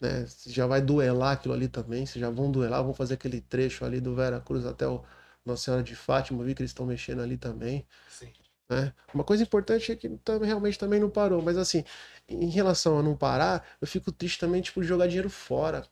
Né? 0.00 0.26
Se 0.26 0.50
já 0.52 0.66
vai 0.66 0.80
duelar 0.80 1.32
aquilo 1.34 1.52
ali 1.54 1.68
também. 1.68 2.06
Se 2.06 2.18
já 2.18 2.30
vão 2.30 2.50
duelar, 2.50 2.82
vão 2.82 2.94
fazer 2.94 3.14
aquele 3.14 3.40
trecho 3.40 3.84
ali 3.84 4.00
do 4.00 4.14
Vera 4.14 4.40
Cruz 4.40 4.64
até 4.66 4.86
o 4.86 5.04
Nossa 5.44 5.64
Senhora 5.64 5.82
de 5.82 5.94
Fátima. 5.96 6.40
Eu 6.42 6.46
vi 6.46 6.54
que 6.54 6.62
eles 6.62 6.70
estão 6.70 6.86
mexendo 6.86 7.20
ali 7.22 7.36
também 7.36 7.86
Sim. 8.08 8.32
Né? 8.68 8.92
Uma 9.14 9.24
coisa 9.24 9.42
importante 9.42 9.92
é 9.92 9.96
que 9.96 10.08
tam- 10.18 10.40
realmente 10.40 10.78
também 10.78 11.00
não 11.00 11.10
parou, 11.10 11.42
mas 11.42 11.56
assim, 11.56 11.84
em 12.28 12.48
relação 12.50 12.98
a 12.98 13.02
não 13.02 13.16
parar, 13.16 13.66
eu 13.80 13.86
fico 13.86 14.12
triste 14.12 14.38
também, 14.40 14.62
tipo, 14.62 14.80
de 14.82 14.86
jogar 14.88 15.06
dinheiro 15.06 15.30
fora, 15.30 15.86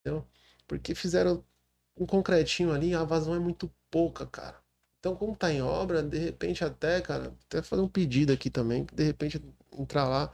entendeu? 0.00 0.26
Porque 0.66 0.94
fizeram 0.94 1.44
um 1.96 2.06
concretinho 2.06 2.72
ali, 2.72 2.94
a 2.94 3.04
vazão 3.04 3.34
é 3.34 3.38
muito 3.38 3.72
pouca, 3.90 4.26
cara. 4.26 4.56
Então, 5.00 5.16
como 5.16 5.36
tá 5.36 5.52
em 5.52 5.62
obra, 5.62 6.02
de 6.02 6.18
repente 6.18 6.64
até, 6.64 7.00
cara, 7.00 7.34
até 7.46 7.62
fazer 7.62 7.82
um 7.82 7.88
pedido 7.88 8.32
aqui 8.32 8.50
também, 8.50 8.86
de 8.92 9.04
repente 9.04 9.42
entrar 9.72 10.08
lá, 10.08 10.32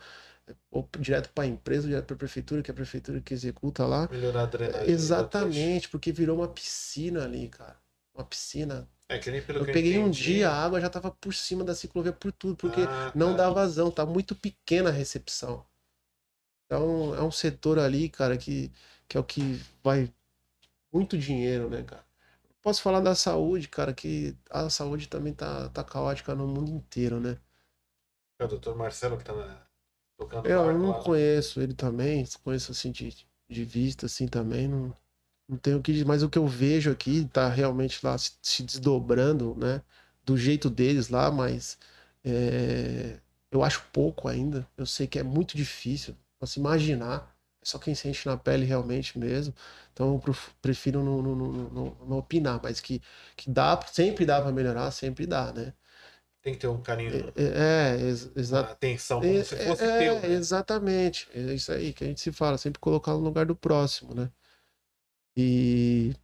ou 0.70 0.88
direto 1.00 1.30
para 1.32 1.44
a 1.44 1.46
empresa, 1.48 1.88
direto 1.88 2.06
para 2.06 2.16
a 2.16 2.18
prefeitura, 2.18 2.62
que 2.62 2.70
é 2.70 2.74
a 2.74 2.76
prefeitura 2.76 3.20
que 3.20 3.34
executa 3.34 3.86
lá. 3.86 4.08
Melhorar 4.10 4.42
a 4.42 4.46
drenagem. 4.46 4.88
Exatamente, 4.88 5.88
porque 5.88 6.12
virou 6.12 6.38
uma 6.38 6.48
piscina 6.48 7.24
ali, 7.24 7.48
cara. 7.48 7.76
Uma 8.14 8.24
piscina 8.24 8.88
É 9.12 9.18
que 9.18 9.30
nem 9.30 9.42
pelo 9.44 9.60
eu 9.60 9.64
que 9.64 9.70
peguei 9.70 9.98
um 9.98 10.10
entendi. 10.10 10.10
dia, 10.10 10.50
a 10.50 10.64
água 10.64 10.80
já 10.80 10.90
tava 10.90 11.10
por 11.10 11.34
cima 11.34 11.64
da 11.64 11.74
ciclovia 11.74 12.12
por 12.12 12.32
tudo, 12.32 12.56
porque 12.56 12.88
Ah, 12.88 13.10
não 13.14 13.30
tá. 13.30 13.36
dá 13.36 13.50
vazão, 13.50 13.90
tá 13.90 14.06
muito 14.06 14.34
pequena 14.34 14.90
a 14.90 14.92
recepção. 14.92 15.64
Então 16.66 17.14
é 17.14 17.22
um 17.22 17.30
setor 17.30 17.78
ali, 17.78 18.08
cara, 18.08 18.36
que, 18.38 18.70
que 19.08 19.16
é 19.16 19.20
o 19.20 19.24
que 19.24 19.60
vai 19.82 20.12
muito 20.92 21.18
dinheiro, 21.18 21.70
né, 21.70 21.82
cara? 21.84 22.04
Posso 22.62 22.82
falar 22.82 23.00
da 23.00 23.14
saúde, 23.14 23.68
cara, 23.68 23.94
que 23.94 24.36
a 24.50 24.70
saúde 24.70 25.08
também 25.08 25.34
tá, 25.34 25.68
tá 25.70 25.84
caótica 25.84 26.34
no 26.34 26.46
mundo 26.48 26.70
inteiro, 26.70 27.20
né? 27.20 27.38
É 28.40 28.44
o 28.44 28.48
doutor 28.48 28.74
Marcelo 28.74 29.16
que 29.18 29.22
tá 29.24 29.32
na... 29.32 29.64
tocando 30.16 30.50
Eu 30.50 30.72
não 30.78 30.92
lá. 30.92 31.00
conheço 31.02 31.60
ele 31.62 31.72
também, 31.74 32.26
conheço 32.44 32.72
assim 32.72 32.90
de, 32.92 33.26
de 33.48 33.64
vista, 33.64 34.04
assim 34.06 34.26
também, 34.28 34.68
não, 34.68 34.94
não 35.50 35.58
tenho 35.58 35.78
o 35.78 35.82
que 35.82 35.92
dizer, 35.92 36.04
mas 36.06 36.22
o 36.22 36.30
que 36.30 36.38
eu 36.38 36.46
vejo 36.46 36.90
aqui 36.90 37.24
tá 37.32 37.48
realmente 37.48 38.04
lá 38.04 38.16
se, 38.18 38.32
se 38.42 38.62
desdobrando, 38.62 39.54
né? 39.56 39.82
Do 40.24 40.36
jeito 40.36 40.70
deles 40.70 41.08
lá, 41.08 41.30
mas 41.30 41.78
é, 42.24 43.18
eu 43.50 43.62
acho 43.64 43.82
pouco 43.92 44.28
ainda. 44.28 44.66
Eu 44.76 44.86
sei 44.86 45.06
que 45.06 45.18
é 45.18 45.22
muito 45.22 45.56
difícil, 45.56 46.16
posso 46.38 46.58
imaginar. 46.58 47.34
É 47.62 47.66
só 47.66 47.78
quem 47.78 47.94
sente 47.94 48.26
na 48.26 48.36
pele 48.36 48.64
realmente 48.64 49.18
mesmo. 49.18 49.54
Então 49.92 50.14
eu 50.14 50.18
pref- 50.20 50.50
prefiro 50.62 51.02
não, 51.04 51.20
não, 51.22 51.34
não, 51.36 51.96
não- 52.06 52.18
opinar, 52.18 52.60
mas 52.62 52.80
que, 52.80 53.02
que 53.36 53.50
dá, 53.50 53.78
sempre 53.92 54.24
dá 54.26 54.40
para 54.40 54.52
melhorar, 54.52 54.90
sempre 54.92 55.26
dá, 55.26 55.52
né? 55.52 55.72
Tem 56.42 56.52
que 56.54 56.60
ter 56.60 56.66
um 56.68 56.82
carinho, 56.82 57.32
É, 57.36 57.94
é, 57.96 58.00
ex- 58.02 58.30
uma 58.50 58.70
exato. 58.70 58.70
atenção, 58.70 59.24
como 59.24 59.42
se 59.44 59.56
fosse 59.56 59.88
É, 59.88 59.96
teu. 59.96 60.22
é, 60.26 60.26
né? 60.26 60.32
exatamente. 60.32 61.28
É 61.34 61.54
isso 61.54 61.72
aí 61.72 61.92
que 61.92 62.04
a 62.04 62.06
gente 62.06 62.20
se 62.20 62.32
fala, 62.32 62.56
sempre 62.58 62.78
colocar 62.80 63.12
no 63.12 63.18
lugar 63.20 63.46
do 63.46 63.56
próximo, 63.56 64.14
né? 64.14 64.30
E 65.36 66.14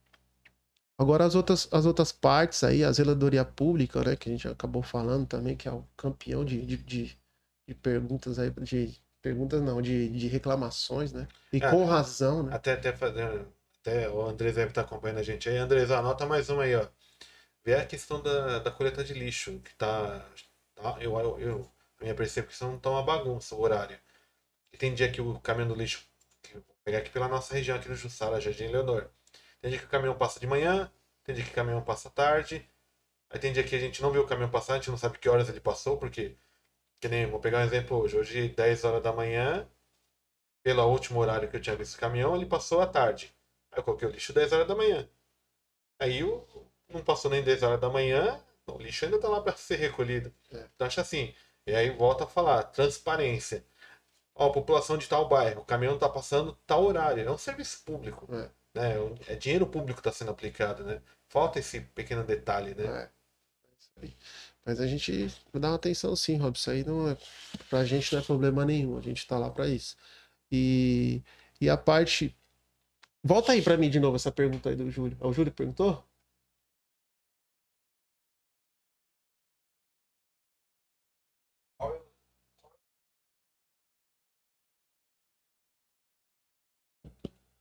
agora 0.98 1.24
as 1.24 1.34
outras, 1.34 1.68
as 1.72 1.86
outras 1.86 2.12
partes 2.12 2.62
aí, 2.64 2.84
a 2.84 2.92
zeladoria 2.92 3.44
pública, 3.44 4.02
né, 4.02 4.16
que 4.16 4.28
a 4.28 4.32
gente 4.32 4.48
acabou 4.48 4.82
falando 4.82 5.26
também, 5.26 5.56
que 5.56 5.68
é 5.68 5.72
o 5.72 5.84
campeão 5.96 6.44
de, 6.44 6.60
de, 6.64 6.76
de, 6.76 7.18
de 7.66 7.74
perguntas 7.74 8.38
aí, 8.38 8.50
de 8.50 8.94
perguntas 9.26 9.60
não, 9.60 9.82
de, 9.82 10.08
de 10.08 10.28
reclamações, 10.28 11.12
né? 11.12 11.26
E 11.52 11.60
Ah, 11.60 11.70
com 11.70 11.84
razão, 11.84 12.44
né? 12.44 12.54
Até, 12.54 12.74
até 12.74 12.92
fazer. 12.92 13.44
Até 13.80 14.08
o 14.08 14.22
Andrés 14.24 14.54
deve 14.54 14.70
estar 14.70 14.82
acompanhando 14.82 15.18
a 15.18 15.22
gente 15.22 15.48
aí. 15.48 15.56
Andrés, 15.56 15.90
anota 15.90 16.26
mais 16.26 16.48
uma 16.48 16.62
aí, 16.62 16.76
ó. 16.76 16.86
Vê 17.64 17.74
a 17.74 17.84
questão 17.84 18.22
da, 18.22 18.60
da 18.60 18.70
coleta 18.70 19.02
de 19.02 19.12
lixo, 19.14 19.58
que 19.60 19.74
tá. 19.74 20.24
tá 20.76 20.96
eu, 21.00 21.18
eu, 21.18 21.40
eu, 21.40 21.72
a 22.00 22.04
minha 22.04 22.14
percepção 22.14 22.78
tá 22.78 22.90
uma 22.90 23.02
bagunça 23.02 23.56
o 23.56 23.60
horário. 23.60 23.98
E 24.72 24.76
tem 24.76 24.94
dia 24.94 25.10
que 25.10 25.20
o 25.20 25.40
caminhão 25.40 25.68
do 25.68 25.74
lixo. 25.74 26.05
Eu 26.86 26.92
pegar 26.92 26.98
aqui 26.98 27.10
pela 27.10 27.26
nossa 27.28 27.52
região, 27.52 27.76
aqui 27.76 27.88
no 27.88 27.96
Jussara, 27.96 28.40
Jardim 28.40 28.68
Leonor. 28.68 29.10
Tem 29.60 29.70
dia 29.70 29.80
que 29.80 29.86
o 29.86 29.88
caminhão 29.88 30.16
passa 30.16 30.38
de 30.38 30.46
manhã, 30.46 30.90
tem 31.24 31.34
dia 31.34 31.44
que 31.44 31.50
o 31.50 31.54
caminhão 31.54 31.82
passa 31.82 32.08
tarde. 32.08 32.64
Aí 33.28 33.40
tem 33.40 33.52
dia 33.52 33.64
que 33.64 33.74
a 33.74 33.78
gente 33.78 34.00
não 34.00 34.12
vê 34.12 34.18
o 34.20 34.26
caminhão 34.26 34.50
passar, 34.50 34.74
a 34.74 34.76
gente 34.76 34.90
não 34.90 34.96
sabe 34.96 35.18
que 35.18 35.28
horas 35.28 35.48
ele 35.48 35.60
passou, 35.60 35.96
porque 35.98 36.36
Que 37.00 37.08
nem, 37.08 37.26
vou 37.26 37.40
pegar 37.40 37.58
um 37.60 37.62
exemplo 37.62 37.98
hoje. 37.98 38.16
Hoje, 38.18 38.48
10 38.50 38.84
horas 38.84 39.02
da 39.02 39.12
manhã, 39.12 39.68
pelo 40.62 40.84
último 40.86 41.20
horário 41.20 41.48
que 41.50 41.56
eu 41.56 41.60
tinha 41.60 41.76
visto 41.76 41.96
o 41.96 42.00
caminhão, 42.00 42.36
ele 42.36 42.46
passou 42.46 42.80
à 42.80 42.86
tarde. 42.86 43.34
Aí 43.72 43.80
eu 43.80 43.84
coloquei 43.84 44.08
o 44.08 44.10
lixo 44.12 44.32
10 44.32 44.52
horas 44.52 44.68
da 44.68 44.76
manhã. 44.76 45.08
Aí 46.00 46.24
o, 46.24 46.46
não 46.88 47.02
passou 47.04 47.30
nem 47.30 47.42
10 47.42 47.62
horas 47.62 47.80
da 47.80 47.90
manhã, 47.90 48.40
o 48.66 48.78
lixo 48.78 49.04
ainda 49.04 49.20
tá 49.20 49.28
lá 49.28 49.40
para 49.40 49.56
ser 49.56 49.76
recolhido. 49.76 50.32
É. 50.52 50.68
Então 50.74 50.86
acho 50.86 51.00
assim. 51.00 51.34
E 51.66 51.74
aí 51.74 51.90
volta 51.90 52.24
a 52.24 52.26
falar, 52.28 52.62
transparência. 52.64 53.64
Ó, 54.36 54.50
população 54.50 54.98
de 54.98 55.08
tal 55.08 55.28
bairro, 55.28 55.62
o 55.62 55.64
caminhão 55.64 55.98
tá 55.98 56.08
passando 56.08 56.56
tal 56.66 56.84
horário, 56.84 57.26
é 57.26 57.30
um 57.30 57.38
serviço 57.38 57.82
público. 57.84 58.28
É. 58.32 58.50
Né? 58.74 58.94
É 59.28 59.34
dinheiro 59.34 59.66
público 59.66 60.00
que 60.02 60.08
está 60.08 60.12
sendo 60.12 60.30
aplicado, 60.30 60.84
né? 60.84 61.00
Falta 61.26 61.58
esse 61.58 61.80
pequeno 61.80 62.22
detalhe, 62.22 62.74
né? 62.74 62.84
É. 62.84 64.04
É. 64.04 64.10
Mas 64.64 64.80
a 64.80 64.86
gente 64.86 65.32
dá 65.54 65.68
uma 65.68 65.76
atenção 65.76 66.14
sim, 66.16 66.36
Rob. 66.36 66.56
Isso 66.56 66.70
aí 66.70 66.84
não 66.84 67.08
é. 67.08 67.16
Pra 67.70 67.84
gente 67.84 68.12
não 68.12 68.20
é 68.20 68.24
problema 68.24 68.64
nenhum. 68.64 68.98
A 68.98 69.00
gente 69.00 69.26
tá 69.26 69.38
lá 69.38 69.48
pra 69.48 69.68
isso. 69.68 69.96
E, 70.50 71.22
e 71.60 71.70
a 71.70 71.76
parte. 71.76 72.36
Volta 73.22 73.52
aí 73.52 73.62
pra 73.62 73.76
mim 73.76 73.88
de 73.88 74.00
novo 74.00 74.16
essa 74.16 74.30
pergunta 74.30 74.68
aí 74.68 74.76
do 74.76 74.90
Júlio. 74.90 75.16
É 75.20 75.26
o 75.26 75.32
Júlio 75.32 75.52
perguntou? 75.52 76.04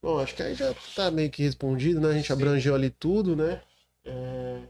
Bom, 0.06 0.20
acho 0.20 0.36
que 0.36 0.44
aí 0.44 0.54
já 0.54 0.72
tá 0.96 1.10
meio 1.10 1.32
que 1.32 1.42
respondido, 1.42 2.00
né? 2.00 2.10
A 2.10 2.14
gente 2.14 2.28
Sim. 2.28 2.34
abrangeu 2.34 2.76
ali 2.76 2.92
tudo, 2.92 3.36
né? 3.36 3.60
É, 4.04 4.62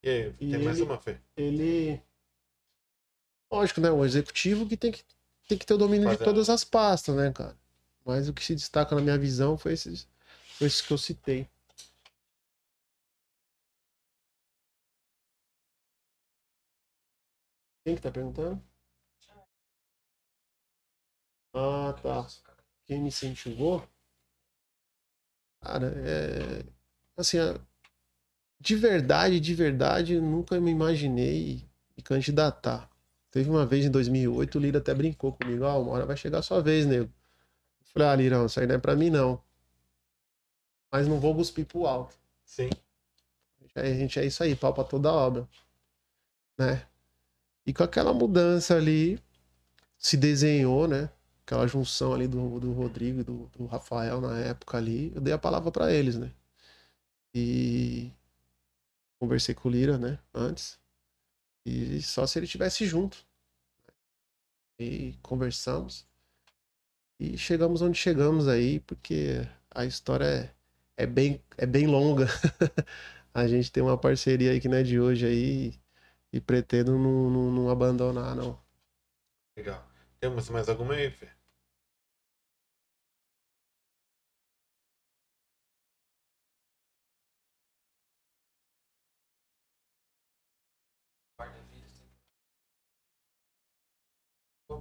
E 0.00 0.08
aí, 0.08 0.26
E 0.40 0.50
tem 0.52 0.62
mais 0.62 0.76
ele- 0.78 0.86
uma, 0.86 0.96
Fê? 0.96 1.18
ele. 1.36 2.00
Lógico, 3.50 3.80
né? 3.80 3.90
O 3.90 4.04
executivo 4.04 4.64
que 4.68 4.76
tem 4.76 4.92
que, 4.92 5.02
tem 5.48 5.58
que 5.58 5.66
ter 5.66 5.74
o 5.74 5.78
domínio 5.78 6.08
de 6.08 6.14
Fazer- 6.14 6.24
todas 6.24 6.48
as 6.48 6.62
pastas, 6.62 7.16
né, 7.16 7.32
cara? 7.32 7.56
Mas 8.04 8.28
o 8.28 8.32
que 8.32 8.44
se 8.44 8.54
destaca 8.54 8.94
na 8.94 9.00
minha 9.02 9.18
visão 9.18 9.58
foi 9.58 9.72
esses, 9.72 10.06
foi 10.56 10.68
esses 10.68 10.80
que 10.82 10.92
eu 10.92 10.98
citei. 10.98 11.48
Quem 17.84 17.96
que 17.96 18.02
tá 18.02 18.12
perguntando? 18.12 18.62
Ah, 21.52 21.92
tá. 22.00 22.28
Quem 22.86 23.00
me 23.00 23.08
incentivou? 23.08 23.84
Cara, 25.66 25.92
é. 25.96 26.64
Assim, 27.16 27.38
de 28.60 28.76
verdade, 28.76 29.40
de 29.40 29.54
verdade, 29.54 30.20
nunca 30.20 30.60
me 30.60 30.70
imaginei 30.70 31.68
me 31.96 32.02
candidatar. 32.04 32.88
Teve 33.32 33.50
uma 33.50 33.66
vez 33.66 33.84
em 33.84 33.90
2008, 33.90 34.56
o 34.56 34.60
Lira 34.60 34.78
até 34.78 34.94
brincou 34.94 35.32
comigo: 35.32 35.64
Ah, 35.64 35.76
uma 35.76 35.90
hora 35.90 36.06
vai 36.06 36.16
chegar 36.16 36.38
a 36.38 36.42
sua 36.42 36.62
vez, 36.62 36.86
nego. 36.86 37.10
Eu 37.80 37.86
falei: 37.86 38.08
Ah, 38.08 38.14
Lirão, 38.14 38.46
isso 38.46 38.60
aí 38.60 38.66
não 38.66 38.76
é 38.76 38.78
pra 38.78 38.94
mim, 38.94 39.10
não. 39.10 39.42
Mas 40.92 41.08
não 41.08 41.18
vou 41.18 41.34
cuspir 41.34 41.66
pro 41.66 41.86
alto. 41.86 42.14
Sim. 42.44 42.70
A 43.74 43.84
gente 43.86 44.20
é 44.20 44.24
isso 44.24 44.42
aí, 44.42 44.54
pau 44.54 44.72
pra 44.72 44.84
toda 44.84 45.12
obra. 45.12 45.48
Né? 46.56 46.86
E 47.66 47.74
com 47.74 47.82
aquela 47.82 48.14
mudança 48.14 48.76
ali, 48.76 49.20
se 49.98 50.16
desenhou, 50.16 50.86
né? 50.86 51.10
Aquela 51.46 51.68
junção 51.68 52.12
ali 52.12 52.26
do, 52.26 52.58
do 52.58 52.72
Rodrigo 52.72 53.20
e 53.20 53.22
do, 53.22 53.46
do 53.56 53.66
Rafael 53.66 54.20
na 54.20 54.36
época 54.36 54.78
ali, 54.78 55.12
eu 55.14 55.20
dei 55.20 55.32
a 55.32 55.38
palavra 55.38 55.70
pra 55.70 55.92
eles, 55.92 56.16
né? 56.16 56.32
E 57.32 58.10
conversei 59.20 59.54
com 59.54 59.68
o 59.68 59.70
Lira, 59.70 59.96
né? 59.96 60.18
Antes. 60.34 60.76
E 61.64 62.02
só 62.02 62.26
se 62.26 62.36
ele 62.38 62.48
tivesse 62.48 62.84
junto. 62.84 63.24
E 64.80 65.14
conversamos. 65.22 66.04
E 67.20 67.38
chegamos 67.38 67.80
onde 67.80 67.96
chegamos 67.96 68.48
aí, 68.48 68.80
porque 68.80 69.46
a 69.70 69.84
história 69.84 70.24
é, 70.26 71.04
é, 71.04 71.06
bem, 71.06 71.40
é 71.56 71.64
bem 71.64 71.86
longa. 71.86 72.26
a 73.32 73.46
gente 73.46 73.70
tem 73.70 73.84
uma 73.84 73.96
parceria 73.96 74.50
aí 74.50 74.60
que 74.60 74.68
não 74.68 74.78
é 74.78 74.82
de 74.82 74.98
hoje 74.98 75.26
aí. 75.26 75.80
E 76.32 76.40
pretendo 76.40 76.98
não, 76.98 77.30
não, 77.30 77.50
não 77.52 77.70
abandonar, 77.70 78.34
não. 78.34 78.58
Legal. 79.56 79.86
Temos 80.18 80.50
mais 80.50 80.68
alguma 80.68 80.94
aí, 80.94 81.10
Fê? 81.10 81.35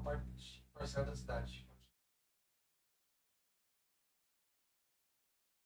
Parte 0.01 0.65
parcela 0.73 1.05
da 1.05 1.15
cidade. 1.15 1.65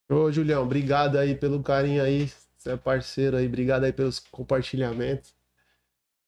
Ô, 0.10 0.31
Julião, 0.31 0.64
obrigado 0.64 1.18
aí 1.18 1.35
pelo 1.35 1.61
carinho 1.61 2.03
aí. 2.03 2.27
Você 2.57 2.72
é 2.72 2.77
parceiro 2.77 3.38
aí, 3.38 3.45
obrigado 3.47 3.84
aí 3.84 3.93
pelos 3.93 4.19
compartilhamentos. 4.19 5.35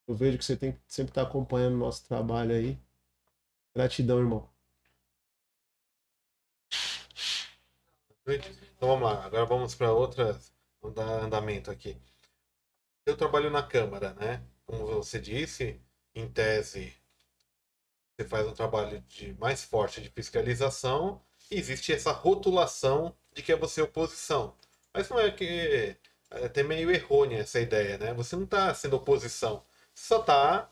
Eu 0.08 0.16
vejo 0.16 0.38
que 0.38 0.46
você 0.46 0.56
tem 0.56 0.80
sempre 0.88 1.14
tá 1.14 1.24
acompanhando 1.24 1.76
o 1.76 1.80
nosso 1.80 2.08
trabalho 2.08 2.54
aí. 2.54 2.78
Gratidão, 3.76 4.20
irmão. 4.20 4.50
Então 8.28 8.90
vamos 8.90 9.04
lá, 9.04 9.26
agora 9.26 9.46
vamos 9.46 9.76
para 9.76 9.92
outras. 9.92 10.54
Vamos 10.82 10.96
dar 10.96 11.24
andamento 11.24 11.72
aqui. 11.72 11.98
Eu 13.06 13.18
trabalho 13.18 13.50
na 13.50 13.64
Câmara, 13.64 14.14
né? 14.14 14.44
Como 14.66 14.86
você 14.86 15.20
disse, 15.20 15.82
em 16.14 16.30
tese, 16.32 16.94
você 18.22 18.26
faz 18.26 18.48
um 18.48 18.54
trabalho 18.54 19.04
de 19.10 19.34
mais 19.40 19.64
forte 19.64 20.02
de 20.02 20.10
fiscalização 20.10 21.22
existe 21.50 21.92
essa 21.92 22.12
rotulação 22.12 23.16
de 23.34 23.42
que 23.42 23.52
é 23.52 23.56
você 23.56 23.82
oposição. 23.82 24.56
Mas 24.94 25.10
não 25.10 25.20
é 25.20 25.32
que 25.32 25.98
é 26.32 26.46
até 26.46 26.64
meio 26.64 26.92
errônea 26.92 27.40
essa 27.40 27.60
ideia, 27.60 27.98
né? 27.98 28.14
Você 28.14 28.36
não 28.36 28.44
está 28.44 28.74
sendo 28.74 28.96
oposição, 28.96 29.64
você 29.94 30.08
só 30.08 30.22
está 30.22 30.70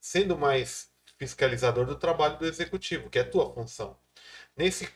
sendo 0.00 0.36
mais 0.36 0.90
fiscalizador 1.16 1.86
do 1.86 1.96
trabalho 1.96 2.38
do 2.38 2.46
executivo, 2.46 3.10
que 3.10 3.18
é 3.18 3.22
a 3.22 3.30
tua 3.30 3.52
função. 3.52 3.96
Nesse 4.56 4.88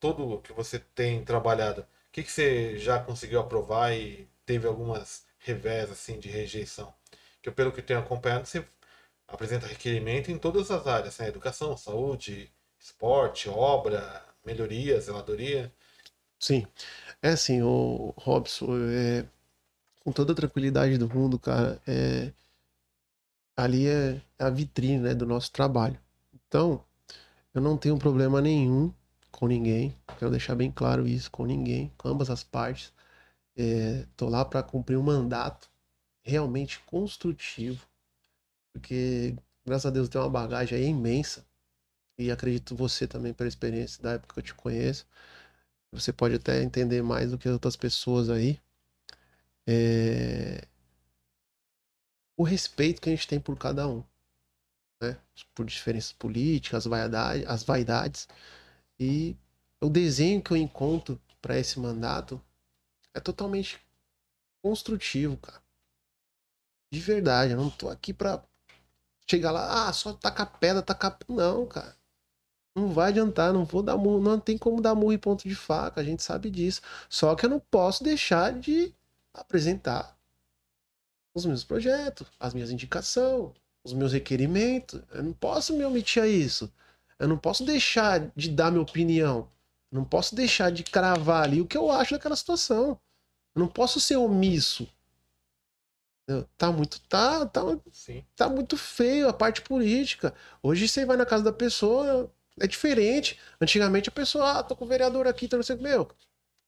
todo 0.00 0.40
que 0.42 0.52
você 0.52 0.78
tem 0.78 1.24
trabalhado, 1.24 1.82
o 1.82 1.86
que, 2.12 2.22
que 2.22 2.30
você 2.30 2.78
já 2.78 3.00
conseguiu 3.00 3.40
aprovar 3.40 3.92
e 3.94 4.28
teve 4.44 4.66
algumas 4.66 5.24
revés 5.38 5.90
assim 5.90 6.18
de 6.18 6.28
rejeição? 6.28 6.92
Que 7.42 7.48
eu, 7.48 7.52
pelo 7.52 7.72
que 7.72 7.82
tenho 7.82 8.00
acompanhado, 8.00 8.46
você 8.46 8.64
apresenta 9.28 9.66
requerimento 9.66 10.30
em 10.30 10.38
todas 10.38 10.70
as 10.70 10.86
áreas, 10.86 11.18
né? 11.18 11.28
Educação, 11.28 11.76
saúde, 11.76 12.50
esporte, 12.78 13.48
obra, 13.48 14.24
melhoria, 14.44 15.00
zeladoria. 15.00 15.72
Sim. 16.40 16.66
É 17.22 17.30
assim, 17.30 17.62
o 17.62 18.14
Robson, 18.16 18.68
é, 18.90 19.26
com 20.04 20.12
toda 20.12 20.32
a 20.32 20.36
tranquilidade 20.36 20.96
do 20.98 21.08
mundo, 21.08 21.38
cara, 21.38 21.80
é, 21.86 22.32
ali 23.56 23.88
é 23.88 24.20
a 24.38 24.48
vitrine, 24.50 24.98
né, 24.98 25.14
do 25.14 25.26
nosso 25.26 25.52
trabalho. 25.52 25.98
Então, 26.46 26.84
eu 27.52 27.60
não 27.60 27.76
tenho 27.76 27.98
problema 27.98 28.40
nenhum 28.40 28.92
com 29.32 29.46
ninguém, 29.46 29.96
quero 30.18 30.30
deixar 30.30 30.54
bem 30.54 30.70
claro 30.70 31.06
isso, 31.06 31.30
com 31.30 31.44
ninguém, 31.44 31.92
com 31.98 32.08
ambas 32.08 32.30
as 32.30 32.42
partes. 32.44 32.92
É, 33.56 34.06
tô 34.16 34.28
lá 34.28 34.44
para 34.44 34.62
cumprir 34.62 34.96
um 34.96 35.02
mandato 35.02 35.68
realmente 36.22 36.78
construtivo, 36.80 37.87
porque, 38.72 39.36
graças 39.66 39.86
a 39.86 39.90
Deus, 39.90 40.06
eu 40.06 40.12
tenho 40.12 40.24
uma 40.24 40.30
bagagem 40.30 40.78
aí 40.78 40.86
imensa, 40.86 41.44
e 42.18 42.30
acredito 42.30 42.76
você 42.76 43.06
também 43.06 43.34
pela 43.34 43.48
experiência 43.48 44.02
da 44.02 44.12
época 44.12 44.34
que 44.34 44.40
eu 44.40 44.44
te 44.44 44.54
conheço. 44.54 45.06
Você 45.92 46.12
pode 46.12 46.36
até 46.36 46.62
entender 46.62 47.02
mais 47.02 47.30
do 47.30 47.38
que 47.38 47.48
outras 47.48 47.76
pessoas 47.76 48.30
aí. 48.30 48.60
É, 49.66 50.66
O 52.38 52.44
respeito 52.44 53.02
que 53.02 53.08
a 53.08 53.12
gente 53.12 53.26
tem 53.26 53.40
por 53.40 53.58
cada 53.58 53.88
um. 53.88 54.04
Né? 55.02 55.18
Por 55.56 55.66
diferenças 55.66 56.12
políticas, 56.12 56.86
as 56.86 56.86
vaidades, 56.86 57.46
as 57.48 57.62
vaidades. 57.64 58.28
E 58.98 59.36
o 59.80 59.90
desenho 59.90 60.40
que 60.40 60.52
eu 60.52 60.56
encontro 60.56 61.20
para 61.42 61.58
esse 61.58 61.80
mandato 61.80 62.40
é 63.12 63.18
totalmente 63.18 63.80
construtivo, 64.62 65.36
cara. 65.36 65.60
De 66.92 67.00
verdade, 67.00 67.52
eu 67.52 67.58
não 67.58 67.70
tô 67.70 67.88
aqui 67.88 68.14
pra 68.14 68.42
chegar 69.30 69.50
lá, 69.50 69.88
ah, 69.88 69.92
só 69.92 70.12
tacar 70.12 70.58
pedra, 70.58 70.82
tacar. 70.82 71.18
Não, 71.28 71.66
cara. 71.66 71.96
Não 72.74 72.90
vai 72.92 73.08
adiantar, 73.08 73.52
não 73.52 73.64
vou 73.64 73.82
dar 73.82 73.96
murro, 73.96 74.20
não 74.22 74.38
tem 74.38 74.56
como 74.56 74.80
dar 74.80 74.94
murro 74.94 75.12
em 75.12 75.18
ponto 75.18 75.48
de 75.48 75.54
faca, 75.54 76.00
a 76.00 76.04
gente 76.04 76.22
sabe 76.22 76.50
disso. 76.50 76.80
Só 77.08 77.34
que 77.34 77.44
eu 77.44 77.50
não 77.50 77.58
posso 77.60 78.04
deixar 78.04 78.52
de 78.52 78.94
apresentar 79.34 80.16
os 81.34 81.44
meus 81.44 81.64
projetos, 81.64 82.26
as 82.38 82.54
minhas 82.54 82.70
indicações, 82.70 83.52
os 83.84 83.92
meus 83.92 84.12
requerimentos. 84.12 85.00
Eu 85.12 85.22
não 85.22 85.32
posso 85.32 85.76
me 85.76 85.84
omitir 85.84 86.22
a 86.22 86.28
isso. 86.28 86.72
Eu 87.18 87.28
não 87.28 87.38
posso 87.38 87.64
deixar 87.64 88.30
de 88.36 88.50
dar 88.50 88.70
minha 88.70 88.82
opinião. 88.82 89.48
Não 89.90 90.04
posso 90.04 90.34
deixar 90.34 90.70
de 90.70 90.84
cravar 90.84 91.44
ali 91.44 91.60
o 91.60 91.66
que 91.66 91.76
eu 91.76 91.90
acho 91.90 92.14
daquela 92.14 92.36
situação. 92.36 92.98
Eu 93.54 93.60
não 93.60 93.68
posso 93.68 94.00
ser 94.00 94.16
omisso. 94.16 94.88
Tá 96.58 96.70
muito, 96.70 97.00
tá, 97.08 97.46
tá, 97.46 97.62
Sim. 97.90 98.22
tá 98.36 98.48
muito 98.50 98.76
feio 98.76 99.28
a 99.28 99.32
parte 99.32 99.62
política. 99.62 100.34
Hoje 100.62 100.86
você 100.86 101.06
vai 101.06 101.16
na 101.16 101.24
casa 101.24 101.42
da 101.42 101.52
pessoa, 101.52 102.30
é 102.60 102.66
diferente. 102.66 103.38
Antigamente 103.58 104.10
a 104.10 104.12
pessoa, 104.12 104.58
ah, 104.58 104.62
tô 104.62 104.76
com 104.76 104.84
o 104.84 104.88
vereador 104.88 105.26
aqui, 105.26 105.48
tá 105.48 105.56
não 105.56 105.64
sei 105.64 105.76
o 105.76 105.78
que, 105.78 105.84
meu. 105.84 106.08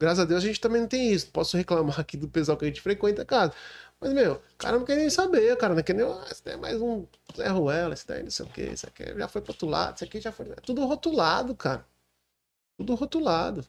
Graças 0.01 0.21
a 0.21 0.25
Deus 0.25 0.43
a 0.43 0.47
gente 0.47 0.61
também 0.61 0.81
não 0.81 0.89
tem 0.89 1.13
isso. 1.13 1.31
Posso 1.31 1.59
reclamar 1.59 2.01
aqui 2.01 2.17
do 2.17 2.27
pessoal 2.27 2.57
que 2.57 2.65
a 2.65 2.69
gente 2.69 2.81
frequenta 2.81 3.21
a 3.21 3.27
casa. 3.27 3.53
Mas, 4.01 4.15
meu, 4.15 4.37
o 4.37 4.57
cara 4.57 4.79
não 4.79 4.85
quer 4.87 4.97
nem 4.97 5.11
saber, 5.11 5.55
cara. 5.59 5.75
Não 5.75 5.83
quer 5.83 5.93
nem. 5.95 6.07
Ah, 6.07 6.27
esse 6.31 6.43
daí 6.43 6.55
é 6.55 6.57
mais 6.57 6.81
um 6.81 7.07
Zé 7.37 7.49
Ruela, 7.49 7.93
esse 7.93 8.07
daí 8.07 8.23
não 8.23 8.31
sei 8.31 8.47
o 8.47 8.49
que, 8.49 8.63
esse 8.63 8.87
aqui 8.87 9.05
já 9.19 9.29
foi 9.29 9.43
pro 9.43 9.53
outro 9.53 9.69
lado, 9.69 9.97
esse 9.97 10.05
aqui 10.05 10.19
já 10.23 10.33
foi. 10.33 10.51
É 10.53 10.55
tudo 10.55 10.87
rotulado, 10.87 11.55
cara. 11.55 11.87
Tudo 12.79 12.95
rotulado. 12.95 13.67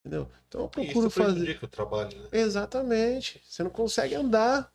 Entendeu? 0.00 0.30
Então 0.48 0.62
eu 0.62 0.68
procuro 0.70 1.08
Isso 1.08 1.10
fazer. 1.10 1.58
o 1.62 1.68
trabalho, 1.68 2.18
né? 2.22 2.28
Exatamente. 2.32 3.42
Você 3.46 3.62
não 3.62 3.70
consegue 3.70 4.14
andar. 4.14 4.72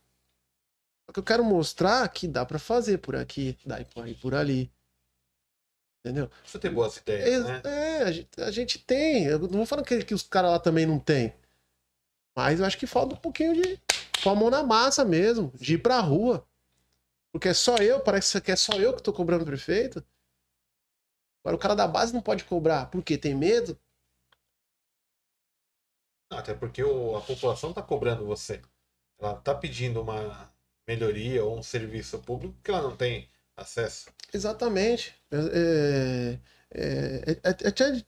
Só 1.06 1.14
que 1.14 1.20
eu 1.20 1.24
quero 1.24 1.44
mostrar 1.44 2.08
que 2.10 2.28
dá 2.28 2.46
pra 2.46 2.60
fazer 2.60 2.98
por 3.00 3.16
aqui, 3.16 3.58
dá 3.66 3.84
por 3.86 4.06
aí, 4.06 4.16
por 4.16 4.34
ali. 4.34 4.72
Entendeu? 6.06 6.30
Você 6.46 6.60
tem 6.60 6.74
boas 6.74 6.98
ideias, 6.98 7.46
né? 7.46 7.62
É, 7.64 7.70
é, 7.70 8.04
a 8.04 8.12
gente, 8.12 8.42
a 8.42 8.52
gente 8.52 8.80
tem. 8.80 9.26
Eu 9.26 9.40
não 9.40 9.50
vou 9.50 9.66
falando 9.66 9.86
que, 9.86 10.04
que 10.04 10.14
os 10.14 10.24
caras 10.24 10.52
lá 10.52 10.60
também 10.60 10.86
não 10.86 11.00
tem. 11.00 11.34
Mas 12.36 12.60
eu 12.60 12.66
acho 12.66 12.78
que 12.78 12.88
falta 12.88 13.16
um 13.16 13.20
pouquinho 13.20 13.54
de. 13.54 13.80
Com 14.22 14.30
a 14.30 14.36
mão 14.36 14.50
na 14.50 14.64
massa 14.64 15.04
mesmo, 15.04 15.52
de 15.56 15.76
ir 15.76 15.78
pra 15.80 16.00
rua. 16.00 16.48
Porque 17.32 17.50
é 17.50 17.54
só 17.54 17.78
eu, 17.78 18.00
parece 18.00 18.40
que 18.42 18.52
é 18.52 18.56
só 18.56 18.74
eu 18.74 18.96
que 18.96 19.02
tô 19.04 19.12
cobrando 19.12 19.44
o 19.44 19.48
prefeito. 19.48 20.06
Agora 21.44 21.56
o 21.58 21.60
cara 21.60 21.76
da 21.76 21.88
base 21.88 22.14
não 22.14 22.22
pode 22.22 22.44
cobrar. 22.46 22.90
Por 22.90 23.04
quê? 23.04 23.18
Tem 23.18 23.36
medo? 23.36 23.78
Até 26.32 26.54
porque 26.54 26.84
o- 26.84 27.16
a 27.16 27.22
população 27.22 27.74
tá 27.74 27.82
cobrando 27.82 28.26
você. 28.26 28.62
Ela 29.20 29.36
tá 29.36 29.54
pedindo 29.56 30.02
uma 30.02 30.53
melhoria 30.88 31.44
ou 31.44 31.58
um 31.58 31.64
serviço 31.64 32.20
público 32.20 32.56
que 32.64 32.72
ela 32.72 32.82
não 32.82 32.96
tem 32.96 33.28
acesso. 33.56 34.10
Exatamente. 34.34 35.14
É, 35.32 36.40
é, 36.72 37.32
é, 37.32 37.50
é 37.64 37.68
até 37.68 38.04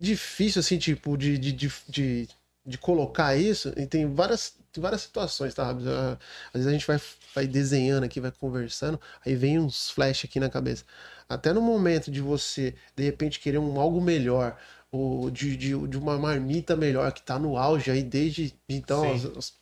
difícil, 0.00 0.60
assim, 0.60 0.78
tipo, 0.78 1.16
de, 1.16 1.38
de, 1.38 1.52
de, 1.52 1.72
de, 1.88 2.28
de 2.66 2.78
colocar 2.78 3.36
isso. 3.36 3.72
E 3.76 3.86
tem 3.86 4.12
várias, 4.12 4.56
tem 4.72 4.82
várias 4.82 5.02
situações, 5.02 5.54
tá? 5.54 5.70
Ah, 5.70 6.18
Às 6.48 6.52
vezes 6.54 6.68
a 6.68 6.72
gente 6.72 6.86
vai, 6.86 7.00
vai 7.34 7.46
desenhando 7.46 8.04
aqui, 8.04 8.20
vai 8.20 8.32
conversando, 8.32 9.00
aí 9.24 9.34
vem 9.34 9.58
uns 9.58 9.90
flash 9.90 10.24
aqui 10.24 10.40
na 10.40 10.50
cabeça. 10.50 10.84
Até 11.28 11.52
no 11.52 11.60
momento 11.62 12.10
de 12.10 12.20
você, 12.20 12.74
de 12.96 13.04
repente, 13.04 13.40
querer 13.40 13.58
um 13.58 13.80
algo 13.80 14.00
melhor, 14.00 14.58
ou 14.90 15.30
de, 15.30 15.56
de, 15.56 15.88
de 15.88 15.98
uma 15.98 16.18
marmita 16.18 16.76
melhor, 16.76 17.12
que 17.12 17.22
tá 17.22 17.38
no 17.38 17.56
auge 17.56 17.90
aí 17.90 18.02
desde 18.02 18.54
então, 18.68 19.12
as- 19.12 19.24
as 19.26 19.54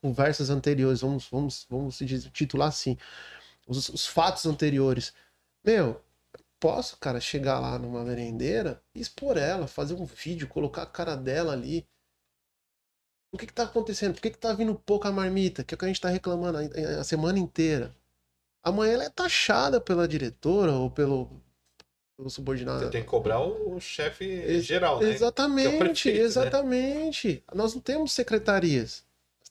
conversas 0.00 0.50
anteriores, 0.50 1.00
vamos, 1.00 1.28
vamos, 1.30 1.66
vamos 1.68 1.96
se 1.96 2.06
titular 2.30 2.68
assim, 2.68 2.96
os, 3.66 3.88
os 3.88 4.06
fatos 4.06 4.46
anteriores. 4.46 5.12
Meu, 5.64 6.00
posso, 6.60 6.96
cara, 6.98 7.20
chegar 7.20 7.60
lá 7.60 7.78
numa 7.78 8.04
merendeira 8.04 8.82
e 8.94 9.00
expor 9.00 9.36
ela, 9.36 9.66
fazer 9.66 9.94
um 9.94 10.04
vídeo, 10.04 10.48
colocar 10.48 10.82
a 10.82 10.86
cara 10.86 11.16
dela 11.16 11.52
ali. 11.52 11.86
O 13.32 13.36
que 13.36 13.46
que 13.46 13.52
tá 13.52 13.64
acontecendo? 13.64 14.14
Por 14.14 14.22
que 14.22 14.30
que 14.30 14.38
tá 14.38 14.52
vindo 14.52 14.74
pouca 14.74 15.10
marmita? 15.10 15.64
Que 15.64 15.74
é 15.74 15.76
o 15.76 15.78
que 15.78 15.84
a 15.84 15.88
gente 15.88 16.00
tá 16.00 16.08
reclamando 16.08 16.58
a, 16.58 17.00
a 17.00 17.04
semana 17.04 17.38
inteira. 17.38 17.94
Amanhã 18.62 18.94
ela 18.94 19.04
é 19.04 19.10
taxada 19.10 19.80
pela 19.80 20.08
diretora 20.08 20.72
ou 20.72 20.90
pelo, 20.90 21.28
pelo 22.16 22.30
subordinado. 22.30 22.84
Você 22.84 22.90
tem 22.90 23.02
que 23.02 23.08
cobrar 23.08 23.40
o, 23.40 23.76
o 23.76 23.80
chefe 23.80 24.60
geral, 24.60 25.00
né? 25.00 25.10
Exatamente, 25.10 25.76
prefeito, 25.76 26.18
né? 26.18 26.24
exatamente. 26.24 27.44
Nós 27.52 27.74
não 27.74 27.80
temos 27.82 28.12
secretarias. 28.12 29.04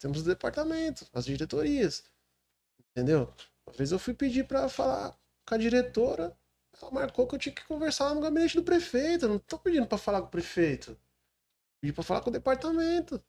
Temos 0.04 0.18
os 0.18 0.26
departamentos, 0.26 1.10
as 1.14 1.24
diretorias. 1.24 2.04
Entendeu? 2.92 3.34
Uma 3.66 3.74
vez 3.74 3.90
eu 3.94 3.98
fui 3.98 4.14
pedir 4.14 4.46
pra 4.46 4.68
falar 4.68 5.18
com 5.48 5.56
a 5.56 5.58
diretora, 5.58 6.38
ela 6.82 6.92
marcou 6.92 7.26
que 7.26 7.36
eu 7.36 7.40
tinha 7.40 7.56
que 7.56 7.64
conversar 7.64 8.10
lá 8.10 8.16
no 8.16 8.20
gabinete 8.20 8.58
do 8.58 8.64
prefeito. 8.64 9.24
Eu 9.24 9.30
não 9.30 9.40
tô 9.40 9.58
pedindo 9.58 9.88
pra 9.88 9.98
falar 9.98 10.20
com 10.20 10.28
o 10.28 10.32
prefeito. 10.32 11.00
Pedi 11.80 11.94
pra 11.94 12.04
falar 12.04 12.20
com 12.20 12.30
o 12.30 12.34
departamento. 12.34 13.24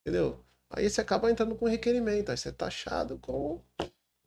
Entendeu? 0.00 0.44
Aí 0.68 0.90
você 0.90 1.00
acaba 1.00 1.30
entrando 1.30 1.56
com 1.56 1.66
requerimento. 1.66 2.30
Aí 2.30 2.36
você 2.36 2.50
é 2.50 2.52
taxado 2.52 3.18
como 3.18 3.64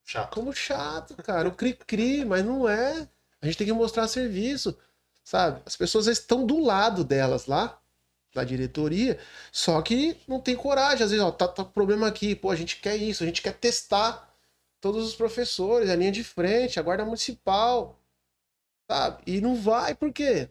Chato. 0.04 0.34
como 0.34 0.52
chato, 0.52 1.16
cara. 1.18 1.48
O 1.48 1.56
cri-cri, 1.56 2.26
mas 2.26 2.44
não 2.44 2.68
é. 2.68 3.08
A 3.40 3.46
gente 3.46 3.60
tem 3.60 3.68
que 3.68 3.74
mostrar 3.74 4.08
serviço, 4.08 4.76
sabe? 5.24 5.62
As 5.64 5.78
pessoas 5.78 6.08
estão 6.08 6.44
do 6.44 6.60
lado 6.60 7.04
delas 7.04 7.46
lá, 7.46 7.80
da 8.36 8.44
diretoria, 8.44 9.18
só 9.52 9.82
que 9.82 10.18
não 10.28 10.42
tem 10.42 10.56
coragem. 10.56 11.04
Às 11.04 11.12
vezes, 11.12 11.26
ó, 11.26 11.32
tá, 11.32 11.48
tá 11.48 11.64
problema 11.64 12.08
aqui, 12.08 12.36
pô, 12.36 12.52
a 12.52 12.56
gente 12.56 12.80
quer 12.82 12.98
isso, 12.98 13.24
a 13.24 13.26
gente 13.26 13.42
quer 13.42 13.54
testar 13.58 14.30
todos 14.82 15.08
os 15.08 15.16
professores, 15.16 15.90
a 15.90 15.96
linha 15.96 16.12
de 16.12 16.24
frente, 16.24 16.80
a 16.80 16.84
guarda 16.84 17.06
municipal, 17.06 17.98
sabe? 18.92 19.24
E 19.26 19.42
não 19.42 19.56
vai, 19.56 19.96
por 19.96 20.12
quê? 20.12 20.50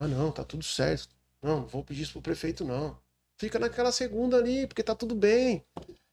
Ah, 0.00 0.08
não, 0.08 0.32
tá 0.32 0.42
tudo 0.42 0.64
certo. 0.64 1.14
Não, 1.42 1.60
não 1.60 1.66
vou 1.66 1.84
pedir 1.84 2.02
isso 2.02 2.12
pro 2.14 2.22
prefeito, 2.22 2.64
não. 2.64 2.98
Fica 3.38 3.58
naquela 3.58 3.92
segunda 3.92 4.38
ali, 4.38 4.66
porque 4.66 4.82
tá 4.82 4.94
tudo 4.94 5.14
bem. 5.14 5.64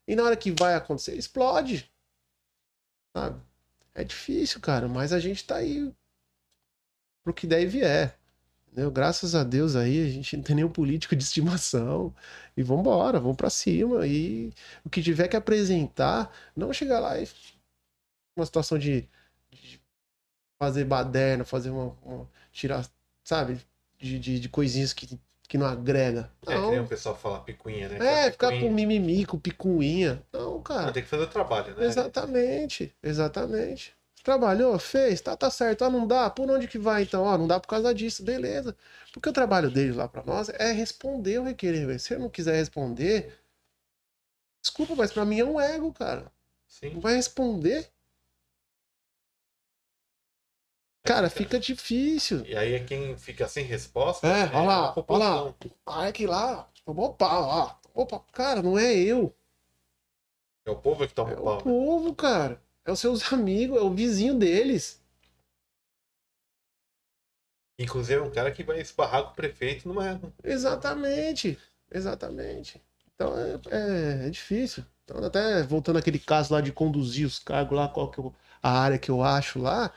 E 0.06 0.16
na 0.16 0.24
hora 0.24 0.36
que 0.36 0.52
vai 0.52 0.76
acontecer, 0.76 1.16
explode. 1.16 1.90
Sabe? 3.16 3.42
É 3.96 4.04
difícil, 4.04 4.60
cara, 4.60 4.88
mas 4.88 5.14
a 5.14 5.20
gente 5.20 5.46
tá 5.46 5.58
aí 5.58 5.94
pro 7.24 7.34
que 7.34 7.48
der 7.48 7.62
e 7.62 7.68
vier. 7.68 8.20
Entendeu? 8.74 8.90
Graças 8.90 9.36
a 9.36 9.44
Deus 9.44 9.76
aí, 9.76 10.04
a 10.04 10.10
gente 10.10 10.36
não 10.36 10.44
tem 10.44 10.56
nenhum 10.56 10.70
político 10.70 11.16
de 11.16 11.22
estimação. 11.24 12.14
E 12.58 12.64
vambora, 12.64 13.20
vamos 13.20 13.38
pra 13.38 13.50
cima. 13.50 14.06
E 14.08 14.52
o 14.84 14.90
que 14.90 15.02
tiver 15.02 15.28
que 15.28 15.36
apresentar, 15.38 16.32
não 16.56 16.74
chegar 16.74 17.00
lá 17.00 17.20
e 17.20 17.28
uma 18.36 18.46
situação 18.46 18.80
de, 18.80 19.08
de 19.52 19.80
fazer 20.60 20.86
baderna, 20.86 21.46
fazer 21.46 21.70
uma, 21.70 21.96
uma- 22.02 22.28
tirar, 22.52 22.84
sabe, 23.24 23.60
de, 24.00 24.18
de, 24.18 24.40
de 24.40 24.50
coisinhas 24.50 24.92
que, 24.92 25.20
que 25.48 25.56
não 25.56 25.68
agrega. 25.68 26.32
É, 26.48 26.56
que 26.56 26.62
nem 26.62 26.78
Não. 26.78 26.86
o 26.86 26.88
pessoal 26.88 27.16
fala 27.16 27.44
picuinha, 27.44 27.90
né? 27.90 27.98
É, 28.00 28.28
a 28.30 28.32
ficar 28.32 28.60
com 28.60 28.72
mimimi, 28.72 29.24
com 29.24 29.38
picuinha. 29.38 30.24
Não, 30.34 30.60
cara. 30.64 30.92
Tem 30.92 31.04
que 31.04 31.10
fazer 31.10 31.24
o 31.24 31.28
trabalho, 31.28 31.76
né? 31.76 31.86
Exatamente, 31.86 32.92
exatamente. 33.04 33.96
Trabalhou, 34.24 34.80
fez, 34.80 35.22
tá, 35.22 35.36
tá 35.38 35.50
certo. 35.52 35.84
Ah, 35.84 35.90
não 35.90 36.08
dá? 36.08 36.30
Por 36.30 36.50
onde 36.50 36.68
que 36.68 36.78
vai 36.80 37.04
então? 37.04 37.28
Ah, 37.30 37.38
não 37.38 37.46
dá 37.48 37.60
por 37.60 37.68
causa 37.68 37.94
disso, 37.94 38.24
beleza. 38.24 38.76
Porque 39.12 39.30
o 39.30 39.34
trabalho 39.34 39.70
deles 39.70 39.96
lá 39.96 40.08
pra 40.08 40.24
nós 40.24 40.50
é 40.50 40.72
responder 40.72 41.40
o 41.40 41.44
requerimento. 41.44 42.00
Se 42.00 42.14
ele 42.14 42.24
não 42.24 42.30
quiser 42.30 42.56
responder, 42.56 43.38
desculpa, 44.62 44.96
mas 44.96 45.12
pra 45.12 45.26
mim 45.26 45.40
é 45.40 45.46
um 45.46 45.60
ego, 45.60 45.94
cara. 45.94 46.32
Sim. 46.68 46.92
Não 46.96 47.02
vai 47.02 47.16
responder? 47.16 47.90
Cara, 51.06 51.30
fica 51.30 51.60
difícil. 51.60 52.46
E 52.46 52.56
aí 52.56 52.74
é 52.76 52.80
quem 52.84 53.18
fica 53.18 53.48
sem 53.48 53.66
resposta. 53.66 54.26
É, 54.26 54.46
olha 54.56 54.62
lá, 54.62 54.90
a 54.90 54.92
população. 54.94 55.56
Ah, 55.86 56.08
é 56.08 56.12
que 56.14 56.26
lá, 56.26 56.70
tomou 56.86 57.14
pau, 57.14 57.44
ó. 57.44 57.76
Opa, 57.94 58.20
cara, 58.32 58.62
não 58.64 58.80
é 58.80 58.94
eu. 58.96 59.36
É 60.66 60.72
o 60.72 60.78
povo 60.78 61.06
que 61.08 61.14
toma 61.14 61.32
É 61.32 61.36
o 61.36 61.42
o 61.42 61.44
pau. 61.44 61.56
né? 61.58 61.64
povo, 61.64 62.16
cara. 62.16 62.62
É 62.86 62.92
os 62.92 63.00
seus 63.00 63.22
amigos, 63.34 63.78
é 63.78 63.82
o 63.82 63.94
vizinho 63.94 64.38
deles. 64.38 65.02
Inclusive 67.80 68.20
é 68.20 68.24
um 68.24 68.32
cara 68.32 68.52
que 68.52 68.64
vai 68.64 68.80
esbarrar 68.80 69.24
com 69.24 69.32
o 69.32 69.36
prefeito 69.36 69.88
numa. 69.88 70.22
Exatamente, 70.44 71.58
exatamente. 71.92 72.82
Então 73.16 73.34
é, 73.38 73.60
é, 73.72 74.28
é 74.28 74.30
difícil. 74.30 74.86
Então, 75.04 75.24
até 75.24 75.64
voltando 75.64 75.98
àquele 76.00 76.20
caso 76.20 76.54
lá 76.54 76.62
de 76.62 76.72
conduzir 76.72 77.26
os 77.26 77.40
cargos 77.40 77.76
lá, 77.78 77.90
qual 77.90 78.10
que 78.10 78.20
eu- 78.20 78.34
a 78.62 78.80
área 78.80 78.98
que 78.98 79.12
eu 79.12 79.22
acho 79.22 79.60
lá, 79.60 79.92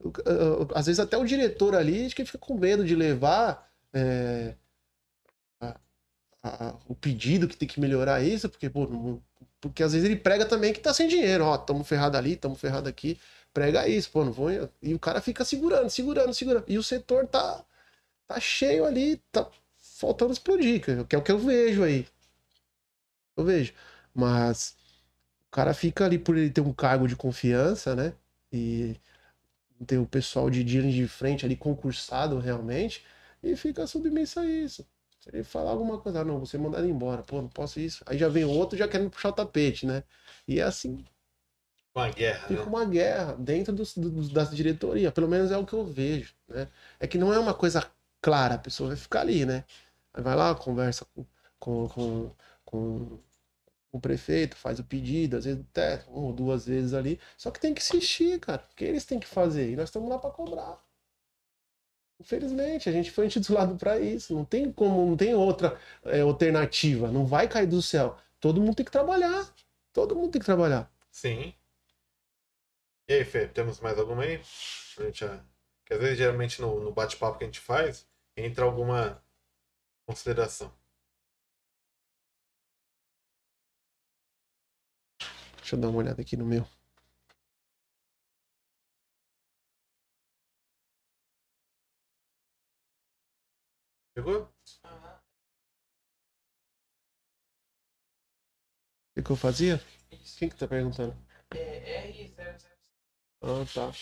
eu- 0.00 0.12
eu- 0.26 0.68
às 0.74 0.86
vezes 0.86 0.98
até 1.00 1.16
o 1.16 1.24
diretor 1.24 1.74
ali 1.74 2.06
acho 2.06 2.16
que 2.16 2.24
fica 2.24 2.38
com 2.38 2.58
medo 2.58 2.84
de 2.84 2.94
levar 2.96 3.68
é, 3.94 4.54
a- 5.60 5.76
a- 6.42 6.78
o 6.86 6.94
pedido 6.94 7.48
que 7.48 7.56
tem 7.56 7.68
que 7.68 7.80
melhorar 7.80 8.22
isso, 8.22 8.48
porque, 8.48 8.68
pô, 8.70 8.86
não- 8.86 9.22
porque 9.60 9.82
às 9.82 9.92
vezes 9.92 10.08
ele 10.08 10.16
prega 10.16 10.46
também 10.46 10.72
que 10.72 10.80
tá 10.80 10.94
sem 10.94 11.08
dinheiro, 11.08 11.44
ó, 11.44 11.58
tamo 11.58 11.84
ferrado 11.84 12.16
ali, 12.16 12.36
tamo 12.36 12.54
ferrado 12.54 12.88
aqui, 12.88 13.18
prega 13.52 13.88
isso, 13.88 14.10
pô, 14.10 14.24
não 14.24 14.32
vou. 14.32 14.50
E 14.82 14.94
o 14.94 14.98
cara 14.98 15.20
fica 15.20 15.44
segurando, 15.44 15.90
segurando, 15.90 16.34
segurando. 16.34 16.64
E 16.68 16.78
o 16.78 16.82
setor 16.82 17.26
tá, 17.26 17.64
tá 18.26 18.40
cheio 18.40 18.84
ali, 18.84 19.18
tá 19.32 19.48
faltando 19.78 20.32
explodir, 20.32 20.82
que 20.84 21.04
que 21.04 21.16
é 21.16 21.18
o 21.18 21.22
que 21.22 21.32
eu 21.32 21.38
vejo 21.38 21.82
aí. 21.84 22.06
Eu 23.36 23.44
vejo. 23.44 23.72
Mas 24.14 24.76
o 25.48 25.50
cara 25.50 25.74
fica 25.74 26.04
ali 26.04 26.18
por 26.18 26.36
ele 26.36 26.50
ter 26.50 26.60
um 26.60 26.72
cargo 26.72 27.08
de 27.08 27.16
confiança, 27.16 27.94
né? 27.96 28.14
E 28.52 28.96
ter 29.86 29.98
o 29.98 30.06
pessoal 30.06 30.50
de 30.50 30.64
dia 30.64 30.82
de 30.82 31.08
frente 31.08 31.44
ali 31.44 31.56
concursado 31.56 32.38
realmente, 32.38 33.04
e 33.42 33.56
fica 33.56 33.86
submisso 33.86 34.40
a 34.40 34.46
isso. 34.46 34.86
Se 35.20 35.28
ele 35.30 35.44
falar 35.44 35.70
alguma 35.72 35.98
coisa, 36.00 36.20
ah, 36.20 36.24
não, 36.24 36.40
você 36.40 36.58
mandado 36.58 36.86
embora, 36.88 37.22
pô, 37.22 37.40
não 37.42 37.48
posso 37.48 37.80
isso. 37.80 38.02
Aí 38.06 38.18
já 38.18 38.28
vem 38.28 38.44
outro 38.44 38.78
já 38.78 38.88
querendo 38.88 39.10
puxar 39.10 39.30
o 39.30 39.32
tapete, 39.32 39.86
né? 39.86 40.04
E 40.46 40.60
é 40.60 40.62
assim, 40.64 41.04
Uma 41.94 42.08
guerra, 42.10 42.48
fica 42.48 42.62
né? 42.62 42.68
uma 42.68 42.84
guerra 42.84 43.34
dentro 43.36 43.72
dos, 43.74 43.96
dos, 43.96 44.30
das 44.30 44.54
diretorias. 44.54 45.12
Pelo 45.12 45.28
menos 45.28 45.50
é 45.50 45.56
o 45.56 45.66
que 45.66 45.72
eu 45.74 45.84
vejo, 45.84 46.34
né? 46.48 46.68
É 46.98 47.06
que 47.06 47.18
não 47.18 47.32
é 47.32 47.38
uma 47.38 47.54
coisa 47.54 47.90
clara, 48.20 48.54
a 48.54 48.58
pessoa 48.58 48.88
vai 48.88 48.96
ficar 48.96 49.20
ali, 49.20 49.44
né? 49.46 49.64
Aí 50.14 50.22
vai 50.22 50.34
lá, 50.36 50.54
conversa 50.54 51.04
com, 51.14 51.26
com, 51.58 51.88
com, 51.88 52.30
com 52.64 53.18
o 53.92 54.00
prefeito, 54.00 54.56
faz 54.56 54.78
o 54.80 54.84
pedido, 54.84 55.36
às 55.38 55.44
vezes 55.46 55.60
até 55.70 56.04
uma 56.08 56.26
ou 56.28 56.32
duas 56.32 56.66
vezes 56.66 56.94
ali. 56.94 57.20
Só 57.38 57.50
que 57.50 57.60
tem 57.60 57.74
que 57.74 57.82
insistir, 57.82 58.40
cara. 58.40 58.60
Porque 58.60 58.84
eles 58.84 59.04
têm 59.04 59.20
que 59.20 59.28
fazer. 59.28 59.72
E 59.72 59.76
nós 59.76 59.86
estamos 59.90 60.08
lá 60.10 60.18
para 60.18 60.30
cobrar. 60.32 60.78
Infelizmente, 62.20 62.88
a 62.88 62.92
gente 62.92 63.10
foi 63.10 63.26
intitulado 63.26 63.76
para 63.76 63.98
isso. 64.00 64.34
Não 64.34 64.44
tem 64.44 64.72
como, 64.72 65.06
não 65.06 65.16
tem 65.16 65.34
outra 65.34 65.78
é, 66.04 66.20
alternativa. 66.20 67.10
Não 67.10 67.24
vai 67.24 67.48
cair 67.48 67.66
do 67.66 67.80
céu. 67.80 68.18
Todo 68.40 68.60
mundo 68.60 68.76
tem 68.76 68.84
que 68.84 68.92
trabalhar. 68.92 69.52
Todo 69.92 70.16
mundo 70.16 70.32
tem 70.32 70.40
que 70.40 70.46
trabalhar. 70.46 70.90
Sim. 71.10 71.54
E 73.08 73.14
aí, 73.14 73.24
Fê, 73.24 73.46
temos 73.48 73.80
mais 73.80 73.98
alguma 73.98 74.22
aí? 74.22 74.40
A 74.98 75.02
gente, 75.04 75.24
que 75.86 75.94
às 75.94 76.00
vezes, 76.00 76.18
geralmente, 76.18 76.60
no, 76.60 76.80
no 76.80 76.92
bate-papo 76.92 77.38
que 77.38 77.44
a 77.44 77.46
gente 77.46 77.60
faz, 77.60 78.06
entra 78.36 78.64
alguma 78.64 79.22
consideração. 80.06 80.72
Deixa 85.58 85.76
eu 85.76 85.80
dar 85.80 85.88
uma 85.88 85.98
olhada 85.98 86.20
aqui 86.20 86.36
no 86.36 86.44
meu. 86.44 86.66
Pegou? 94.18 94.52
O 99.16 99.22
que, 99.22 99.30
eu 99.30 99.36
fazia? 99.36 99.80
Quem 100.36 100.48
que 100.48 100.56
tá 100.56 100.66
perguntando? 100.66 101.16
É 101.54 102.10
R00. 102.10 102.66
Ah, 103.40 103.64
tá. 103.72 103.92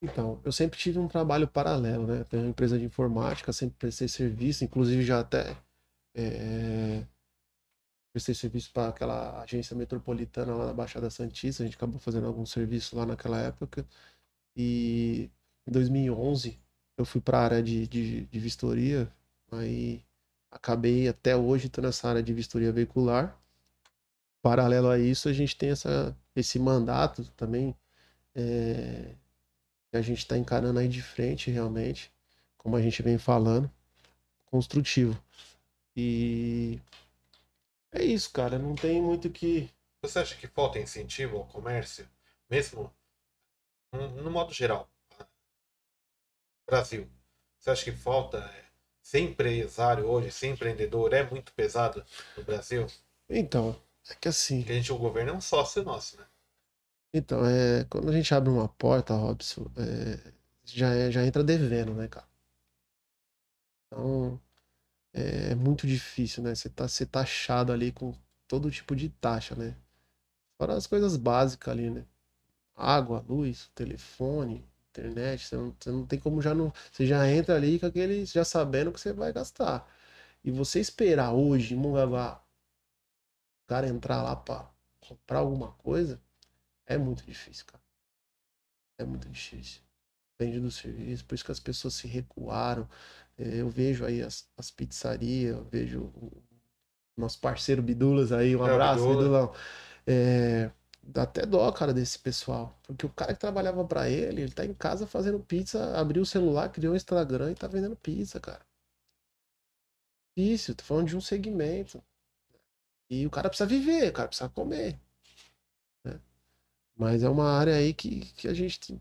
Então, 0.00 0.40
eu 0.44 0.52
sempre 0.52 0.78
tive 0.78 1.00
um 1.00 1.08
trabalho 1.08 1.48
paralelo, 1.48 2.06
né? 2.06 2.22
Tenho 2.30 2.44
uma 2.44 2.50
empresa 2.50 2.78
de 2.78 2.84
informática, 2.84 3.52
sempre 3.52 3.76
prestei 3.76 4.06
serviço, 4.06 4.62
inclusive 4.62 5.02
já 5.02 5.18
até 5.18 5.56
é, 6.14 7.04
prestei 8.12 8.36
serviço 8.36 8.72
para 8.72 8.90
aquela 8.90 9.42
agência 9.42 9.74
metropolitana 9.74 10.54
lá 10.54 10.66
da 10.66 10.72
Baixada 10.72 11.10
Santista, 11.10 11.64
a 11.64 11.66
gente 11.66 11.74
acabou 11.76 11.98
fazendo 11.98 12.28
alguns 12.28 12.52
serviços 12.52 12.92
lá 12.92 13.04
naquela 13.04 13.40
época. 13.40 13.84
E 14.56 15.28
em 15.66 15.72
2011 15.72 16.69
eu 17.00 17.04
fui 17.04 17.20
para 17.20 17.38
a 17.38 17.44
área 17.44 17.62
de, 17.62 17.86
de, 17.86 18.26
de 18.26 18.38
vistoria, 18.38 19.10
aí 19.50 20.02
acabei 20.50 21.08
até 21.08 21.34
hoje 21.34 21.68
tô 21.68 21.80
nessa 21.80 22.08
área 22.08 22.22
de 22.22 22.32
vistoria 22.32 22.70
veicular. 22.70 23.36
Paralelo 24.42 24.88
a 24.88 24.98
isso, 24.98 25.28
a 25.28 25.32
gente 25.32 25.56
tem 25.56 25.70
essa, 25.70 26.16
esse 26.36 26.58
mandato 26.58 27.24
também 27.36 27.74
é, 28.34 29.14
que 29.90 29.96
a 29.96 30.02
gente 30.02 30.18
está 30.18 30.36
encarando 30.36 30.78
aí 30.78 30.88
de 30.88 31.02
frente, 31.02 31.50
realmente, 31.50 32.12
como 32.56 32.76
a 32.76 32.82
gente 32.82 33.02
vem 33.02 33.18
falando, 33.18 33.70
construtivo. 34.46 35.18
E 35.96 36.80
é 37.92 38.04
isso, 38.04 38.30
cara. 38.32 38.58
Não 38.58 38.74
tem 38.74 39.00
muito 39.00 39.30
que. 39.30 39.70
Você 40.02 40.18
acha 40.18 40.36
que 40.36 40.46
falta 40.46 40.78
incentivo 40.78 41.36
ao 41.36 41.46
comércio? 41.46 42.08
Mesmo 42.48 42.92
no 43.92 44.30
modo 44.30 44.52
geral? 44.52 44.89
Brasil. 46.70 47.08
Você 47.58 47.70
acha 47.70 47.84
que 47.84 47.92
falta 47.92 48.38
é, 48.38 48.64
ser 49.02 49.20
empresário 49.20 50.06
hoje, 50.06 50.30
ser 50.30 50.48
empreendedor 50.48 51.12
é 51.12 51.28
muito 51.28 51.52
pesado 51.52 52.04
no 52.36 52.44
Brasil? 52.44 52.86
Então, 53.28 53.74
é 54.10 54.14
que 54.14 54.28
assim. 54.28 54.60
Porque 54.60 54.72
a 54.72 54.76
gente, 54.76 54.92
o 54.92 54.98
governo 54.98 55.32
é 55.32 55.34
um 55.34 55.40
sócio 55.40 55.82
nosso, 55.82 56.16
né? 56.16 56.24
Então, 57.12 57.44
é, 57.44 57.84
quando 57.84 58.08
a 58.08 58.12
gente 58.12 58.32
abre 58.34 58.50
uma 58.50 58.68
porta, 58.68 59.14
Robson, 59.14 59.66
é, 59.76 60.32
já, 60.64 60.94
é- 60.94 61.10
já 61.10 61.24
entra 61.24 61.42
devendo, 61.42 61.92
né, 61.94 62.08
cara? 62.08 62.26
Então, 63.86 64.40
é 65.22 65.54
muito 65.54 65.86
difícil, 65.86 66.42
né? 66.42 66.54
Você 66.54 66.68
tá 66.68 66.88
ser 66.88 67.06
taxado 67.06 67.72
ali 67.72 67.92
com 67.92 68.14
todo 68.48 68.70
tipo 68.70 68.96
de 68.96 69.08
taxa, 69.10 69.54
né? 69.54 69.76
Fora 70.58 70.76
as 70.76 70.86
coisas 70.86 71.16
básicas 71.16 71.72
ali, 71.72 71.90
né? 71.90 72.06
Água, 72.76 73.24
luz, 73.28 73.70
telefone, 73.74 74.64
internet, 74.90 75.46
você 75.46 75.56
não, 75.56 75.76
você 75.80 75.90
não 75.90 76.06
tem 76.06 76.18
como 76.18 76.42
já 76.42 76.54
não. 76.54 76.72
Você 76.92 77.06
já 77.06 77.28
entra 77.30 77.56
ali 77.56 77.78
com 77.80 77.86
aquele, 77.86 78.24
já 78.26 78.44
sabendo 78.44 78.92
que 78.92 79.00
você 79.00 79.12
vai 79.12 79.32
gastar. 79.32 79.88
E 80.44 80.50
você 80.50 80.80
esperar 80.80 81.32
hoje, 81.32 81.74
em 81.74 81.78
Mongaguá, 81.78 82.42
o 83.64 83.68
cara 83.68 83.88
entrar 83.88 84.22
lá 84.22 84.36
pra 84.36 84.70
comprar 85.00 85.38
alguma 85.38 85.72
coisa, 85.72 86.20
é 86.86 86.98
muito 86.98 87.24
difícil, 87.24 87.66
cara. 87.66 87.82
É 88.98 89.04
muito 89.04 89.28
difícil. 89.28 89.80
Depende 90.38 90.60
do 90.60 90.70
serviço, 90.70 91.24
por 91.26 91.34
isso 91.34 91.44
que 91.44 91.52
as 91.52 91.60
pessoas 91.60 91.94
se 91.94 92.06
recuaram. 92.08 92.88
É, 93.38 93.60
Eu 93.60 93.68
vejo 93.70 94.04
aí 94.04 94.22
as, 94.22 94.48
as 94.56 94.70
pizzarias, 94.70 95.56
eu 95.56 95.64
vejo 95.64 96.02
o 96.16 96.42
nosso 97.16 97.40
parceiro 97.40 97.82
Bidulas 97.82 98.32
aí, 98.32 98.56
um 98.56 98.62
É, 98.62 98.68
abraço, 98.74 99.08
Bidula. 99.08 99.16
Bidulão. 99.16 99.54
É, 100.06 100.70
dá 101.02 101.22
até 101.22 101.44
dó, 101.46 101.70
cara, 101.72 101.92
desse 101.94 102.18
pessoal. 102.18 102.78
Porque 102.84 103.06
o 103.06 103.10
cara 103.10 103.34
que 103.34 103.40
trabalhava 103.40 103.84
pra 103.86 104.08
ele, 104.08 104.42
ele 104.42 104.52
tá 104.52 104.64
em 104.64 104.74
casa 104.74 105.06
fazendo 105.06 105.40
pizza, 105.40 105.98
abriu 105.98 106.22
o 106.22 106.26
celular, 106.26 106.70
criou 106.70 106.92
um 106.94 106.96
Instagram 106.96 107.52
e 107.52 107.54
tá 107.54 107.66
vendendo 107.66 107.96
pizza, 107.96 108.40
cara. 108.40 108.64
Difícil, 110.36 110.74
tô 110.74 110.84
falando 110.84 111.08
de 111.08 111.16
um 111.16 111.20
segmento. 111.20 112.02
E 113.10 113.26
o 113.26 113.30
cara 113.30 113.48
precisa 113.48 113.68
viver, 113.68 114.10
o 114.10 114.12
cara 114.12 114.28
precisa 114.28 114.48
comer. 114.48 114.98
né? 116.04 116.20
Mas 116.96 117.22
é 117.22 117.28
uma 117.28 117.50
área 117.50 117.74
aí 117.74 117.94
que, 117.94 118.20
que 118.34 118.48
a 118.48 118.54
gente 118.54 119.00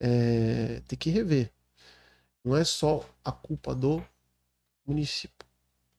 é, 0.00 0.80
tem 0.80 0.98
que 0.98 1.10
rever. 1.10 1.52
Não 2.44 2.56
é 2.56 2.64
só 2.64 3.08
a 3.24 3.32
culpa 3.32 3.74
do 3.74 4.04
município, 4.86 5.46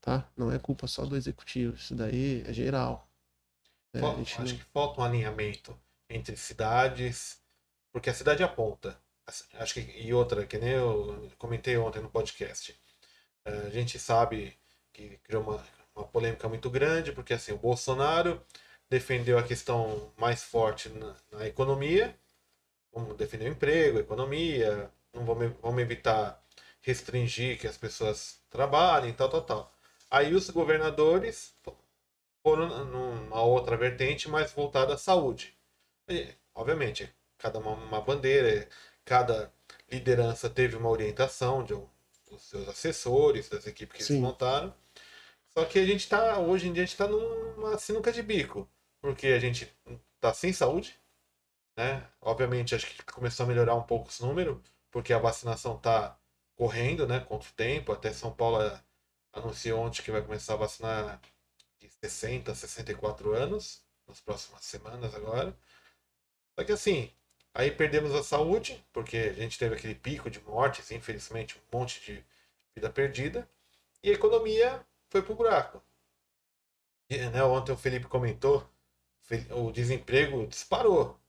tá? 0.01 0.29
Não 0.37 0.51
é 0.51 0.59
culpa 0.59 0.87
só 0.87 1.05
do 1.05 1.15
executivo. 1.17 1.75
Isso 1.75 1.95
daí 1.95 2.43
é 2.47 2.53
geral. 2.53 3.06
Né? 3.97 4.01
Fal- 4.01 4.19
acho 4.21 4.39
não- 4.53 4.57
que 4.59 4.63
falta 4.73 5.01
um 5.01 5.03
alinhamento 5.03 5.77
entre 6.09 6.35
cidades, 6.37 7.41
porque 7.91 8.09
a 8.09 8.13
cidade 8.13 8.43
aponta. 8.43 8.99
Acho 9.55 9.73
que, 9.73 9.81
e 9.81 10.13
outra, 10.13 10.45
que 10.45 10.57
nem 10.57 10.71
eu 10.71 11.29
comentei 11.37 11.77
ontem 11.77 12.01
no 12.01 12.09
podcast. 12.09 12.79
Eh, 13.45 13.63
A 13.67 13.69
gente 13.69 13.99
sabe 13.99 14.57
que 14.93 15.17
criou 15.23 15.43
uma, 15.43 15.63
uma 15.95 16.05
polêmica 16.07 16.47
muito 16.47 16.69
grande, 16.69 17.11
porque 17.11 17.33
assim, 17.33 17.51
o 17.51 17.57
Bolsonaro 17.57 18.41
defendeu 18.89 19.37
a 19.37 19.43
questão 19.43 20.13
mais 20.17 20.43
forte 20.43 20.89
na, 20.89 21.15
na 21.31 21.45
economia, 21.47 22.15
vamos 22.93 23.17
defender 23.17 23.45
o 23.49 23.51
emprego, 23.53 23.97
a 23.97 24.01
economia, 24.01 24.89
não 25.13 25.25
vamos, 25.25 25.53
vamos 25.61 25.81
evitar 25.81 26.41
restringir 26.81 27.59
que 27.59 27.67
as 27.67 27.77
pessoas 27.77 28.39
trabalhem, 28.49 29.13
tal, 29.13 29.29
tal, 29.29 29.41
tal. 29.41 29.73
Aí 30.09 30.33
os 30.33 30.49
governadores 30.49 31.53
foram 32.47 32.85
numa 32.85 33.41
outra 33.41 33.75
vertente 33.75 34.29
mais 34.29 34.53
voltada 34.53 34.93
à 34.93 34.97
saúde. 34.97 35.53
E, 36.07 36.33
obviamente, 36.55 37.13
cada 37.37 37.59
uma, 37.59 37.71
uma 37.71 37.99
bandeira, 37.99 38.69
cada 39.03 39.51
liderança 39.91 40.49
teve 40.49 40.77
uma 40.77 40.89
orientação 40.89 41.61
de 41.61 41.73
dos 42.29 42.41
seus 42.43 42.67
assessores, 42.69 43.49
das 43.49 43.67
equipes 43.67 43.97
que 43.97 44.03
Sim. 44.03 44.13
eles 44.13 44.23
montaram. 44.23 44.73
Só 45.49 45.65
que 45.65 45.79
a 45.79 45.85
gente 45.85 46.01
está, 46.01 46.39
hoje 46.39 46.67
em 46.67 46.73
dia, 46.73 46.83
a 46.83 46.85
gente 46.85 46.93
está 46.93 47.07
numa 47.07 47.77
sinuca 47.77 48.11
de 48.13 48.21
bico, 48.21 48.69
porque 49.01 49.27
a 49.27 49.39
gente 49.39 49.73
está 50.15 50.33
sem 50.33 50.53
saúde, 50.53 50.97
né? 51.77 52.05
Obviamente, 52.21 52.75
acho 52.75 52.85
que 52.85 53.03
começou 53.03 53.45
a 53.45 53.47
melhorar 53.47 53.75
um 53.75 53.83
pouco 53.83 54.09
esse 54.09 54.21
número, 54.21 54.61
porque 54.91 55.13
a 55.13 55.19
vacinação 55.19 55.75
está 55.75 56.17
correndo, 56.55 57.07
né? 57.07 57.19
Contra 57.21 57.49
o 57.49 57.53
tempo. 57.53 57.91
Até 57.91 58.13
São 58.13 58.31
Paulo 58.31 58.61
eh, 58.61 58.81
anunciou 59.33 59.81
ontem 59.81 60.01
que 60.01 60.11
vai 60.11 60.21
começar 60.21 60.53
a 60.53 60.57
vacinar 60.57 61.21
60 62.03 62.51
a 62.51 62.55
64 62.55 63.33
anos, 63.33 63.81
nas 64.07 64.19
próximas 64.19 64.63
semanas 64.63 65.13
agora. 65.13 65.55
Só 66.55 66.63
que 66.63 66.71
assim, 66.71 67.11
aí 67.53 67.71
perdemos 67.71 68.13
a 68.15 68.23
saúde, 68.23 68.83
porque 68.93 69.17
a 69.17 69.33
gente 69.33 69.57
teve 69.57 69.75
aquele 69.75 69.95
pico 69.95 70.29
de 70.29 70.39
mortes, 70.41 70.91
infelizmente, 70.91 71.57
um 71.57 71.77
monte 71.77 72.01
de 72.01 72.25
vida 72.75 72.89
perdida, 72.89 73.49
e 74.03 74.09
a 74.09 74.13
economia 74.13 74.85
foi 75.09 75.21
pro 75.21 75.35
buraco. 75.35 75.81
E, 77.09 77.17
né, 77.17 77.43
ontem 77.43 77.71
o 77.71 77.77
Felipe 77.77 78.07
comentou, 78.07 78.67
o 79.51 79.71
desemprego 79.71 80.45
disparou. 80.47 81.19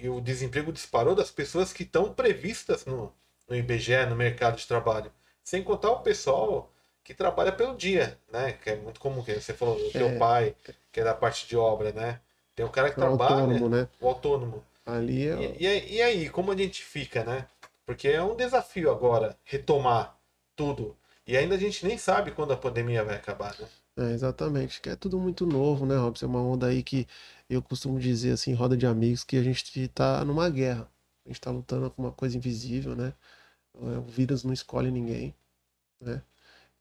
E 0.00 0.08
o 0.08 0.20
desemprego 0.20 0.72
disparou 0.72 1.14
das 1.14 1.30
pessoas 1.30 1.72
que 1.72 1.84
estão 1.84 2.12
previstas 2.12 2.84
no, 2.84 3.14
no 3.48 3.56
IBGE, 3.56 4.06
no 4.06 4.16
mercado 4.16 4.56
de 4.56 4.66
trabalho. 4.66 5.12
Sem 5.44 5.62
contar 5.62 5.90
o 5.92 6.02
pessoal 6.02 6.72
que 7.08 7.14
trabalha 7.14 7.50
pelo 7.50 7.74
dia, 7.74 8.18
né? 8.30 8.52
Que 8.52 8.68
é 8.68 8.76
muito 8.76 9.00
comum, 9.00 9.24
que 9.24 9.32
você 9.32 9.54
falou, 9.54 9.78
o 9.78 9.90
teu 9.90 10.08
É. 10.08 10.18
pai, 10.18 10.54
que 10.92 11.00
é 11.00 11.04
da 11.04 11.14
parte 11.14 11.48
de 11.48 11.56
obra, 11.56 11.90
né? 11.90 12.20
Tem 12.54 12.66
o 12.66 12.68
cara 12.68 12.90
que 12.90 12.98
o 12.98 13.00
trabalha, 13.00 13.30
autônomo, 13.36 13.66
né? 13.70 13.88
o 13.98 14.08
autônomo. 14.08 14.62
Ali 14.84 15.26
é. 15.26 15.34
E, 15.40 15.62
e 15.62 15.66
aí- 15.66 15.92
e 15.94 16.02
aí, 16.02 16.28
como 16.28 16.52
a 16.52 16.56
gente 16.56 16.84
fica, 16.84 17.24
né? 17.24 17.46
Porque 17.86 18.08
é 18.08 18.22
um 18.22 18.36
desafio 18.36 18.90
agora 18.90 19.34
retomar 19.42 20.18
tudo. 20.54 20.94
E 21.26 21.34
ainda 21.34 21.54
a 21.54 21.58
gente 21.58 21.86
nem 21.86 21.96
sabe 21.96 22.30
quando 22.32 22.52
a 22.52 22.58
pandemia 22.58 23.02
vai 23.02 23.16
acabar, 23.16 23.58
né? 23.58 23.66
É, 23.96 24.12
exatamente, 24.12 24.78
que 24.82 24.90
é 24.90 24.94
tudo 24.96 25.18
muito 25.18 25.46
novo, 25.46 25.86
né, 25.86 25.96
Robson? 25.96 26.26
É 26.26 26.28
uma 26.28 26.42
onda 26.42 26.66
aí 26.66 26.82
que 26.82 27.06
eu 27.48 27.62
costumo 27.62 27.98
dizer 27.98 28.32
assim, 28.32 28.52
roda 28.52 28.76
de 28.76 28.86
amigos, 28.86 29.24
que 29.24 29.38
a 29.38 29.42
gente 29.42 29.88
tá 29.88 30.22
numa 30.26 30.50
guerra. 30.50 30.86
A 31.24 31.28
gente 31.30 31.40
tá 31.40 31.50
lutando 31.50 31.90
com 31.90 32.02
uma 32.02 32.12
coisa 32.12 32.36
invisível, 32.36 32.94
né? 32.94 33.14
É, 33.76 33.98
O 33.98 34.02
vírus 34.02 34.44
não 34.44 34.52
escolhe 34.52 34.90
ninguém, 34.90 35.34
né? 36.02 36.20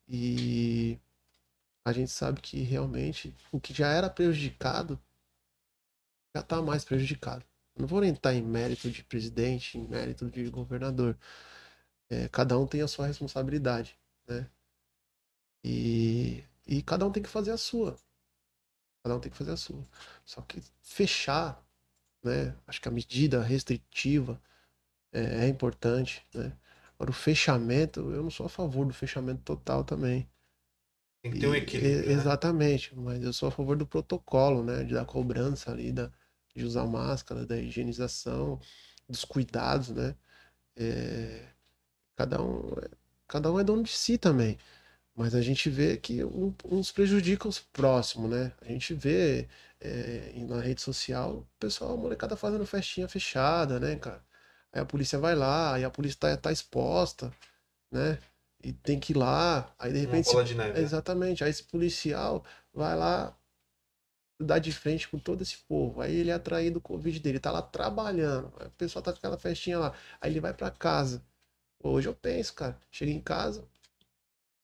E 0.07 0.99
a 1.85 1.91
gente 1.91 2.11
sabe 2.11 2.41
que 2.41 2.61
realmente 2.61 3.35
o 3.51 3.59
que 3.59 3.73
já 3.73 3.87
era 3.87 4.09
prejudicado 4.09 4.99
já 6.35 6.41
está 6.41 6.61
mais 6.61 6.85
prejudicado. 6.85 7.45
Não 7.75 7.87
vou 7.87 8.03
entrar 8.03 8.33
em 8.33 8.41
mérito 8.41 8.89
de 8.89 9.03
presidente, 9.03 9.77
em 9.77 9.87
mérito 9.87 10.29
de 10.29 10.49
governador. 10.49 11.17
É, 12.09 12.27
cada 12.29 12.57
um 12.57 12.67
tem 12.67 12.81
a 12.81 12.87
sua 12.87 13.07
responsabilidade, 13.07 13.97
né? 14.27 14.49
E, 15.63 16.43
e 16.65 16.81
cada 16.81 17.05
um 17.05 17.11
tem 17.11 17.21
que 17.21 17.29
fazer 17.29 17.51
a 17.51 17.57
sua. 17.57 17.97
Cada 19.03 19.15
um 19.15 19.19
tem 19.19 19.31
que 19.31 19.37
fazer 19.37 19.51
a 19.51 19.57
sua. 19.57 19.83
Só 20.25 20.41
que 20.41 20.61
fechar, 20.81 21.63
né? 22.23 22.55
Acho 22.65 22.81
que 22.81 22.87
a 22.87 22.91
medida 22.91 23.41
restritiva 23.41 24.41
é, 25.11 25.45
é 25.45 25.47
importante, 25.47 26.25
né? 26.33 26.57
Agora, 26.99 27.11
o 27.11 27.13
fechamento, 27.13 27.99
eu 28.11 28.23
não 28.23 28.29
sou 28.31 28.45
a 28.45 28.49
favor 28.49 28.85
do 28.85 28.93
fechamento 28.93 29.41
total 29.43 29.83
também. 29.83 30.29
Tem 31.21 31.31
que 31.31 31.37
ter 31.37 31.47
um 31.47 31.53
equilíbrio. 31.55 32.03
e- 32.03 32.11
né? 32.11 32.13
Exatamente, 32.13 32.95
mas 32.95 33.21
eu 33.23 33.33
sou 33.33 33.49
a 33.49 33.51
favor 33.51 33.75
do 33.77 33.85
protocolo, 33.85 34.63
né? 34.63 34.83
De 34.83 34.93
da 34.93 35.05
cobrança 35.05 35.71
ali, 35.71 35.91
da, 35.91 36.11
de 36.55 36.63
usar 36.65 36.85
máscara, 36.87 37.45
da 37.45 37.57
higienização, 37.57 38.59
dos 39.07 39.23
cuidados, 39.25 39.89
né? 39.89 40.15
É, 40.77 41.47
cada 42.15 42.41
um, 42.43 42.69
é- 42.79 42.89
cada 43.27 43.51
um 43.51 43.59
é 43.59 43.63
dono 43.63 43.83
de 43.83 43.91
si 43.91 44.17
também. 44.17 44.57
Mas 45.15 45.35
a 45.35 45.41
gente 45.41 45.69
vê 45.69 45.97
que 45.97 46.21
uns 46.65 46.91
prejudicam 46.91 47.49
os 47.49 47.59
próximos, 47.59 48.29
né? 48.31 48.53
A 48.61 48.65
gente 48.67 48.93
vê 48.95 49.47
é, 49.81 50.33
na 50.47 50.61
rede 50.61 50.81
social 50.81 51.39
o 51.39 51.47
pessoal, 51.59 51.93
a 51.95 51.97
molecada 51.97 52.37
fazendo 52.37 52.65
festinha 52.65 53.07
fechada, 53.09 53.79
né, 53.79 53.95
cara? 53.97 54.23
Aí 54.73 54.81
a 54.81 54.85
polícia 54.85 55.17
vai 55.19 55.35
lá, 55.35 55.75
aí 55.75 55.83
a 55.83 55.89
polícia 55.89 56.19
tá, 56.19 56.37
tá 56.37 56.51
exposta, 56.51 57.31
né? 57.91 58.19
E 58.63 58.73
tem 58.73 58.99
que 58.99 59.13
ir 59.13 59.17
lá, 59.17 59.73
aí 59.79 59.91
de 59.93 59.99
Uma 59.99 60.05
repente. 60.07 60.25
bola 60.31 60.43
se- 60.43 60.49
de 60.49 60.55
neve. 60.55 60.73
né? 60.73 60.79
Exatamente. 60.81 61.43
Aí 61.43 61.49
esse 61.49 61.63
policial 61.63 62.43
vai 62.73 62.95
lá 62.95 63.35
dar 64.39 64.59
de 64.59 64.71
frente 64.71 65.07
com 65.07 65.17
todo 65.17 65.41
esse 65.41 65.57
povo. 65.67 66.01
Aí 66.01 66.15
ele 66.15 66.29
é 66.29 66.33
atraído 66.33 66.75
do 66.75 66.81
Covid 66.81 67.19
dele, 67.19 67.39
tá 67.39 67.51
lá 67.51 67.61
trabalhando. 67.61 68.47
O 68.65 68.69
pessoal 68.71 69.01
tá 69.03 69.11
com 69.11 69.17
aquela 69.17 69.37
festinha 69.37 69.79
lá. 69.79 69.93
Aí 70.21 70.31
ele 70.31 70.39
vai 70.39 70.53
pra 70.53 70.69
casa. 70.71 71.23
Hoje 71.83 72.07
eu 72.07 72.15
penso, 72.15 72.53
cara, 72.53 72.77
chega 72.91 73.11
em 73.11 73.21
casa, 73.21 73.65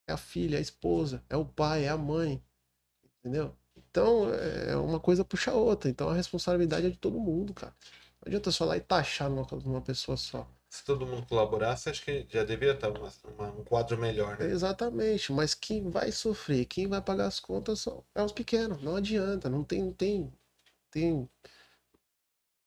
é 0.08 0.14
a 0.14 0.18
filha, 0.18 0.56
é 0.56 0.60
a 0.60 0.62
esposa, 0.62 1.24
é 1.30 1.38
o 1.38 1.46
pai, 1.46 1.86
é 1.86 1.90
a 1.90 1.98
mãe. 1.98 2.42
Entendeu? 3.20 3.56
Então, 3.78 4.34
é 4.34 4.76
uma 4.76 5.00
coisa 5.00 5.24
puxa 5.26 5.52
a 5.52 5.56
outra. 5.56 5.90
Então 5.90 6.10
a 6.10 6.14
responsabilidade 6.14 6.88
é 6.88 6.90
de 6.90 6.98
todo 6.98 7.20
mundo, 7.20 7.54
cara. 7.54 7.74
Não 8.24 8.30
adianta 8.30 8.52
só 8.52 8.64
lá 8.64 8.78
e 8.78 8.80
taxar 8.80 9.30
numa, 9.30 9.46
numa 9.66 9.82
pessoa 9.82 10.16
só. 10.16 10.48
Se 10.70 10.84
todo 10.86 11.06
mundo 11.06 11.28
colaborasse, 11.28 11.90
acho 11.90 12.04
que 12.04 12.26
já 12.30 12.44
deveria 12.44 12.74
estar 12.74 12.90
uma- 12.90 13.12
uma- 13.38 13.52
um 13.52 13.64
quadro 13.66 13.98
melhor, 13.98 14.38
né? 14.40 14.46
Exatamente, 14.46 15.32
mas 15.34 15.54
quem 15.54 15.90
vai 15.90 16.12
sofrer, 16.12 16.66
quem 16.66 16.88
vai 16.88 17.02
pagar 17.02 17.28
as 17.28 17.40
contas 17.40 17.82
são 17.82 18.04
é 18.16 18.24
os 18.24 18.32
pequenos. 18.32 18.82
Não 18.82 18.96
adianta, 18.96 19.50
não 19.50 19.64
tem, 19.64 19.84
não 19.84 19.94
tem, 19.94 20.32
tem. 20.90 21.30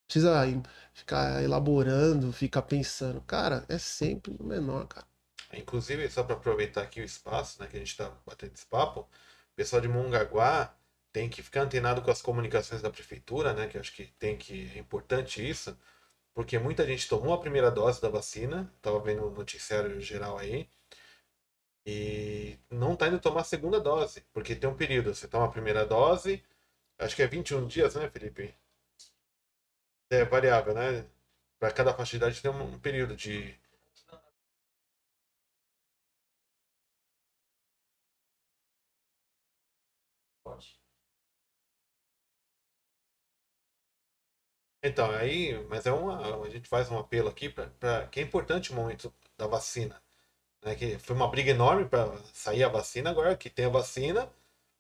Precisa 0.07 0.45
ficar 0.93 1.43
elaborando, 1.43 2.33
ficar 2.33 2.63
pensando. 2.63 3.21
Cara, 3.23 3.65
é 3.69 3.79
sempre 3.79 4.37
no 4.39 4.45
menor, 4.45 4.87
cara. 4.87 5.07
Inclusive, 5.53 6.09
só 6.11 6.23
para 6.23 6.37
aproveitar 6.37 6.83
aqui 6.83 7.01
o 7.01 7.05
espaço, 7.05 7.61
né, 7.61 7.67
que 7.69 7.77
a 7.77 7.79
gente 7.79 7.91
está 7.91 8.11
batendo 8.27 8.53
esse 8.55 8.67
papo, 8.67 9.01
o 9.01 9.09
pessoal 9.57 9.81
de 9.81 9.89
Mongaguá 9.89 10.75
tem 11.17 11.31
que 11.31 11.43
ficar 11.43 11.63
antenado 11.63 12.03
com 12.03 12.11
as 12.11 12.21
comunicações 12.21 12.83
da 12.83 12.91
prefeitura, 12.91 13.55
né, 13.55 13.67
que 13.69 13.79
acho 13.79 13.91
que 13.95 14.05
tem 14.19 14.37
que 14.37 14.71
é 14.77 14.79
importante 14.79 15.41
isso, 15.49 15.75
porque 16.35 16.59
muita 16.59 16.87
gente 16.87 17.09
tomou 17.09 17.33
a 17.33 17.41
primeira 17.41 17.71
dose 17.71 18.03
da 18.03 18.11
vacina, 18.11 18.71
tava 18.83 19.01
vendo 19.01 19.27
o 19.27 19.31
noticiário 19.31 19.99
geral 19.99 20.37
aí, 20.37 20.69
e 21.87 22.59
não 22.71 22.95
tá 22.95 23.09
indo 23.09 23.19
tomar 23.19 23.41
a 23.41 23.45
segunda 23.45 23.81
dose, 23.81 24.27
porque 24.31 24.55
tem 24.55 24.69
um 24.69 24.77
período, 24.77 25.15
você 25.15 25.27
toma 25.27 25.47
a 25.47 25.51
primeira 25.51 25.87
dose, 25.87 26.45
acho 26.99 27.17
que 27.17 27.23
é 27.23 27.27
21 27.27 27.67
dias, 27.67 27.95
né, 27.95 28.11
Felipe? 28.11 28.55
É 30.11 30.25
variável, 30.25 30.75
né? 30.75 31.07
Para 31.59 31.73
cada 31.73 31.95
faixa 31.95 32.11
de 32.11 32.17
idade 32.19 32.43
tem 32.43 32.51
um 32.51 32.79
período 32.79 33.17
de 33.17 33.55
Então, 44.87 45.11
aí, 45.11 45.55
mas 45.69 45.87
é 45.87 45.93
uma, 45.93 46.45
a 46.45 46.51
gente 46.51 46.69
faz 46.69 46.91
um 46.91 46.99
apelo 46.99 47.29
aqui 47.29 47.49
para 47.49 48.07
que 48.09 48.21
é 48.21 48.23
importante 48.23 48.73
o 48.73 48.75
momento 48.75 49.13
da 49.37 49.47
vacina, 49.47 50.01
né? 50.65 50.75
Que 50.77 50.99
foi 50.99 51.17
uma 51.17 51.29
briga 51.29 51.51
enorme 51.53 51.87
para 51.87 52.11
sair 52.35 52.65
a 52.65 52.69
vacina, 52.69 53.11
agora 53.11 53.37
que 53.37 53.51
tem 53.51 53.67
a 53.67 53.71
vacina, 53.71 54.31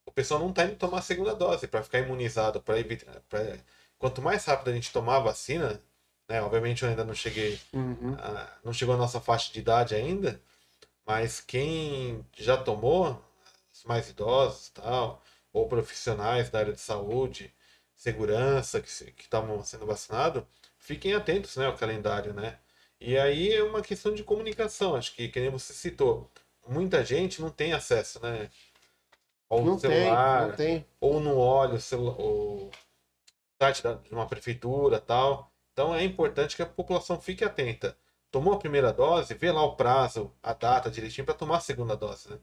o 0.06 0.12
pessoal 0.12 0.40
não 0.40 0.50
está 0.50 0.64
indo 0.64 0.76
tomar 0.76 0.98
a 1.00 1.02
segunda 1.02 1.34
dose 1.34 1.68
para 1.68 1.82
ficar 1.82 2.00
imunizado, 2.00 2.60
para 2.62 2.78
evitar, 2.80 3.20
pra- 3.28 3.58
quanto 3.98 4.22
mais 4.22 4.44
rápido 4.46 4.70
a 4.70 4.74
gente 4.74 4.92
tomar 4.92 5.16
a 5.18 5.20
vacina, 5.20 5.80
né? 6.28 6.42
Obviamente 6.42 6.82
eu 6.84 6.88
ainda 6.90 7.04
não 7.04 7.14
cheguei, 7.14 7.60
a- 8.18 8.48
não 8.64 8.72
chegou 8.72 8.94
a 8.94 8.98
nossa 8.98 9.20
faixa 9.20 9.52
de 9.52 9.60
idade 9.60 9.94
ainda, 9.94 10.40
mas 11.06 11.40
quem 11.40 12.24
já 12.36 12.56
tomou, 12.56 13.22
os 13.72 13.84
mais 13.84 14.08
idosos, 14.10 14.70
tal, 14.70 15.22
ou 15.52 15.68
profissionais 15.68 16.50
da 16.50 16.60
área 16.60 16.72
de 16.72 16.80
saúde, 16.80 17.52
segurança 17.96 18.80
que 18.82 18.88
estavam 19.22 19.62
sendo 19.64 19.86
vacinados, 19.86 20.44
fiquem 20.78 21.14
atentos, 21.14 21.56
né, 21.56 21.66
ao 21.66 21.76
calendário, 21.76 22.34
né? 22.34 22.58
E 23.00 23.18
aí 23.18 23.52
é 23.52 23.62
uma 23.64 23.82
questão 23.82 24.14
de 24.14 24.24
comunicação, 24.24 24.96
acho 24.96 25.14
que, 25.14 25.28
que 25.28 25.40
nem 25.40 25.50
você 25.50 25.72
citou, 25.74 26.30
muita 26.68 27.04
gente 27.04 27.40
não 27.42 27.50
tem 27.50 27.72
acesso, 27.74 28.20
né, 28.22 28.50
ao 29.48 29.66
Não 29.66 29.78
tem, 29.80 30.24
celular, 30.24 30.30
não 30.32 30.52
tem. 30.52 30.86
ou 31.00 31.20
não 31.20 31.38
olha 31.38 31.74
o, 31.74 31.80
celu- 31.80 32.16
o 32.18 32.70
site 33.60 33.82
de 34.04 34.14
uma 34.14 34.26
prefeitura, 34.28 35.00
tal. 35.00 35.52
Então 35.72 35.94
é 35.94 36.04
importante 36.04 36.56
que 36.56 36.62
a 36.62 36.66
população 36.66 37.20
fique 37.20 37.44
atenta. 37.44 37.96
Tomou 38.30 38.54
a 38.54 38.58
primeira 38.58 38.92
dose, 38.92 39.34
vê 39.34 39.52
lá 39.52 39.62
o 39.64 39.76
prazo, 39.76 40.32
a 40.42 40.52
data 40.54 40.90
direitinho 40.90 41.24
para 41.26 41.34
tomar 41.34 41.58
a 41.58 41.60
segunda 41.60 41.96
dose, 41.96 42.30
né? 42.30 42.38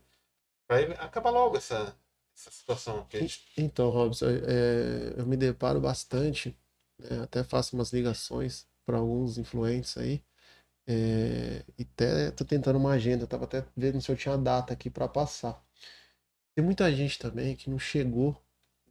Para 0.68 0.80
acabar 1.06 1.32
logo 1.32 1.58
essa, 1.58 1.96
essa 2.36 2.52
situação 2.52 3.08
gente 3.12 3.46
Então, 3.58 3.90
Robson, 3.90 4.28
é, 4.30 5.14
eu 5.18 5.26
me 5.26 5.38
deparo 5.38 5.80
bastante, 5.80 6.58
né, 6.98 7.22
até 7.22 7.44
faço 7.44 7.76
umas 7.76 7.94
ligações 7.94 8.68
para 8.86 8.98
alguns 8.98 9.38
influentes 9.38 9.98
aí, 9.98 10.24
é, 10.86 11.64
e 11.78 11.84
até 11.84 12.32
tô 12.32 12.44
tentando 12.44 12.78
uma 12.78 12.92
agenda, 12.92 13.26
tava 13.26 13.46
até 13.46 13.66
vendo 13.76 14.02
se 14.02 14.12
eu 14.12 14.18
tinha 14.18 14.38
data 14.38 14.74
aqui 14.74 14.90
para 14.90 15.08
passar. 15.08 15.64
Tem 16.56 16.64
muita 16.64 16.92
gente 16.94 17.18
também 17.18 17.56
que 17.56 17.70
não 17.70 17.80
chegou, 17.80 18.36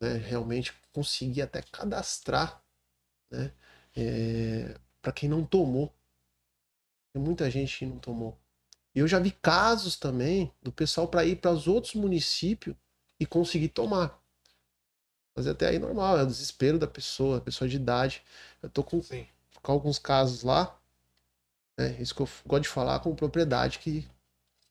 né, 0.00 0.14
realmente 0.16 0.72
conseguir 0.92 1.42
até 1.42 1.62
cadastrar, 1.62 2.64
né, 3.30 3.52
para 5.00 5.12
quem 5.12 5.28
não 5.28 5.44
tomou. 5.44 5.92
Tem 7.12 7.22
muita 7.22 7.50
gente 7.50 7.78
que 7.78 7.86
não 7.86 7.98
tomou. 7.98 8.38
E 8.94 9.00
eu 9.00 9.08
já 9.08 9.18
vi 9.18 9.30
casos 9.30 9.96
também 9.96 10.52
do 10.62 10.72
pessoal 10.72 11.08
para 11.08 11.24
ir 11.24 11.36
para 11.36 11.50
os 11.50 11.66
outros 11.66 11.94
municípios 11.94 12.74
e 13.22 13.26
conseguir 13.26 13.68
tomar. 13.68 14.20
Mas 15.36 15.46
até 15.46 15.68
aí 15.68 15.78
normal, 15.78 16.18
é 16.18 16.22
o 16.22 16.26
desespero 16.26 16.78
da 16.78 16.86
pessoa, 16.86 17.40
pessoa 17.40 17.68
de 17.68 17.76
idade. 17.76 18.22
Eu 18.62 18.68
tô 18.68 18.82
com, 18.82 19.00
com 19.62 19.72
alguns 19.72 19.98
casos 19.98 20.42
lá, 20.42 20.78
né? 21.78 21.96
Isso 22.00 22.14
que 22.14 22.22
eu 22.22 22.28
gosto 22.46 22.62
de 22.64 22.68
falar 22.68 23.00
com 23.00 23.14
propriedade 23.14 23.78
que 23.78 24.08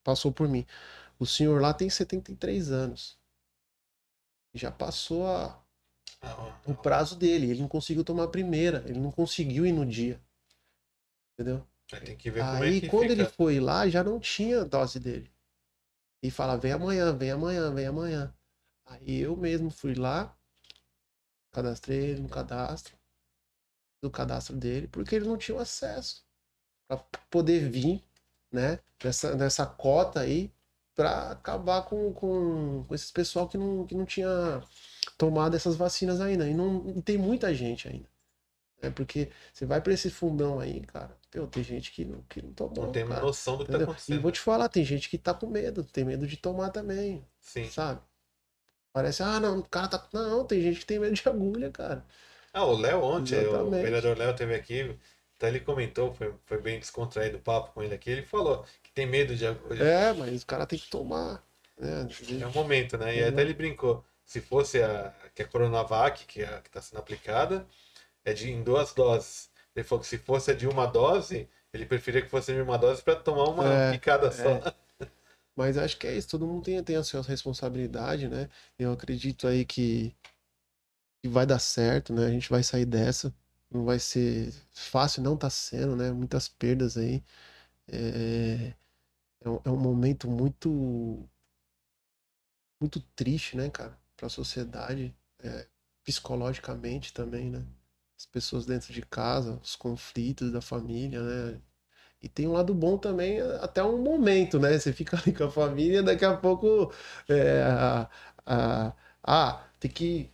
passou 0.04 0.32
por 0.32 0.48
mim. 0.48 0.66
O 1.18 1.26
senhor 1.26 1.60
lá 1.62 1.74
tem 1.74 1.90
73 1.90 2.70
anos. 2.72 3.18
Já 4.54 4.70
passou 4.70 5.26
a, 5.26 5.62
o 6.66 6.74
prazo 6.74 7.16
dele, 7.16 7.50
ele 7.50 7.60
não 7.60 7.68
conseguiu 7.68 8.04
tomar 8.04 8.24
a 8.24 8.28
primeira, 8.28 8.84
ele 8.86 8.98
não 8.98 9.10
conseguiu 9.10 9.66
ir 9.66 9.72
no 9.72 9.86
dia. 9.86 10.20
Entendeu? 11.34 11.66
Aí 11.92 12.16
como 12.50 12.64
é 12.64 12.68
Aí 12.68 12.80
que 12.80 12.88
quando 12.88 13.10
fica. 13.10 13.12
ele 13.12 13.26
foi 13.26 13.60
lá, 13.60 13.88
já 13.88 14.02
não 14.02 14.18
tinha 14.20 14.64
dose 14.64 14.98
dele. 14.98 15.30
E 16.22 16.30
fala, 16.30 16.56
vem 16.56 16.72
amanhã, 16.72 17.12
vem 17.16 17.30
amanhã, 17.30 17.72
vem 17.74 17.86
amanhã. 17.86 18.34
Aí 18.86 19.18
eu 19.20 19.36
mesmo 19.36 19.70
fui 19.70 19.94
lá, 19.94 20.36
cadastrei 21.52 22.10
ele 22.10 22.20
no 22.22 22.28
cadastro, 22.28 22.96
do 24.00 24.10
cadastro 24.10 24.56
dele, 24.56 24.88
porque 24.88 25.14
ele 25.14 25.26
não 25.26 25.36
tinha 25.36 25.60
acesso 25.60 26.24
para 26.88 26.98
poder 27.30 27.68
vir, 27.70 28.02
né, 28.52 28.80
nessa, 29.04 29.36
nessa 29.36 29.66
cota 29.66 30.20
aí, 30.20 30.52
para 30.94 31.32
acabar 31.32 31.82
com, 31.84 32.12
com, 32.14 32.84
com 32.86 32.94
esses 32.94 33.10
pessoal 33.12 33.48
que 33.48 33.58
não, 33.58 33.86
que 33.86 33.94
não 33.94 34.06
tinha 34.06 34.62
tomado 35.18 35.56
essas 35.56 35.76
vacinas 35.76 36.20
ainda. 36.20 36.48
E, 36.48 36.54
não, 36.54 36.90
e 36.90 37.02
tem 37.02 37.18
muita 37.18 37.54
gente 37.54 37.88
ainda. 37.88 38.08
Né, 38.82 38.90
porque 38.90 39.30
você 39.52 39.66
vai 39.66 39.80
para 39.80 39.92
esse 39.94 40.10
fundão 40.10 40.60
aí, 40.60 40.80
cara, 40.82 41.16
meu, 41.34 41.46
tem 41.48 41.62
gente 41.64 41.92
que 41.92 42.04
não, 42.04 42.22
que 42.24 42.42
não 42.42 42.52
tomou, 42.52 42.86
Não 42.86 42.92
tem 42.92 43.04
cara. 43.04 43.22
noção 43.22 43.56
do 43.56 43.64
que 43.64 43.70
está 43.70 43.78
Entendeu? 43.78 43.88
E 43.88 43.90
acontecendo. 43.92 44.22
vou 44.22 44.32
te 44.32 44.40
falar, 44.40 44.68
tem 44.68 44.84
gente 44.84 45.08
que 45.10 45.18
tá 45.18 45.34
com 45.34 45.46
medo, 45.48 45.84
tem 45.84 46.04
medo 46.04 46.26
de 46.26 46.36
tomar 46.36 46.70
também, 46.70 47.24
Sim. 47.40 47.70
sabe? 47.70 48.00
Parece, 48.92 49.22
ah, 49.22 49.40
não, 49.40 49.58
o 49.60 49.68
cara 49.68 49.88
tá. 49.88 50.08
Não, 50.12 50.46
tem 50.46 50.60
gente 50.62 50.80
que 50.80 50.86
tem 50.86 50.98
medo 50.98 51.14
de 51.14 51.28
agulha, 51.28 51.70
cara. 51.70 52.04
Ah, 52.54 52.64
o 52.64 52.74
Léo 52.76 53.02
ontem, 53.02 53.46
o 53.46 53.70
Exatamente. 53.70 53.78
vereador 53.78 54.16
Léo 54.16 54.34
teve 54.34 54.54
aqui, 54.54 54.80
então 55.36 55.48
ele 55.48 55.60
comentou, 55.60 56.12
foi, 56.14 56.34
foi 56.46 56.58
bem 56.60 56.78
descontraído 56.78 57.38
o 57.38 57.40
papo 57.42 57.72
com 57.72 57.82
ele 57.82 57.94
aqui, 57.94 58.10
ele 58.10 58.22
falou 58.22 58.64
que 58.82 58.90
tem 58.92 59.06
medo 59.06 59.34
de 59.36 59.46
agulha. 59.46 59.84
É, 59.84 60.12
mas 60.14 60.42
o 60.42 60.46
cara 60.46 60.66
tem 60.66 60.78
que 60.78 60.88
tomar. 60.88 61.42
né? 61.78 62.08
É 62.38 62.46
o 62.46 62.52
momento, 62.52 62.96
né? 62.98 63.16
E 63.16 63.20
Uhum. 63.20 63.28
até 63.28 63.42
ele 63.42 63.54
brincou. 63.54 64.04
Se 64.24 64.40
fosse 64.40 64.82
a, 64.82 65.12
que 65.34 65.42
é 65.42 65.44
a 65.44 65.48
Coronavac, 65.48 66.24
que 66.26 66.42
é 66.42 66.46
a 66.46 66.60
que 66.60 66.68
está 66.68 66.80
sendo 66.80 66.98
aplicada, 67.00 67.66
é 68.24 68.32
de 68.34 68.50
em 68.50 68.62
duas 68.64 68.94
doses. 68.94 69.50
Ele 69.76 69.84
falou 69.84 70.02
que 70.02 70.08
se 70.08 70.18
fosse 70.18 70.50
a 70.52 70.54
de 70.54 70.68
uma 70.68 70.86
dose, 70.86 71.48
ele 71.72 71.86
preferia 71.86 72.22
que 72.22 72.28
fosse 72.28 72.54
de 72.54 72.60
uma 72.62 72.78
dose 72.78 73.02
para 73.02 73.16
tomar 73.16 73.48
uma 73.50 73.80
É, 73.84 73.90
picada 73.90 74.30
só. 74.32 74.62
Mas 75.56 75.76
acho 75.78 75.98
que 75.98 76.06
é 76.06 76.16
isso, 76.16 76.28
todo 76.28 76.46
mundo 76.46 76.64
tem, 76.64 76.82
tem 76.82 76.96
a 76.96 77.04
sua 77.04 77.22
responsabilidade, 77.22 78.28
né? 78.28 78.48
Eu 78.78 78.92
acredito 78.92 79.46
aí 79.46 79.64
que, 79.64 80.14
que 81.22 81.28
vai 81.28 81.46
dar 81.46 81.58
certo, 81.58 82.12
né? 82.12 82.26
A 82.26 82.30
gente 82.30 82.48
vai 82.50 82.62
sair 82.62 82.84
dessa. 82.84 83.34
Não 83.70 83.84
vai 83.84 83.98
ser 83.98 84.52
fácil, 84.70 85.22
não 85.22 85.36
tá 85.36 85.48
sendo, 85.50 85.96
né? 85.96 86.12
Muitas 86.12 86.48
perdas 86.48 86.96
aí. 86.96 87.22
É, 87.88 88.74
é, 89.42 89.50
um, 89.50 89.60
é 89.64 89.70
um 89.70 89.78
momento 89.78 90.28
muito, 90.30 91.28
muito 92.80 93.00
triste, 93.14 93.56
né, 93.56 93.70
cara? 93.70 93.98
Pra 94.16 94.28
sociedade, 94.28 95.14
é, 95.40 95.66
psicologicamente 96.04 97.12
também, 97.12 97.50
né? 97.50 97.64
As 98.18 98.26
pessoas 98.26 98.66
dentro 98.66 98.92
de 98.92 99.02
casa, 99.02 99.58
os 99.62 99.76
conflitos 99.76 100.52
da 100.52 100.60
família, 100.60 101.22
né? 101.22 101.60
E 102.22 102.28
tem 102.28 102.46
um 102.46 102.52
lado 102.52 102.72
bom 102.74 102.96
também, 102.98 103.40
até 103.60 103.82
um 103.82 103.98
momento, 103.98 104.58
né? 104.60 104.78
Você 104.78 104.92
fica 104.92 105.16
ali 105.18 105.32
com 105.34 105.44
a 105.44 105.50
família, 105.50 106.02
daqui 106.02 106.24
a 106.24 106.36
pouco. 106.36 106.92
É, 107.28 107.62
a, 107.62 108.08
a- 108.46 108.92
ah, 109.24 109.64
tem 109.80 109.90
que 109.90 110.30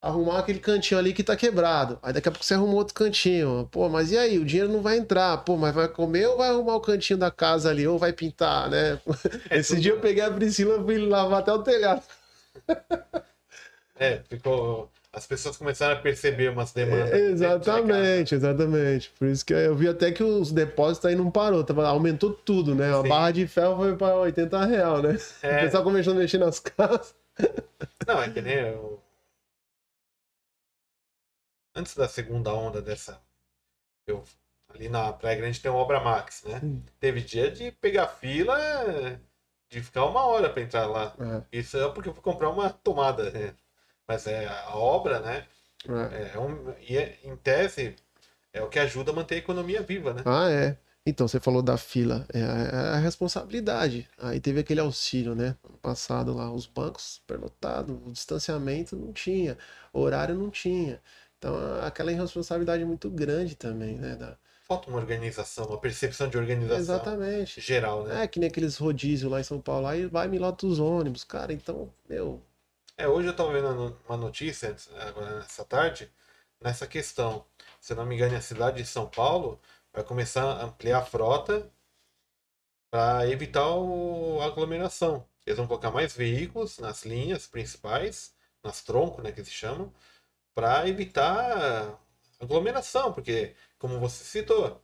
arrumar 0.00 0.40
aquele 0.40 0.58
cantinho 0.60 0.98
ali 1.00 1.12
que 1.14 1.24
tá 1.24 1.36
quebrado. 1.36 1.98
Aí 2.02 2.12
daqui 2.12 2.28
a 2.28 2.32
pouco 2.32 2.44
você 2.44 2.54
arruma 2.54 2.74
outro 2.74 2.94
cantinho. 2.94 3.68
Pô, 3.72 3.88
mas 3.88 4.12
e 4.12 4.18
aí? 4.18 4.38
O 4.38 4.44
dinheiro 4.44 4.72
não 4.72 4.82
vai 4.82 4.98
entrar. 4.98 5.38
Pô, 5.44 5.56
mas 5.56 5.74
vai 5.74 5.88
comer 5.88 6.26
ou 6.28 6.36
vai 6.38 6.50
arrumar 6.50 6.76
o 6.76 6.80
cantinho 6.80 7.18
da 7.18 7.30
casa 7.30 7.70
ali? 7.70 7.86
Ou 7.86 7.98
vai 7.98 8.12
pintar, 8.12 8.70
né? 8.70 9.00
Esse 9.50 9.80
dia 9.80 9.92
eu 9.92 10.00
peguei 10.00 10.22
a 10.24 10.30
Priscila 10.32 10.80
e 10.80 10.84
fui 10.84 10.98
lavar 10.98 11.40
até 11.40 11.52
o 11.52 11.62
telhado. 11.62 12.02
É, 13.94 14.22
ficou. 14.28 14.92
As 15.14 15.26
pessoas 15.26 15.58
começaram 15.58 15.94
a 15.98 16.00
perceber 16.00 16.50
umas 16.50 16.72
demandas. 16.72 17.12
É, 17.12 17.18
exatamente, 17.30 18.34
exatamente. 18.34 19.10
Por 19.18 19.28
isso 19.28 19.44
que 19.44 19.52
eu 19.52 19.74
vi 19.76 19.86
até 19.88 20.10
que 20.10 20.22
os 20.22 20.50
depósitos 20.50 21.04
aí 21.10 21.14
não 21.14 21.30
parou, 21.30 21.62
tava, 21.62 21.86
aumentou 21.86 22.32
tudo, 22.32 22.74
né? 22.74 22.90
A 22.98 23.02
Sim. 23.02 23.08
barra 23.08 23.30
de 23.30 23.46
ferro 23.46 23.76
foi 23.76 23.96
para 23.96 24.16
80 24.16 24.64
real, 24.64 25.02
né? 25.02 25.10
O 25.42 25.46
É, 25.46 25.60
pessoal 25.64 25.84
começou 25.84 26.14
a 26.14 26.16
mexer 26.16 26.38
nas 26.38 26.58
casas. 26.60 27.14
não, 28.06 28.22
é 28.22 28.30
que 28.30 28.40
nem 28.40 28.54
eu... 28.54 29.02
Antes 31.74 31.94
da 31.94 32.08
segunda 32.08 32.52
onda 32.54 32.80
dessa. 32.82 33.20
Eu, 34.06 34.24
ali 34.68 34.88
na 34.88 35.12
Praia 35.12 35.36
Grande 35.36 35.60
tem 35.60 35.70
uma 35.70 35.80
Obra 35.80 36.00
Max, 36.00 36.42
né? 36.44 36.60
Hum. 36.62 36.82
Teve 36.98 37.20
dia 37.20 37.50
de 37.50 37.70
pegar 37.72 38.08
fila, 38.08 38.58
de 39.70 39.82
ficar 39.82 40.04
uma 40.04 40.24
hora 40.26 40.50
para 40.50 40.62
entrar 40.62 40.86
lá. 40.86 41.14
É, 41.52 41.58
Isso 41.58 41.76
é 41.78 41.90
porque 41.92 42.08
eu 42.08 42.14
fui 42.14 42.22
comprar 42.22 42.50
uma 42.50 42.70
tomada, 42.70 43.30
né? 43.30 43.54
Mas 44.06 44.26
é 44.26 44.46
a 44.46 44.76
obra, 44.76 45.20
né? 45.20 45.46
é. 45.88 46.32
É 46.34 46.38
um, 46.38 46.74
e 46.80 46.96
é- 46.96 47.18
em 47.24 47.36
tese 47.36 47.96
é 48.52 48.62
o 48.62 48.68
que 48.68 48.78
ajuda 48.78 49.12
a 49.12 49.14
manter 49.14 49.36
a 49.36 49.38
economia 49.38 49.82
viva, 49.82 50.14
né? 50.14 50.22
Ah, 50.24 50.48
é. 50.50 50.76
Então, 51.04 51.26
você 51.26 51.40
falou 51.40 51.62
da 51.62 51.76
fila, 51.76 52.26
é 52.32 52.42
a, 52.42 52.46
é 52.46 52.76
a 52.94 52.98
responsabilidade. 52.98 54.08
Aí 54.18 54.40
teve 54.40 54.60
aquele 54.60 54.80
auxílio, 54.80 55.34
né? 55.34 55.56
Passado 55.80 56.32
lá, 56.32 56.50
os 56.52 56.66
bancos 56.66 57.14
superlotados, 57.14 57.96
o 58.06 58.12
distanciamento 58.12 58.94
não 58.96 59.12
tinha, 59.12 59.58
horário 59.92 60.34
não 60.36 60.48
tinha. 60.48 61.00
Então, 61.38 61.56
aquela 61.84 62.12
irresponsabilidade 62.12 62.84
muito 62.84 63.10
grande 63.10 63.56
também, 63.56 63.96
né? 63.96 64.14
da- 64.14 64.36
Falta 64.62 64.88
uma 64.88 64.98
organização, 64.98 65.66
uma 65.66 65.78
percepção 65.80 66.28
de 66.28 66.38
organização 66.38 66.78
Exatamente. 66.78 67.60
geral, 67.60 68.04
né? 68.04 68.22
É 68.22 68.28
que 68.28 68.38
nem 68.38 68.48
aqueles 68.48 68.76
rodízios 68.76 69.30
lá 69.30 69.40
em 69.40 69.44
São 69.44 69.60
Paulo, 69.60 69.88
aí 69.88 70.06
vai 70.06 70.28
me 70.28 70.38
lota 70.38 70.66
os 70.66 70.78
ônibus, 70.78 71.24
cara. 71.24 71.52
Então, 71.52 71.92
meu, 72.08 72.40
É, 72.96 73.06
hoje 73.08 73.28
eu 73.28 73.32
estava 73.32 73.52
vendo 73.52 73.98
uma 74.08 74.16
notícia, 74.16 74.74
agora 75.00 75.38
nessa 75.40 75.64
tarde, 75.64 76.10
nessa 76.60 76.86
questão. 76.86 77.46
Se 77.80 77.92
eu 77.92 77.96
não 77.96 78.06
me 78.06 78.14
engano, 78.14 78.36
a 78.36 78.40
cidade 78.40 78.78
de 78.82 78.86
São 78.88 79.08
Paulo 79.08 79.60
vai 79.92 80.02
começar 80.04 80.42
a 80.44 80.64
ampliar 80.64 80.98
a 80.98 81.04
frota 81.04 81.70
para 82.90 83.26
evitar 83.28 83.62
a 83.66 84.44
aglomeração. 84.44 85.26
Eles 85.46 85.56
vão 85.58 85.66
colocar 85.66 85.90
mais 85.90 86.14
veículos 86.14 86.78
nas 86.78 87.04
linhas 87.04 87.46
principais, 87.46 88.34
nas 88.62 88.82
troncos, 88.82 89.24
né, 89.24 89.32
que 89.32 89.44
se 89.44 89.50
chamam, 89.50 89.92
para 90.54 90.88
evitar 90.88 91.98
aglomeração, 92.40 93.12
porque, 93.12 93.54
como 93.78 94.00
você 94.00 94.24
citou, 94.24 94.82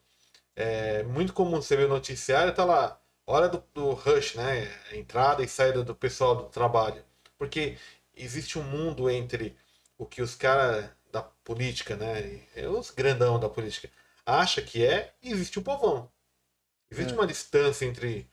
é 0.57 1.03
muito 1.05 1.33
comum 1.35 1.63
você 1.63 1.77
ver 1.77 1.87
o 1.87 1.89
noticiário, 1.89 2.55
tá 2.55 2.65
lá, 2.65 3.01
hora 3.27 3.49
do, 3.49 3.65
do 3.75 3.93
rush, 3.93 4.35
né, 4.37 4.67
entrada 4.93 5.43
e 5.43 5.49
saída 5.49 5.85
do 5.85 5.95
pessoal 5.95 6.37
do 6.37 6.45
trabalho. 6.51 7.05
Porque 7.39 7.79
existe 8.23 8.59
um 8.59 8.63
mundo 8.65 9.09
entre 9.11 9.57
o 9.99 10.07
que 10.07 10.23
os 10.23 10.35
caras 10.35 10.91
da 11.13 11.23
política, 11.23 11.97
né, 11.97 12.43
os 12.69 12.91
grandão 12.91 13.39
da 13.41 13.49
política, 13.49 13.91
acha 14.27 14.63
que 14.63 14.85
é, 14.85 15.15
e 15.23 15.31
existe 15.33 15.59
o 15.59 15.63
povão. 15.63 16.11
Existe 16.91 17.13
É. 17.13 17.15
uma 17.15 17.27
distância 17.27 17.87
entre 17.87 18.31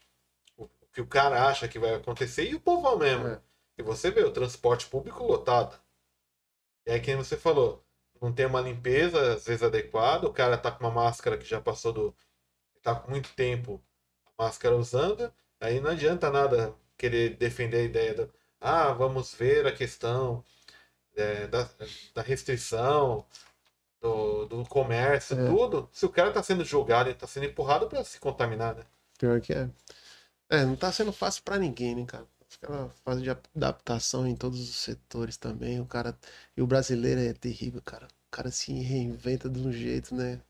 o 0.57 0.67
que 0.93 1.01
o 1.01 1.07
cara 1.07 1.47
acha 1.47 1.67
que 1.67 1.79
vai 1.79 1.95
acontecer 1.95 2.49
e 2.49 2.55
o 2.55 2.61
povão 2.61 2.97
mesmo. 2.99 3.27
É. 3.27 3.41
E 3.77 3.83
você 3.83 4.11
vê 4.11 4.23
o 4.23 4.33
transporte 4.33 4.87
público 4.87 5.23
lotado. 5.23 5.79
E 6.85 6.91
aí, 6.91 6.99
quem 6.99 7.15
você 7.15 7.35
falou, 7.37 7.83
não 8.21 8.31
tem 8.33 8.45
uma 8.45 8.61
limpeza, 8.61 9.33
às 9.33 9.45
vezes, 9.45 9.63
adequada, 9.63 10.27
o 10.27 10.33
cara 10.33 10.57
tá 10.57 10.71
com 10.71 10.83
uma 10.83 10.91
máscara 10.91 11.37
que 11.37 11.45
já 11.45 11.59
passou 11.61 11.91
do. 11.93 12.15
tá 12.83 12.95
com 12.95 13.11
muito 13.11 13.33
tempo 13.35 13.83
a 14.37 14.43
máscara 14.45 14.75
usando, 14.77 15.33
aí 15.59 15.79
não 15.81 15.91
adianta 15.91 16.31
nada 16.31 16.75
querer 16.97 17.37
defender 17.37 17.77
a 17.79 17.83
ideia 17.83 18.13
do. 18.15 18.33
Ah, 18.59 18.91
vamos 18.93 19.33
ver 19.33 19.65
a 19.67 19.71
questão 19.75 20.43
é, 21.15 21.47
da, 21.47 21.69
da 22.15 22.21
restrição, 22.21 23.25
do, 24.01 24.45
do 24.47 24.65
comércio, 24.65 25.37
É. 25.39 25.47
tudo, 25.49 25.89
se 25.93 26.05
o 26.05 26.09
cara 26.09 26.31
tá 26.33 26.43
sendo 26.43 26.65
julgado 26.65 27.09
e 27.09 27.15
tá 27.15 27.27
sendo 27.27 27.45
empurrado 27.47 27.87
para 27.89 28.03
se 28.03 28.19
contaminar, 28.19 28.75
né? 28.75 28.83
pior 29.17 29.39
que 29.41 29.53
é. 29.53 29.69
É, 30.49 30.65
não 30.65 30.75
tá 30.75 30.91
sendo 30.91 31.11
fácil 31.13 31.43
pra 31.43 31.57
ninguém, 31.59 31.95
né, 31.95 32.05
cara? 32.05 32.27
Aquela 32.61 32.89
fase 33.03 33.21
de 33.21 33.29
adaptação 33.29 34.27
em 34.27 34.35
todos 34.35 34.59
os 34.61 34.75
setores 34.77 35.37
também. 35.37 35.79
O 35.81 35.85
cara. 35.85 36.17
E 36.55 36.61
o 36.61 36.67
brasileiro 36.67 37.19
é 37.21 37.33
terrível, 37.33 37.81
cara. 37.83 38.07
O 38.07 38.31
cara 38.31 38.51
se 38.51 38.71
reinventa 38.73 39.49
de 39.49 39.59
um 39.59 39.71
jeito, 39.71 40.15
né? 40.15 40.41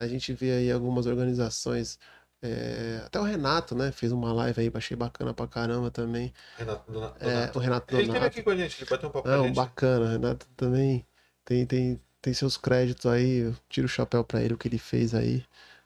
A 0.00 0.06
gente 0.08 0.32
vê 0.32 0.52
aí 0.52 0.72
algumas 0.72 1.06
organizações. 1.06 1.98
É, 2.46 3.02
Até 3.06 3.18
o 3.18 3.22
Renato, 3.22 3.74
né? 3.74 3.90
Fez 3.92 4.12
uma 4.12 4.32
live 4.32 4.60
aí, 4.60 4.70
achei 4.74 4.96
bacana 4.96 5.32
pra 5.32 5.46
caramba 5.46 5.90
também. 5.90 6.32
Renato, 6.58 6.92
Donato. 6.92 7.24
É, 7.24 7.50
o 7.54 7.58
Renato 7.58 7.94
Ele 7.94 8.02
esteve 8.02 8.18
Donato. 8.18 8.26
aqui 8.26 8.42
com 8.42 8.50
a 8.50 8.56
gente, 8.56 8.80
ele 8.82 8.90
bateu 8.90 9.08
um 9.08 9.12
papo 9.12 9.28
com 9.28 9.34
a 9.34 9.36
Não, 9.36 9.44
gente. 9.46 9.56
bacana. 9.56 10.10
Renato 10.12 10.46
também 10.56 11.06
tem, 11.44 11.66
tem, 11.66 12.00
tem 12.20 12.34
seus 12.34 12.56
créditos 12.56 13.06
aí. 13.06 13.38
Eu 13.38 13.56
tiro 13.68 13.86
o 13.86 13.88
chapéu 13.88 14.22
pra 14.24 14.42
ele, 14.42 14.54
o 14.54 14.58
que 14.58 14.68
ele 14.68 14.78
fez 14.78 15.14
aí. 15.14 15.44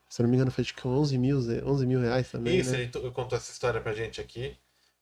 Se 0.09 0.20
eu 0.20 0.24
não 0.24 0.30
me 0.30 0.36
engano, 0.36 0.51
foi 0.51 0.64
que 0.64 0.89
11 0.89 1.18
mil, 1.18 1.39
11 1.66 1.86
mil 1.86 2.01
reais 2.01 2.30
também, 2.30 2.59
Isso, 2.59 2.70
né? 2.72 2.80
ele 2.80 2.89
to- 2.89 3.12
contou 3.12 3.36
essa 3.36 3.52
história 3.52 3.80
pra 3.80 3.93
gente 3.93 4.20
aqui. 4.20 4.56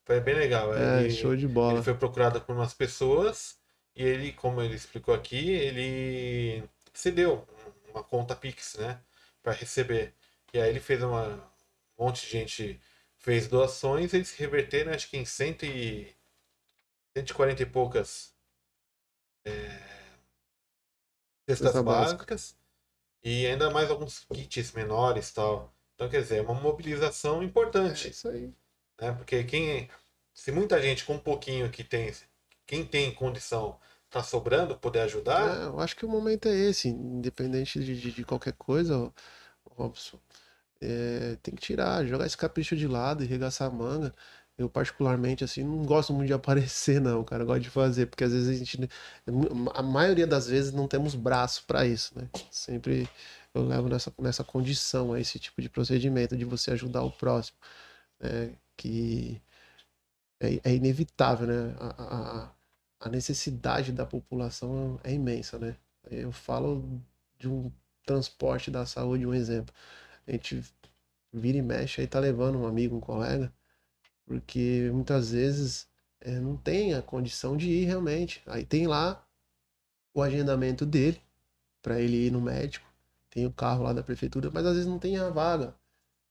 Foi 0.05 0.21
bem 0.21 0.35
legal. 0.35 0.75
É, 0.75 1.03
ele, 1.05 1.11
show 1.11 1.35
de 1.37 1.47
bola. 1.49 1.75
ele 1.75 1.83
foi 1.83 1.95
procurado 1.95 2.41
por 2.41 2.55
umas 2.57 2.75
pessoas 2.75 3.57
e 3.95 4.03
ele, 4.03 4.33
como 4.33 4.61
ele 4.61 4.75
explicou 4.75 5.15
aqui, 5.15 5.51
ele 5.51 6.63
cedeu 6.93 7.47
uma 7.93 8.03
conta 8.03 8.35
Pix, 8.37 8.77
né? 8.79 8.99
Pra 9.43 9.53
receber. 9.53 10.13
E 10.57 10.61
aí 10.61 10.71
ele 10.71 10.81
fez 10.81 11.03
uma. 11.03 11.53
Um 11.99 12.05
monte 12.07 12.23
de 12.27 12.31
gente 12.33 12.81
fez 13.19 13.49
doações 13.49 14.15
eles 14.15 14.29
se 14.29 14.39
reverteram, 14.39 14.93
acho 14.93 15.09
que 15.11 15.17
em 15.19 15.25
cento 15.25 15.65
e, 15.67 16.15
140 17.17 17.63
e 17.63 17.67
poucas 17.67 18.35
é, 19.45 19.97
cestas 21.49 21.73
Cesta 21.73 21.83
básica. 21.83 22.27
básicas 22.27 22.57
e 23.23 23.47
ainda 23.47 23.71
mais 23.71 23.91
alguns 23.91 24.21
kits 24.33 24.73
menores 24.73 25.31
tal. 25.33 25.75
Então, 25.95 26.09
quer 26.09 26.23
dizer, 26.23 26.39
é 26.39 26.43
uma 26.43 26.55
mobilização 26.55 27.43
É 27.43 27.45
importante 27.45 28.09
isso 28.09 28.29
aí. 28.29 28.55
né? 29.01 29.13
Porque 29.13 29.45
quem, 29.45 29.91
se 30.35 30.53
muita 30.53 30.81
gente 30.83 31.05
com 31.05 31.15
um 31.15 31.19
pouquinho 31.19 31.71
que 31.71 31.85
tem, 31.85 32.13
quem 32.67 32.87
tem 32.87 33.15
condição 33.15 33.81
tá 34.11 34.23
sobrando, 34.23 34.79
poder 34.79 35.01
ajudar, 35.01 35.61
É, 35.61 35.67
eu 35.67 35.79
acho 35.81 35.95
que 35.97 36.05
o 36.07 36.09
momento 36.09 36.49
é 36.49 36.55
esse, 36.55 36.89
independente 36.89 37.79
de, 37.85 38.01
de, 38.01 38.13
de 38.13 38.25
qualquer 38.25 38.55
coisa, 38.55 39.13
Robson. 39.73 40.19
É, 40.81 41.37
tem 41.43 41.55
que 41.55 41.63
tirar, 41.63 42.05
jogar 42.07 42.27
esse 42.27 42.37
capricho 42.37 42.77
de 42.77 42.87
lado 42.87 43.23
e 43.25 43.27
regaçar 43.27 43.69
a 43.69 43.71
manga. 43.71 44.15
Eu, 44.59 44.69
particularmente, 44.71 45.45
assim, 45.45 45.63
não 45.65 45.85
gosto 45.85 46.13
muito 46.15 46.29
de 46.29 46.33
aparecer, 46.35 47.01
não, 47.01 47.25
cara. 47.25 47.43
Eu 47.43 47.47
gosto 47.47 47.63
de 47.63 47.71
fazer, 47.71 48.07
porque 48.07 48.25
às 48.25 48.33
vezes 48.33 48.49
a 48.51 48.55
gente. 48.55 48.89
A 49.75 49.83
maioria 49.83 50.27
das 50.27 50.49
vezes 50.49 50.73
não 50.73 50.89
temos 50.89 51.15
braço 51.15 51.65
para 51.67 51.87
isso, 51.87 52.13
né? 52.19 52.29
Sempre 52.51 53.09
eu 53.55 53.65
levo 53.67 53.89
nessa, 53.89 54.13
nessa 54.19 54.45
condição 54.45 55.13
a 55.13 55.21
esse 55.21 55.39
tipo 55.39 55.61
de 55.63 55.69
procedimento, 55.69 56.37
de 56.37 56.45
você 56.45 56.71
ajudar 56.73 57.03
o 57.03 57.11
próximo. 57.11 57.59
né? 58.21 58.53
Que 58.77 59.41
é, 60.41 60.61
é 60.71 60.75
inevitável, 60.75 61.47
né? 61.47 61.75
A, 61.79 61.87
a- 62.03 62.45
a- 62.47 62.51
a 63.01 63.09
necessidade 63.09 63.93
da 63.93 64.07
população 64.07 64.99
é 65.05 65.13
imensa, 65.13 65.59
né? 65.59 65.77
Eu 66.11 66.33
falo 66.33 67.01
de 67.39 67.49
um 67.49 67.71
transporte 68.05 68.71
da 68.71 68.87
saúde, 68.87 69.27
um 69.27 69.35
exemplo. 69.35 69.75
A 70.27 70.33
gente 70.33 70.63
vira 71.33 71.59
e 71.59 71.63
mexe 71.63 72.01
aí, 72.03 72.07
tá 72.07 72.21
levando 72.21 72.59
um 72.59 72.67
amigo, 72.67 72.97
um 72.97 73.01
colega, 73.01 73.53
Porque 74.27 74.91
muitas 74.93 75.33
vezes 75.33 75.89
é, 76.21 76.39
não 76.41 76.57
tem 76.57 76.95
a 76.95 77.03
condição 77.03 77.57
de 77.57 77.69
ir 77.71 77.85
realmente. 77.87 78.43
Aí 78.47 78.65
tem 78.65 78.87
lá 78.87 79.25
o 80.15 80.23
agendamento 80.23 80.85
dele 80.87 81.21
para 81.83 82.01
ele 82.01 82.27
ir 82.29 82.33
no 82.33 82.41
médico. 82.41 82.87
Tem 83.31 83.47
o 83.47 83.53
carro 83.53 83.85
lá 83.85 83.93
da 83.93 84.03
prefeitura, 84.03 84.51
mas 84.53 84.67
às 84.67 84.75
vezes 84.75 84.89
não 84.89 84.99
tem 84.99 85.19
a 85.19 85.31
vaga. 85.31 85.75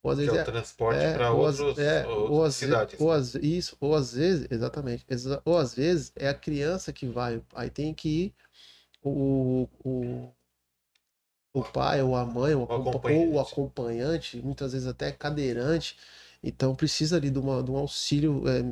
Ou 0.02 0.10
às 0.12 0.18
Que 0.18 0.28
é 0.28 0.32
vezes 0.32 0.42
o 0.42 0.44
transporte 0.44 1.02
é, 1.04 1.12
para 1.12 1.32
outros, 1.32 1.78
é, 1.78 2.06
outras 2.06 2.30
ou 2.30 2.46
cidades. 2.54 3.00
ou 3.00 3.12
às- 3.12 3.34
isso, 3.36 3.76
ou 3.80 3.94
às 3.94 4.14
vezes, 4.14 4.48
exatamente, 4.50 5.04
exa- 5.08 5.42
ou 5.44 5.58
às 5.58 5.74
vezes 5.74 6.12
é 6.16 6.28
a 6.28 6.34
criança 6.34 6.92
que 6.92 7.06
vai, 7.06 7.42
aí 7.54 7.70
tem 7.70 7.94
que 7.94 8.08
ir 8.26 8.34
o, 9.02 9.68
o, 9.84 10.32
o 11.60 11.64
pai 11.64 12.02
ou 12.02 12.16
a 12.16 12.24
mãe 12.24 12.54
ou, 12.54 12.64
acompa- 12.64 12.90
acompanhante. 12.90 13.28
ou 13.28 13.34
o 13.34 13.40
acompanhante, 13.40 14.36
muitas 14.42 14.72
vezes 14.72 14.86
até 14.88 15.12
cadeirante, 15.12 15.96
então 16.42 16.74
precisa 16.74 17.16
ali 17.16 17.30
de, 17.30 17.38
uma, 17.38 17.62
de 17.62 17.70
um 17.70 17.76
auxílio 17.76 18.42
é, 18.48 18.62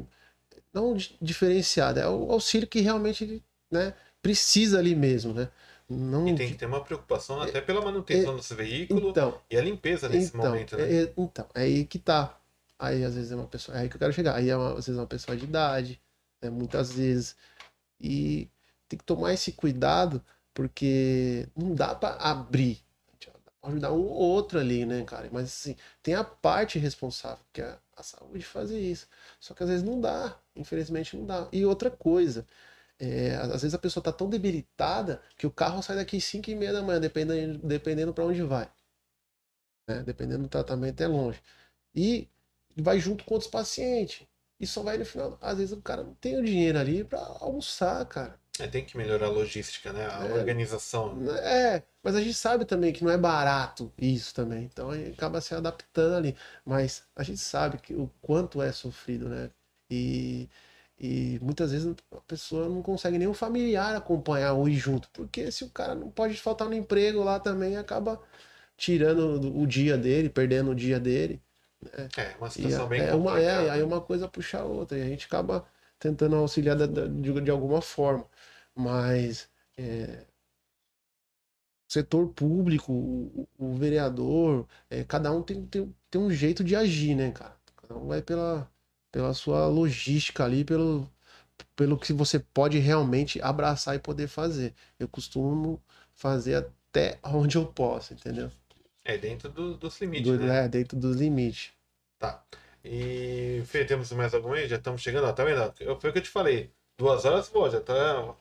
não 0.73 0.95
di- 0.95 1.17
diferenciado, 1.21 2.01
é 2.01 2.09
o 2.09 2.31
auxílio 2.33 2.67
que 2.69 2.81
realmente 2.81 3.25
ele, 3.25 3.45
né, 3.71 3.95
precisa 4.23 4.79
ali 4.79 4.95
mesmo, 4.95 5.33
né? 5.35 5.49
Não 5.89 6.27
E 6.31 6.33
tem 6.35 6.49
que 6.49 6.55
ter 6.55 6.67
uma 6.67 6.83
preocupação 6.83 7.41
até 7.41 7.61
pela 7.61 7.83
manutenção 7.83 8.37
desse 8.37 8.55
veículo 8.55 9.11
então, 9.11 9.41
e 9.51 9.57
a 9.57 9.61
limpeza 9.61 10.09
nesse 10.09 10.35
então, 10.35 10.47
momento, 10.47 10.77
né? 10.77 10.85
é- 10.85 11.03
é- 11.05 11.15
então, 11.17 11.47
é 11.55 11.61
aí 11.63 11.85
que 11.87 11.99
tá. 11.99 12.39
Aí 12.79 13.05
às 13.05 13.15
vezes 13.15 13.31
é 13.33 13.37
uma 13.37 13.47
pessoa. 13.47 13.77
É 13.79 13.83
aí 13.83 13.89
que 13.89 13.97
eu 13.97 13.99
quero 13.99 14.13
chegar. 14.13 14.35
Aí 14.37 14.49
é 14.49 14.57
uma- 14.57 14.71
às 14.71 14.87
vezes 14.87 14.97
é 14.99 15.01
uma 15.01 15.07
pessoa 15.07 15.37
de 15.37 15.45
idade, 15.45 16.01
né, 16.43 16.51
muitas 16.51 16.93
vezes. 16.93 17.37
E 18.01 18.51
tem 18.89 18.99
que 18.99 19.05
tomar 19.05 19.33
esse 19.35 19.53
cuidado, 19.53 20.23
porque 20.55 21.49
não 21.57 21.75
dá 21.75 21.95
pra 21.95 22.17
abrir. 22.17 22.83
Ajudar 23.63 23.93
um 23.93 24.01
ou 24.01 24.11
outro 24.11 24.59
ali, 24.61 24.85
né, 24.87 25.03
cara? 25.05 25.29
Mas 25.33 25.45
assim, 25.47 25.77
tem 26.03 26.15
a 26.15 26.23
parte 26.25 26.79
responsável, 26.79 27.43
que 27.53 27.63
é 27.63 27.79
a 27.97 28.03
saúde 28.03 28.45
fazer 28.45 28.79
isso. 28.79 29.09
Só 29.41 29.55
que 29.55 29.63
às 29.63 29.69
vezes 29.71 29.83
não 29.85 30.01
dá. 30.01 30.39
Infelizmente 30.55 31.17
não 31.17 31.27
dá. 31.27 31.49
E 31.53 31.65
outra 31.65 31.91
coisa. 31.91 32.47
é, 32.99 33.37
às 33.37 33.63
vezes 33.63 33.75
a 33.75 33.79
pessoa 33.79 34.03
tá 34.05 34.13
tão 34.13 34.29
debilitada 34.31 35.23
que 35.39 35.47
o 35.47 35.53
carro 35.53 35.83
sai 35.83 35.97
daqui 35.97 36.21
5 36.21 36.51
e 36.51 36.57
meia 36.57 36.73
da 36.75 36.83
manhã, 36.83 37.01
dependendo, 37.01 37.59
dependendo 37.67 38.15
para 38.15 38.27
onde 38.27 38.43
vai 38.43 38.71
né? 39.87 40.03
Dependendo 40.03 40.45
do 40.45 40.49
tratamento 40.49 41.01
é 41.01 41.07
longe. 41.07 41.41
E 41.95 42.29
vai 42.77 42.99
junto 43.01 43.25
com 43.25 43.35
outros 43.35 43.51
pacientes. 43.51 44.27
E 44.61 44.67
só 44.67 44.83
vai 44.83 44.99
no 44.99 45.05
final. 45.05 45.39
Às 45.41 45.59
vezes 45.59 45.73
o 45.77 45.83
cara 45.83 46.03
não 46.03 46.15
tem 46.15 46.39
o 46.39 46.45
dinheiro 46.45 46.79
ali 46.79 47.05
pra 47.05 47.21
almoçar, 47.41 48.05
cara. 48.07 48.41
É, 48.59 48.67
tem 48.69 48.85
que 48.85 48.97
melhorar 48.97 49.27
a 49.27 49.31
logística, 49.31 49.93
né? 49.93 50.07
A 50.07 50.25
É. 50.25 50.35
organização. 50.35 51.19
É, 51.43 51.83
mas 52.03 52.15
a 52.17 52.21
gente 52.21 52.35
sabe 52.35 52.65
também 52.65 52.93
que 52.93 53.03
não 53.05 53.11
é 53.11 53.19
barato 53.19 53.93
isso 53.99 54.35
também. 54.35 54.65
Então 54.65 54.91
a 54.91 54.97
gente 54.97 55.13
acaba 55.13 55.41
se 55.41 55.55
adaptando 55.55 56.15
ali. 56.17 56.37
Mas 56.65 57.05
a 57.17 57.23
gente 57.23 57.39
sabe 57.41 57.79
que 57.79 57.95
o 57.95 58.09
quanto 58.23 58.61
é 58.63 58.73
sofrido, 58.73 59.29
né? 59.29 59.51
E, 59.91 60.49
e 60.99 61.39
muitas 61.43 61.73
vezes 61.73 61.95
a 62.13 62.21
pessoa 62.23 62.69
não 62.69 62.83
consegue 62.83 63.19
nem 63.19 63.29
um 63.29 63.35
familiar 63.35 63.95
acompanhar 63.97 64.53
ou 64.55 64.69
ir 64.69 64.77
junto. 64.77 65.09
Porque 65.13 65.51
se 65.53 65.65
o 65.65 65.71
cara 65.71 65.95
não 65.95 66.11
pode 66.11 66.35
faltar 66.41 66.69
no 66.69 66.75
emprego 66.75 67.23
lá 67.23 67.39
também, 67.41 67.77
acaba 67.77 68.21
tirando 68.77 69.57
o 69.59 69.67
dia 69.67 69.97
dele, 69.99 70.29
perdendo 70.31 70.71
o 70.73 70.75
dia 70.75 71.01
dele. 71.01 71.43
É, 72.17 72.37
uma 72.39 72.51
E 72.57 72.73
situação 72.73 72.89
bem 72.89 73.03
é 73.03 73.15
uma, 73.15 73.33
complicada. 73.33 73.41
é, 73.41 73.71
aí 73.71 73.83
uma 73.83 74.01
coisa 74.01 74.29
puxa 74.29 74.59
a 74.61 74.65
outra, 74.65 74.99
e 74.99 75.03
a 75.03 75.07
gente 75.07 75.27
acaba 75.27 75.67
tentando 76.05 76.37
auxiliar 76.37 76.77
da- 76.77 76.87
da- 76.87 77.07
de, 77.09 77.41
de 77.41 77.51
alguma 77.51 77.81
forma. 77.83 78.27
Mas 78.75 79.49
é, 79.79 80.27
o 81.89 81.93
setor 81.93 82.29
público, 82.29 82.93
o, 82.93 83.49
o 83.59 83.75
vereador, 83.75 84.67
é, 84.91 85.05
cada 85.05 85.31
um 85.33 85.43
tem, 85.43 85.65
tem, 85.67 85.95
tem 86.11 86.21
um 86.21 86.31
jeito 86.31 86.65
de 86.65 86.75
agir, 86.77 87.15
né, 87.15 87.31
cara? 87.33 87.57
Cada 87.77 87.97
um 87.97 88.07
vai 88.07 88.23
pela, 88.23 88.69
pela 89.13 89.33
sua 89.35 89.67
logística 89.69 90.45
ali, 90.45 90.65
pelo, 90.65 91.09
pelo 91.77 91.99
que 91.99 92.13
você 92.13 92.39
pode 92.39 92.79
realmente 92.79 93.41
abraçar 93.43 93.97
e 93.97 93.99
poder 93.99 94.29
fazer. 94.29 94.75
Eu 94.99 95.09
costumo 95.09 95.83
fazer 96.15 96.57
até 96.57 97.19
onde 97.25 97.57
eu 97.59 97.67
posso, 97.67 98.15
entendeu? 98.15 98.51
É 99.05 99.17
dentro 99.19 99.49
do- 99.51 99.77
dos 99.77 100.01
limites, 100.01 100.33
Do- 100.33 100.43
né? 100.43 100.65
é, 100.65 100.69
dentro 100.69 100.99
dos 100.99 101.17
limites. 101.17 101.73
Tá. 102.19 102.43
E, 102.85 103.63
Fê, 103.67 103.85
temos 103.85 104.13
mais 104.13 104.35
algum 104.35 104.53
aí? 104.53 104.69
Já 104.69 104.77
estamos 104.77 105.01
chegando, 105.03 105.27
ó, 105.27 105.33
tá 105.33 105.45
vendo? 105.45 105.73
Eu- 105.81 105.99
Foi 106.01 106.11
o 106.11 106.13
que 106.13 106.19
eu 106.19 106.23
te 106.23 106.29
falei. 106.31 106.73
Duas 106.99 107.25
horas, 107.25 107.49
pô, 107.49 107.69
já 107.71 107.81
tá. 107.81 108.35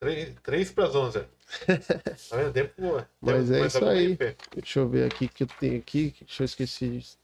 Três, 0.00 0.34
três 0.42 0.72
para 0.72 0.86
as 0.88 0.94
onze. 0.94 1.26
Tá 2.30 2.36
vendo? 2.36 2.52
Tempo 2.52 2.80
boa. 2.80 3.08
Mas 3.20 3.50
é 3.50 3.66
isso 3.66 3.84
aí. 3.84 4.16
Fê? 4.16 4.36
Deixa 4.54 4.80
eu 4.80 4.88
ver 4.88 5.10
aqui 5.10 5.26
o 5.26 5.28
que 5.28 5.42
eu 5.44 5.46
tenho 5.46 5.78
aqui. 5.78 6.14
Deixa 6.20 6.42
eu 6.42 6.44
esquecer 6.44 6.90
disso. 6.90 7.18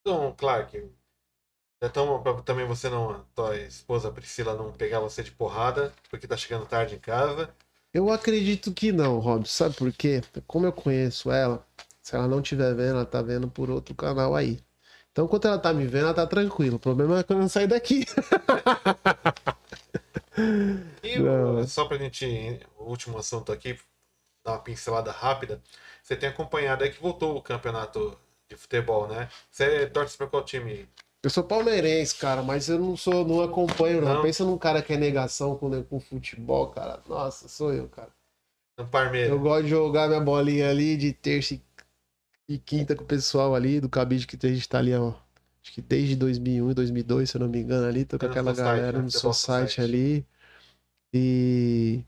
Então, 0.00 0.34
Clark, 0.34 0.90
então, 1.82 2.22
pra 2.22 2.42
também 2.42 2.66
você 2.66 2.88
não, 2.88 3.24
tua 3.34 3.56
esposa 3.58 4.10
Priscila 4.12 4.54
não 4.54 4.72
pegar 4.72 5.00
você 5.00 5.22
de 5.22 5.32
porrada, 5.32 5.92
porque 6.10 6.26
tá 6.28 6.36
chegando 6.36 6.66
tarde 6.66 6.94
em 6.96 6.98
casa. 7.00 7.54
Eu 7.92 8.10
acredito 8.10 8.72
que 8.72 8.92
não, 8.92 9.18
Rob. 9.18 9.46
Sabe 9.48 9.74
por 9.76 9.92
quê? 9.92 10.22
Como 10.46 10.66
eu 10.66 10.72
conheço 10.72 11.30
ela, 11.30 11.66
se 12.02 12.14
ela 12.16 12.26
não 12.28 12.40
estiver 12.40 12.74
vendo, 12.74 12.96
ela 12.96 13.06
tá 13.06 13.20
vendo 13.22 13.48
por 13.48 13.70
outro 13.70 13.94
canal 13.94 14.34
aí. 14.34 14.58
Então, 15.10 15.26
enquanto 15.26 15.46
ela 15.46 15.58
tá 15.58 15.72
me 15.74 15.86
vendo, 15.86 16.04
ela 16.06 16.14
tá 16.14 16.26
tranquila. 16.26 16.76
O 16.76 16.78
problema 16.80 17.18
é 17.18 17.22
quando 17.22 17.42
eu 17.42 17.48
sair 17.48 17.66
daqui. 17.66 18.04
E 21.02 21.18
Não. 21.18 21.66
só 21.66 21.84
pra 21.84 21.98
gente, 21.98 22.26
o 22.78 22.84
último 22.84 23.18
assunto 23.18 23.52
aqui, 23.52 23.78
dar 24.44 24.52
uma 24.52 24.58
pincelada 24.60 25.10
rápida, 25.10 25.62
você 26.02 26.16
tem 26.16 26.28
acompanhado 26.28 26.84
aí 26.84 26.90
que 26.90 27.00
voltou 27.00 27.36
o 27.36 27.42
campeonato 27.42 28.18
de 28.48 28.56
futebol, 28.56 29.08
né? 29.08 29.28
Você 29.50 29.86
torce 29.88 30.16
pra 30.16 30.26
qual 30.26 30.44
time? 30.44 30.88
Eu 31.22 31.30
sou 31.30 31.44
palmeirense, 31.44 32.16
cara, 32.16 32.42
mas 32.42 32.68
eu 32.68 32.78
não 32.78 32.96
sou, 32.96 33.24
não 33.24 33.42
acompanho, 33.42 34.02
não. 34.02 34.14
Não? 34.14 34.22
Pensa 34.22 34.44
num 34.44 34.58
cara 34.58 34.82
que 34.82 34.92
é 34.92 34.96
negação 34.96 35.56
com, 35.56 35.82
com 35.84 36.00
futebol, 36.00 36.68
cara. 36.68 37.00
Nossa, 37.08 37.48
sou 37.48 37.72
eu, 37.72 37.88
cara. 37.88 38.10
No 38.76 38.86
Parmeira. 38.88 39.28
Eu 39.30 39.38
gosto 39.38 39.64
de 39.64 39.70
jogar 39.70 40.08
minha 40.08 40.20
bolinha 40.20 40.68
ali 40.68 40.96
de 40.96 41.12
terça 41.12 41.54
e- 42.48 42.58
quinta 42.58 42.96
com 42.96 43.04
o 43.04 43.06
pessoal 43.06 43.54
ali 43.54 43.80
do 43.80 43.88
cabide 43.88 44.26
que 44.26 44.36
a 44.46 44.48
gente 44.50 44.68
tá 44.68 44.78
ali, 44.78 44.92
ó. 44.94 45.14
Acho 45.62 45.72
que 45.72 45.80
desde 45.80 46.16
2001 46.16 46.70
e 46.72 46.74
2002, 46.74 47.30
se 47.30 47.36
eu 47.36 47.40
não 47.40 47.48
me 47.48 47.60
engano, 47.60 47.86
ali. 47.86 48.04
Tô 48.04 48.18
com 48.18 48.26
no 48.26 48.30
aquela 48.32 48.52
galera 48.52 48.98
né? 48.98 49.04
no 49.04 49.10
Futebol 49.10 49.32
society 49.32 49.74
Society. 49.74 49.80
ali. 49.80 50.26
E. 51.14 52.04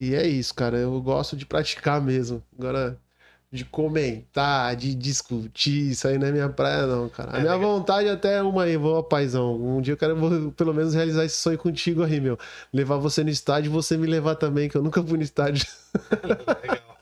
E 0.00 0.14
é 0.14 0.26
isso, 0.26 0.54
cara. 0.54 0.78
Eu 0.78 1.00
gosto 1.02 1.36
de 1.36 1.44
praticar 1.44 2.00
mesmo. 2.00 2.42
Agora, 2.58 2.98
de 3.54 3.64
comentar, 3.64 4.74
de 4.74 4.94
discutir, 4.94 5.90
isso 5.92 6.08
aí 6.08 6.18
não 6.18 6.26
é 6.26 6.32
minha 6.32 6.48
praia, 6.48 6.86
não, 6.86 7.08
cara. 7.08 7.32
A 7.34 7.38
É, 7.38 7.40
minha 7.42 7.54
legal. 7.54 7.70
vontade 7.78 8.08
até 8.08 8.34
é 8.38 8.42
uma 8.42 8.64
aí, 8.64 8.76
vou, 8.76 9.02
paizão. 9.04 9.54
Um 9.54 9.80
dia 9.80 9.92
eu 9.92 9.96
quero 9.96 10.16
vou, 10.16 10.50
pelo 10.52 10.74
menos 10.74 10.92
realizar 10.92 11.24
esse 11.24 11.36
sonho 11.36 11.56
contigo 11.58 12.02
aí, 12.02 12.20
meu. 12.20 12.36
Levar 12.72 12.96
você 12.96 13.22
no 13.22 13.30
estádio 13.30 13.68
e 13.70 13.72
você 13.72 13.96
me 13.96 14.06
levar 14.08 14.34
também, 14.34 14.68
que 14.68 14.76
eu 14.76 14.82
nunca 14.82 15.02
fui 15.02 15.16
no 15.16 15.22
estádio. 15.22 15.64
Legal. 16.62 16.98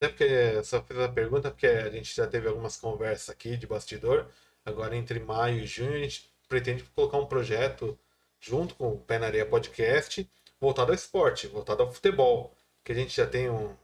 Até 0.00 0.08
porque 0.08 0.62
só 0.64 0.82
fiz 0.82 0.98
a 0.98 1.08
pergunta 1.08 1.50
porque 1.50 1.66
a 1.66 1.90
gente 1.90 2.14
já 2.16 2.26
teve 2.26 2.48
algumas 2.48 2.76
conversas 2.76 3.28
aqui 3.30 3.56
de 3.56 3.66
bastidor. 3.66 4.26
Agora, 4.64 4.96
entre 4.96 5.18
maio 5.20 5.58
e 5.60 5.66
junho, 5.66 5.94
a 5.94 5.98
gente 5.98 6.30
pretende 6.48 6.82
colocar 6.94 7.18
um 7.18 7.26
projeto 7.26 7.98
junto 8.40 8.74
com 8.74 8.88
o 8.92 8.98
Pé 8.98 9.18
na 9.18 9.26
Areia 9.26 9.44
Podcast 9.44 10.26
voltado 10.60 10.92
ao 10.92 10.94
esporte, 10.94 11.46
voltado 11.46 11.82
ao 11.82 11.92
futebol. 11.92 12.54
Que 12.84 12.92
a 12.92 12.94
gente 12.94 13.14
já 13.16 13.26
tem 13.26 13.50
um- 13.50 13.74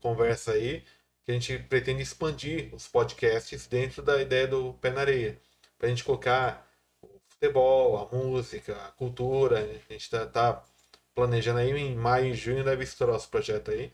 conversa 0.00 0.52
aí 0.52 0.84
que 1.24 1.30
a 1.30 1.34
gente 1.34 1.58
pretende 1.58 2.02
expandir 2.02 2.74
os 2.74 2.88
podcasts 2.88 3.66
dentro 3.66 4.02
da 4.02 4.20
ideia 4.20 4.46
do 4.46 4.74
Pé 4.74 4.90
na 4.90 5.00
Areia. 5.02 5.40
Pra 5.78 5.88
gente 5.88 6.04
colocar 6.04 6.66
o 7.02 7.08
futebol, 7.28 7.98
a 7.98 8.16
música, 8.16 8.76
a 8.76 8.90
cultura. 8.92 9.60
A 9.88 9.92
gente 9.92 10.10
tá, 10.10 10.26
tá 10.26 10.62
planejando 11.14 11.60
aí 11.60 11.70
em 11.70 11.94
maio 11.96 12.26
e 12.26 12.34
junho 12.34 12.64
deve 12.64 12.84
estourar 12.84 13.16
esse 13.16 13.28
projeto 13.28 13.70
aí. 13.70 13.90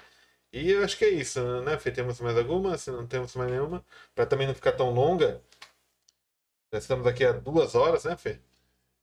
E 0.53 0.71
eu 0.71 0.85
acho 0.85 0.97
que 0.97 1.05
é 1.05 1.11
isso, 1.11 1.41
né, 1.63 1.79
Fê? 1.79 1.91
Temos 1.91 2.21
mais 2.21 2.37
alguma? 2.37 2.79
Se 2.79 2.91
não 2.91 3.07
temos 3.07 3.35
mais 3.35 3.51
nenhuma, 3.51 3.85
para 4.15 4.27
também 4.27 4.47
não 4.47 4.55
ficar 4.55 4.73
tão 4.73 4.91
longa. 4.91 5.43
Já 6.73 6.79
estamos 6.79 7.07
aqui 7.07 7.25
há 7.25 7.33
duas 7.33 7.75
horas, 7.75 8.05
né, 8.05 8.17
Fê? 8.17 8.39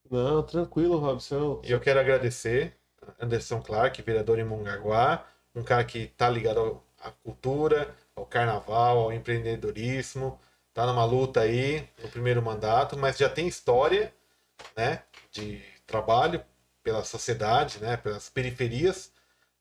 Não, 0.10 0.44
tranquilo, 0.44 0.98
Robson. 0.98 1.62
E 1.64 1.72
eu 1.72 1.80
quero 1.80 2.00
agradecer 2.00 2.76
Anderson 3.20 3.62
Clark, 3.62 4.02
vereador 4.02 4.40
em 4.40 4.44
Mongaguá, 4.44 5.28
um 5.56 5.64
cara 5.64 5.84
que 5.86 6.00
está 6.00 6.30
ligado 6.30 6.84
à 7.00 7.12
cultura, 7.12 7.96
ao 8.16 8.26
carnaval, 8.26 9.00
ao 9.00 9.14
empreendedorismo, 9.14 10.40
tá 10.74 10.86
numa 10.86 11.06
luta 11.06 11.42
aí 11.42 11.88
no 12.04 12.10
primeiro 12.10 12.42
mandato, 12.42 12.98
mas 12.98 13.18
já 13.18 13.30
tem 13.30 13.48
história, 13.48 14.14
né, 14.78 15.04
de 15.32 15.62
trabalho 15.88 16.44
pela 16.84 17.04
sociedade, 17.04 17.80
né, 17.82 17.98
pelas 17.98 18.30
periferias, 18.30 19.12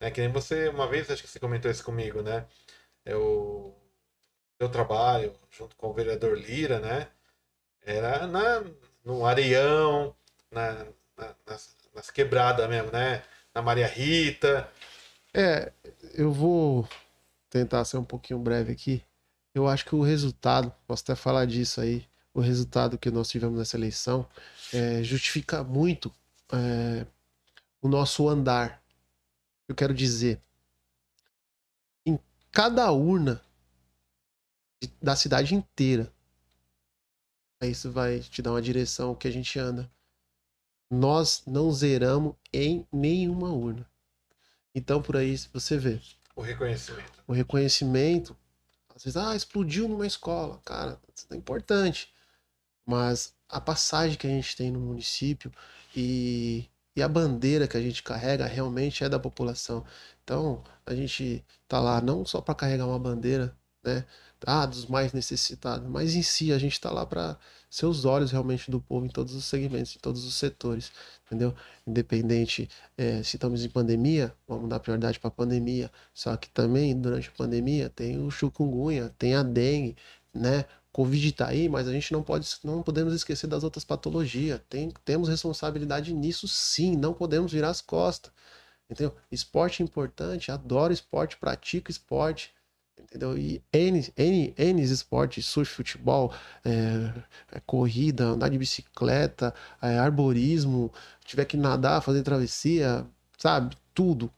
né, 0.00 0.10
que 0.10 0.20
nem 0.20 0.30
você 0.32 0.68
uma 0.68 0.86
vez 0.88 1.10
acho 1.10 1.22
que 1.22 1.28
você 1.28 1.40
comentou 1.40 1.70
isso 1.70 1.84
comigo, 1.84 2.22
né? 2.22 2.46
Eu 3.04 3.74
eu 4.58 4.68
trabalho 4.70 5.34
junto 5.50 5.76
com 5.76 5.88
o 5.88 5.94
vereador 5.94 6.36
Lira, 6.38 6.80
né? 6.80 7.08
Era 7.82 8.26
na 8.26 8.62
no 9.04 9.26
Areião, 9.26 10.16
na, 10.50 10.84
na- 11.16 11.36
nas, 11.46 11.76
nas 11.94 12.10
quebradas 12.10 12.68
mesmo, 12.68 12.90
né? 12.92 13.22
Na 13.54 13.62
Maria 13.62 13.86
Rita. 13.86 14.68
É, 15.36 15.72
eu 16.14 16.32
vou 16.32 16.88
tentar 17.50 17.84
ser 17.84 17.96
um 17.96 18.04
pouquinho 18.04 18.38
breve 18.38 18.72
aqui. 18.72 19.02
Eu 19.52 19.66
acho 19.66 19.84
que 19.84 19.94
o 19.94 20.02
resultado, 20.02 20.72
posso 20.86 21.02
até 21.02 21.16
falar 21.16 21.44
disso 21.44 21.80
aí, 21.80 22.06
o 22.32 22.40
resultado 22.40 22.96
que 22.96 23.10
nós 23.10 23.28
tivemos 23.28 23.58
nessa 23.58 23.76
eleição 23.76 24.28
é, 24.72 25.02
justifica 25.02 25.64
muito 25.64 26.12
é, 26.52 27.04
o 27.82 27.88
nosso 27.88 28.28
andar. 28.28 28.80
Eu 29.68 29.74
quero 29.74 29.92
dizer, 29.92 30.40
em 32.06 32.18
cada 32.52 32.92
urna 32.92 33.42
da 35.02 35.16
cidade 35.16 35.54
inteira, 35.54 36.12
isso 37.60 37.90
vai 37.90 38.20
te 38.20 38.40
dar 38.40 38.52
uma 38.52 38.62
direção 38.62 39.16
que 39.16 39.26
a 39.26 39.30
gente 39.32 39.58
anda. 39.58 39.90
Nós 40.90 41.42
não 41.44 41.72
zeramos 41.72 42.36
em 42.52 42.86
nenhuma 42.92 43.50
urna. 43.50 43.88
Então 44.74 45.00
por 45.00 45.16
aí 45.16 45.36
você 45.52 45.78
vê. 45.78 46.00
O 46.34 46.42
reconhecimento. 46.42 47.22
O 47.26 47.32
reconhecimento. 47.32 48.36
Às 48.94 49.04
vezes, 49.04 49.16
ah, 49.16 49.34
explodiu 49.34 49.88
numa 49.88 50.06
escola. 50.06 50.60
Cara, 50.64 50.98
isso 51.14 51.26
é 51.30 51.36
importante. 51.36 52.12
Mas 52.86 53.34
a 53.48 53.60
passagem 53.60 54.16
que 54.16 54.26
a 54.26 54.30
gente 54.30 54.56
tem 54.56 54.70
no 54.70 54.80
município 54.80 55.52
e, 55.96 56.68
e 56.94 57.02
a 57.02 57.08
bandeira 57.08 57.66
que 57.68 57.76
a 57.76 57.80
gente 57.80 58.02
carrega 58.02 58.46
realmente 58.46 59.04
é 59.04 59.08
da 59.08 59.18
população. 59.18 59.84
Então, 60.22 60.62
a 60.86 60.94
gente 60.94 61.44
tá 61.68 61.80
lá 61.80 62.00
não 62.00 62.24
só 62.24 62.40
para 62.40 62.54
carregar 62.54 62.86
uma 62.86 62.98
bandeira, 62.98 63.56
né? 63.82 64.04
Ah, 64.46 64.66
dos 64.66 64.86
mais 64.86 65.12
necessitados, 65.14 65.88
mas 65.88 66.14
em 66.14 66.22
si 66.22 66.52
a 66.52 66.58
gente 66.58 66.72
está 66.72 66.90
lá 66.90 67.06
para 67.06 67.38
ser 67.74 67.86
os 67.86 68.04
olhos 68.04 68.30
realmente 68.30 68.70
do 68.70 68.80
povo 68.80 69.04
em 69.04 69.08
todos 69.08 69.34
os 69.34 69.44
segmentos, 69.46 69.96
em 69.96 69.98
todos 69.98 70.24
os 70.24 70.34
setores, 70.34 70.92
entendeu? 71.26 71.52
Independente 71.84 72.68
é, 72.96 73.20
se 73.20 73.34
estamos 73.34 73.64
em 73.64 73.68
pandemia, 73.68 74.32
vamos 74.46 74.68
dar 74.68 74.78
prioridade 74.78 75.18
para 75.18 75.26
a 75.26 75.32
pandemia. 75.32 75.90
Só 76.12 76.36
que 76.36 76.48
também 76.50 76.96
durante 76.96 77.30
a 77.30 77.32
pandemia 77.32 77.90
tem 77.90 78.16
o 78.24 78.30
chikungunya, 78.30 79.12
tem 79.18 79.34
a 79.34 79.42
dengue, 79.42 79.96
né? 80.32 80.66
Covid 80.92 81.28
está 81.28 81.48
aí, 81.48 81.68
mas 81.68 81.88
a 81.88 81.92
gente 81.92 82.12
não 82.12 82.22
pode, 82.22 82.48
não 82.62 82.80
podemos 82.80 83.12
esquecer 83.12 83.48
das 83.48 83.64
outras 83.64 83.84
patologias. 83.84 84.60
Tem, 84.68 84.92
temos 85.04 85.28
responsabilidade 85.28 86.14
nisso, 86.14 86.46
sim. 86.46 86.94
Não 86.96 87.12
podemos 87.12 87.50
virar 87.52 87.70
as 87.70 87.80
costas, 87.80 88.30
entendeu? 88.88 89.16
Esporte 89.32 89.82
é 89.82 89.84
importante, 89.84 90.52
adoro 90.52 90.92
esporte, 90.92 91.36
pratico 91.36 91.90
esporte, 91.90 92.54
entendeu? 92.98 93.36
E 93.38 93.62
N, 93.72 94.12
N, 94.16 94.54
N 94.56 94.82
esportes, 94.82 95.46
surf, 95.46 95.72
futebol, 95.72 96.32
é, 96.64 97.12
é, 97.52 97.60
corrida, 97.60 98.24
andar 98.24 98.48
de 98.48 98.58
bicicleta, 98.58 99.54
é, 99.80 99.98
arborismo, 99.98 100.92
tiver 101.24 101.44
que 101.44 101.56
nadar, 101.56 102.02
fazer 102.02 102.22
travessia, 102.22 103.06
sabe? 103.38 103.76
Tudo, 103.94 104.32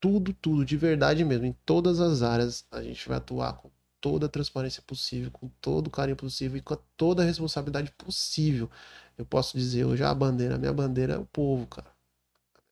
tudo, 0.00 0.32
tudo, 0.34 0.64
de 0.64 0.76
verdade 0.76 1.24
mesmo. 1.24 1.46
Em 1.46 1.56
todas 1.64 2.00
as 2.00 2.22
áreas 2.22 2.64
a 2.70 2.82
gente 2.82 3.08
vai 3.08 3.18
atuar 3.18 3.54
com 3.54 3.70
toda 4.00 4.26
a 4.26 4.28
transparência 4.28 4.82
possível, 4.82 5.30
com 5.30 5.48
todo 5.60 5.88
o 5.88 5.90
carinho 5.90 6.16
possível 6.16 6.56
e 6.56 6.62
com 6.62 6.76
toda 6.96 7.22
a 7.22 7.26
responsabilidade 7.26 7.92
possível. 7.92 8.70
Eu 9.18 9.26
posso 9.26 9.56
dizer 9.58 9.84
hoje 9.84 10.02
a 10.02 10.14
bandeira, 10.14 10.54
a 10.54 10.58
minha 10.58 10.72
bandeira 10.72 11.14
é 11.14 11.18
o 11.18 11.26
povo, 11.26 11.66
cara. 11.66 11.90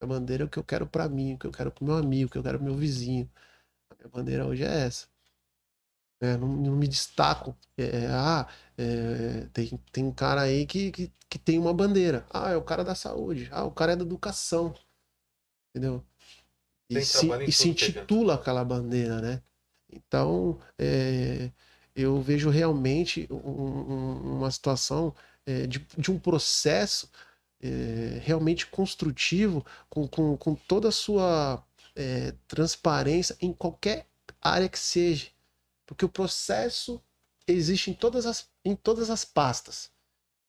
A 0.01 0.05
bandeira 0.05 0.43
é 0.43 0.45
o 0.45 0.49
que 0.49 0.57
eu 0.57 0.63
quero 0.63 0.87
para 0.87 1.07
mim, 1.09 1.33
o 1.33 1.37
que 1.37 1.45
eu 1.45 1.51
quero 1.51 1.71
pro 1.71 1.85
meu 1.85 1.95
amigo, 1.97 2.29
o 2.29 2.31
que 2.31 2.37
eu 2.37 2.43
quero 2.43 2.57
pro 2.57 2.65
meu 2.65 2.75
vizinho. 2.75 3.29
A 3.99 4.03
minha 4.03 4.09
bandeira 4.09 4.45
hoje 4.45 4.63
é 4.63 4.85
essa. 4.85 5.07
É, 6.21 6.35
não, 6.37 6.47
não, 6.47 6.75
me 6.75 6.87
destaco. 6.87 7.55
É, 7.77 7.83
é, 7.83 8.07
ah, 8.07 8.47
é, 8.77 9.47
tem, 9.53 9.79
tem 9.91 10.03
um 10.05 10.11
cara 10.11 10.41
aí 10.41 10.65
que, 10.65 10.91
que, 10.91 11.11
que 11.29 11.39
tem 11.39 11.57
uma 11.57 11.73
bandeira. 11.73 12.25
Ah, 12.29 12.51
é 12.51 12.57
o 12.57 12.63
cara 12.63 12.83
da 12.83 12.95
saúde. 12.95 13.47
Ah, 13.51 13.63
o 13.63 13.71
cara 13.71 13.93
é 13.93 13.95
da 13.95 14.03
educação. 14.03 14.73
Entendeu? 15.69 16.03
E, 16.89 17.01
se, 17.01 17.27
e 17.47 17.51
se 17.51 17.69
intitula 17.69 18.33
aquela 18.33 18.65
bandeira, 18.65 19.21
né? 19.21 19.41
Então, 19.91 20.59
é, 20.77 21.51
eu 21.95 22.21
vejo 22.21 22.49
realmente 22.49 23.27
um, 23.31 24.37
uma 24.37 24.51
situação 24.51 25.15
é, 25.45 25.67
de, 25.67 25.79
de, 25.97 26.11
um 26.11 26.19
processo 26.19 27.09
é, 27.61 28.19
realmente 28.23 28.67
construtivo, 28.67 29.65
com, 29.89 30.07
com, 30.07 30.37
com, 30.37 30.55
toda 30.55 30.89
a 30.89 30.91
sua 30.91 31.63
é, 31.99 32.31
transparência 32.47 33.35
em 33.41 33.51
qualquer 33.51 34.07
área 34.41 34.69
que 34.69 34.79
seja. 34.79 35.27
Porque 35.85 36.05
o 36.05 36.09
processo 36.09 37.03
existe 37.45 37.91
em 37.91 37.93
todas 37.93 38.25
as, 38.25 38.49
em 38.63 38.75
todas 38.75 39.09
as 39.09 39.25
pastas. 39.25 39.91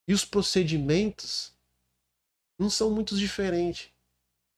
E 0.07 0.15
os 0.15 0.25
procedimentos 0.25 1.53
não 2.57 2.71
são 2.71 2.91
muito 2.91 3.17
diferentes. 3.17 3.91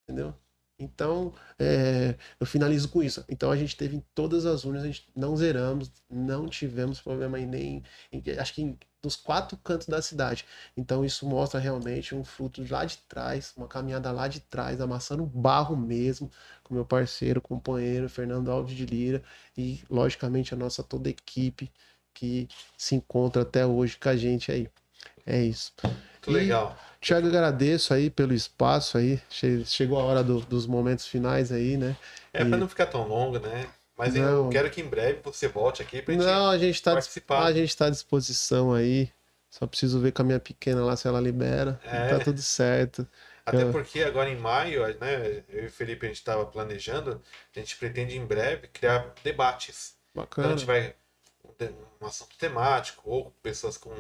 Entendeu? 0.05 0.37
Então, 0.79 1.33
é, 1.59 2.19
eu 2.39 2.47
finalizo 2.47 2.89
com 2.89 3.03
isso. 3.03 3.25
Então, 3.29 3.51
a 3.51 3.57
gente 3.57 3.77
teve 3.77 3.97
em 3.97 4.05
todas 4.15 4.45
as 4.45 4.65
urnas, 4.65 4.83
a 4.83 4.87
gente 4.87 5.09
não 5.15 5.37
zeramos, 5.37 5.91
não 6.11 6.47
tivemos 6.49 7.01
problema 7.01 7.39
em 7.39 7.47
nem. 7.47 7.83
Em, 8.11 8.23
acho 8.39 8.53
que 8.53 8.63
em, 8.63 8.79
nos 9.03 9.17
quatro 9.17 9.57
cantos 9.57 9.89
da 9.89 10.01
cidade. 10.01 10.45
Então, 10.77 11.05
isso 11.05 11.27
mostra 11.27 11.59
realmente 11.59 12.15
um 12.15 12.25
fruto 12.25 12.65
lá 12.71 12.85
de 12.85 12.99
trás, 13.09 13.53
uma 13.57 13.67
caminhada 13.67 14.11
lá 14.13 14.29
de 14.29 14.41
trás, 14.41 14.81
amassando 14.81 15.27
barro 15.27 15.77
mesmo, 15.77 16.31
com 16.63 16.75
meu 16.75 16.85
parceiro, 16.85 17.41
companheiro, 17.41 18.09
Fernando 18.09 18.51
Alves 18.51 18.77
de 18.77 18.87
Lira, 18.87 19.23
e, 19.59 19.83
logicamente, 19.91 20.55
a 20.55 20.57
nossa 20.57 20.83
toda 20.83 21.09
equipe 21.09 21.71
que 22.15 22.49
se 22.77 22.95
encontra 22.95 23.43
até 23.43 23.67
hoje 23.67 23.97
com 23.97 24.09
a 24.09 24.17
gente 24.17 24.53
aí. 24.53 24.69
É 25.27 25.43
isso. 25.43 25.73
Muito 25.83 26.31
e, 26.31 26.33
legal. 26.33 26.77
Tiago, 27.01 27.27
agradeço 27.27 27.93
aí 27.93 28.09
pelo 28.09 28.33
espaço 28.33 28.99
aí. 28.99 29.21
Chegou 29.65 29.99
a 29.99 30.05
hora 30.05 30.23
do, 30.23 30.41
dos 30.41 30.67
momentos 30.67 31.07
finais 31.07 31.51
aí, 31.51 31.77
né? 31.77 31.97
É, 32.33 32.43
e... 32.43 32.49
para 32.49 32.59
não 32.59 32.69
ficar 32.69 32.87
tão 32.87 33.07
longo, 33.07 33.41
né? 33.41 33.69
Mas 34.03 34.15
não. 34.15 34.47
eu 34.47 34.49
quero 34.49 34.69
que 34.69 34.81
em 34.81 34.89
breve 34.89 35.21
você 35.23 35.47
volte 35.47 35.81
aqui 35.81 36.03
pra 36.03 36.13
gente 36.13 36.25
Não, 36.25 36.51
a 36.51 36.59
gente 36.59 36.83
tá 36.83 36.93
participar. 36.93 37.45
A 37.45 37.53
gente 37.53 37.77
tá 37.77 37.87
à 37.87 37.91
disposição 37.91 38.75
aí. 38.75 39.09
Só 39.49 39.65
preciso 39.65 40.01
ver 40.01 40.13
com 40.13 40.23
a 40.23 40.25
minha 40.25 40.41
pequena 40.41 40.85
lá 40.85 40.97
se 40.97 41.07
ela 41.07 41.21
libera. 41.21 41.81
É. 41.85 42.09
Tá 42.09 42.25
tudo 42.25 42.43
certo. 42.43 43.07
Até 43.47 43.63
eu... 43.63 43.71
porque 43.71 44.03
agora 44.03 44.29
em 44.29 44.37
maio, 44.37 44.83
né, 44.99 45.45
eu 45.49 45.65
e 45.65 45.67
o 45.67 45.71
Felipe 45.71 46.07
a 46.07 46.09
gente 46.09 46.19
estava 46.19 46.45
planejando, 46.47 47.21
a 47.55 47.59
gente 47.59 47.77
pretende 47.77 48.17
em 48.17 48.25
breve 48.25 48.69
criar 48.69 49.13
debates. 49.23 49.95
Bacana. 50.15 50.49
Então 50.49 50.57
a 50.57 50.59
gente 50.59 50.67
vai 50.67 50.95
um 52.01 52.07
assunto 52.07 52.37
temático 52.37 53.03
ou 53.09 53.31
pessoas 53.43 53.77
com 53.77 53.95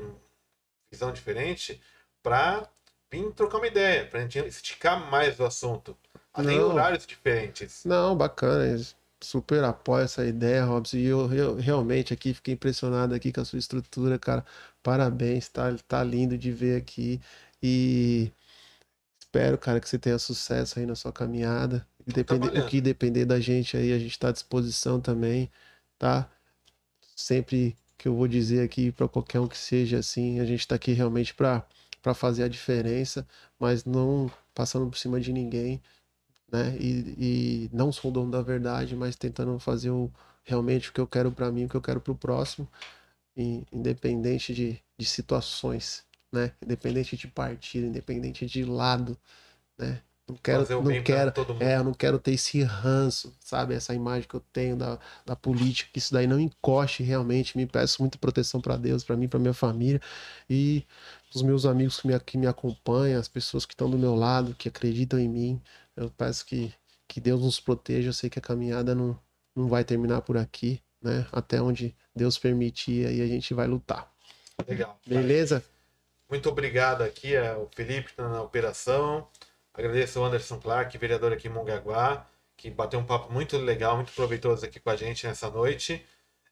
visão 0.90 1.12
diferente 1.12 1.80
para 2.22 2.68
vir 3.10 3.30
trocar 3.32 3.58
uma 3.58 3.66
ideia, 3.66 4.06
pra 4.06 4.20
gente 4.20 4.38
esticar 4.40 4.98
mais 5.10 5.38
o 5.38 5.44
assunto. 5.44 5.96
Tem 6.34 6.58
horários 6.58 7.06
diferentes. 7.06 7.84
Não, 7.84 8.16
bacana. 8.16 8.80
Super 9.22 9.64
apoio 9.64 10.04
essa 10.04 10.24
ideia, 10.24 10.64
Robson. 10.64 10.96
E 10.96 11.04
eu, 11.06 11.32
eu, 11.32 11.54
realmente 11.56 12.12
aqui 12.12 12.34
fiquei 12.34 12.54
impressionado 12.54 13.14
aqui 13.14 13.32
com 13.32 13.40
a 13.40 13.44
sua 13.44 13.58
estrutura, 13.58 14.18
cara. 14.18 14.44
Parabéns, 14.82 15.48
tá, 15.48 15.74
tá 15.88 16.02
lindo 16.02 16.36
de 16.36 16.50
ver 16.52 16.76
aqui. 16.76 17.20
E 17.62 18.32
espero, 19.18 19.56
cara, 19.58 19.80
que 19.80 19.88
você 19.88 19.98
tenha 19.98 20.18
sucesso 20.18 20.78
aí 20.78 20.86
na 20.86 20.94
sua 20.94 21.12
caminhada. 21.12 21.86
Depender, 22.06 22.58
o 22.58 22.66
que 22.66 22.80
depender 22.80 23.24
da 23.24 23.38
gente 23.40 23.76
aí, 23.76 23.92
a 23.92 23.98
gente 23.98 24.10
está 24.10 24.28
à 24.28 24.32
disposição 24.32 25.00
também, 25.00 25.50
tá? 25.98 26.28
Sempre 27.14 27.76
que 27.96 28.08
eu 28.08 28.16
vou 28.16 28.26
dizer 28.26 28.64
aqui 28.64 28.90
para 28.90 29.08
qualquer 29.08 29.38
um 29.40 29.46
que 29.46 29.56
seja 29.56 29.98
assim, 29.98 30.40
a 30.40 30.44
gente 30.44 30.60
está 30.60 30.74
aqui 30.74 30.92
realmente 30.92 31.34
para 31.34 31.64
para 32.02 32.14
fazer 32.14 32.42
a 32.42 32.48
diferença, 32.48 33.26
mas 33.58 33.84
não 33.84 34.30
passando 34.54 34.90
por 34.90 34.98
cima 34.98 35.20
de 35.20 35.32
ninguém, 35.32 35.80
né? 36.52 36.76
E, 36.78 37.68
e 37.68 37.70
não 37.72 37.90
sou 37.90 38.10
o 38.10 38.14
dono 38.14 38.30
da 38.30 38.42
verdade, 38.42 38.94
mas 38.94 39.16
tentando 39.16 39.58
fazer 39.58 39.90
o, 39.90 40.10
realmente 40.44 40.90
o 40.90 40.92
que 40.92 41.00
eu 41.00 41.06
quero 41.06 41.32
para 41.32 41.50
mim, 41.50 41.64
o 41.64 41.68
que 41.68 41.74
eu 41.76 41.80
quero 41.82 42.00
para 42.00 42.12
o 42.12 42.16
próximo, 42.16 42.68
independente 43.72 44.54
de, 44.54 44.78
de 44.98 45.06
situações, 45.06 46.04
né? 46.30 46.52
Independente 46.62 47.16
de 47.16 47.26
partido, 47.28 47.86
independente 47.86 48.46
de 48.46 48.64
lado, 48.64 49.16
né? 49.78 50.02
Não 50.28 50.36
quero, 50.36 50.66
não 50.80 51.02
quero, 51.02 51.32
é, 51.58 51.76
eu 51.76 51.84
não 51.84 51.92
quero 51.92 52.18
ter 52.18 52.32
esse 52.32 52.62
ranço, 52.62 53.34
sabe? 53.40 53.74
Essa 53.74 53.92
imagem 53.92 54.28
que 54.28 54.34
eu 54.34 54.42
tenho 54.52 54.76
da, 54.76 54.98
da 55.26 55.34
política, 55.36 55.90
que 55.92 55.98
isso 55.98 56.12
daí 56.12 56.26
não 56.26 56.38
encoste 56.38 57.02
realmente. 57.02 57.56
Me 57.56 57.66
peço 57.66 58.00
muita 58.00 58.18
proteção 58.18 58.60
para 58.60 58.76
Deus, 58.76 59.02
para 59.04 59.16
mim, 59.16 59.28
para 59.28 59.40
minha 59.40 59.52
família 59.52 60.00
e 60.48 60.86
os 61.34 61.42
meus 61.42 61.66
amigos 61.66 62.00
que 62.00 62.06
me, 62.06 62.18
que 62.20 62.38
me 62.38 62.46
acompanham, 62.46 63.20
as 63.20 63.28
pessoas 63.28 63.66
que 63.66 63.74
estão 63.74 63.90
do 63.90 63.98
meu 63.98 64.14
lado, 64.14 64.54
que 64.54 64.68
acreditam 64.68 65.18
em 65.18 65.28
mim. 65.28 65.60
Eu 65.96 66.10
peço 66.10 66.44
que, 66.46 66.72
que 67.06 67.20
Deus 67.20 67.42
nos 67.42 67.60
proteja. 67.60 68.08
Eu 68.08 68.12
sei 68.12 68.30
que 68.30 68.38
a 68.38 68.42
caminhada 68.42 68.94
não, 68.94 69.18
não 69.54 69.68
vai 69.68 69.84
terminar 69.84 70.22
por 70.22 70.36
aqui, 70.36 70.82
né? 71.00 71.26
Até 71.32 71.60
onde 71.60 71.94
Deus 72.14 72.38
permitir, 72.38 73.06
aí 73.06 73.20
a 73.20 73.26
gente 73.26 73.54
vai 73.54 73.66
lutar. 73.66 74.12
Legal. 74.66 74.98
Beleza? 75.06 75.64
Muito 76.28 76.48
obrigado 76.48 77.02
aqui 77.02 77.36
ao 77.36 77.68
Felipe 77.74 78.04
que 78.04 78.12
está 78.12 78.28
na 78.28 78.42
operação. 78.42 79.28
Agradeço 79.74 80.18
ao 80.18 80.26
Anderson 80.26 80.58
Clark, 80.58 80.96
vereador 80.98 81.32
aqui 81.32 81.48
em 81.48 81.50
Mongaguá, 81.50 82.26
que 82.56 82.70
bateu 82.70 83.00
um 83.00 83.04
papo 83.04 83.32
muito 83.32 83.56
legal, 83.58 83.96
muito 83.96 84.12
proveitoso 84.12 84.64
aqui 84.64 84.78
com 84.78 84.90
a 84.90 84.96
gente 84.96 85.26
nessa 85.26 85.50
noite. 85.50 86.04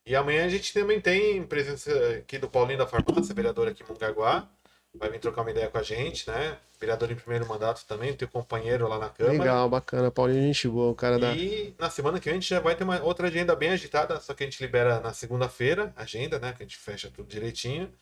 E 0.04 0.16
amanhã 0.16 0.46
a 0.46 0.48
gente 0.48 0.72
também 0.72 1.00
tem 1.00 1.42
presença 1.44 1.90
aqui 2.18 2.38
do 2.38 2.48
Paulinho 2.48 2.78
da 2.78 2.86
Farmácia, 2.86 3.34
vereador 3.34 3.68
aqui 3.68 3.82
em 3.82 3.86
Mongaguá, 3.86 4.48
vai 4.94 5.10
vir 5.10 5.20
trocar 5.20 5.42
uma 5.42 5.50
ideia 5.50 5.68
com 5.68 5.78
a 5.78 5.82
gente, 5.82 6.28
né? 6.28 6.58
Vereador 6.80 7.10
em 7.10 7.14
primeiro 7.14 7.46
mandato 7.46 7.84
também, 7.86 8.14
teu 8.14 8.26
companheiro 8.26 8.88
lá 8.88 8.98
na 8.98 9.08
Câmara. 9.10 9.38
Legal, 9.38 9.68
bacana. 9.68 10.10
Paulinho, 10.10 10.42
gente 10.42 10.66
boa, 10.68 10.90
o 10.90 10.94
cara 10.94 11.18
da. 11.18 11.32
E 11.32 11.74
na 11.78 11.90
semana 11.90 12.18
que 12.18 12.24
vem 12.24 12.32
a 12.32 12.40
gente 12.40 12.48
já 12.48 12.58
vai 12.58 12.74
ter 12.74 12.84
uma 12.84 13.00
outra 13.02 13.28
agenda 13.28 13.54
bem 13.54 13.70
agitada, 13.70 14.18
só 14.20 14.34
que 14.34 14.42
a 14.42 14.46
gente 14.46 14.60
libera 14.62 15.00
na 15.00 15.12
segunda-feira, 15.12 15.92
agenda, 15.96 16.38
né? 16.38 16.52
Que 16.52 16.62
a 16.62 16.66
gente 16.66 16.76
fecha 16.76 17.10
tudo 17.10 17.28
direitinho. 17.28 17.92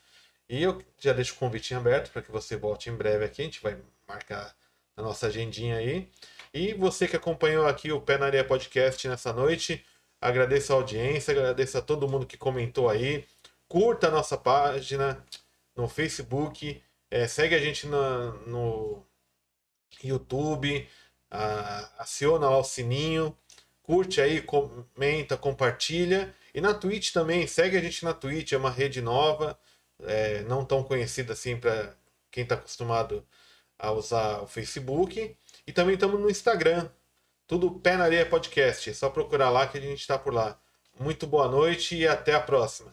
E 0.48 0.62
eu 0.62 0.82
já 0.98 1.12
deixo 1.12 1.35
o 1.35 1.36
convite 1.36 1.74
aberto 1.74 2.10
para 2.10 2.23
que 2.23 2.31
você 2.31 2.56
volte 2.56 2.89
em 2.89 2.94
breve 2.94 3.24
aqui. 3.24 3.43
A 3.43 3.44
gente 3.44 3.62
vai 3.62 3.77
marcar 4.06 4.55
a 4.97 5.02
nossa 5.02 5.27
agendinha 5.27 5.77
aí. 5.77 6.09
E 6.55 6.73
você 6.73 7.06
que 7.06 7.16
acompanhou 7.16 7.66
aqui 7.66 7.93
o 7.93 8.01
Pé 8.01 8.16
na 8.16 8.27
Areia 8.27 8.44
Podcast 8.44 9.06
nessa 9.06 9.32
noite, 9.32 9.85
agradeço 10.20 10.73
a 10.73 10.77
audiência, 10.77 11.32
agradeço 11.32 11.77
a 11.77 11.82
todo 11.82 12.09
mundo 12.09 12.24
que 12.27 12.39
comentou 12.39 12.89
aí. 12.89 13.27
Curta 13.69 14.09
a 14.09 14.10
nossa 14.10 14.39
página 14.39 15.23
no 15.78 15.88
Facebook, 15.88 16.82
é, 17.09 17.28
segue 17.28 17.55
a 17.55 17.59
gente 17.60 17.86
na, 17.86 18.32
no 18.48 19.06
YouTube, 20.02 20.88
a, 21.30 22.02
aciona 22.02 22.50
lá 22.50 22.59
o 22.59 22.64
sininho, 22.64 23.36
curte 23.80 24.20
aí, 24.20 24.42
comenta, 24.42 25.36
compartilha. 25.36 26.34
E 26.52 26.60
na 26.60 26.74
Twitch 26.74 27.12
também, 27.12 27.46
segue 27.46 27.76
a 27.76 27.80
gente 27.80 28.05
na 28.05 28.12
Twitch, 28.12 28.52
é 28.52 28.56
uma 28.56 28.70
rede 28.70 29.00
nova, 29.00 29.56
é, 30.02 30.42
não 30.42 30.64
tão 30.64 30.82
conhecida 30.82 31.32
assim 31.32 31.56
para 31.56 31.94
quem 32.30 32.42
está 32.42 32.56
acostumado 32.56 33.24
a 33.78 33.92
usar 33.92 34.42
o 34.42 34.48
Facebook. 34.48 35.36
E 35.64 35.72
também 35.72 35.94
estamos 35.94 36.20
no 36.20 36.28
Instagram, 36.28 36.90
tudo 37.46 37.70
Pé 37.70 37.96
na 37.96 38.05
Areia 38.05 38.26
Podcast. 38.26 38.90
É 38.90 38.94
só 38.94 39.10
procurar 39.10 39.50
lá 39.50 39.68
que 39.68 39.78
a 39.78 39.80
gente 39.80 40.00
está 40.00 40.18
por 40.18 40.34
lá. 40.34 40.60
Muito 40.98 41.24
boa 41.26 41.46
noite 41.46 41.96
e 41.96 42.09
até 42.09 42.34
a 42.34 42.40
próxima. 42.40 42.90